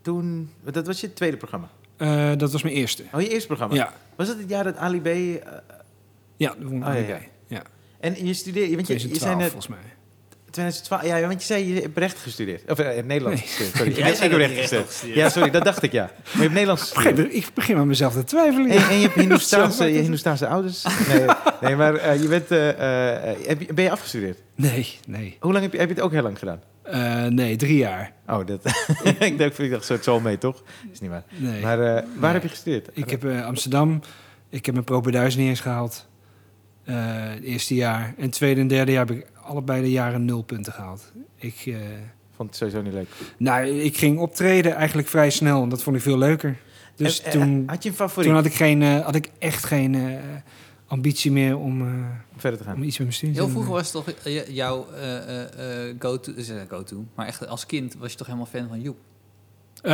toen, 0.02 0.50
dat 0.64 0.86
was 0.88 1.02
je 1.02 1.14
tweede 1.14 1.38
programma. 1.38 1.70
eh, 1.98 2.32
dat 2.38 2.52
was 2.52 2.64
mijn 2.64 2.76
eerste. 2.76 3.04
Oh, 3.14 3.22
je 3.22 3.30
eerste 3.30 3.48
programma. 3.48 3.76
Ja, 3.76 3.94
Was 4.16 4.28
het 4.28 4.38
het 4.38 4.50
jaar 4.50 4.64
dat 4.64 4.78
Ali 4.78 5.02
B... 5.02 5.06
eh, 5.08 5.34
ja 6.38 6.56
dat 6.60 6.72
Oh, 6.72 6.80
ja, 6.82 6.94
niet 6.94 7.08
ja. 7.48 7.62
en 8.00 8.26
je 8.26 8.34
studeerde, 8.34 8.76
want 8.76 8.88
je, 8.88 8.94
je 8.94 9.00
2012 9.00 9.20
zei 9.22 9.36
net 9.36 9.46
volgens 9.52 9.68
mij. 9.68 9.80
2012, 10.52 11.06
ja, 11.22 11.28
want 11.28 11.40
je 11.42 11.46
zei 11.48 11.74
je 11.74 11.82
hebt 11.82 11.98
recht 11.98 12.18
gestudeerd. 12.18 12.72
Of 12.72 12.80
eh, 12.80 13.04
Nederlands 13.04 13.42
Nee. 13.42 13.48
gestudeerd, 13.50 13.76
sorry. 13.78 13.92
Jij 13.98 14.12
ik 14.12 14.18
heb 14.20 14.32
dat 14.32 14.40
recht 14.40 14.54
je 14.72 14.78
gestudeerd. 14.86 15.16
Ja, 15.18 15.30
sorry, 15.30 15.50
dat 15.50 15.64
dacht 15.64 15.84
ik, 15.84 15.92
ja. 15.92 16.04
Maar 16.04 16.32
je 16.34 16.40
hebt 16.40 16.52
Nederlands 16.54 16.92
gestudeerd. 16.92 17.34
ik 17.34 17.48
begin 17.54 17.78
aan 17.78 17.88
mezelf 17.88 18.14
te 18.14 18.24
twijfelen. 18.24 18.70
En, 18.70 18.78
en 18.90 18.96
je 18.96 19.02
hebt 19.02 19.16
Hindoestaanse, 19.24 19.86
je 19.86 20.00
Hindoestaanse 20.00 20.48
ouders. 20.48 20.84
Nee, 21.08 21.26
nee 21.62 21.76
maar 21.76 22.18
je 22.22 22.28
bent, 22.28 22.50
je- 22.50 23.74
ben 23.74 23.84
je 23.84 23.92
afgestudeerd? 23.92 24.38
Nee, 24.56 24.96
nee. 25.08 25.38
Hoe 25.40 25.52
lang 25.52 25.64
heb 25.64 25.74
je, 25.74 25.80
heb 25.80 25.88
je 25.90 25.94
het 25.96 26.04
ook 26.04 26.12
heel 26.12 26.22
lang 26.24 26.40
gedaan? 26.40 26.62
Eh, 26.92 27.26
nee, 27.26 27.56
drie 27.56 27.78
jaar. 27.78 28.12
Oh, 28.28 28.46
dat, 28.46 28.66
ik 29.20 29.38
dacht, 29.38 29.60
ik 29.60 29.72
dacht, 29.72 30.04
zo 30.04 30.20
mee, 30.20 30.38
toch? 30.38 30.64
Is 30.92 31.00
niet 31.00 31.10
waar. 31.10 31.24
Nee. 31.36 31.62
Maar 31.62 31.80
eh, 31.80 31.94
waar 31.94 32.04
Nee. 32.20 32.32
heb 32.32 32.42
je 32.42 32.50
gestudeerd? 32.50 32.90
Ik 32.94 33.10
heb 33.10 33.26
eh, 33.26 33.46
Amsterdam, 33.46 34.02
ik 34.50 34.66
heb 34.66 34.74
mijn 34.74 34.86
propeduis 34.86 35.36
niet 35.36 35.48
eens 35.48 35.60
gehaald. 35.60 36.08
Eh, 36.84 36.96
het 37.34 37.44
eerste 37.44 37.76
jaar. 37.76 38.14
En 38.18 38.24
het 38.24 38.32
tweede 38.32 38.62
en 38.62 38.68
derde 38.68 38.92
jaar 38.92 39.06
heb 39.08 39.18
ik 39.18 39.28
allebei 39.42 39.82
de 39.82 39.92
jaren 39.92 40.26
nul 40.26 40.42
punten 40.42 40.74
gehaald. 40.74 41.12
Ik, 41.36 41.76
vond 42.36 42.50
het 42.50 42.58
sowieso 42.58 42.82
niet 42.82 42.94
leuk. 42.94 43.08
nou, 43.38 43.68
ik 43.68 43.98
ging 43.98 44.20
optreden 44.20 44.76
eigenlijk 44.76 45.08
vrij 45.08 45.30
snel 45.30 45.64
en 45.64 45.70
dat 45.70 45.84
vond 45.84 45.96
ik 45.96 46.02
veel 46.02 46.18
leuker. 46.18 46.58
Dus 46.96 47.22
En, 47.22 47.32
toen, 47.32 47.64
had 47.66 47.84
je 47.84 47.90
een 47.90 47.96
favoriet 47.96 48.28
toen 48.28 48.36
had, 48.36 48.46
ik 48.46 48.54
geen, 48.54 48.84
had 48.84 49.16
ik 49.16 49.30
echt 49.40 49.64
geen 49.66 50.20
ambitie 50.88 51.32
meer 51.32 51.58
om, 51.58 51.82
eh, 51.82 51.88
om 52.34 52.40
verder 52.40 52.60
te 52.60 52.66
gaan? 52.66 52.76
om 52.76 52.84
iets 52.84 52.98
met 52.98 53.08
mijn 53.08 53.14
studie 53.20 53.36
Heel 53.36 53.50
vroeger 53.50 53.72
was 53.72 53.94
het 53.94 54.06
toch 54.06 54.16
eh, 54.24 54.48
jouw 54.48 54.88
eh, 54.94 55.18
eh, 55.18 55.90
eh, 55.90 55.96
go-to... 56.00 56.32
go-to, 56.70 57.06
maar 57.16 57.28
echt 57.28 57.48
als 57.48 57.66
kind 57.66 57.96
was 58.00 58.12
je 58.12 58.18
toch 58.18 58.28
helemaal 58.28 58.48
fan 58.50 58.68
van 58.68 58.82
Joep? 58.82 58.98
Eh, 59.82 59.92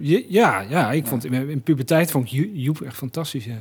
je- 0.00 0.26
ja, 0.28 0.60
ja, 0.60 0.92
ik 0.92 1.02
Ja. 1.04 1.08
vond 1.10 1.24
in, 1.24 1.32
in 1.48 1.62
puberteit 1.62 2.10
vond 2.10 2.24
ik 2.24 2.30
Jo- 2.30 2.50
Joep 2.52 2.80
echt 2.80 2.96
fantastisch. 2.96 3.44
Ja. 3.44 3.58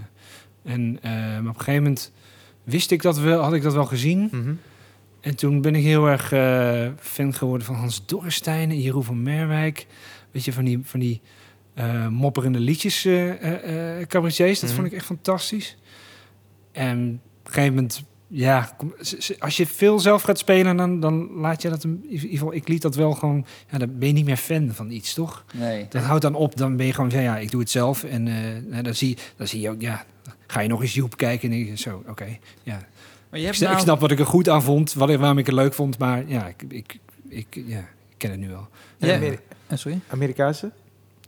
En 0.64 0.98
eh, 1.02 1.12
maar 1.12 1.40
op 1.40 1.46
een 1.46 1.56
gegeven 1.56 1.84
moment 1.84 2.12
wist 2.64 2.92
ik 2.92 3.02
dat 3.02 3.18
wel, 3.20 3.42
had 3.42 3.54
ik 3.54 3.62
dat 3.62 3.74
wel 3.74 3.86
gezien. 3.86 4.30
Mhm. 4.32 4.54
En 5.22 5.36
toen 5.36 5.62
ben 5.62 5.76
ik 5.76 5.84
heel 5.84 6.08
erg 6.08 6.32
eh, 6.32 6.88
fan 7.00 7.34
geworden 7.34 7.68
van 7.68 7.76
Hans 7.76 8.06
Dorrestein 8.06 8.70
en 8.70 8.82
Jeroen 8.82 9.04
van 9.04 9.24
Merwijk. 9.24 9.88
Weet 10.32 10.46
je, 10.46 10.54
van 10.54 10.66
die, 10.66 10.80
van 10.84 11.00
die 11.00 11.22
eh, 11.74 12.08
mopperende 12.08 12.60
liedjes, 12.60 13.06
eh 13.06 13.30
eh, 13.30 14.00
eh, 14.02 14.08
cabaretiers. 14.08 14.60
Dat 14.60 14.70
Mhm. 14.70 14.80
vond 14.80 14.92
ik 14.92 14.98
echt 14.98 15.06
fantastisch. 15.06 15.78
En 16.76 17.22
op 17.40 17.46
een 17.48 17.54
gegeven 17.54 17.74
moment, 17.76 18.04
ja, 18.28 18.76
als 19.40 19.58
je 19.58 19.66
veel 19.68 20.00
zelf 20.00 20.22
gaat 20.22 20.38
spelen, 20.38 20.78
dan, 20.78 21.00
dan 21.00 21.30
laat 21.36 21.62
je 21.62 21.70
dat... 21.70 21.84
een- 21.84 22.04
In 22.08 22.12
ieder 22.14 22.30
geval, 22.30 22.54
ik 22.54 22.68
liet 22.68 22.82
dat 22.82 22.96
wel 22.96 23.12
gewoon... 23.12 23.46
Ja, 23.72 23.78
dan 23.78 23.98
ben 23.98 24.08
je 24.08 24.14
niet 24.14 24.26
meer 24.26 24.38
fan 24.38 24.72
van 24.74 24.92
iets, 24.92 25.14
toch? 25.14 25.46
Nee. 25.54 25.86
Dat 25.90 26.04
houdt 26.04 26.22
dan 26.22 26.36
op. 26.36 26.58
Dan 26.58 26.76
ben 26.78 26.86
je 26.86 26.94
gewoon 26.94 27.12
van, 27.12 27.22
ja, 27.22 27.38
ik 27.38 27.52
doe 27.52 27.60
het 27.60 27.70
zelf. 27.70 28.04
En 28.04 28.28
eh, 28.28 28.34
nou, 28.70 28.84
dan, 28.84 28.96
zie, 28.96 29.18
dan 29.36 29.48
zie 29.48 29.62
je 29.62 29.70
ook, 29.70 29.82
ja... 29.82 30.06
Ga 30.48 30.60
je 30.60 30.70
nog 30.70 30.82
eens 30.82 30.94
Joep 30.94 31.18
kijken 31.18 31.50
en 31.52 31.56
denk 31.56 31.68
je, 31.70 31.78
zo, 31.78 32.04
oké, 32.08 32.26
ja. 32.64 32.74
Maar 32.74 32.80
je 33.30 33.38
Ik, 33.40 33.44
hebt 33.46 33.56
sna- 33.56 33.66
ik 33.66 33.72
nou- 33.72 33.84
snap 33.84 34.00
wat 34.00 34.12
ik 34.12 34.20
er 34.20 34.26
goed 34.26 34.50
aan 34.50 34.64
vond, 34.64 34.94
wat, 34.94 35.10
ik- 35.10 35.18
waarom 35.20 35.38
ik 35.38 35.46
het 35.46 35.56
leuk 35.56 35.74
vond, 35.74 35.98
maar 35.98 36.24
ja, 36.28 36.48
ik, 36.48 36.64
ik, 36.68 37.00
ik, 37.30 37.48
ja, 37.66 37.80
ik 37.80 38.16
ken 38.18 38.32
het 38.32 38.40
nu 38.40 38.48
wel. 38.50 38.68
Ja. 38.98 39.16
Ameri- 39.16 39.38
Eh, 39.68 39.78
sorry? 39.78 40.00
Amerikaanse? 40.08 40.72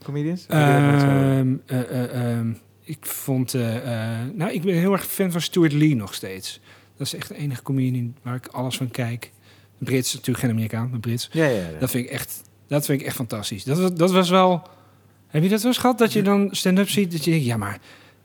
comedians? 0.03 0.45
Heb 0.47 0.57
je 0.57 2.55
ik 2.87 3.05
vond... 3.05 3.53
eh, 3.53 3.75
eh, 4.21 4.27
nou, 4.33 4.51
ik 4.51 4.61
ben 4.61 4.75
heel 4.75 4.91
erg 4.93 5.05
fan 5.07 5.31
van 5.31 5.41
Stuart 5.41 5.73
Lee 5.73 5.95
nog 5.95 6.13
steeds. 6.13 6.59
Dat 6.97 7.07
is 7.07 7.13
echt 7.15 7.27
de 7.27 7.35
enige 7.35 7.61
comedian 7.61 8.15
waar 8.21 8.35
ik 8.35 8.47
alles 8.47 8.77
van 8.77 8.91
kijk. 8.91 9.31
Brits, 9.77 10.13
natuurlijk 10.13 10.39
geen 10.39 10.49
Amerikaan, 10.49 10.89
maar 10.89 10.99
Brits. 10.99 11.29
ja, 11.31 11.45
ja, 11.45 11.69
ja. 11.69 11.79
Dat 11.79 11.89
vind 11.89 12.05
ik 12.05 12.11
echt, 12.11 12.41
dat 12.67 12.85
vind 12.85 13.01
ik 13.01 13.05
echt 13.07 13.15
fantastisch. 13.15 13.63
Dat, 13.63 13.77
was- 13.79 13.93
dat 13.93 14.11
was 14.11 14.29
wel... 14.29 14.67
Heb 15.27 15.43
je 15.43 15.49
dat 15.49 15.61
wel 15.61 15.71
eens 15.71 15.79
gehad? 15.81 15.97
Dat 15.97 16.13
je 16.13 16.21
dan 16.21 16.47
stand-up 16.51 16.89
ziet, 16.89 17.11
dat 17.11 17.23
je 17.25 17.31
denkt... 17.31 17.45
Ja, 17.45 17.57
maar 17.57 17.79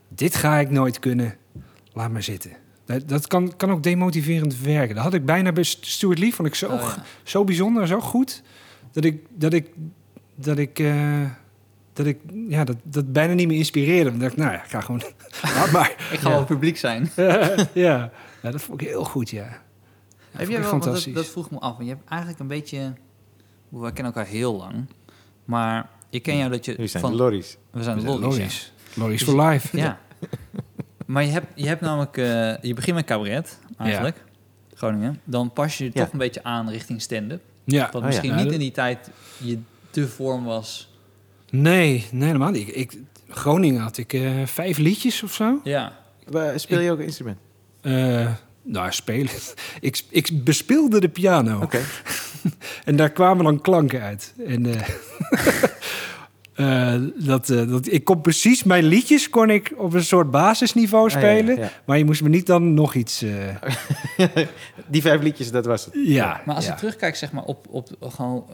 dit 0.07 0.35
ga 0.35 0.57
ik 0.59 0.69
nooit 0.69 0.99
kunnen. 0.99 1.35
Laat 1.93 2.11
maar 2.11 2.23
zitten. 2.23 2.51
Dat, 2.85 3.07
dat 3.09 3.27
kan, 3.27 3.55
kan 3.55 3.71
ook 3.71 3.83
demotiverend 3.83 4.59
werken. 4.61 4.95
Dat 4.95 5.03
had 5.03 5.13
ik 5.13 5.25
bijna 5.25 5.51
bij 5.51 5.63
Stuart 5.63 6.19
Lee. 6.19 6.33
Vond 6.33 6.47
ik 6.47 6.55
zo, 6.55 6.67
Oh, 6.71 6.93
zo 7.23 7.43
bijzonder, 7.43 7.87
zo 7.87 7.99
goed. 7.99 8.41
Dat 8.91 9.03
ik... 9.03 9.21
Dat 9.29 9.53
ik, 9.53 9.67
dat 10.35 10.57
ik 10.57 10.79
eh, 10.79 11.21
dat 11.93 12.05
ik 12.05 12.19
ja, 12.47 12.63
dat, 12.63 12.75
dat 12.83 13.11
bijna 13.13 13.33
niet 13.33 13.47
meer 13.47 13.57
inspireerde. 13.57 14.09
Dan 14.09 14.19
dacht 14.19 14.31
ik, 14.31 14.37
nou 14.37 14.51
ja, 14.51 14.63
ik 14.63 14.69
ga 14.69 14.81
gewoon... 14.81 15.01
Laat 15.55 15.71
maar. 15.71 15.89
Ik 16.11 16.19
ga 16.19 16.29
Ja. 16.29 16.35
wel 16.35 16.45
publiek 16.45 16.77
zijn. 16.77 17.11
ja. 17.15 18.11
ja, 18.41 18.51
dat 18.51 18.61
vond 18.61 18.81
ik 18.81 18.87
heel 18.87 19.03
goed, 19.03 19.29
ja. 19.29 19.43
Ja, 19.43 19.49
Heb 19.49 19.57
vond 20.31 20.47
jij 20.47 20.57
ik 20.57 20.61
wel, 20.61 20.61
want 20.61 20.71
dat, 20.71 20.83
fantastisch. 20.83 21.13
dat 21.13 21.27
vroeg 21.27 21.51
me 21.51 21.59
af. 21.59 21.71
Want 21.75 21.83
je 21.89 21.93
hebt 21.95 22.09
eigenlijk 22.09 22.39
een 22.41 22.47
beetje... 22.47 22.93
We 23.69 23.79
kennen 23.93 24.13
elkaar 24.13 24.25
heel 24.25 24.55
lang. 24.57 24.85
Maar 25.45 25.89
ik 26.09 26.23
ken 26.23 26.37
jou 26.37 26.49
dat 26.49 26.65
je... 26.65 26.71
Jullie 26.71 26.87
zijn 26.87 27.03
van, 27.03 27.15
lorries. 27.15 27.57
we 27.71 27.83
zijn 27.83 27.95
We 27.95 28.01
de 28.19 28.31
zijn 28.31 29.09
Dus- 29.09 29.23
for 29.23 29.41
life. 29.45 29.77
Ja. 29.77 29.99
maar 31.05 31.23
je 31.23 31.31
hebt, 31.31 31.47
je 31.55 31.67
hebt 31.67 31.81
namelijk... 31.81 32.17
eh, 32.17 32.57
je 32.61 32.73
begint 32.73 32.95
met 32.95 33.05
cabaret, 33.05 33.59
eigenlijk. 33.77 34.23
Groningen. 34.73 35.19
Dan 35.23 35.51
pas 35.53 35.77
je 35.77 35.83
je 35.83 35.91
Ja. 35.93 36.03
toch 36.03 36.11
een 36.13 36.19
beetje 36.19 36.43
aan 36.43 36.69
richting 36.69 37.01
stand-up. 37.01 37.41
Ja. 37.63 37.89
Wat 37.91 38.01
ja. 38.01 38.07
misschien 38.07 38.29
Ja, 38.29 38.35
niet 38.35 38.43
dat- 38.45 38.53
in 38.53 38.59
die 38.59 38.71
tijd 38.71 39.09
je 39.37 39.59
de 39.91 40.07
vorm 40.07 40.43
was. 40.43 40.92
Nee, 41.61 42.05
nee, 42.11 42.25
helemaal 42.27 42.51
niet. 42.51 42.67
Ik, 42.67 42.75
ik, 42.75 42.97
Groningen 43.29 43.81
had 43.81 43.97
ik 43.97 44.13
eh, 44.13 44.31
vijf 44.45 44.77
liedjes 44.77 45.23
of 45.23 45.33
zo. 45.33 45.59
Ja. 45.63 45.93
Speel 46.55 46.79
je 46.79 46.91
ook 46.91 46.99
een 46.99 47.05
instrument? 47.05 47.37
Eh, 47.81 48.31
nou, 48.63 48.91
spelen. 48.91 49.31
ik, 49.79 50.01
ik 50.09 50.43
bespeelde 50.43 50.99
de 50.99 51.09
piano. 51.09 51.61
Oké. 51.61 51.79
En 52.85 52.95
daar 52.95 53.09
kwamen 53.11 53.43
dan 53.43 53.61
klanken 53.61 54.01
uit. 54.01 54.33
En 54.47 54.65
eh, 54.65 54.81
eh, 56.95 57.01
dat, 57.15 57.49
eh, 57.49 57.67
dat, 57.69 57.91
ik 57.91 58.03
kon 58.03 58.21
precies 58.21 58.63
mijn 58.63 58.83
liedjes 58.83 59.29
kon 59.29 59.49
ik 59.49 59.73
op 59.77 59.93
een 59.93 60.03
soort 60.03 60.31
basisniveau 60.31 61.05
Ah, 61.05 61.11
ja, 61.11 61.17
spelen. 61.19 61.57
ja. 61.57 61.69
Maar 61.85 61.97
je 61.97 62.05
moest 62.05 62.21
me 62.21 62.29
niet 62.29 62.45
dan 62.45 62.73
nog 62.73 62.93
iets... 62.95 63.21
eh, 63.21 64.27
Die 64.87 65.01
vijf 65.01 65.21
liedjes, 65.21 65.51
dat 65.51 65.65
was 65.65 65.85
het. 65.85 65.93
ja, 66.05 66.41
Maar 66.45 66.55
als 66.55 66.65
ja. 66.65 66.71
je 66.71 66.77
terugkijkt 66.77 67.17
zeg 67.17 67.31
maar, 67.31 67.43
op, 67.43 67.67
op 67.69 67.89
gewoon, 67.99 68.45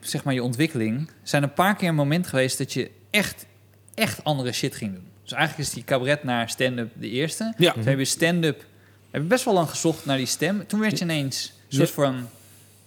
zeg 0.00 0.24
maar 0.24 0.34
je 0.34 0.42
ontwikkeling... 0.42 1.10
zijn 1.22 1.42
een 1.42 1.52
paar 1.52 1.76
keer 1.76 1.88
een 1.88 1.94
moment 1.94 2.26
geweest 2.26 2.58
dat 2.58 2.72
je 2.72 2.90
echt, 3.10 3.46
echt 3.94 4.24
andere 4.24 4.52
shit 4.52 4.74
ging 4.74 4.92
doen. 4.94 5.06
Dus 5.22 5.32
eigenlijk 5.32 5.68
is 5.68 5.74
die 5.74 5.84
cabaret 5.84 6.24
naar 6.24 6.48
stand-up 6.50 6.90
de 6.94 7.10
eerste. 7.10 7.52
Ja. 7.56 7.72
Toen 7.72 7.82
heb 7.82 7.98
je 7.98 8.04
stand-up... 8.04 8.64
heb 9.10 9.22
je 9.22 9.28
best 9.28 9.44
wel 9.44 9.54
lang 9.54 9.70
gezocht 9.70 10.04
naar 10.06 10.16
die 10.16 10.26
stem. 10.26 10.66
Toen 10.66 10.80
werd 10.80 10.98
je 10.98 11.04
ineens 11.04 11.52
een 11.68 11.76
soort 11.76 11.90
van... 11.90 12.28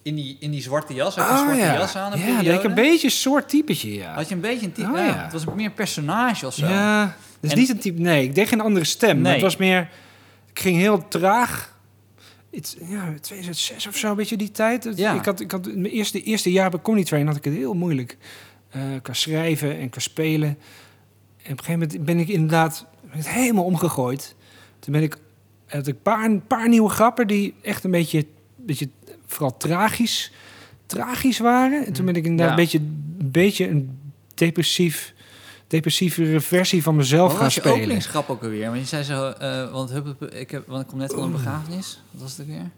in 0.01 0.15
die, 0.15 0.37
in 0.39 0.51
die 0.51 0.61
zwarte 0.61 0.93
jas, 0.93 1.15
had 1.15 1.25
je 1.25 1.31
een 1.31 1.37
Oh, 1.37 1.43
zwarte 1.43 1.61
ja. 1.61 1.73
jas 1.73 1.95
aan 1.95 2.11
een 2.13 2.19
Ja, 2.19 2.25
dat 2.25 2.35
ik 2.37 2.43
periode. 2.43 2.67
een 2.67 2.73
beetje 2.73 3.07
een 3.07 3.13
soort 3.13 3.49
typetje, 3.49 3.93
ja. 3.93 4.13
Had 4.13 4.29
je 4.29 4.35
een 4.35 4.41
beetje 4.41 4.65
een 4.65 4.71
type... 4.71 4.89
Oh, 4.89 4.97
ja, 4.97 5.05
ja. 5.05 5.23
Het 5.23 5.33
was 5.33 5.45
meer 5.55 5.71
personage 5.71 6.45
of 6.47 6.53
zo. 6.53 6.67
Ja, 6.67 7.15
dus 7.39 7.51
En- 7.51 7.57
niet 7.57 7.69
een 7.69 7.79
type... 7.79 8.01
Nee, 8.01 8.23
ik 8.23 8.35
deed 8.35 8.47
geen 8.47 8.61
andere 8.61 8.85
stem. 8.85 9.21
Nee. 9.21 9.33
het 9.33 9.41
was 9.41 9.57
meer... 9.57 9.89
Ik 10.53 10.59
ging 10.59 10.77
heel 10.77 11.07
traag. 11.07 11.70
Het, 12.51 12.77
ja, 12.85 13.13
2006 13.21 13.87
of 13.87 13.97
zo, 13.97 14.09
een 14.09 14.15
beetje 14.15 14.37
die 14.37 14.51
tijd. 14.51 14.89
Ja. 14.95 15.13
Ik 15.13 15.25
had, 15.25 15.39
ik 15.39 15.51
had 15.51 15.65
mijn 15.65 15.85
eerste, 15.85 16.23
eerste 16.23 16.51
jaar 16.51 16.69
bij 16.69 16.81
Comedy 16.81 17.05
Train 17.05 17.27
had 17.27 17.35
ik 17.35 17.43
het 17.43 17.53
heel 17.53 17.73
moeilijk. 17.73 18.17
eh 18.69 18.81
qua 19.01 19.13
schrijven 19.13 19.77
en 19.77 19.89
qua 19.89 19.99
spelen. 19.99 20.47
En 20.49 21.51
op 21.51 21.57
een 21.57 21.63
gegeven 21.65 21.79
moment 21.79 22.05
ben 22.05 22.19
ik 22.19 22.27
inderdaad 22.27 22.85
het 23.07 23.29
helemaal 23.29 23.63
omgegooid. 23.63 24.35
Toen 24.79 24.93
ben 24.93 25.01
ik... 25.03 25.17
Had 25.67 25.87
ik 25.87 25.95
een 25.95 26.01
paar, 26.01 26.37
paar 26.39 26.69
nieuwe 26.69 26.89
grappen 26.89 27.27
die 27.27 27.53
echt 27.61 27.83
een 27.83 27.91
beetje... 27.91 28.25
beetje 28.55 28.89
vooral 29.25 29.57
tragisch, 29.57 30.31
tragisch 30.85 31.39
waren. 31.39 31.85
En 31.85 31.93
toen 31.93 32.05
ben 32.05 32.15
ik 32.15 32.25
inderdaad 32.25 32.47
Ja. 32.47 32.51
een, 32.51 32.69
beetje, 32.69 32.77
een 33.25 33.31
beetje 33.31 33.67
een 33.69 33.99
depressief 34.33 35.13
depressievere 35.71 36.39
versie 36.41 36.83
van 36.83 36.95
mezelf 36.95 37.27
Wat 37.27 37.35
gaan 37.35 37.43
was 37.45 37.53
je 37.53 37.59
spelen. 37.59 37.77
openingsgrap 37.77 38.29
ook 38.29 38.43
alweer? 38.43 38.65
Want 38.69 38.79
je 38.79 38.85
zei 38.85 39.03
zo... 39.03 39.29
eh, 39.29 39.71
want, 39.71 39.89
hup, 39.91 40.05
hup, 40.05 40.23
ik, 40.33 40.51
heb, 40.51 40.67
want 40.67 40.81
ik 40.81 40.87
kom 40.87 40.97
net 40.97 41.13
van 41.13 41.23
een 41.23 41.31
begrafenis. 41.31 42.03
Wat 42.11 42.21
was 42.21 42.37
het 42.37 42.47
weer? 42.47 42.69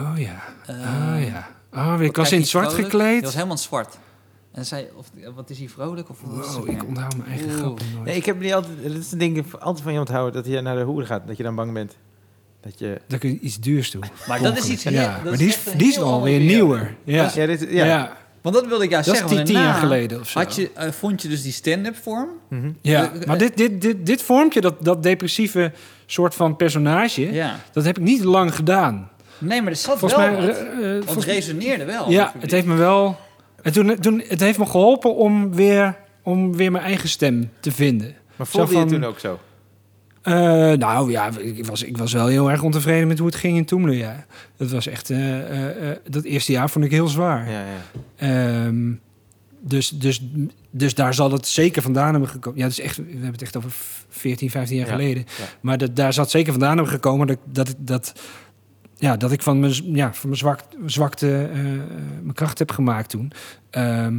Oh 0.00 0.12
ja, 0.18 0.42
Eh, 0.66 0.74
oh 0.74 1.22
ja. 1.26 1.48
Oh, 1.74 2.02
ik 2.02 2.16
was 2.16 2.32
in 2.32 2.38
het 2.38 2.48
zwart 2.48 2.66
vrolijk? 2.72 2.90
gekleed. 2.90 3.10
Hij 3.12 3.20
was 3.20 3.34
helemaal 3.34 3.56
in 3.56 3.62
zwart. 3.62 3.98
En 4.52 4.66
zei, 4.66 4.86
of, 4.94 5.10
wat 5.34 5.50
is 5.50 5.58
hij 5.58 5.68
vrolijk? 5.68 6.08
Of 6.10 6.18
was 6.22 6.54
Wow, 6.54 6.68
ik 6.68 6.74
weer? 6.80 6.84
onthoud 6.88 7.16
mijn 7.16 7.30
eigen 7.30 7.48
Oeh. 7.50 7.60
nooit. 7.64 8.04
Nee, 8.04 8.16
ik 8.16 8.24
heb 8.26 8.40
niet 8.40 8.52
altijd... 8.52 8.82
Dat 8.82 8.92
is 8.96 9.12
een 9.12 9.18
ding, 9.18 9.54
altijd 9.58 9.82
van 9.82 9.92
je 9.92 9.98
onthouden 9.98 10.42
dat 10.42 10.52
je 10.52 10.60
naar 10.60 10.76
de 10.76 10.82
hoer 10.82 11.06
gaat. 11.06 11.26
Dat 11.26 11.36
je 11.36 11.42
dan 11.42 11.54
bang 11.54 11.72
bent. 11.72 11.96
Dat 12.60 12.78
je... 12.78 13.00
Dat 13.06 13.22
ik 13.22 13.40
iets 13.40 13.60
duurs 13.60 13.90
doe. 13.90 14.02
Maar 14.28 14.40
dat 14.42 14.56
is 14.56 14.68
iets... 14.68 14.82
Ja, 14.82 15.14
dat 15.14 15.24
maar 15.24 15.36
die 15.36 15.48
is, 15.48 15.58
die 15.76 15.88
is 15.88 15.98
andere 15.98 16.22
periode. 16.22 16.44
nieuwer. 16.44 16.96
Ja, 17.04 17.30
Ja, 17.34 17.46
dit, 17.46 17.60
ja. 17.70 17.84
ja. 17.84 18.16
Want 18.50 18.60
dat 18.60 18.68
wilde 18.70 18.84
ik 18.84 18.90
juist 18.90 19.06
dat 19.06 19.14
is 19.16 19.20
zeggen. 19.28 19.44
tien, 19.44 19.56
jaar 19.58 19.74
geleden 19.74 20.20
of 20.20 20.28
zo. 20.28 20.38
Had 20.38 20.54
je, 20.54 20.70
eh, 20.74 20.90
vond 20.90 21.22
je 21.22 21.28
dus 21.28 21.42
die 21.42 21.52
stand-up 21.52 21.96
vorm? 22.02 22.28
Mhm. 22.50 22.70
ja, 22.82 23.12
Eh, 23.12 23.26
maar 23.26 23.38
dit, 23.38 23.56
dit, 23.56 23.80
dit, 23.80 24.06
dit 24.06 24.22
vormpje, 24.22 24.60
dat, 24.60 24.84
dat 24.84 25.02
depressieve 25.02 25.72
soort 26.06 26.34
van 26.34 26.56
personage, 26.56 27.32
Ja. 27.32 27.56
dat 27.72 27.84
heb 27.84 27.98
ik 27.98 28.04
niet 28.04 28.24
lang 28.24 28.54
gedaan. 28.54 29.10
Nee, 29.38 29.62
maar 29.62 29.70
er 29.70 29.76
zat 29.76 29.98
Volgens 29.98 30.20
wel 30.20 30.30
mij... 30.32 30.46
wat. 30.46 30.56
eh, 30.56 30.60
eh, 30.62 30.92
Want 30.92 31.04
volgens 31.04 31.26
het 31.26 31.34
resoneerde 31.34 31.84
wel. 31.84 32.10
Ja, 32.10 32.32
het 32.38 32.50
heeft 32.50 32.66
me 32.66 32.74
wel. 32.74 33.18
En 33.62 33.72
toen, 33.72 33.96
toen, 34.00 34.22
het 34.28 34.40
heeft 34.40 34.58
me 34.58 34.66
geholpen 34.66 35.14
om 35.16 35.54
weer, 35.54 35.96
om 36.22 36.56
weer 36.56 36.72
mijn 36.72 36.84
eigen 36.84 37.08
stem 37.08 37.50
te 37.60 37.72
vinden. 37.72 38.14
Maar 38.36 38.46
voelde 38.46 38.66
Zo 38.72 38.72
je 38.74 38.80
van- 38.80 38.88
toen 38.88 39.04
ook 39.04 39.18
zo? 39.18 39.38
Eh, 40.22 40.32
nou 40.72 41.10
ja, 41.10 41.30
ik 41.38 41.66
was, 41.66 41.82
ik 41.82 41.96
was 41.96 42.12
wel 42.12 42.26
heel 42.26 42.50
erg 42.50 42.62
ontevreden 42.62 43.08
met 43.08 43.18
hoe 43.18 43.26
het 43.26 43.36
ging 43.36 43.56
in 43.56 43.64
Toemelen. 43.64 43.96
Ja. 43.96 44.26
Dat 44.56 44.70
was 44.70 44.86
echt. 44.86 45.10
eh, 45.10 45.90
eh, 45.90 45.96
dat 46.08 46.24
eerste 46.24 46.52
jaar 46.52 46.70
vond 46.70 46.84
ik 46.84 46.90
heel 46.90 47.08
zwaar. 47.08 47.50
Ja, 47.50 47.64
ja. 47.64 47.82
Ehm, 48.66 48.92
dus, 49.60 49.88
dus, 49.88 50.24
dus 50.70 50.94
daar 50.94 51.14
zal 51.14 51.32
het 51.32 51.46
zeker 51.46 51.82
vandaan 51.82 52.10
hebben 52.10 52.28
gekomen. 52.30 52.58
Ja, 52.58 52.66
is 52.66 52.80
echt, 52.80 52.96
we 52.96 53.02
hebben 53.10 53.32
het 53.32 53.42
echt 53.42 53.56
over 53.56 53.72
14, 54.08 54.50
15 54.50 54.76
jaar 54.76 54.86
Ja, 54.86 54.92
geleden. 54.92 55.24
Maar 55.60 55.78
dat, 55.78 55.96
daar 55.96 56.12
zat 56.12 56.30
zeker 56.30 56.52
vandaan 56.52 56.76
hebben 56.76 56.92
gekomen 56.92 57.26
dat, 57.26 57.38
dat, 57.44 57.68
ik- 57.68 57.76
dat, 57.78 58.12
ja, 58.96 59.16
dat 59.16 59.32
ik 59.32 59.42
van 59.42 59.60
mijn, 59.60 59.72
ja, 59.94 60.12
van 60.14 60.28
mijn 60.28 60.40
zwak, 60.40 60.60
zwakte 60.86 61.50
mijn 62.22 62.34
kracht 62.34 62.58
heb 62.58 62.70
gemaakt 62.70 63.10
toen. 63.10 63.32
Ehm, 63.70 64.18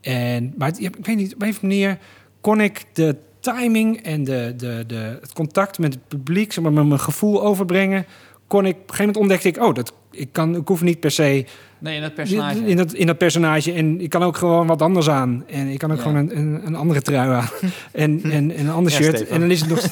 en, 0.00 0.54
maar 0.58 0.68
het- 0.68 0.80
ik 0.82 1.06
weet 1.06 1.16
niet, 1.16 1.34
op 1.34 1.42
een 1.42 1.54
manier 1.60 1.98
kon 2.40 2.60
ik 2.60 2.84
de 2.92 3.16
timing 3.52 4.02
en 4.02 4.24
de, 4.24 4.54
de, 4.56 4.84
de, 4.86 5.18
het 5.20 5.32
contact 5.32 5.78
met 5.78 5.94
het 5.94 6.08
publiek, 6.08 6.52
zeg 6.52 6.64
maar, 6.64 6.72
met 6.72 6.86
mijn 6.86 7.00
gevoel 7.00 7.42
overbrengen. 7.44 8.06
Kon 8.46 8.66
ik, 8.66 8.72
op 8.74 8.80
een 8.80 8.94
gegeven 8.94 9.04
moment 9.04 9.16
ontdekte 9.16 9.48
ik, 9.48 9.58
oh, 9.68 9.74
dat, 9.74 9.92
ik, 10.10 10.28
kan, 10.32 10.56
ik 10.56 10.68
hoef 10.68 10.82
niet 10.82 11.00
per 11.00 11.10
se 11.10 11.44
Nee, 11.78 11.96
in 11.96 12.02
dat 12.02 12.14
personage. 12.14 12.58
in 12.66 12.76
dat, 12.76 12.92
in 12.92 13.06
dat 13.06 13.18
personage. 13.18 13.72
En 13.72 14.00
ik 14.00 14.10
kan 14.10 14.22
ook 14.22 14.36
gewoon 14.36 14.66
wat 14.66 14.82
anders 14.82 15.08
aan. 15.08 15.44
En 15.46 15.66
ik 15.68 15.78
kan 15.78 15.90
ook 15.90 15.96
Ja. 15.96 16.02
gewoon 16.02 16.16
een, 16.16 16.38
een, 16.38 16.66
een 16.66 16.74
andere 16.74 17.02
trui 17.02 17.30
aan. 17.30 17.48
en, 17.92 18.22
en, 18.22 18.50
en 18.50 18.66
een 18.66 18.70
ander 18.70 18.92
Ja, 18.92 18.98
shirt. 18.98 19.16
Stefan. 19.16 19.34
En 19.34 19.40
dan 19.40 19.50
is 19.50 19.60
het 19.60 19.68
nog... 19.68 19.80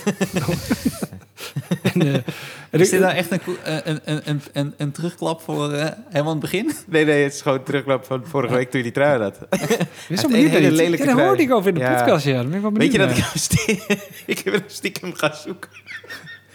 en, 1.94 2.24
en 2.70 2.80
Is 2.80 2.90
dit 2.90 3.00
nou 3.00 3.14
echt 3.14 3.30
een, 3.30 3.40
eh, 3.64 3.76
een, 3.84 4.00
een, 4.04 4.20
een, 4.24 4.40
een, 4.52 4.74
een 4.76 4.92
terugklap 4.92 5.40
voor 5.40 5.72
eh, 5.72 5.86
helemaal 6.08 6.32
aan 6.32 6.40
het 6.40 6.50
begin? 6.50 6.72
Nee, 6.86 7.04
nee, 7.04 7.22
het 7.22 7.32
is 7.34 7.40
gewoon 7.42 7.62
terugklap 7.62 8.04
van 8.04 8.22
vorige 8.26 8.54
week 8.54 8.70
toen 8.70 8.78
je 8.78 8.84
die 8.84 8.92
trui 8.94 9.22
had. 9.22 9.38
Dit 9.48 9.88
is 10.08 10.22
een 10.22 10.32
hele 10.34 10.70
lelijke 10.70 11.04
Ja, 11.06 11.14
daar 11.14 11.26
hoorde 11.26 11.42
ik 11.42 11.52
over 11.52 11.68
in 11.68 11.74
de 11.74 11.80
Ja. 11.80 11.94
podcast. 11.96 12.24
Ja, 12.24 12.42
ben 12.44 12.54
ik 12.54 12.60
wel 12.60 12.72
Weet 12.72 12.92
je 12.92 12.98
dat 12.98 13.10
ik 13.10 13.16
naar. 13.16 13.30
hem 13.32 13.38
stiekem, 13.40 13.96
ik 14.26 14.38
heb 14.38 14.54
hem 14.54 14.62
stiekem 14.66 15.14
gaan 15.14 15.34
zoeken? 15.34 15.70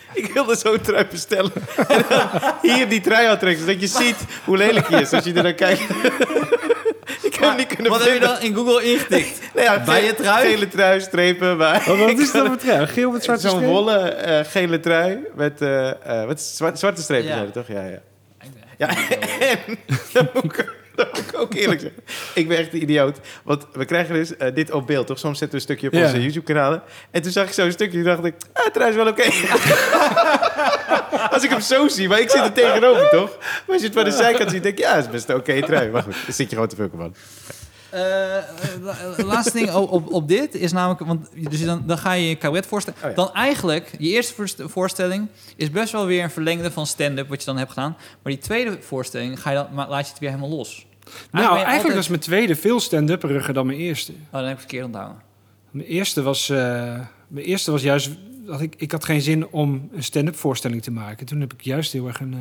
Ik 0.13 0.33
wilde 0.33 0.55
zo'n 0.55 0.81
trui 0.81 1.05
bestellen. 1.11 1.51
En 1.87 2.03
dan 2.09 2.29
hier 2.61 2.89
die 2.89 3.01
trui 3.01 3.27
aantrekken, 3.27 3.65
zodat 3.65 3.81
je 3.81 3.87
ziet 3.87 4.15
hoe 4.45 4.57
lelijk 4.57 4.87
hij 4.89 5.01
is 5.01 5.11
als 5.13 5.23
je 5.23 5.33
er 5.33 5.43
naar 5.43 5.53
kijkt. 5.53 5.81
ik 7.27 7.33
heb 7.35 7.39
hem 7.39 7.55
niet 7.55 7.67
kunnen 7.67 7.91
Wat 7.91 7.99
heb 8.03 8.07
je 8.13 8.19
vinden. 8.19 8.29
dan 8.29 8.41
in 8.41 8.55
Google 8.55 8.83
ingetikt? 8.83 9.39
Nee, 9.55 9.63
ja, 9.63 9.83
Bij 9.83 10.03
je 10.05 10.15
trui? 10.15 10.47
Gele 10.49 10.67
trui, 10.67 11.01
strepen. 11.01 11.57
Maar 11.57 11.83
Wat, 11.85 11.97
wat 11.97 12.09
is 12.19 12.31
dat 12.31 12.47
voor 12.47 12.55
trui? 12.57 12.87
Geel 12.87 13.11
met 13.11 13.23
zwarte 13.23 13.41
Zo'n 13.47 13.57
streep? 13.57 13.69
wollen 13.71 14.23
eh, 14.23 14.45
gele 14.51 14.79
trui 14.79 15.19
met 15.35 15.61
eh, 15.61 15.89
eh, 15.89 16.25
wat 16.27 16.41
zwarte, 16.41 16.77
zwarte 16.79 17.01
strepen, 17.01 17.27
Ja. 17.27 17.35
zijn 17.35 17.51
toch? 17.51 17.67
Ja, 17.67 17.83
ja. 17.85 17.99
Ja, 18.77 18.87
en 19.39 19.59
moet, 20.33 20.43
ik, 20.43 20.75
dat 21.05 21.13
moet 21.13 21.29
ik 21.33 21.39
ook 21.39 21.53
eerlijk 21.53 21.81
zeggen. 21.81 22.03
Ik 22.33 22.47
ben 22.47 22.57
echt 22.57 22.73
een 22.73 22.81
idioot. 22.81 23.17
Want 23.43 23.65
we 23.73 23.85
krijgen 23.85 24.13
dus 24.13 24.37
eh, 24.37 24.55
dit 24.55 24.71
op 24.71 24.87
beeld, 24.87 25.07
toch? 25.07 25.19
Soms 25.19 25.37
zetten 25.39 25.59
we 25.59 25.63
een 25.65 25.69
stukje 25.73 25.87
op 25.87 25.93
Ja. 25.93 26.05
onze 26.05 26.21
YouTube-kanalen. 26.21 26.81
En 27.11 27.21
toen 27.21 27.31
zag 27.31 27.47
ik 27.47 27.53
zo'n 27.53 27.71
stukje 27.71 27.97
en 27.97 28.03
dacht 28.03 28.25
ik... 28.25 28.35
Ah, 28.53 28.63
het 28.65 28.75
is 28.75 28.95
wel 28.95 29.07
oké. 29.07 29.23
Als 31.33 31.43
ik 31.43 31.49
hem 31.49 31.59
zo 31.61 31.87
zie, 31.87 32.07
maar 32.07 32.19
ik 32.19 32.29
zit 32.29 32.41
er 32.41 32.51
tegenover, 32.53 33.09
toch? 33.09 33.37
Maar 33.39 33.63
als 33.67 33.79
je 33.81 33.85
het 33.87 33.95
van 33.95 34.03
de 34.03 34.11
zijkant 34.11 34.51
ziet, 34.51 34.63
denk 34.63 34.77
ik... 34.77 34.83
Ja, 34.83 34.95
het 34.95 35.05
is 35.05 35.11
best 35.11 35.29
een 35.29 35.35
oké 35.35 35.61
trui. 35.61 35.89
Maar 35.89 36.03
goed, 36.03 36.13
dan 36.25 36.33
zit 36.33 36.49
je 36.49 36.55
gewoon 36.55 36.67
te 36.67 36.75
fucken, 36.75 36.97
man. 36.97 37.15
Eh, 37.89 38.37
eh, 38.37 38.43
la- 38.81 39.23
laatste 39.25 39.57
ding 39.57 39.73
op, 39.73 40.11
op, 40.13 40.27
dit 40.27 40.53
is 40.55 40.71
namelijk, 40.71 40.99
want 40.99 41.27
dus 41.49 41.65
dan, 41.65 41.83
dan 41.85 41.97
ga 41.97 42.11
je 42.13 42.29
je 42.29 42.37
cabaret 42.37 42.65
voorstellen. 42.65 42.99
Oh 43.03 43.09
ja. 43.09 43.15
Dan 43.15 43.33
eigenlijk, 43.33 43.91
je 43.99 44.09
eerste 44.09 44.33
voorst- 44.33 44.61
voorstelling 44.65 45.27
is 45.55 45.71
best 45.71 45.91
wel 45.91 46.05
weer 46.05 46.23
een 46.23 46.31
verlengde 46.31 46.71
van 46.71 46.87
stand-up, 46.87 47.27
wat 47.29 47.39
je 47.39 47.45
dan 47.45 47.57
hebt 47.57 47.69
gedaan. 47.71 47.95
Maar 48.23 48.33
die 48.33 48.41
tweede 48.41 48.77
voorstelling 48.81 49.41
ga 49.41 49.49
je 49.49 49.55
dan, 49.55 49.87
laat 49.87 50.05
je 50.05 50.11
het 50.11 50.19
weer 50.19 50.29
helemaal 50.29 50.49
los. 50.57 50.85
Nou, 51.31 51.45
eigenlijk 51.47 51.75
altijd- 51.75 51.95
was 51.95 52.07
mijn 52.07 52.19
tweede 52.21 52.55
veel 52.55 52.79
stand-upperiger 52.79 53.53
dan 53.53 53.65
mijn 53.65 53.77
eerste. 53.79 54.11
Oh, 54.11 54.17
dan 54.31 54.43
heb 54.43 54.51
ik 54.53 54.59
verkeerd 54.59 54.85
onthouden. 54.85 55.21
Mijn 55.71 55.87
eerste 55.87 56.21
was, 56.21 56.49
eh, 56.49 56.57
mijn 57.27 57.45
eerste 57.45 57.71
was 57.71 57.81
juist 57.81 58.09
dat 58.45 58.61
ik, 58.61 58.73
ik 58.77 58.91
had 58.91 59.05
geen 59.05 59.21
zin 59.21 59.47
om 59.47 59.89
een 59.93 60.03
stand-up 60.03 60.35
voorstelling 60.35 60.83
te 60.83 60.91
maken. 60.91 61.25
Toen 61.25 61.39
heb 61.39 61.53
ik 61.53 61.61
juist 61.61 61.91
heel 61.91 62.07
erg 62.07 62.19
een 62.19 62.33
uh, 62.33 62.39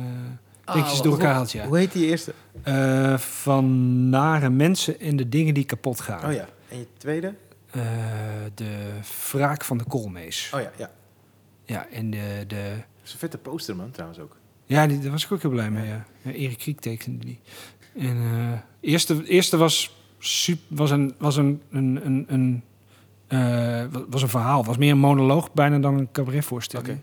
dingetjes 0.73 0.93
wat 0.95 1.03
door 1.03 1.13
goed. 1.13 1.21
elkaar 1.21 1.31
gehaald. 1.33 1.51
Ja. 1.51 1.65
Hoe 1.65 1.77
heet 1.77 1.91
die 1.91 2.05
eerste? 2.05 2.33
Eh, 2.63 3.17
van 3.17 4.09
nare 4.09 4.49
mensen 4.49 4.99
en 4.99 5.15
de 5.15 5.29
dingen 5.29 5.53
die 5.53 5.63
kapot 5.65 5.99
gaan. 6.01 6.25
Oh 6.25 6.33
ja. 6.33 6.47
En 6.69 6.77
je 6.77 6.87
tweede? 6.97 7.33
Eh, 7.71 7.81
de 8.55 8.89
wraak 9.31 9.63
van 9.63 9.77
de 9.77 9.83
koolmees. 9.83 10.51
Oh 10.55 10.61
ja, 10.61 10.71
ja. 10.77 10.91
Ja, 11.65 11.87
en 11.91 12.09
de, 12.09 12.43
de 12.47 12.73
Dat 12.75 13.05
is 13.05 13.13
een 13.13 13.19
vette 13.19 13.37
poster, 13.37 13.75
man, 13.75 13.91
trouwens 13.91 14.19
ook. 14.19 14.35
Ja, 14.65 14.87
die, 14.87 14.99
daar 14.99 15.11
was 15.11 15.25
ik 15.25 15.31
ook 15.31 15.41
heel 15.41 15.51
blij 15.51 15.69
mee. 15.71 15.87
Ja. 15.87 16.05
Ja, 16.21 16.31
Erik 16.31 16.57
Kriek 16.57 16.79
tekende 16.79 17.25
die. 17.25 17.39
En 17.97 18.15
eh 18.17 18.51
eerste, 18.91 19.23
eerste 19.27 19.57
was, 19.57 19.97
sup, 20.19 20.59
was 20.67 20.91
een, 20.91 21.15
was 21.17 21.35
een, 21.37 21.61
een, 21.71 21.99
een, 22.05 22.25
een, 22.27 22.63
wa- 23.91 24.05
was 24.09 24.21
een 24.21 24.29
verhaal. 24.29 24.65
Was 24.65 24.77
meer 24.77 24.91
een 24.91 24.97
monoloog 24.97 25.53
bijna 25.53 25.79
dan 25.79 25.97
een 25.97 26.11
cabaretvoorstelling. 26.11 26.87
Oké. 26.89 26.99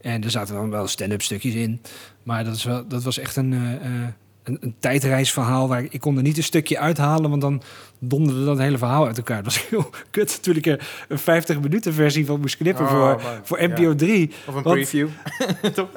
En 0.00 0.24
er 0.24 0.30
zaten 0.30 0.54
dan 0.54 0.70
wel 0.70 0.86
stand-up 0.86 1.22
stukjes 1.22 1.54
in. 1.54 1.80
Maar 2.22 2.44
dat, 2.44 2.56
is 2.56 2.64
wel, 2.64 2.88
dat 2.88 3.02
was 3.02 3.18
echt 3.18 3.36
een, 3.36 3.52
eh, 3.52 3.74
eh, 3.74 4.08
een, 4.44 4.56
een 4.60 4.74
tijdreisverhaal. 4.78 5.68
Waar 5.68 5.84
ik, 5.90 6.00
kon 6.00 6.16
er 6.16 6.22
niet 6.22 6.36
een 6.36 6.42
stukje 6.42 6.78
uithalen, 6.78 7.30
want 7.30 7.42
dan 7.42 7.62
donderde 7.98 8.44
dat 8.44 8.58
hele 8.58 8.78
verhaal 8.78 9.06
uit 9.06 9.16
elkaar. 9.16 9.42
Dat 9.42 9.52
was 9.54 9.68
heel 9.68 9.90
kut. 10.10 10.42
Toen 10.42 10.56
ik 10.56 10.66
er 10.66 10.88
een 11.08 11.18
50 11.18 11.60
minuten 11.60 11.94
versie 11.94 12.26
van 12.26 12.40
moest 12.40 12.56
knippen 12.56 12.84
Oh, 12.84 12.90
voor, 12.90 12.98
man. 13.22 13.40
voor 13.42 13.60
Ja. 13.62 13.66
NPO 13.68 13.94
3. 13.94 14.30
Of 14.46 14.54
een 14.54 14.62
Want- 14.62 14.74
preview. 14.76 15.08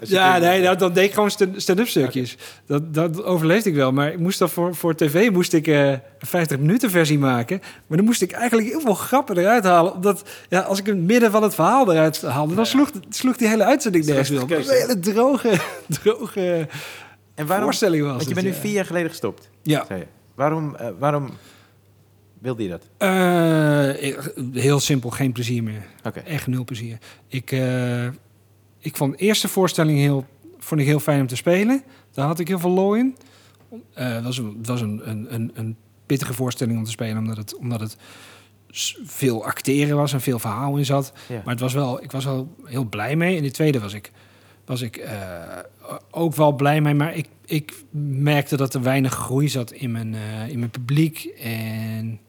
Ja, 0.01 0.37
nee, 0.37 0.61
nou, 0.61 0.77
dan 0.77 0.93
deed 0.93 1.05
ik 1.05 1.13
gewoon 1.13 1.31
stand- 1.31 1.61
stand-up 1.61 1.87
stukjes. 1.87 2.37
Dat, 2.65 2.93
dat 2.93 3.23
overleefde 3.23 3.69
ik 3.69 3.75
wel. 3.75 3.91
Maar 3.91 4.11
ik 4.11 4.19
moest 4.19 4.39
dan 4.39 4.49
voor, 4.49 4.75
voor 4.75 4.95
tv 4.95 5.29
moest 5.31 5.53
ik 5.53 5.67
eh, 5.67 5.89
een 5.89 5.99
50 6.19 6.59
minuten 6.59 6.89
versie 6.89 7.19
maken. 7.19 7.61
Maar 7.87 7.97
dan 7.97 8.05
moest 8.05 8.21
ik 8.21 8.31
eigenlijk 8.31 8.67
heel 8.69 8.79
veel 8.81 8.93
grappen 8.93 9.37
eruit 9.37 9.63
halen. 9.63 9.93
Omdat 9.93 10.23
ja, 10.49 10.59
als 10.59 10.79
ik 10.79 10.85
het 10.85 10.97
midden 10.97 11.31
van 11.31 11.43
het 11.43 11.55
verhaal 11.55 11.91
eruit 11.91 12.21
haalde, 12.21 12.55
dan 12.55 12.65
sloeg, 12.65 12.89
sloeg 13.09 13.37
die 13.37 13.47
hele 13.47 13.63
uitzending 13.63 14.05
nergens 14.05 14.41
op. 14.41 14.51
Een 14.51 14.63
hele 14.67 14.99
droge, 14.99 15.59
droge 16.01 16.67
En 17.35 17.45
waarom... 17.47 17.65
voorstelling 17.65 18.03
was 18.03 18.15
Want 18.15 18.27
je 18.27 18.33
bent 18.33 18.45
nu 18.47 18.53
vier 18.53 18.71
jaar 18.71 18.85
geleden 18.85 19.09
gestopt, 19.09 19.49
Ja. 19.61 19.87
Waarom, 20.35 20.75
eh, 20.75 20.89
waarom 20.99 21.29
wilde 22.39 22.63
je 22.63 22.69
dat? 22.69 22.89
Eh, 22.97 24.03
ik- 24.07 24.33
heel 24.53 24.79
simpel, 24.79 25.09
geen 25.09 25.31
plezier 25.31 25.63
meer. 25.63 25.85
Oké. 26.03 26.19
Echt 26.19 26.47
nul 26.47 26.63
plezier. 26.63 26.97
Ik, 27.27 27.51
eh, 27.51 28.05
ik 28.79 28.97
vond 28.97 29.11
de 29.11 29.17
eerste 29.17 29.47
voorstelling 29.47 29.97
heel, 29.97 30.25
vond 30.57 30.81
ik 30.81 30.87
heel 30.87 30.99
fijn 30.99 31.21
om 31.21 31.27
te 31.27 31.35
spelen. 31.35 31.83
Daar 32.11 32.25
had 32.25 32.39
ik 32.39 32.47
heel 32.47 32.59
veel 32.59 32.69
lol 32.69 32.93
in. 32.93 33.17
Het 33.93 34.23
was, 34.23 34.37
een, 34.37 34.59
was 34.63 34.81
een, 34.81 35.01
een, 35.09 35.51
een, 35.53 35.77
pittige 36.05 36.33
voorstelling 36.33 36.77
om 36.77 36.83
te 36.83 36.91
spelen, 36.91 37.17
omdat 37.17 37.37
het, 37.37 37.55
omdat 37.55 37.79
het 37.79 37.97
veel 39.03 39.45
acteren 39.45 39.95
was 39.95 40.13
en 40.13 40.21
veel 40.21 40.39
verhaal 40.39 40.77
in 40.77 40.85
zat. 40.85 41.13
Ja. 41.27 41.35
Maar 41.43 41.53
het 41.53 41.59
was 41.59 41.73
wel, 41.73 42.03
ik 42.03 42.11
was 42.11 42.25
wel 42.25 42.55
heel 42.63 42.85
blij 42.85 43.15
mee. 43.15 43.35
In 43.35 43.43
de 43.43 43.51
tweede 43.51 43.79
was 43.79 43.93
ik, 43.93 44.11
was 44.65 44.81
ik 44.81 44.97
eh, 44.97 45.59
ook 46.11 46.35
wel 46.35 46.51
blij 46.51 46.81
mee. 46.81 46.93
Maar 46.93 47.15
ik, 47.15 47.27
ik 47.45 47.83
merkte 48.19 48.57
dat 48.57 48.73
er 48.73 48.81
weinig 48.81 49.13
groei 49.13 49.49
zat 49.49 49.71
in 49.71 49.91
mijn, 49.91 50.15
eh, 50.15 50.47
in 50.47 50.59
mijn 50.59 50.71
publiek. 50.71 51.23
En, 51.41 52.19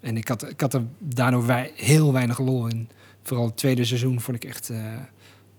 en 0.00 0.16
ik, 0.16 0.28
had, 0.28 0.50
ik 0.50 0.60
had 0.60 0.74
er 0.74 0.82
daardoor 0.98 1.68
heel 1.74 2.12
weinig 2.12 2.38
lol 2.38 2.66
in. 2.66 2.88
Vooral 3.22 3.46
het 3.46 3.56
tweede 3.56 3.84
seizoen 3.84 4.20
vond 4.20 4.36
ik 4.36 4.44
echt... 4.44 4.70
eh, 4.70 4.78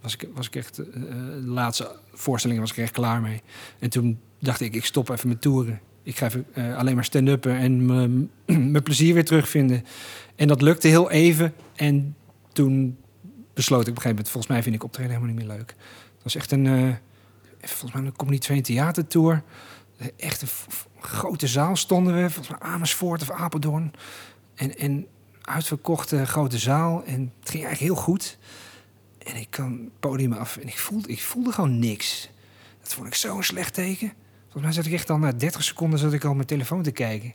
was 0.02 0.14
ik, 0.14 0.30
was 0.34 0.48
ik 0.48 0.56
echt... 0.56 0.76
de 0.76 1.42
laatste 1.46 1.96
voorstelling 2.14 2.60
was 2.60 2.72
ik 2.72 2.78
echt 2.78 2.92
klaar 2.92 3.22
mee. 3.22 3.42
En 3.80 3.90
toen 3.90 4.20
dacht 4.40 4.62
ik, 4.62 4.76
ik 4.76 4.86
stop 4.86 5.10
even 5.10 5.30
met 5.30 5.42
toeren. 5.42 5.80
Ik 6.04 6.18
ga 6.18 6.26
even 6.26 6.46
alleen 6.76 6.96
maar 6.96 7.04
stand-uppen 7.04 7.58
en 7.58 7.86
mijn 8.72 8.84
plezier 8.84 9.14
weer 9.14 9.26
terugvinden. 9.26 9.84
En 10.36 10.48
dat 10.48 10.62
lukte 10.62 10.88
heel 10.88 11.12
even. 11.12 11.54
En 11.76 12.16
toen 12.54 12.98
besloot 13.54 13.82
ik 13.82 13.88
op 13.88 13.96
een 13.96 14.02
gegeven 14.02 14.10
moment... 14.10 14.30
Volgens 14.30 14.54
mij 14.54 14.64
vind 14.64 14.76
ik 14.76 14.84
optreden 14.84 15.12
helemaal 15.12 15.36
niet 15.36 15.46
meer 15.46 15.56
leuk. 15.58 15.76
Was 16.26 16.36
echt 16.36 16.52
een... 16.52 16.66
eh, 16.68 16.96
volgens 17.62 17.92
mij 17.94 18.02
een 18.02 18.16
Comedy 18.16 18.38
2 18.38 18.62
theatertour. 18.62 19.44
Echt 20.18 20.42
een 20.42 20.48
grote 21.00 21.48
zaal 21.48 21.76
stonden 21.76 22.14
we. 22.14 22.30
Volgens 22.30 22.60
mij 22.60 22.70
Amersfoort 22.70 23.22
of 23.22 23.32
Apeldoorn. 23.32 23.94
En, 24.56 24.78
en 24.78 25.08
uitverkochte 25.42 26.26
grote 26.26 26.58
zaal. 26.58 27.04
En 27.04 27.34
het 27.40 27.50
ging 27.50 27.64
eigenlijk 27.66 27.94
heel 27.94 28.04
goed. 28.04 28.38
En 29.18 29.36
ik 29.36 29.48
kwam 29.50 29.72
het 29.72 30.00
podium 30.00 30.34
af 30.34 30.58
en 30.58 30.68
ik 30.68 30.80
voelde, 30.80 31.08
ik 31.08 31.22
voelde 31.22 31.52
gewoon 31.52 31.80
niks. 31.80 32.30
Dat 32.82 32.94
vond 32.94 33.08
ik 33.08 33.16
zo'n 33.16 33.44
slecht 33.44 33.74
teken. 33.74 34.14
Volgens 34.44 34.64
mij 34.64 34.72
zat 34.72 34.86
ik 34.86 34.94
echt 34.94 35.10
al 35.10 35.18
na 35.18 35.32
30 35.32 35.64
seconden 35.64 36.00
zat 36.00 36.14
ik 36.14 36.24
al 36.24 36.34
mijn 36.34 36.48
telefoon 36.48 36.84
te 36.84 36.92
kijken. 36.92 37.34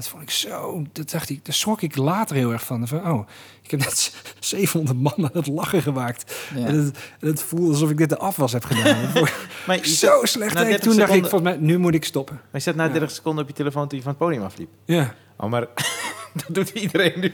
Dat 0.00 0.08
vond 0.08 0.22
ik 0.22 0.30
zo... 0.30 0.82
Dat 0.92 1.10
dacht 1.10 1.30
ik, 1.30 1.44
daar 1.44 1.54
schrok 1.54 1.82
ik 1.82 1.96
later 1.96 2.36
heel 2.36 2.52
erg 2.52 2.64
van. 2.64 2.88
van 2.88 3.10
oh, 3.10 3.26
ik 3.62 3.70
heb 3.70 3.80
net 3.80 4.14
700 4.40 4.98
man 4.98 5.12
aan 5.16 5.30
het 5.32 5.46
lachen 5.46 5.82
gemaakt. 5.82 6.34
Ja. 6.54 6.66
En, 6.66 6.74
het, 6.84 6.98
en 7.20 7.28
het 7.28 7.42
voelde 7.42 7.68
alsof 7.72 7.90
ik 7.90 7.96
dit 7.96 8.08
de 8.08 8.18
afwas 8.18 8.52
heb 8.52 8.64
gedaan. 8.64 8.96
Ik 9.14 9.34
Maar 9.66 9.84
zo 9.84 10.24
slecht. 10.24 10.54
30 10.56 10.78
Toen 10.80 10.96
dacht 10.96 11.12
ik, 11.12 11.20
volgens 11.20 11.42
mij, 11.42 11.56
nu 11.56 11.78
moet 11.78 11.94
ik 11.94 12.04
stoppen. 12.04 12.34
maar 12.34 12.46
je 12.52 12.60
zat 12.60 12.74
na 12.74 12.88
30 12.88 13.10
seconden 13.10 13.42
op 13.42 13.48
je 13.48 13.56
telefoon 13.56 13.88
toen 13.88 13.96
je 13.98 14.04
van 14.04 14.12
het 14.12 14.20
podium 14.20 14.42
afliep. 14.42 14.68
Ja, 14.84 15.14
Oh, 15.36 15.50
maar 15.50 15.66
dat 16.46 16.46
doet 16.48 16.68
iedereen 16.68 17.20
nu. 17.20 17.32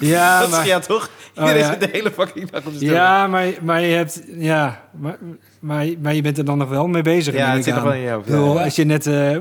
ja 0.00 0.38
dat 0.38 0.48
is 0.48 0.54
maar... 0.54 0.66
ja 0.66 0.78
toch? 0.78 1.10
Iedereen 1.38 1.58
ja. 1.58 1.70
zit 1.70 1.80
de 1.80 1.88
hele 1.92 2.10
fucking 2.10 2.50
dag 2.50 2.64
op 2.66 2.72
zijn 2.76 2.90
Ja, 2.92 3.26
maar, 3.26 3.46
maar 3.62 3.80
je 3.80 3.94
hebt... 3.94 4.22
Ja, 4.36 4.88
maar, 5.00 5.18
maar, 5.60 5.86
maar 6.02 6.14
je 6.14 6.22
bent 6.22 6.38
er 6.38 6.44
dan 6.44 6.58
nog 6.58 6.68
wel 6.68 6.86
mee 6.86 7.02
bezig. 7.02 7.34
Ja, 7.34 7.48
het 7.48 7.58
ik 7.58 7.64
zit 7.64 7.74
nog 7.74 7.82
wel 7.82 7.92
in 7.92 8.00
je 8.00 8.10
hoofd. 8.10 8.26
Ik 8.26 8.32
bedoel, 8.32 8.52
Ja, 8.52 8.58
ja. 8.58 8.64
als 8.64 8.76
je 8.76 8.84
net... 8.84 9.06
eh, 9.06 9.36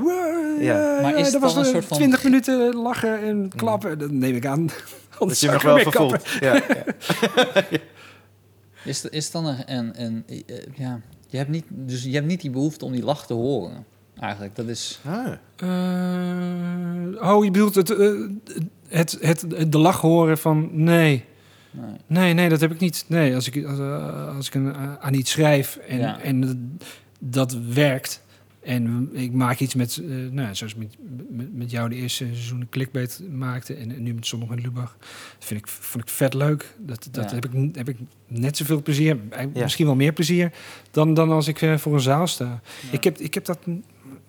Ja. 0.63 1.01
Maar 1.01 1.11
ja, 1.11 1.17
is 1.17 1.31
dat 1.31 1.41
was 1.41 1.55
een 1.55 1.65
soort 1.65 1.85
van- 1.85 1.97
20 1.97 2.23
minuten 2.23 2.75
lachen 2.75 3.19
en 3.21 3.51
klappen. 3.55 3.99
Dat 3.99 4.11
neem 4.11 4.35
ik 4.35 4.45
aan. 4.45 4.69
Dat 5.19 5.39
je 5.39 5.51
nog 5.51 5.61
wel 5.61 5.77
vervoelt. 5.79 6.29
Ja. 6.39 6.61
Is, 8.85 9.05
is 9.05 9.31
dan 9.31 9.45
een, 9.45 9.63
een, 9.65 9.93
een 9.95 10.23
eh, 10.27 10.55
ja, 10.75 10.99
je 11.27 11.37
hebt 11.37 11.49
niet, 11.49 11.65
dus 11.69 12.03
je 12.03 12.11
hebt 12.13 12.25
niet 12.27 12.41
die 12.41 12.49
behoefte 12.51 12.85
om 12.85 12.91
die 12.91 13.03
lach 13.03 13.25
te 13.25 13.33
horen. 13.33 13.85
Eigenlijk, 14.19 14.55
dat 14.55 14.67
is. 14.67 14.99
Ah. 15.05 15.27
Eh, 15.55 17.29
oh, 17.31 17.43
je 17.43 17.51
bedoelt 17.51 17.75
het, 17.75 17.89
eh, 17.89 18.09
het, 18.87 19.17
het, 19.21 19.45
de 19.71 19.77
lach 19.77 20.01
horen 20.01 20.37
van... 20.37 20.69
Nee, 20.71 21.25
Nee. 21.71 21.85
nee, 22.07 22.33
nee, 22.33 22.49
dat 22.49 22.59
heb 22.59 22.71
ik 22.71 22.79
niet. 22.79 23.05
Nee, 23.07 23.35
als 23.35 23.49
ik, 23.49 23.65
als, 23.65 23.79
als 24.35 24.47
ik 24.47 24.53
een, 24.55 24.75
aan 24.99 25.13
iets 25.13 25.31
schrijf 25.31 25.75
en, 25.87 25.97
Ja. 25.99 26.19
en 26.21 26.77
dat 27.19 27.53
werkt... 27.73 28.22
En 28.63 29.09
ik 29.13 29.31
maak 29.33 29.59
iets 29.59 29.73
met, 29.75 29.97
eh, 29.97 30.15
nou, 30.31 30.55
zoals 30.55 30.75
met, 30.75 30.95
met, 31.29 31.53
met 31.55 31.71
jou 31.71 31.89
de 31.89 31.95
eerste 31.95 32.25
seizoen 32.25 32.67
clickbait 32.69 33.21
maakte 33.31 33.73
en, 33.73 33.91
en 33.95 34.03
nu 34.03 34.13
met 34.13 34.27
Zondag 34.27 34.49
met 34.49 34.61
Lubach. 34.61 34.95
Dat 35.37 35.47
vind 35.47 35.59
ik, 35.59 35.67
vond 35.67 36.03
ik 36.03 36.09
vet 36.09 36.33
leuk. 36.33 36.75
Dat, 36.79 37.07
dat 37.11 37.29
Ja. 37.29 37.35
heb, 37.35 37.45
ik, 37.45 37.75
heb 37.75 37.89
ik 37.89 37.97
net 38.27 38.57
zoveel 38.57 38.81
plezier, 38.81 39.17
eh, 39.29 39.45
Ja. 39.53 39.61
misschien 39.63 39.85
wel 39.85 39.95
meer 39.95 40.13
plezier, 40.13 40.51
dan, 40.91 41.13
dan 41.13 41.29
als 41.31 41.47
ik 41.47 41.61
eh, 41.61 41.77
voor 41.77 41.93
een 41.93 41.99
zaal 41.99 42.27
sta. 42.27 42.45
Ja. 42.45 42.61
Ik, 42.91 43.03
heb, 43.03 43.17
ik 43.17 43.33
heb 43.33 43.45
dat, 43.45 43.59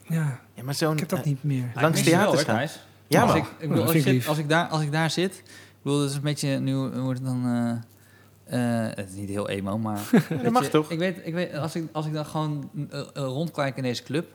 ja, 0.08 0.40
ja, 0.54 0.62
maar 0.62 0.74
zo'n... 0.74 0.92
ik 0.92 0.98
heb 1.00 1.08
dat 1.08 1.24
niet 1.24 1.42
meer. 1.44 1.70
Langs 1.74 2.02
theaters 2.02 2.34
hoor, 2.36 2.44
gaan. 2.44 2.56
Thijs. 2.56 2.80
Ja, 3.08 3.20
als 3.22 3.30
man. 3.32 3.40
ik, 3.40 3.44
ik 3.44 3.58
bedoel, 3.58 3.74
dat 3.76 3.84
als, 3.84 3.94
ik 3.94 4.02
zit- 4.02 4.26
als 4.28 4.38
ik 4.38 4.48
daar, 4.48 4.66
als 4.66 4.82
ik 4.82 4.92
daar 4.92 5.10
zit, 5.10 5.34
ik 5.34 5.42
bedoel, 5.82 5.98
dat 5.98 6.10
is 6.10 6.16
een 6.16 6.22
beetje 6.22 6.58
nu 6.60 6.72
hoe 6.74 7.00
wordt 7.00 7.18
het 7.18 7.28
dan. 7.28 7.42
Eh, 8.44 8.60
het 8.94 9.08
is 9.08 9.16
niet 9.16 9.28
heel 9.28 9.48
emo, 9.48 9.78
maar. 9.78 10.00
weet 10.28 10.50
mag 10.50 10.62
je, 10.64 10.70
toch? 10.70 10.90
Ik 10.90 10.98
weet, 10.98 11.16
ik 11.24 11.34
weet 11.34 11.54
als, 11.56 11.74
ik, 11.76 11.84
als 11.92 12.06
ik 12.06 12.12
dan 12.12 12.26
gewoon 12.26 12.70
eh, 12.90 12.98
eh, 13.00 13.06
rondkijk 13.14 13.76
in 13.76 13.82
deze 13.82 14.02
club. 14.02 14.26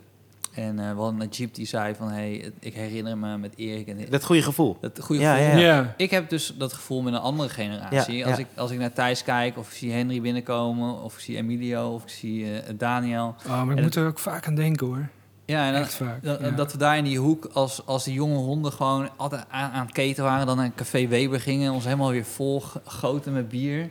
En 0.54 0.80
eh 0.80 0.92
we 0.96 1.02
hadden 1.02 1.22
een 1.22 1.28
Jeep 1.30 1.56
die 1.56 1.66
zei 1.68 1.96
van 1.96 2.10
hey, 2.10 2.52
ik 2.60 2.74
herinner 2.74 3.18
me 3.18 3.38
met 3.38 3.54
Erik 3.56 3.88
en 3.88 3.98
Dat 4.10 4.24
goede 4.24 4.42
gevoel. 4.42 4.78
dat 4.82 5.00
goede 5.02 5.22
Ja, 5.22 5.36
gevoel. 5.36 5.60
ja, 5.60 5.66
Ja. 5.76 5.94
Ik 5.98 6.12
heb 6.12 6.30
dus 6.30 6.54
dat 6.58 6.74
gevoel 6.74 7.02
met 7.02 7.14
een 7.14 7.20
andere 7.20 7.50
generatie. 7.50 8.16
Ja, 8.18 8.26
als, 8.28 8.38
ja. 8.38 8.42
Ik, 8.44 8.48
als 8.56 8.72
ik 8.72 8.80
naar 8.80 8.94
Thijs 8.94 9.24
kijk, 9.24 9.58
of 9.58 9.68
ik 9.72 9.78
zie 9.78 9.92
Henry 9.92 10.22
binnenkomen, 10.22 11.02
of 11.02 11.14
ik 11.14 11.20
zie 11.20 11.38
Emilio, 11.38 11.94
of 11.94 12.04
ik 12.04 12.10
zie 12.10 12.60
eh, 12.60 12.74
Daniel. 12.78 13.36
Oh, 13.48 13.64
maar 13.64 13.72
ik 13.72 13.78
En 13.78 13.84
moet 13.84 13.96
er 13.96 14.08
ook 14.08 14.20
vaak 14.20 14.48
aan 14.48 14.56
denken 14.56 14.88
hoor. 14.88 15.08
Ja, 15.46 15.68
en 15.68 15.76
Echt 15.76 15.94
vaak. 15.94 16.24
dat, 16.24 16.40
ja. 16.40 16.50
dat 16.50 16.72
we 16.72 16.78
daar 16.78 16.98
in 16.98 17.04
die 17.04 17.20
hoek, 17.20 17.50
als, 17.54 17.86
als 17.86 18.04
die 18.04 18.14
jonge 18.14 18.38
honden 18.38 18.72
gewoon 18.72 19.10
altijd 19.16 19.46
aan, 19.50 19.72
aan 19.72 19.86
het 19.86 19.94
keten 19.94 20.24
waren, 20.24 20.46
dan 20.48 20.56
naar 20.58 20.66
een 20.66 20.76
café 20.76 21.08
Weber 21.08 21.40
gingen, 21.42 21.72
ons 21.74 21.84
helemaal 21.84 22.12
weer 22.12 22.26
vol 22.26 22.60
ge- 22.62 22.80
goten 22.86 23.34
met 23.34 23.50
bier. 23.50 23.90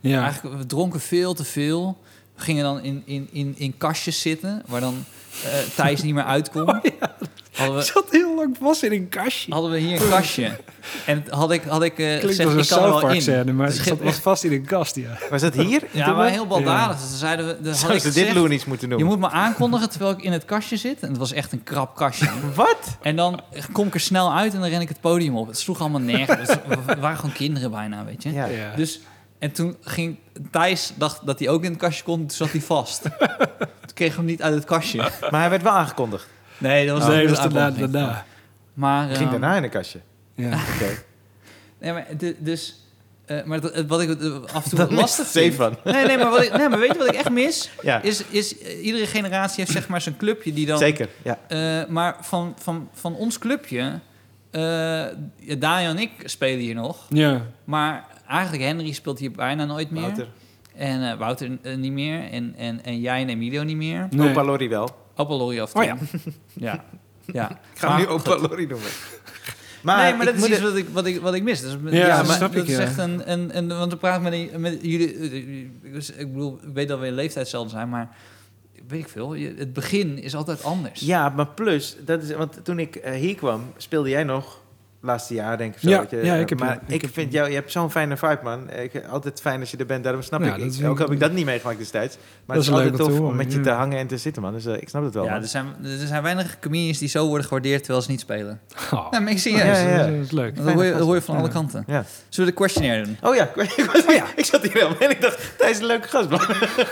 Ja. 0.00 0.22
Eigenlijk, 0.22 0.56
we 0.56 0.66
dronken 0.66 1.00
veel 1.00 1.34
te 1.34 1.44
veel. 1.44 1.98
We 2.36 2.42
gingen 2.42 2.64
dan 2.64 2.82
in, 2.82 3.02
in, 3.04 3.28
in, 3.32 3.54
in 3.56 3.76
kastjes 3.76 4.20
zitten, 4.20 4.62
waar 4.66 4.80
dan 4.80 5.04
eh, 5.44 5.50
Thijs 5.74 6.02
niet 6.02 6.14
meer 6.14 6.24
uitkomt. 6.24 6.80
Oh, 7.52 7.66
hadden, 7.66 7.78
Ik 7.80 7.86
we, 7.86 7.92
zat 7.92 8.10
heel 8.10 8.34
lang 8.34 8.56
vast 8.60 8.82
in 8.82 8.92
een 8.92 9.08
kastje. 9.08 9.52
hadden 9.52 9.70
we 9.70 9.78
hier 9.78 10.02
een 10.02 10.08
kastje. 10.08 10.50
En 11.06 11.24
had 11.28 11.52
ik, 11.52 11.62
had 11.62 11.82
ik 11.82 11.98
eh, 11.98 12.18
gezegd, 12.18 12.58
ik 12.58 12.68
kan 12.68 12.84
er 12.84 12.90
wel 12.90 13.10
in. 13.10 13.22
scène, 13.22 13.52
maar 13.52 13.66
Dus 13.66 13.78
ik 13.78 13.84
zat 13.84 14.00
was 14.00 14.16
vast 14.16 14.44
in 14.44 14.52
een 14.52 14.64
kast, 14.64 14.96
ja. 14.96 15.18
Was 15.30 15.40
dat 15.40 15.54
hier? 15.54 15.82
Ja, 15.90 16.12
maar 16.12 16.30
heel 16.30 16.46
baldadig. 16.46 16.96
Ja. 16.96 17.08
Dus 17.08 17.18
zeiden 17.18 17.46
we, 17.46 17.56
dan 17.62 17.74
had 17.74 17.90
ik 17.90 18.00
ze 18.00 18.12
dit 18.12 18.34
Loonies 18.34 18.64
moeten 18.64 18.88
je 18.88 18.96
doen? 18.96 19.06
moet 19.06 19.18
me 19.18 19.30
aankondigen 19.30 19.90
terwijl 19.90 20.10
ik 20.12 20.22
in 20.22 20.32
het 20.32 20.44
kastje 20.44 20.76
zit. 20.76 21.00
En 21.00 21.08
het 21.08 21.18
was 21.18 21.32
echt 21.32 21.52
een 21.52 21.62
krap 21.62 21.96
kastje. 21.96 22.28
Wat? 22.54 22.96
En 23.02 23.16
dan 23.16 23.40
kom 23.72 23.86
ik 23.86 23.94
er 23.94 24.00
snel 24.00 24.34
uit 24.34 24.54
en 24.54 24.60
dan 24.60 24.68
ren 24.68 24.80
ik 24.80 24.88
het 24.88 25.00
podium 25.00 25.36
op. 25.36 25.46
Het 25.46 25.58
sloeg 25.58 25.80
allemaal 25.80 26.00
nergens. 26.00 26.48
We 26.86 27.00
waren 27.00 27.16
gewoon 27.16 27.34
kinderen 27.34 27.70
bijna, 27.70 28.04
weet 28.04 28.22
je. 28.22 28.32
Ja. 28.32 28.46
Ja. 28.46 28.72
Dus, 28.76 29.00
en 29.40 29.52
toen 29.52 29.76
ging 29.80 30.16
Thijs, 30.50 30.92
dacht 30.96 31.26
dat 31.26 31.38
hij 31.38 31.48
ook 31.48 31.64
in 31.64 31.70
het 31.70 31.80
kastje 31.80 32.04
kon, 32.04 32.18
toen 32.18 32.30
zat 32.30 32.50
hij 32.50 32.60
vast. 32.60 33.02
toen 33.86 33.94
kreeg 33.94 34.16
hem 34.16 34.24
niet 34.24 34.42
uit 34.42 34.54
het 34.54 34.64
kastje. 34.64 34.98
Maar 35.30 35.40
hij 35.40 35.50
werd 35.50 35.62
wel 35.62 35.72
aangekondigd. 35.72 36.26
Nee, 36.58 36.86
dat 36.86 36.98
was 36.98 37.06
nee, 37.08 37.26
dat 37.26 37.36
de 37.36 37.42
was 37.42 37.42
daarna. 37.52 37.60
aankondiging. 37.60 37.92
daarna. 37.92 38.24
Maar, 38.74 39.04
Ging 39.08 39.30
ehm, 39.30 39.30
daarna 39.30 39.56
in 39.56 39.62
een 39.62 39.70
kastje. 39.70 40.00
Ja. 40.34 40.58
Oké. 40.74 41.02
Nee, 41.80 41.92
maar 41.92 42.06
de- 42.18 42.36
dus... 42.38 42.84
eh, 43.26 43.42
maar 43.44 43.60
dat, 43.60 43.84
wat 43.86 44.00
ik 44.00 44.10
af 44.52 44.64
en 44.64 44.70
toe 44.70 44.78
Dat 44.84 44.90
lastig 44.92 45.26
vind... 45.26 45.54
van. 45.54 45.76
Nee, 45.84 46.06
nee, 46.06 46.16
maar, 46.18 46.30
wat 46.30 46.42
ik, 46.42 46.56
nee, 46.56 46.68
maar 46.68 46.78
weet 46.78 46.92
je 46.92 46.98
wat 46.98 47.08
ik 47.08 47.14
echt 47.14 47.30
mis? 47.30 47.70
Ja, 47.82 48.02
Is, 48.02 48.24
is 48.24 48.58
eh, 48.58 48.84
iedere 48.84 49.06
generatie 49.06 49.60
heeft 49.60 49.72
zeg 49.72 49.88
maar 49.88 50.00
zijn 50.00 50.16
clubje 50.16 50.52
die 50.52 50.66
dan... 50.66 50.78
zeker. 50.78 51.08
Ja. 51.22 51.38
Eh, 51.48 51.88
maar 51.88 52.16
van, 52.20 52.54
van, 52.58 52.88
van 52.92 53.14
ons 53.16 53.38
clubje... 53.38 54.00
eh 54.50 54.60
ja, 55.36 55.54
Daniel 55.58 55.90
en 55.90 55.98
ik 55.98 56.10
spelen 56.24 56.60
hier 56.60 56.74
nog. 56.74 57.06
ja. 57.08 57.46
Maar 57.64 58.04
eigenlijk 58.30 58.62
Henry 58.62 58.92
speelt 58.92 59.18
hier 59.18 59.30
bijna 59.30 59.64
nooit 59.64 59.90
meer. 59.90 60.00
Wouter. 60.02 60.28
En 60.74 61.10
eh, 61.10 61.18
Wouter 61.18 61.58
eh, 61.62 61.76
niet 61.76 61.92
meer. 61.92 62.30
En, 62.30 62.54
en, 62.56 62.84
en 62.84 63.00
jij 63.00 63.20
en 63.22 63.28
Emilio 63.28 63.62
niet 63.62 63.76
meer. 63.76 64.06
Nee. 64.10 64.28
Opa 64.30 64.42
wel. 64.68 64.90
Opa 65.16 65.34
Lorry 65.34 65.60
af 65.60 65.74
Oh 65.74 65.82
toe. 65.82 65.98
ja. 66.54 66.84
ja. 67.26 67.50
Ik 67.50 67.56
ga 67.78 67.88
hem 67.88 67.96
nu 67.98 68.04
Maar 68.04 68.12
Opa. 68.14 68.36
Lorry 68.48 68.64
noemen. 68.64 68.88
nee, 69.82 70.14
maar 70.14 70.28
ik 70.28 70.34
dat 70.34 70.34
is 70.34 70.48
iets 70.50 70.60
wat 70.60 70.76
ik, 70.76 70.88
wat, 70.88 71.06
ik, 71.06 71.20
wat 71.20 71.34
ik 71.34 71.42
mis. 71.42 71.60
Dus, 71.60 71.72
Ja, 71.90 72.06
dat 72.06 72.16
dat 72.16 72.28
is- 72.28 72.34
snap 72.36 72.52
dat 72.52 72.62
ik, 72.62 72.68
is 72.68 72.76
ja. 72.76 72.82
echt 72.82 72.98
een, 72.98 73.30
een, 73.32 73.56
een... 73.56 73.68
Want 73.68 73.92
we 73.92 73.98
praten 73.98 74.22
met, 74.22 74.32
een- 74.32 74.60
met 74.60 74.78
jullie... 74.82 75.14
eh, 75.18 75.34
Ik 75.94 76.08
ik 76.16 76.32
bedoel, 76.32 76.58
ik 76.62 76.74
weet 76.74 76.88
dat 76.88 76.98
we 76.98 77.06
in 77.06 77.12
leeftijd 77.12 77.38
hetzelfde 77.40 77.70
zijn, 77.70 77.88
maar... 77.88 78.16
Weet 78.88 79.00
ik 79.00 79.08
veel. 79.08 79.34
je- 79.34 79.54
Het 79.58 79.72
begin 79.72 80.18
is 80.22 80.34
altijd 80.34 80.62
anders. 80.64 81.00
Ja, 81.00 81.28
maar 81.28 81.46
plus, 81.46 81.96
dat 82.04 82.22
is, 82.22 82.32
want 82.32 82.64
toen 82.64 82.78
ik 82.78 83.00
hier 83.14 83.34
kwam, 83.34 83.62
speelde 83.76 84.08
jij 84.08 84.24
nog 84.24 84.62
laatste 85.02 85.34
jaar, 85.34 85.58
denk 85.58 85.74
ik. 85.74 85.80
Zo, 85.80 85.88
Ja, 85.88 85.98
dat 85.98 86.10
je, 86.10 86.16
ja, 86.24 86.34
ik 86.34 86.48
heb- 86.48 86.58
maar 86.58 86.74
ik 86.86 86.94
ik, 86.94 87.02
heb- 87.02 87.12
vind 87.12 87.32
jou, 87.32 87.48
je 87.48 87.54
hebt 87.54 87.72
zo'n 87.72 87.90
fijne 87.90 88.16
vibe, 88.16 88.38
man. 88.42 88.70
Ik, 88.70 89.04
altijd 89.10 89.40
fijn 89.40 89.60
als 89.60 89.70
je 89.70 89.76
er 89.76 89.86
bent, 89.86 90.04
daarom 90.04 90.22
snap 90.22 90.40
Ja, 90.42 90.54
ik. 90.54 90.56
ik 90.56 90.64
is- 90.70 90.84
ook 90.84 90.98
heb 90.98 91.10
ik 91.10 91.20
dat 91.20 91.32
niet 91.32 91.44
meegemaakt 91.44 91.78
destijds. 91.78 92.16
Maar 92.16 92.56
Dat 92.56 92.56
het 92.56 92.64
is 92.66 92.70
altijd 92.80 92.90
om 92.90 92.96
te 92.96 93.02
tof 93.04 93.12
om 93.12 93.18
horen, 93.20 93.36
met 93.36 93.52
je 93.52 93.58
ja. 93.58 93.64
te 93.64 93.70
hangen 93.70 93.98
en 93.98 94.06
te 94.06 94.18
zitten, 94.18 94.42
man. 94.42 94.52
Dus 94.52 94.66
eh, 94.66 94.74
ik 94.76 94.88
snap 94.88 95.04
het 95.04 95.14
wel, 95.14 95.24
Ja, 95.24 95.30
man. 95.32 95.42
er 95.42 95.48
zijn, 95.48 95.66
er 95.82 96.06
zijn 96.06 96.22
weinig 96.22 96.58
comedians 96.58 96.98
die 96.98 97.08
zo 97.08 97.26
worden 97.26 97.44
gewaardeerd 97.46 97.78
terwijl 97.82 98.02
ze 98.04 98.10
niet 98.10 98.20
spelen. 98.20 98.60
Oh. 98.92 99.10
Nee, 99.10 99.20
maar 99.20 99.32
ik 99.32 99.38
zie 99.38 99.52
je. 99.52 99.58
Ja, 99.58 99.64
ja, 99.76 99.88
ja. 99.88 99.96
Dat 100.06 100.24
is 100.24 100.30
leuk. 100.30 100.56
Dat 100.56 100.72
hoor 100.72 100.84
je, 100.84 100.92
dat 100.92 101.00
hoor 101.00 101.14
je 101.14 101.22
van 101.22 101.34
Ja. 101.34 101.40
alle 101.40 101.50
kanten. 101.50 101.84
Ja. 101.86 102.04
Zullen 102.28 102.50
we 102.50 102.56
de 102.56 102.62
questionnaire 102.62 103.04
doen? 103.04 103.16
Oh 103.22 103.34
ja, 103.34 103.44
ik, 103.76 103.90
was, 103.92 104.04
ik 104.36 104.44
zat 104.44 104.62
hier 104.62 104.72
helemaal 104.72 104.98
en 104.98 105.10
ik 105.10 105.20
dacht, 105.20 105.52
Thijs 105.58 105.70
is 105.70 105.78
een 105.78 105.86
leuke 105.86 106.08
gast, 106.08 106.28
man. 106.28 106.40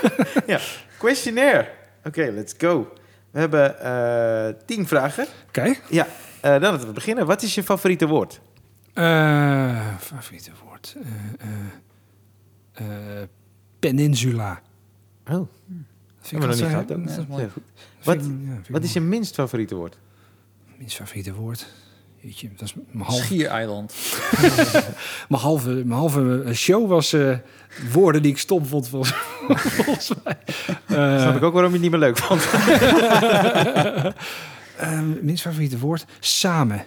ja, 0.46 0.58
questionnaire. 0.98 1.68
Oké, 2.04 2.30
let's 2.34 2.54
go. 2.58 2.92
We 3.30 3.38
hebben 3.38 3.80
eh, 3.80 4.54
tien 4.66 4.86
vragen. 4.88 5.26
Oké. 5.48 5.74
Ja, 5.88 6.06
dan 6.40 6.60
laten 6.60 6.86
we 6.86 6.92
beginnen. 6.92 7.26
Wat 7.26 7.42
is 7.42 7.54
je 7.54 7.62
favoriete 7.62 8.06
woord? 8.06 8.40
Eh, 8.92 9.86
favoriete 10.00 10.50
woord. 10.64 10.96
Eh, 11.38 11.48
eh, 12.86 13.20
eh, 13.22 13.28
peninsula. 13.78 14.60
Oh, 15.30 15.32
Dat 15.34 16.30
hebben 16.30 16.40
we 16.40 16.46
nog 16.46 16.56
niet 16.56 16.64
gehad. 16.70 16.92
ook. 16.92 17.06
Dat 17.08 17.18
is 17.18 17.26
mooi. 17.26 17.42
Vind 17.50 17.64
Wat- 18.04 18.14
ik- 18.14 18.20
ja, 18.22 18.26
vind 18.54 18.66
ik 18.66 18.72
Wat 18.72 18.82
is 18.84 18.92
je 18.92 19.00
minst 19.00 19.34
favoriete 19.34 19.74
woord? 19.74 19.98
minst 20.76 20.96
favoriete 20.96 21.34
woord? 21.34 21.66
Jeetje, 22.20 22.48
dat 22.56 22.62
is 22.62 22.74
mijn 22.90 23.04
halve, 23.06 23.24
Schiereiland. 23.24 23.94
mijn 25.28 25.42
halve, 25.42 25.68
mijn 25.70 25.90
halve 25.98 26.42
eh, 26.46 26.52
show 26.54 26.88
was 26.88 27.12
eh, 27.12 27.36
woorden 27.92 28.22
die 28.22 28.30
ik 28.30 28.38
stom 28.38 28.66
vond 28.66 28.88
volgens, 28.88 29.12
mij. 30.24 30.38
Eh, 30.86 31.20
Snap 31.20 31.36
ik 31.36 31.42
ook 31.42 31.52
waarom 31.52 31.72
je 31.72 31.78
het 31.78 31.80
niet 31.82 31.90
meer 31.90 32.00
leuk 32.00 32.18
vond. 32.18 32.46
eh, 34.78 35.00
minst 35.22 35.42
favoriete 35.42 35.78
woord? 35.78 36.04
Samen. 36.20 36.84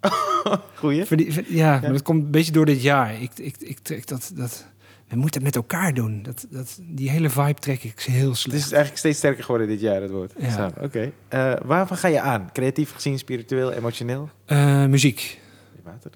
Goeie. 0.74 1.04
Verdie- 1.04 1.32
ver- 1.32 1.44
ja, 1.52 1.78
maar 1.80 1.92
dat 1.92 2.02
komt 2.02 2.22
een 2.24 2.30
beetje 2.30 2.52
door 2.52 2.66
dit 2.66 2.82
jaar. 2.82 3.22
Ik, 3.22 3.30
ik, 3.38 3.56
ik 3.58 3.78
trek 3.78 4.06
dat, 4.06 4.30
dat... 4.34 4.66
We 5.08 5.16
moeten 5.16 5.44
het 5.44 5.54
met 5.54 5.56
elkaar 5.62 5.94
doen. 5.94 6.22
Dat, 6.22 6.46
dat, 6.50 6.78
die 6.82 7.10
hele 7.10 7.30
vibe 7.30 7.54
trek 7.60 7.84
ik 7.84 8.00
heel 8.00 8.28
Het 8.28 8.38
slecht. 8.38 8.56
is 8.58 8.62
eigenlijk 8.64 8.96
steeds 8.98 9.18
sterker 9.18 9.42
geworden 9.44 9.68
dit 9.68 9.80
jaar, 9.80 10.02
het 10.02 10.10
woord. 10.10 10.32
Ja. 10.38 10.50
Samen, 10.50 10.74
Oké. 10.82 11.12
Eh, 11.28 11.52
waarvan 11.64 11.96
ga 11.96 12.08
je 12.08 12.20
aan? 12.20 12.50
Creatief 12.52 12.92
gezien, 12.92 13.18
spiritueel, 13.18 13.72
emotioneel? 13.72 14.30
Eh, 14.46 14.84
muziek. 14.86 15.40
Water. 15.84 16.10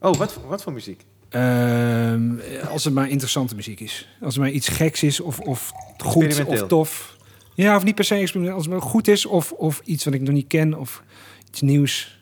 Oh, 0.00 0.14
wat, 0.14 0.32
voor- 0.32 0.46
wat 0.46 0.62
voor 0.62 0.72
muziek? 0.72 1.04
Ehm, 1.28 2.30
als 2.70 2.84
het 2.84 2.94
maar 2.94 3.08
interessante 3.08 3.54
muziek 3.54 3.80
is. 3.80 4.08
Als 4.20 4.34
het 4.34 4.42
maar 4.42 4.52
iets 4.52 4.68
geks 4.68 5.02
is 5.02 5.20
of, 5.20 5.38
of 5.40 5.72
goed 5.98 6.44
of 6.44 6.66
tof. 6.66 7.16
Ja, 7.54 7.76
of 7.76 7.84
niet 7.84 7.94
per 7.94 8.04
se 8.04 8.14
experimenteel. 8.14 8.56
Als 8.56 8.66
het 8.66 8.74
maar 8.74 8.82
goed 8.90 9.08
is 9.08 9.26
of, 9.26 9.52
of 9.52 9.80
iets 9.84 10.04
wat 10.04 10.14
ik 10.14 10.20
nog 10.20 10.34
niet 10.34 10.46
ken 10.46 10.78
of 10.78 11.02
iets 11.48 11.60
nieuws. 11.60 12.20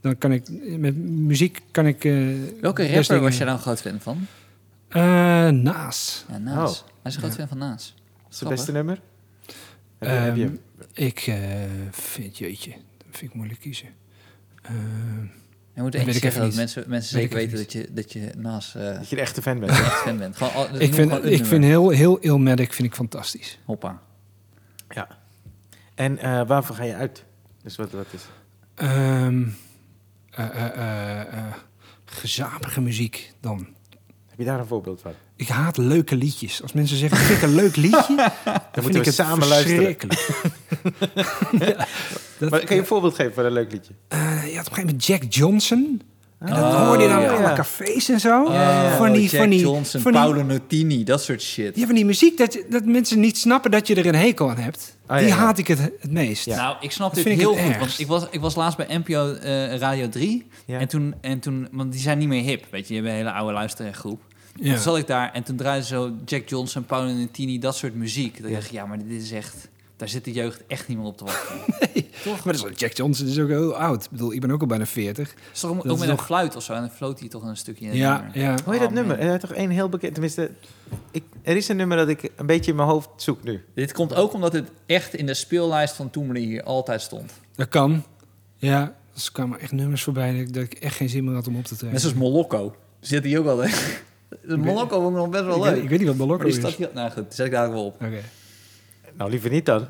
Dan 0.00 0.18
kan 0.18 0.32
ik, 0.32 0.48
met 0.78 0.96
muziek 1.06 1.60
kan 1.70 1.86
ik... 1.86 2.04
eh, 2.04 2.12
Welke 2.60 2.82
rapper 2.82 3.02
dingen- 3.06 3.22
was 3.22 3.36
jij 3.36 3.46
dan 3.46 3.54
een 3.54 3.60
groot 3.60 3.80
fan 3.80 4.00
van? 4.00 4.26
Eh, 4.88 5.00
Naas. 5.48 6.24
Ja, 6.30 6.38
Naas. 6.38 6.80
Oh. 6.80 6.86
Hij 7.02 7.10
is 7.10 7.14
een 7.14 7.20
groot 7.20 7.32
Ja. 7.32 7.38
fan 7.38 7.48
van 7.48 7.58
Naas. 7.58 7.94
Wat 8.22 8.32
is 8.32 8.40
het 8.40 8.48
beste 8.48 8.72
nummer? 8.72 9.00
Heb 9.98 10.08
je, 10.08 10.14
Ehm, 10.14 10.24
heb 10.24 10.36
je, 10.36 11.04
Ik 11.04 11.18
eh, 11.26 11.36
vind, 11.90 12.38
jeetje, 12.38 12.70
dat 12.70 13.06
vind 13.10 13.30
ik 13.30 13.34
moeilijk 13.36 13.60
kiezen. 13.60 13.88
Ehm, 14.62 14.74
Je 15.74 15.82
moet 15.82 15.94
ik 15.94 16.00
zeggen 16.12 16.22
dat 16.40 16.42
even 16.42 16.56
mensen, 16.56 16.84
mensen 16.86 17.18
zeker 17.20 17.36
weten 17.36 17.56
dat 17.56 17.72
je, 17.72 17.88
dat 17.90 18.12
je 18.12 18.30
Naas 18.36 18.74
eh 18.74 18.82
dat 18.94 19.08
je 19.08 19.16
een 19.16 19.22
echte 19.22 19.42
fan 19.42 19.58
bent. 19.58 19.70
echt 19.78 19.92
fan 20.02 20.18
bent. 20.18 20.36
Gewoon, 20.36 20.80
ik 20.80 20.94
vind, 20.94 21.24
ik 21.24 21.44
vind 21.44 21.64
heel, 21.64 21.88
heel 21.88 22.18
Illmatic 22.18 22.72
vind 22.72 22.88
ik 22.88 22.94
fantastisch. 22.94 23.58
Hoppa. 23.64 24.02
Ja. 24.88 25.08
En 25.94 26.18
eh, 26.18 26.46
waarvan 26.46 26.76
ga 26.76 26.82
je 26.82 26.94
uit? 26.94 27.24
Dus 27.62 27.76
wat, 27.76 27.90
wat 27.90 28.06
is 28.12 28.22
eh, 30.34 31.52
gezapige 32.04 32.80
muziek 32.80 33.32
dan. 33.40 33.66
Heb 34.26 34.38
je 34.38 34.44
daar 34.44 34.58
een 34.58 34.66
voorbeeld 34.66 35.00
van? 35.00 35.12
Ik 35.36 35.48
haat 35.48 35.76
leuke 35.76 36.16
liedjes. 36.16 36.62
Als 36.62 36.72
mensen 36.72 36.96
zeggen, 36.96 37.18
vind 37.18 37.42
ik 37.42 37.48
een 37.48 37.54
leuk 37.54 37.76
liedje, 37.76 38.16
dan, 38.44 38.82
moeten 38.82 38.84
ik 38.84 38.92
we 38.92 38.98
het 38.98 39.14
samen 39.14 39.48
luisteren. 39.48 39.96
Ja, 41.58 41.86
dat, 42.38 42.50
Maar 42.50 42.64
kan 42.64 42.74
je 42.74 42.80
een 42.80 42.86
voorbeeld 42.86 43.14
geven 43.14 43.34
van 43.34 43.44
een 43.44 43.52
leuk 43.52 43.72
liedje? 43.72 43.92
eh, 44.08 44.18
je 44.18 44.26
had 44.32 44.42
op 44.42 44.46
een 44.48 44.54
gegeven 44.56 44.84
moment 44.84 45.04
Jack 45.04 45.22
Johnson. 45.28 46.02
En 46.38 46.46
dat 46.54 46.58
Oh, 46.58 46.86
hoorde 46.86 47.02
je 47.02 47.08
dan 47.08 47.20
ja. 47.20 47.36
in 47.36 47.44
alle 47.44 47.54
cafés 47.54 48.08
en 48.08 48.20
zo. 48.20 48.52
ja. 48.52 48.96
Van 48.96 49.12
die, 49.12 49.22
Jack 49.28 49.40
van 49.40 49.50
die, 49.50 49.60
Johnson, 49.60 50.00
van 50.00 50.12
die, 50.12 50.20
Paolo 50.20 50.42
Nutini, 50.42 51.04
dat 51.04 51.22
soort 51.22 51.42
shit. 51.42 51.76
ja, 51.76 51.86
van 51.86 51.94
die 51.94 52.04
muziek 52.04 52.38
dat, 52.38 52.58
dat 52.70 52.84
mensen 52.84 53.20
niet 53.20 53.38
snappen 53.38 53.70
dat 53.70 53.86
je 53.86 53.94
er 53.94 54.06
een 54.06 54.14
hekel 54.14 54.50
aan 54.50 54.56
hebt. 54.56 54.96
Ah, 55.06 55.16
ja, 55.16 55.22
die 55.22 55.32
ja. 55.34 55.38
haat 55.40 55.58
ik 55.58 55.66
het, 55.68 55.78
het 55.78 56.10
meest. 56.10 56.44
Ja. 56.44 56.56
Nou, 56.56 56.76
ik 56.80 56.90
snap 56.90 57.14
Dat 57.14 57.24
dit 57.24 57.38
heel 57.38 57.54
goed. 57.54 57.58
ergst. 57.60 57.78
Want 57.78 57.98
ik 57.98 58.06
was, 58.06 58.26
ik 58.30 58.40
was 58.40 58.54
laatst 58.54 58.76
bij 58.76 58.96
NPO 58.96 59.32
eh, 59.34 59.76
Radio 59.76 60.08
3. 60.08 60.46
Ja. 60.64 60.78
En, 60.78 60.88
toen, 60.88 61.14
en 61.20 61.38
toen, 61.38 61.68
want 61.72 61.92
die 61.92 62.00
zijn 62.00 62.18
niet 62.18 62.28
meer 62.28 62.42
hip. 62.42 62.64
Weet 62.70 62.88
je, 62.88 62.94
je 62.94 63.00
hebt 63.00 63.12
een 63.12 63.18
hele 63.18 63.32
oude 63.32 63.52
luistergroep. 63.52 64.20
Ja. 64.60 64.72
Toen 64.72 64.82
zat 64.82 64.96
ik 64.96 65.06
daar 65.06 65.32
en 65.32 65.42
toen 65.42 65.56
draaide 65.56 65.86
zo 65.86 66.12
Jack 66.24 66.48
Johnson, 66.48 66.84
Paolo 66.84 67.12
Nutini, 67.12 67.58
dat 67.58 67.76
soort 67.76 67.94
muziek. 67.94 68.42
Dan 68.42 68.52
dacht 68.52 68.64
ik, 68.64 68.70
ja, 68.72 68.86
maar 68.86 68.98
dit 68.98 69.22
is 69.22 69.32
echt... 69.32 69.68
Daar 69.98 70.08
zit 70.08 70.24
de 70.24 70.32
jeugd 70.32 70.62
echt 70.66 70.88
niet 70.88 70.96
meer 70.98 71.06
op 71.06 71.16
te 71.16 71.24
wachten. 71.24 71.56
Toch? 72.24 72.34
Maar 72.44 72.44
dat 72.44 72.54
is, 72.54 72.62
wel- 72.62 72.72
Jack 72.72 72.92
Johnson 72.92 73.26
is 73.26 73.38
ook 73.38 73.48
heel 73.48 73.76
oud. 73.76 74.04
Ik 74.04 74.10
bedoel, 74.10 74.32
ik 74.32 74.40
ben 74.40 74.50
ook 74.50 74.60
al 74.60 74.66
bijna 74.66 74.86
40. 74.86 75.34
Is 75.52 75.60
toch 75.60 75.70
ook, 75.70 75.76
Dat 75.76 75.86
ook 75.86 75.92
is 75.92 76.06
met 76.06 76.08
een 76.18 76.24
fluit 76.24 76.56
of 76.56 76.62
zo? 76.62 76.72
En 76.72 76.80
dan 76.80 76.90
floot 76.90 77.20
hij 77.20 77.28
toch 77.28 77.42
een 77.42 77.56
stukje 77.56 77.86
in 77.86 77.96
Ja, 77.96 78.16
nummer. 78.20 78.38
ja. 78.38 78.54
Hoor 78.64 78.74
je 78.74 78.80
dat 78.80 78.88
Oh, 78.88 78.94
nummer? 78.94 79.18
Er 79.18 79.34
is 79.34 79.40
toch 79.40 79.52
één 79.52 79.70
heel 79.70 79.88
bekend... 79.88 80.12
Tenminste, 80.12 80.50
ik, 81.10 81.22
er 81.42 81.56
is 81.56 81.68
een 81.68 81.76
nummer 81.76 81.96
dat 81.96 82.08
ik 82.08 82.30
een 82.36 82.46
beetje 82.46 82.70
in 82.70 82.76
mijn 82.76 82.88
hoofd 82.88 83.08
zoek 83.16 83.42
nu. 83.44 83.64
Dit 83.74 83.92
komt 83.92 84.14
ook 84.14 84.32
omdat 84.32 84.52
het 84.52 84.68
echt 84.86 85.14
in 85.14 85.26
de 85.26 85.34
speellijst 85.34 85.94
van 85.94 86.10
Toemelen 86.10 86.42
hier 86.42 86.62
altijd 86.62 87.00
stond. 87.02 87.32
Dat 87.54 87.68
kan. 87.68 88.04
Ja, 88.56 88.94
er 89.14 89.32
kwamen 89.32 89.60
echt 89.60 89.72
nummers 89.72 90.02
voorbij 90.02 90.30
dat 90.30 90.40
ik, 90.40 90.52
dat 90.54 90.62
ik 90.62 90.72
echt 90.74 90.96
geen 90.96 91.08
zin 91.08 91.24
meer 91.24 91.34
had 91.34 91.46
om 91.46 91.56
op 91.56 91.64
te 91.64 91.74
treden. 91.74 91.92
Net 91.92 92.00
zoals 92.00 92.16
Molokko. 92.16 92.74
Zit 93.00 93.24
hij 93.24 93.38
ook 93.38 93.46
al. 93.46 93.56
De 94.42 94.56
Molokko 94.66 95.00
vond 95.00 95.10
ik 95.16 95.20
nog 95.22 95.28
best 95.28 95.44
wel 95.44 95.56
ik, 95.56 95.62
leuk. 95.62 95.74
weet, 95.74 95.82
ik 95.82 95.88
weet 95.88 95.98
niet 95.98 96.08
wat 96.08 96.16
Molokko 96.16 96.44
die 96.44 96.52
is. 96.52 96.58
staat 96.58 96.72
hier... 96.74 96.90
Nou 96.94 97.10
goed, 97.10 97.34
zet 97.34 97.46
ik 97.46 97.52
daar 97.52 97.70
wel 97.70 97.84
op. 97.84 97.94
Oké. 97.94 98.20
Nou, 99.18 99.30
liever 99.30 99.50
niet 99.50 99.66
dan. 99.66 99.86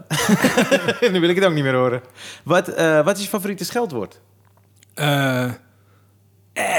nu 1.13 1.21
wil 1.21 1.29
ik 1.29 1.37
het 1.37 1.45
ook 1.45 1.53
niet 1.53 1.65
meer 1.65 1.75
horen. 1.75 2.03
Wat, 2.45 2.69
eh, 2.69 3.05
wat 3.05 3.17
is 3.17 3.23
je 3.23 3.29
favoriete 3.29 3.65
scheldwoord? 3.65 4.21
Eh, 4.95 5.53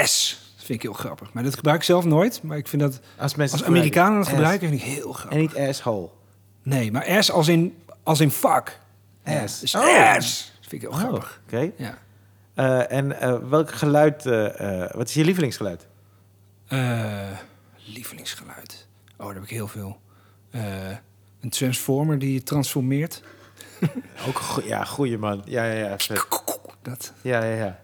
S. 0.04 0.38
Dat 0.56 0.64
vind 0.64 0.68
ik 0.78 0.82
heel 0.82 0.92
grappig. 0.92 1.32
Maar 1.32 1.42
dat 1.42 1.54
gebruik 1.54 1.76
ik 1.78 1.82
zelf 1.84 2.04
nooit. 2.04 2.42
Maar 2.42 2.56
ik 2.56 2.68
vind 2.68 2.82
dat 2.82 3.00
Als 3.18 3.34
mensen 3.34 3.58
als 3.58 3.66
Amerikanen 3.66 4.18
het 4.18 4.26
Ass. 4.26 4.34
gebruiken, 4.34 4.68
vind 4.68 4.80
ik 4.80 4.86
heel 4.86 5.12
grappig. 5.12 5.36
En 5.36 5.38
niet 5.38 5.56
asshole. 5.68 6.08
Nee, 6.62 6.92
maar 6.92 7.24
S 7.24 7.30
als 7.30 7.48
in, 7.48 7.78
als 8.02 8.20
in 8.20 8.30
fuck. 8.30 8.80
Ass. 9.24 9.60
Dus 9.60 9.74
Oh. 9.74 10.18
S. 10.18 10.52
Dat 10.60 10.68
vind 10.68 10.82
ik 10.82 10.88
heel 10.88 10.98
grappig. 10.98 11.40
Oké. 11.46 11.70
Ja. 11.76 11.98
Eh, 12.54 12.92
en 12.98 13.20
eh, 13.20 13.36
welk 13.48 13.72
geluid... 13.72 14.24
wat 14.94 15.08
is 15.08 15.14
je 15.14 15.24
lievelingsgeluid? 15.24 15.86
Lievelingsgeluid. 17.76 18.86
Oh, 19.16 19.26
daar 19.26 19.34
heb 19.34 19.42
ik 19.44 19.50
heel 19.50 19.68
veel. 19.68 20.00
Eh, 20.50 20.62
een 21.40 21.50
transformer 21.50 22.18
die 22.18 22.42
transformeert. 22.42 23.22
Ook 24.28 24.56
een 24.56 24.66
ja, 24.66 24.84
goeie 24.84 25.18
man. 25.18 25.42
Ja, 25.44 25.64
ja, 25.64 25.88
ja. 25.88 25.98
vet. 25.98 26.26
Dat. 26.82 27.12
Ja, 27.22 27.44
ja, 27.44 27.54
ja. 27.56 27.80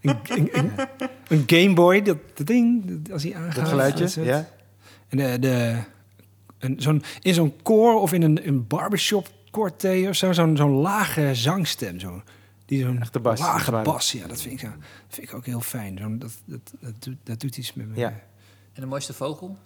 Een, 0.00 0.18
een, 0.28 0.58
een, 0.58 0.70
een 1.28 1.42
Game 1.46 1.74
Boy, 1.74 2.02
dat, 2.02 2.16
dat 2.34 2.46
ding, 2.46 3.00
als 3.12 3.22
hij 3.22 3.34
aangaat. 3.34 3.54
Dat 3.54 3.68
geluidje, 3.68 4.04
dat 4.04 4.14
ja. 4.14 4.48
En 5.08 5.16
de, 5.18 5.38
de, 5.38 5.82
een, 6.58 6.80
zo'n, 6.80 7.02
in 7.20 7.34
zo'n 7.34 7.54
koor 7.62 8.00
of 8.00 8.12
in 8.12 8.22
een, 8.22 8.46
een 8.46 8.66
barbershop 8.66 9.28
quartet 9.50 10.08
of 10.08 10.14
zo, 10.16 10.32
zo'n, 10.32 10.56
zo'n 10.56 10.70
lage 10.72 11.34
zangstem. 11.34 12.00
Zo. 12.00 12.22
Die 12.66 12.82
zo'n 12.82 13.00
Echte 13.00 13.20
bas, 13.20 13.40
lage 13.40 13.80
bas, 13.82 14.12
ja, 14.12 14.26
dat 14.26 14.40
vind 14.40 14.54
ik, 14.54 14.60
zo- 14.60 14.66
dat 14.66 14.78
vind 15.08 15.28
ik 15.28 15.34
ook 15.34 15.46
heel 15.46 15.60
fijn. 15.60 15.98
Zo'n, 15.98 16.18
dat, 16.18 16.32
dat, 16.44 16.60
dat, 16.80 17.02
doet, 17.02 17.16
dat 17.22 17.40
doet 17.40 17.56
iets 17.56 17.74
met 17.74 17.88
me. 17.88 17.96
Ja. 17.96 18.08
En 18.72 18.80
de 18.80 18.86
mooiste 18.86 19.12
vogel? 19.12 19.58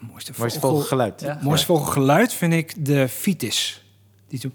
Mooiste, 0.00 0.32
Mooiste 0.38 0.60
vogel, 0.60 0.76
vogelgeluid. 0.76 1.20
Ja. 1.20 1.38
mooiste 1.42 1.66
vogelgeluid 1.66 2.32
vind 2.32 2.52
ik 2.52 2.84
de 2.84 3.08
fiets. 3.08 3.84
Die 4.28 4.38
zo... 4.38 4.48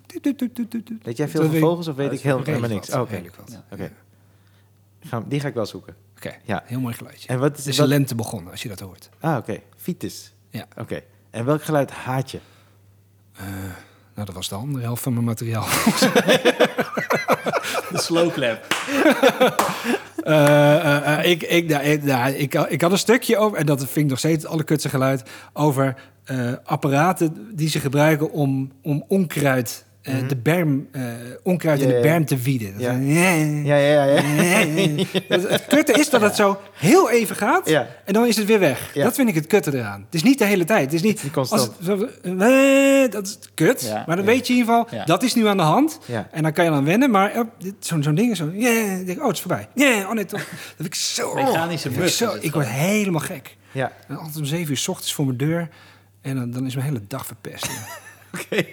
Weet 1.03 1.17
jij 1.17 1.27
veel 1.27 1.41
Dat 1.41 1.41
van 1.41 1.49
weet- 1.49 1.59
vogels 1.61 1.87
of 1.87 1.95
weet 1.95 2.11
ik 2.11 2.19
heel, 2.19 2.43
helemaal 2.43 2.69
niks? 2.69 2.89
Oh, 2.89 3.01
Oké. 3.01 3.21
Ja. 3.77 3.89
Ga- 4.99 5.23
Die 5.27 5.39
ga 5.39 5.47
ik 5.47 5.53
wel 5.53 5.65
zoeken. 5.65 5.95
Oké, 6.17 6.35
Ja. 6.43 6.63
heel 6.65 6.79
mooi 6.79 6.93
geluidje. 6.93 7.27
En 7.27 7.39
wat 7.39 7.57
is 7.57 7.67
is 7.67 7.77
wat- 7.77 7.87
de 7.87 7.93
lente 7.93 8.15
begonnen, 8.15 8.51
als 8.51 8.61
je 8.63 8.69
dat 8.69 8.79
hoort. 8.79 9.09
Ah, 9.19 9.37
oké. 9.37 9.59
Vitis. 9.75 10.33
Ja. 10.49 10.67
Oké. 10.77 11.01
En 11.29 11.45
welk 11.45 11.63
geluid 11.63 11.91
haat 11.91 12.31
je? 12.31 12.39
Nou, 14.15 14.25
dat 14.27 14.35
was 14.35 14.49
de 14.49 14.55
andere 14.55 14.83
helft 14.83 15.03
van 15.03 15.13
mijn 15.13 15.25
materiaal. 15.25 15.65
De 17.91 17.97
slow 17.97 18.31
clap. 18.31 18.67
Eh, 20.25 20.75
eh, 20.75 21.19
eh, 21.19 21.31
ik, 21.31 21.43
ik, 21.43 21.69
ik, 22.37 22.53
ik, 22.69 22.81
had 22.81 22.91
een 22.91 22.97
stukje 22.97 23.37
over, 23.37 23.57
en 23.57 23.65
dat 23.65 23.79
vind 23.79 23.95
ik 23.95 24.05
nog 24.05 24.19
steeds 24.19 24.43
het 24.43 24.51
allerkutste 24.51 24.89
geluid, 24.89 25.23
over 25.53 25.95
apparaten 26.63 27.55
die 27.55 27.69
ze 27.69 27.79
gebruiken 27.79 28.31
om, 28.31 28.71
om 28.81 29.05
onkruid, 29.07 29.84
eh, 30.05 30.13
Mhm. 30.15 30.27
de 30.27 30.35
berm, 30.35 30.87
eh, 30.91 31.03
onkruid 31.43 31.81
in 31.81 31.87
de 31.87 31.93
ja. 31.93 32.01
berm 32.01 32.25
te 32.25 32.37
wieden. 32.37 32.71
Dat 32.73 32.81
Ja. 32.81 32.91
Ja, 33.63 33.75
ja, 33.75 34.03
ja. 34.03 34.21
Het 35.29 35.65
kutte 35.67 35.91
is 35.93 36.09
dat 36.09 36.21
het 36.21 36.35
zo 36.35 36.59
heel 36.73 37.09
even 37.09 37.35
gaat 37.35 37.67
en 38.05 38.13
dan 38.13 38.25
is 38.27 38.37
het 38.37 38.45
weer 38.45 38.59
weg. 38.59 38.91
Dat 38.93 39.15
vind 39.15 39.29
ik 39.29 39.35
het 39.35 39.47
kutte 39.47 39.77
eraan. 39.77 40.01
Het 40.05 40.13
is 40.15 40.23
niet 40.23 40.37
de 40.39 40.45
hele 40.45 40.63
tijd. 40.65 40.83
Het 40.85 40.93
is 40.93 41.01
niet, 41.01 41.21
constant. 41.31 41.61
als 41.61 41.69
het 41.77 41.85
zo- 41.85 43.07
dat 43.09 43.25
is 43.27 43.39
kut. 43.53 43.93
Maar 44.05 44.15
dan 44.15 44.25
weet 44.25 44.47
je 44.47 44.53
in 44.53 44.59
ieder 44.59 44.75
geval, 44.89 45.05
dat 45.05 45.23
is 45.23 45.33
nu 45.33 45.47
aan 45.47 45.57
de 45.57 45.63
hand. 45.63 45.99
En 46.31 46.43
dan 46.43 46.51
kan 46.51 46.65
je 46.65 46.71
dan 46.71 46.85
wennen, 46.85 47.11
maar 47.11 47.33
dit- 47.59 47.73
zo'n 47.79 48.15
ding 48.15 48.31
is 48.31 48.37
zo... 48.37 48.49
Yeah, 48.53 49.05
denk 49.05 49.19
oh, 49.19 49.25
het 49.27 49.35
is 49.35 49.41
voorbij. 49.41 49.67
Yeah, 49.73 50.07
oh 50.09 50.13
nee, 50.13 50.25
toch. 50.25 50.39
Dat 50.39 50.47
vind 50.75 50.87
ik 50.87 50.95
zo... 50.95 51.33
Mechanische 51.43 51.91
vind 51.91 52.03
ik 52.03 52.09
zo 52.11 52.37
word 52.51 52.67
helemaal 52.67 53.21
gek. 53.21 53.57
Ja. 53.71 53.91
En 54.07 54.17
altijd 54.17 54.37
om 54.37 54.45
zeven 54.45 54.71
uur 54.71 54.77
s 54.77 54.87
ochtends 54.87 55.13
voor 55.13 55.25
mijn 55.25 55.37
deur. 55.37 55.69
En 56.21 56.35
dan, 56.35 56.51
dan 56.51 56.65
is 56.65 56.75
mijn 56.75 56.87
hele 56.87 57.01
dag 57.07 57.25
verpest. 57.25 57.67
Oké. 58.35 58.63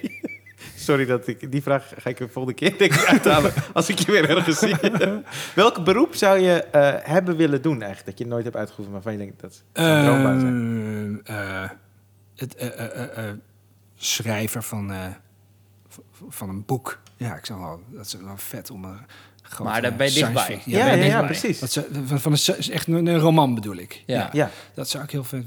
Sorry 0.82 1.06
dat 1.06 1.26
ik... 1.26 1.50
Die 1.52 1.62
vraag 1.62 1.92
ga 1.96 2.10
ik 2.10 2.16
de 2.16 2.28
volgende 2.28 2.58
keer 2.58 2.78
denk 2.78 2.94
ik 2.94 3.04
uithalen 3.06 3.52
als 3.72 3.88
ik 3.88 3.98
je 3.98 4.12
weer 4.12 4.30
ergens 4.30 4.58
zie. 4.58 4.76
Welk 5.54 5.84
beroep 5.84 6.14
zou 6.14 6.38
je 6.38 6.62
eh, 6.64 6.94
hebben 7.12 7.36
willen 7.36 7.62
doen 7.62 7.82
eigenlijk? 7.82 8.06
Dat 8.06 8.18
je 8.18 8.26
nooit 8.26 8.44
hebt 8.44 8.56
uitgeoefend, 8.56 8.92
maar 8.92 9.02
van 9.02 9.12
je 9.12 9.18
denkt 9.18 9.40
dat 9.40 9.62
zou 9.72 10.40
zijn. 10.40 11.20
Eh, 11.24 11.70
het 12.36 12.54
eh, 12.54 12.66
eh, 12.66 13.02
eh, 13.02 13.28
eh, 13.28 13.34
schrijver 13.94 14.62
van, 14.62 14.92
eh, 14.92 15.06
van 16.28 16.48
een 16.48 16.64
boek. 16.64 17.00
Ja, 17.16 17.36
ik 17.36 17.46
zou 17.46 17.60
wel, 17.60 17.80
dat 17.88 18.06
is 18.06 18.14
wel 18.14 18.36
vet 18.36 18.70
om 18.70 18.84
een 18.84 18.98
grote 19.42 19.70
Maar 19.70 19.82
daar 19.82 19.96
ben 19.96 20.06
je 20.06 20.12
dichtbij. 20.12 20.62
Ja, 20.64 20.92
ja, 20.92 21.22
precies. 21.22 21.58
Dat 21.58 21.72
ze, 21.72 21.88
van, 22.04 22.20
van 22.20 22.32
een, 22.32 22.58
is 22.58 22.68
echt 22.68 22.86
een, 22.86 23.06
een 23.06 23.18
roman 23.18 23.54
bedoel 23.54 23.76
ik. 23.76 24.02
Ja. 24.06 24.28
Ja. 24.32 24.50
Dat 24.74 24.88
zou 24.88 25.04
ik 25.04 25.10
heel 25.10 25.24
vet. 25.24 25.44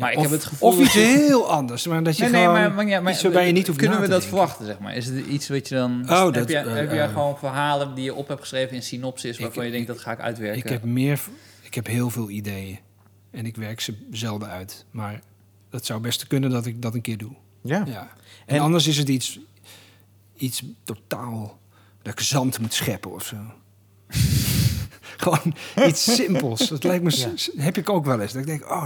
Ja, 0.00 0.06
Maar 0.06 0.12
ik 0.12 0.16
of, 0.18 0.22
heb 0.22 0.32
het 0.32 0.44
gevoel 0.44 0.68
Of 0.68 0.76
dat 0.76 0.84
iets 0.84 0.94
je- 0.94 1.00
heel 1.00 1.50
anders. 1.50 1.86
Maar 1.86 2.02
dat 2.02 2.16
je 2.16 2.22
Nee, 2.22 2.32
nee, 2.32 2.46
maar, 2.46 2.72
maar, 2.72 2.86
ja, 2.88 3.00
maar 3.00 3.12
iets 3.12 3.22
waarbij 3.22 3.46
je 3.46 3.52
niet 3.52 3.66
hoeft 3.66 3.78
kunnen 3.78 3.96
na 3.96 4.02
we 4.04 4.10
dat 4.10 4.20
denken. 4.20 4.38
verwachten, 4.38 4.66
zeg 4.66 4.78
maar? 4.78 4.96
Is 4.96 5.06
het 5.06 5.26
iets 5.26 5.48
wat 5.48 5.68
je 5.68 5.74
dan... 5.74 6.02
Oh, 6.10 6.24
heb 6.24 6.34
dat, 6.34 6.50
eh, 6.50 6.74
heb 6.74 6.92
je 6.92 7.00
eh, 7.00 7.12
gewoon 7.12 7.38
verhalen 7.38 7.94
die 7.94 8.04
je 8.04 8.14
op 8.14 8.28
hebt 8.28 8.40
geschreven 8.40 8.76
in 8.76 8.82
synopsis... 8.82 9.36
Ik- 9.36 9.42
waarvan 9.42 9.64
je 9.64 9.70
denkt, 9.70 9.86
dat 9.86 9.98
ga 9.98 10.12
ik 10.12 10.20
uitwerken? 10.20 10.58
Ik 10.64 10.68
heb 10.68 10.82
meer, 10.84 11.20
ik 11.62 11.74
heb 11.74 11.86
heel 11.86 12.10
veel 12.10 12.30
ideeën. 12.30 12.78
En 13.30 13.46
ik 13.46 13.56
werk 13.56 13.80
ze 13.80 13.94
zelden 14.10 14.48
uit. 14.48 14.84
Maar 14.90 15.20
dat 15.70 15.86
zou 15.86 16.00
best 16.00 16.26
kunnen 16.26 16.50
dat 16.50 16.66
ik 16.66 16.82
dat 16.82 16.94
een 16.94 17.00
keer 17.00 17.18
doe. 17.18 17.32
Ja. 17.62 17.82
Ja. 17.86 18.08
En, 18.46 18.54
En- 18.56 18.60
anders 18.60 18.86
is 18.86 18.96
het 18.98 19.08
iets, 19.08 19.38
iets 20.36 20.62
totaal 20.84 21.58
dat 22.02 22.12
ik 22.12 22.20
zand 22.20 22.58
moet 22.60 22.74
scheppen 22.74 23.12
of 23.12 23.24
zo. 23.26 23.36
Gewoon 25.16 25.54
iets 25.86 26.14
simpels. 26.14 26.68
Dat 26.68 26.84
lijkt 26.84 27.04
me, 27.04 27.10
Ja. 27.16 27.62
heb 27.62 27.76
ik 27.76 27.88
ook 27.90 28.04
wel 28.04 28.20
eens. 28.20 28.32
Dat 28.32 28.40
ik 28.40 28.46
denk, 28.48 28.70
oh, 28.70 28.84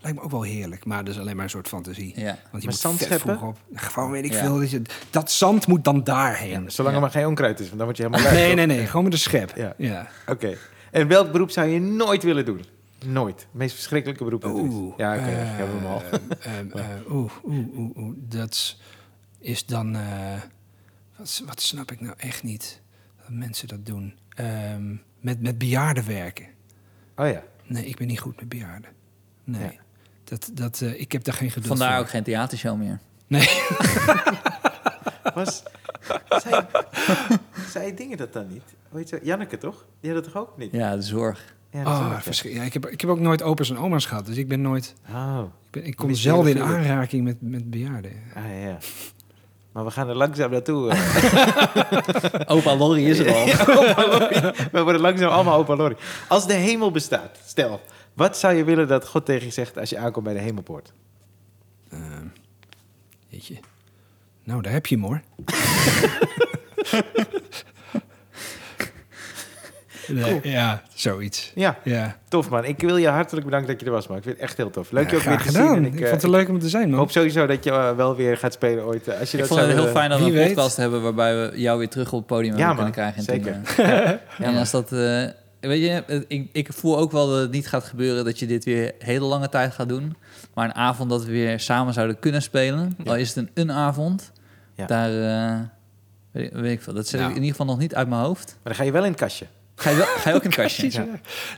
lijkt 0.00 0.18
me 0.18 0.24
ook 0.24 0.30
wel 0.30 0.42
heerlijk. 0.42 0.84
Maar 0.84 1.04
dat 1.04 1.14
is 1.14 1.20
alleen 1.20 1.34
maar 1.36 1.44
een 1.44 1.50
soort 1.50 1.68
fantasie. 1.68 2.12
Ja. 2.16 2.24
Want 2.24 2.36
je 2.36 2.50
Maar 2.52 2.60
moet 2.62 2.74
zand 2.74 2.98
vet 3.02 3.20
vroeg 3.20 3.42
op. 3.42 3.58
Gewoon 3.74 4.10
weet 4.10 4.24
ik 4.24 4.32
Ja. 4.32 4.38
veel. 4.38 4.58
Dat, 4.58 4.70
je, 4.70 4.82
dat 5.10 5.30
zand 5.30 5.66
moet 5.66 5.84
dan 5.84 6.04
daarheen. 6.04 6.62
Ja, 6.62 6.68
zolang 6.70 6.94
Ja. 6.94 7.00
er 7.00 7.00
maar 7.00 7.10
geen 7.10 7.26
onkruid 7.26 7.60
is, 7.60 7.66
want 7.66 7.76
dan 7.76 7.86
word 7.86 7.96
je 7.98 8.02
helemaal 8.02 8.32
nee, 8.40 8.54
nee, 8.54 8.66
nee. 8.66 8.86
Gewoon 8.86 9.04
met 9.04 9.12
een 9.12 9.18
schep. 9.18 9.52
Ja. 9.56 9.74
Ja. 9.76 10.08
Oké. 10.26 10.56
En 10.90 11.08
welk 11.08 11.32
beroep 11.32 11.50
zou 11.50 11.68
je 11.68 11.80
nooit 11.80 12.22
willen 12.22 12.44
doen? 12.44 12.64
Nooit. 13.06 13.40
Het 13.40 13.46
meest 13.52 13.74
verschrikkelijke 13.74 14.24
beroep 14.24 14.40
dat 14.42 14.56
er 14.56 14.64
is. 14.64 14.72
Oeh. 14.72 14.94
Ja, 14.96 15.14
oké. 15.16 15.24
eh, 15.24 15.52
ik 15.52 15.58
heb 15.58 15.66
hem 15.72 15.86
al. 15.86 16.02
ehm, 16.40 16.70
eh, 16.78 17.12
Oeh, 17.16 17.30
oeh, 17.44 17.76
oeh, 17.78 17.96
oeh. 17.96 18.14
Dat 18.18 18.76
is 19.38 19.66
dan... 19.66 19.96
eh, 19.96 20.40
wat, 21.16 21.42
wat 21.46 21.60
snap 21.60 21.90
ik 21.92 22.00
nou 22.00 22.14
echt 22.16 22.42
niet? 22.42 22.80
Dat 23.20 23.28
mensen 23.30 23.68
dat 23.68 23.86
doen. 23.86 24.14
Ehm, 24.34 24.94
met, 25.20 25.42
met 25.42 25.58
bejaarden 25.58 26.06
werken. 26.06 26.46
Oh 27.16 27.28
ja. 27.28 27.42
Nee, 27.66 27.86
ik 27.86 27.96
ben 27.96 28.06
niet 28.06 28.20
goed 28.20 28.36
met 28.36 28.48
bejaarden. 28.48 28.90
Nee. 29.44 29.78
Dat, 30.30 30.50
dat, 30.52 30.80
eh, 30.80 31.00
ik 31.00 31.12
heb 31.12 31.24
daar 31.24 31.34
geen 31.34 31.50
geduld 31.50 31.66
Vandaar 31.66 31.92
voor. 31.92 32.00
ook 32.00 32.08
geen 32.10 32.22
theatershow 32.22 32.78
meer. 32.78 32.98
Nee. 33.26 33.48
Was, 35.34 35.62
zei, 36.42 36.66
zei 37.70 37.94
dingen 37.94 38.16
dat 38.18 38.32
dan 38.32 38.46
niet? 38.48 38.62
Weet 38.88 39.08
je, 39.08 39.20
Janneke 39.22 39.58
toch? 39.58 39.84
Die 40.00 40.12
had 40.12 40.24
dat 40.24 40.32
toch 40.32 40.42
ook 40.42 40.58
niet? 40.58 40.72
Ja, 40.72 40.96
de 40.96 41.02
zorg. 41.02 41.54
Ja, 41.70 41.82
dat 41.84 42.26
is 42.26 42.42
Oh, 42.44 42.52
ja, 42.52 42.62
ik, 42.62 42.72
heb, 42.72 42.86
ik 42.86 43.00
heb 43.00 43.10
ook 43.10 43.18
nooit 43.20 43.42
opa's 43.42 43.70
en 43.70 43.78
oma's 43.78 44.06
gehad. 44.06 44.26
Dus 44.26 44.36
ik 44.36 44.48
ben 44.48 44.60
nooit... 44.60 44.94
Oh, 45.12 45.40
Ik, 45.64 45.70
ben, 45.70 45.84
ik 45.86 45.96
kom 45.96 46.14
zelden 46.14 46.50
in 46.56 46.62
aanraking 46.62 47.24
met, 47.24 47.36
met 47.40 47.70
bejaarden. 47.70 48.12
ah, 48.34 48.62
ja. 48.62 48.78
Maar 49.72 49.84
we 49.84 49.90
gaan 49.90 50.08
er 50.08 50.16
langzaam 50.16 50.50
naartoe. 50.50 50.90
eh. 50.90 52.50
Opa 52.56 52.76
Lorry 52.76 53.04
is 53.04 53.18
er 53.18 53.34
al. 53.34 53.42
Opa 53.76 54.06
Lorry. 54.06 54.54
We 54.72 54.82
worden 54.82 55.00
langzaam 55.00 55.30
allemaal 55.30 55.58
opa 55.58 55.76
Lorry. 55.76 55.96
Als 56.28 56.46
de 56.46 56.52
hemel 56.52 56.90
bestaat, 56.90 57.38
stel, 57.46 57.80
wat 58.14 58.38
zou 58.38 58.54
je 58.54 58.64
willen 58.64 58.88
dat 58.88 59.06
God 59.08 59.24
tegen 59.24 59.44
je 59.46 59.52
zegt 59.52 59.78
als 59.78 59.90
je 59.90 59.98
aankomt 59.98 60.24
bij 60.24 60.34
de 60.34 60.40
hemelpoort? 60.40 60.92
Ehm, 61.90 62.26
jeetje. 63.28 63.54
Nou, 64.44 64.62
daar 64.62 64.72
heb 64.72 64.86
je 64.86 64.94
hem 64.94 65.04
hoor. 65.04 65.20
Nee, 70.08 70.40
Ja, 70.42 70.82
zoiets. 70.94 71.52
Ja, 71.54 71.78
Ja, 71.84 72.16
tof 72.28 72.48
man. 72.50 72.64
Ik 72.64 72.80
wil 72.80 72.96
je 72.96 73.08
hartelijk 73.08 73.44
bedanken 73.44 73.68
dat 73.70 73.80
je 73.80 73.86
er 73.86 73.92
was, 73.92 74.06
man. 74.08 74.16
Ik 74.16 74.22
vind 74.22 74.34
het 74.34 74.44
echt 74.44 74.56
heel 74.56 74.70
tof. 74.70 74.90
Leuk 74.90 75.04
Ja, 75.04 75.10
je 75.10 75.16
ook 75.16 75.22
weer 75.22 75.36
te 75.38 75.42
gedaan. 75.44 75.66
zien. 75.68 75.76
En 75.76 75.84
Ik, 75.84 75.92
ik, 75.94 76.00
eh, 76.00 76.08
vond 76.08 76.22
het 76.22 76.30
leuk 76.30 76.48
om 76.48 76.58
te 76.58 76.68
zijn, 76.68 76.82
ik 76.82 76.88
man. 76.88 76.98
hoop 76.98 77.10
sowieso 77.10 77.46
dat 77.46 77.64
je 77.64 77.70
eh, 77.70 77.96
wel 77.96 78.16
weer 78.16 78.36
gaat 78.36 78.52
spelen 78.52 78.84
ooit. 78.84 79.08
eh, 79.08 79.18
Als 79.20 79.30
je 79.30 79.36
Ik 79.36 79.42
dat 79.42 79.48
vond 79.48 79.60
het 79.60 79.70
zou, 79.70 79.80
heel 79.80 79.90
eh, 79.90 79.96
fijn 79.98 80.10
dat 80.10 80.18
we 80.18 80.24
een 80.24 80.32
weet. 80.32 80.46
podcast 80.48 80.76
hebben... 80.76 81.02
waarbij 81.02 81.34
we 81.50 81.60
jou 81.60 81.78
weer 81.78 81.88
terug 81.88 82.12
op 82.12 82.18
het 82.18 82.26
podium 82.26 82.56
Ja, 82.56 82.74
kunnen 82.74 82.92
krijgen. 82.92 83.16
En 83.18 83.24
Zeker. 83.24 83.52
toen, 83.76 83.84
eh, 83.84 83.90
Ja, 83.92 84.18
en 84.38 84.56
als 84.56 84.70
dat... 84.70 84.90
weet 85.60 85.80
je, 85.82 86.24
ik, 86.28 86.48
ik 86.52 86.72
voel 86.72 86.98
ook 86.98 87.12
wel 87.12 87.28
dat 87.28 87.40
het 87.40 87.50
niet 87.50 87.68
gaat 87.68 87.84
gebeuren... 87.84 88.24
dat 88.24 88.38
je 88.38 88.46
dit 88.46 88.64
weer 88.64 88.92
hele 88.98 89.24
lange 89.24 89.48
tijd 89.48 89.72
gaat 89.72 89.88
doen. 89.88 90.16
Maar 90.54 90.64
een 90.64 90.74
avond 90.74 91.10
dat 91.10 91.24
we 91.24 91.30
weer 91.30 91.60
samen 91.60 91.94
zouden 91.94 92.18
kunnen 92.18 92.42
spelen... 92.42 92.94
Ja. 93.04 93.10
al 93.10 93.16
is 93.16 93.28
het 93.28 93.36
een, 93.36 93.50
een 93.54 93.72
avond... 93.72 94.32
Ja. 94.74 94.86
daar... 94.86 95.10
eh, 95.52 95.60
weet, 96.30 96.46
ik- 96.46 96.52
weet 96.52 96.72
ik 96.72 96.82
veel. 96.82 96.92
Dat 96.94 97.06
zet 97.08 97.20
Nou. 97.20 97.30
ik 97.32 97.36
in 97.36 97.42
ieder 97.42 97.56
geval 97.58 97.72
nog 97.74 97.82
niet 97.82 97.94
uit 97.94 98.08
mijn 98.08 98.20
hoofd. 98.22 98.46
Maar 98.46 98.58
dan 98.62 98.74
ga 98.74 98.82
je 98.82 98.92
wel 98.92 99.04
in 99.04 99.10
het 99.10 99.20
kastje. 99.20 99.46
Ga 99.74 99.90
je, 99.90 99.96
wel, 99.96 100.06
ga 100.06 100.30
je 100.30 100.36
ook 100.36 100.42
in 100.42 100.50
het 100.50 100.58
kastje? 100.62 100.92
Ja. 100.92 101.06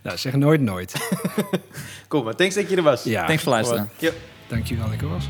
Nou, 0.02 0.18
zeg 0.18 0.34
nooit 0.34 0.60
nooit. 0.60 0.94
Cool, 2.08 2.22
maar 2.24 2.34
thanks 2.36 2.54
dat 2.54 2.70
je 2.70 2.76
er 2.76 2.82
was. 2.82 3.02
Ja, 3.02 3.26
Thanks 3.26 3.42
voor 3.42 3.52
luisteren. 3.52 3.88
Ja. 3.98 4.10
dankjewel 4.48 4.84
dat 4.84 4.94
ik 4.94 5.02
er 5.02 5.08
was. 5.08 5.24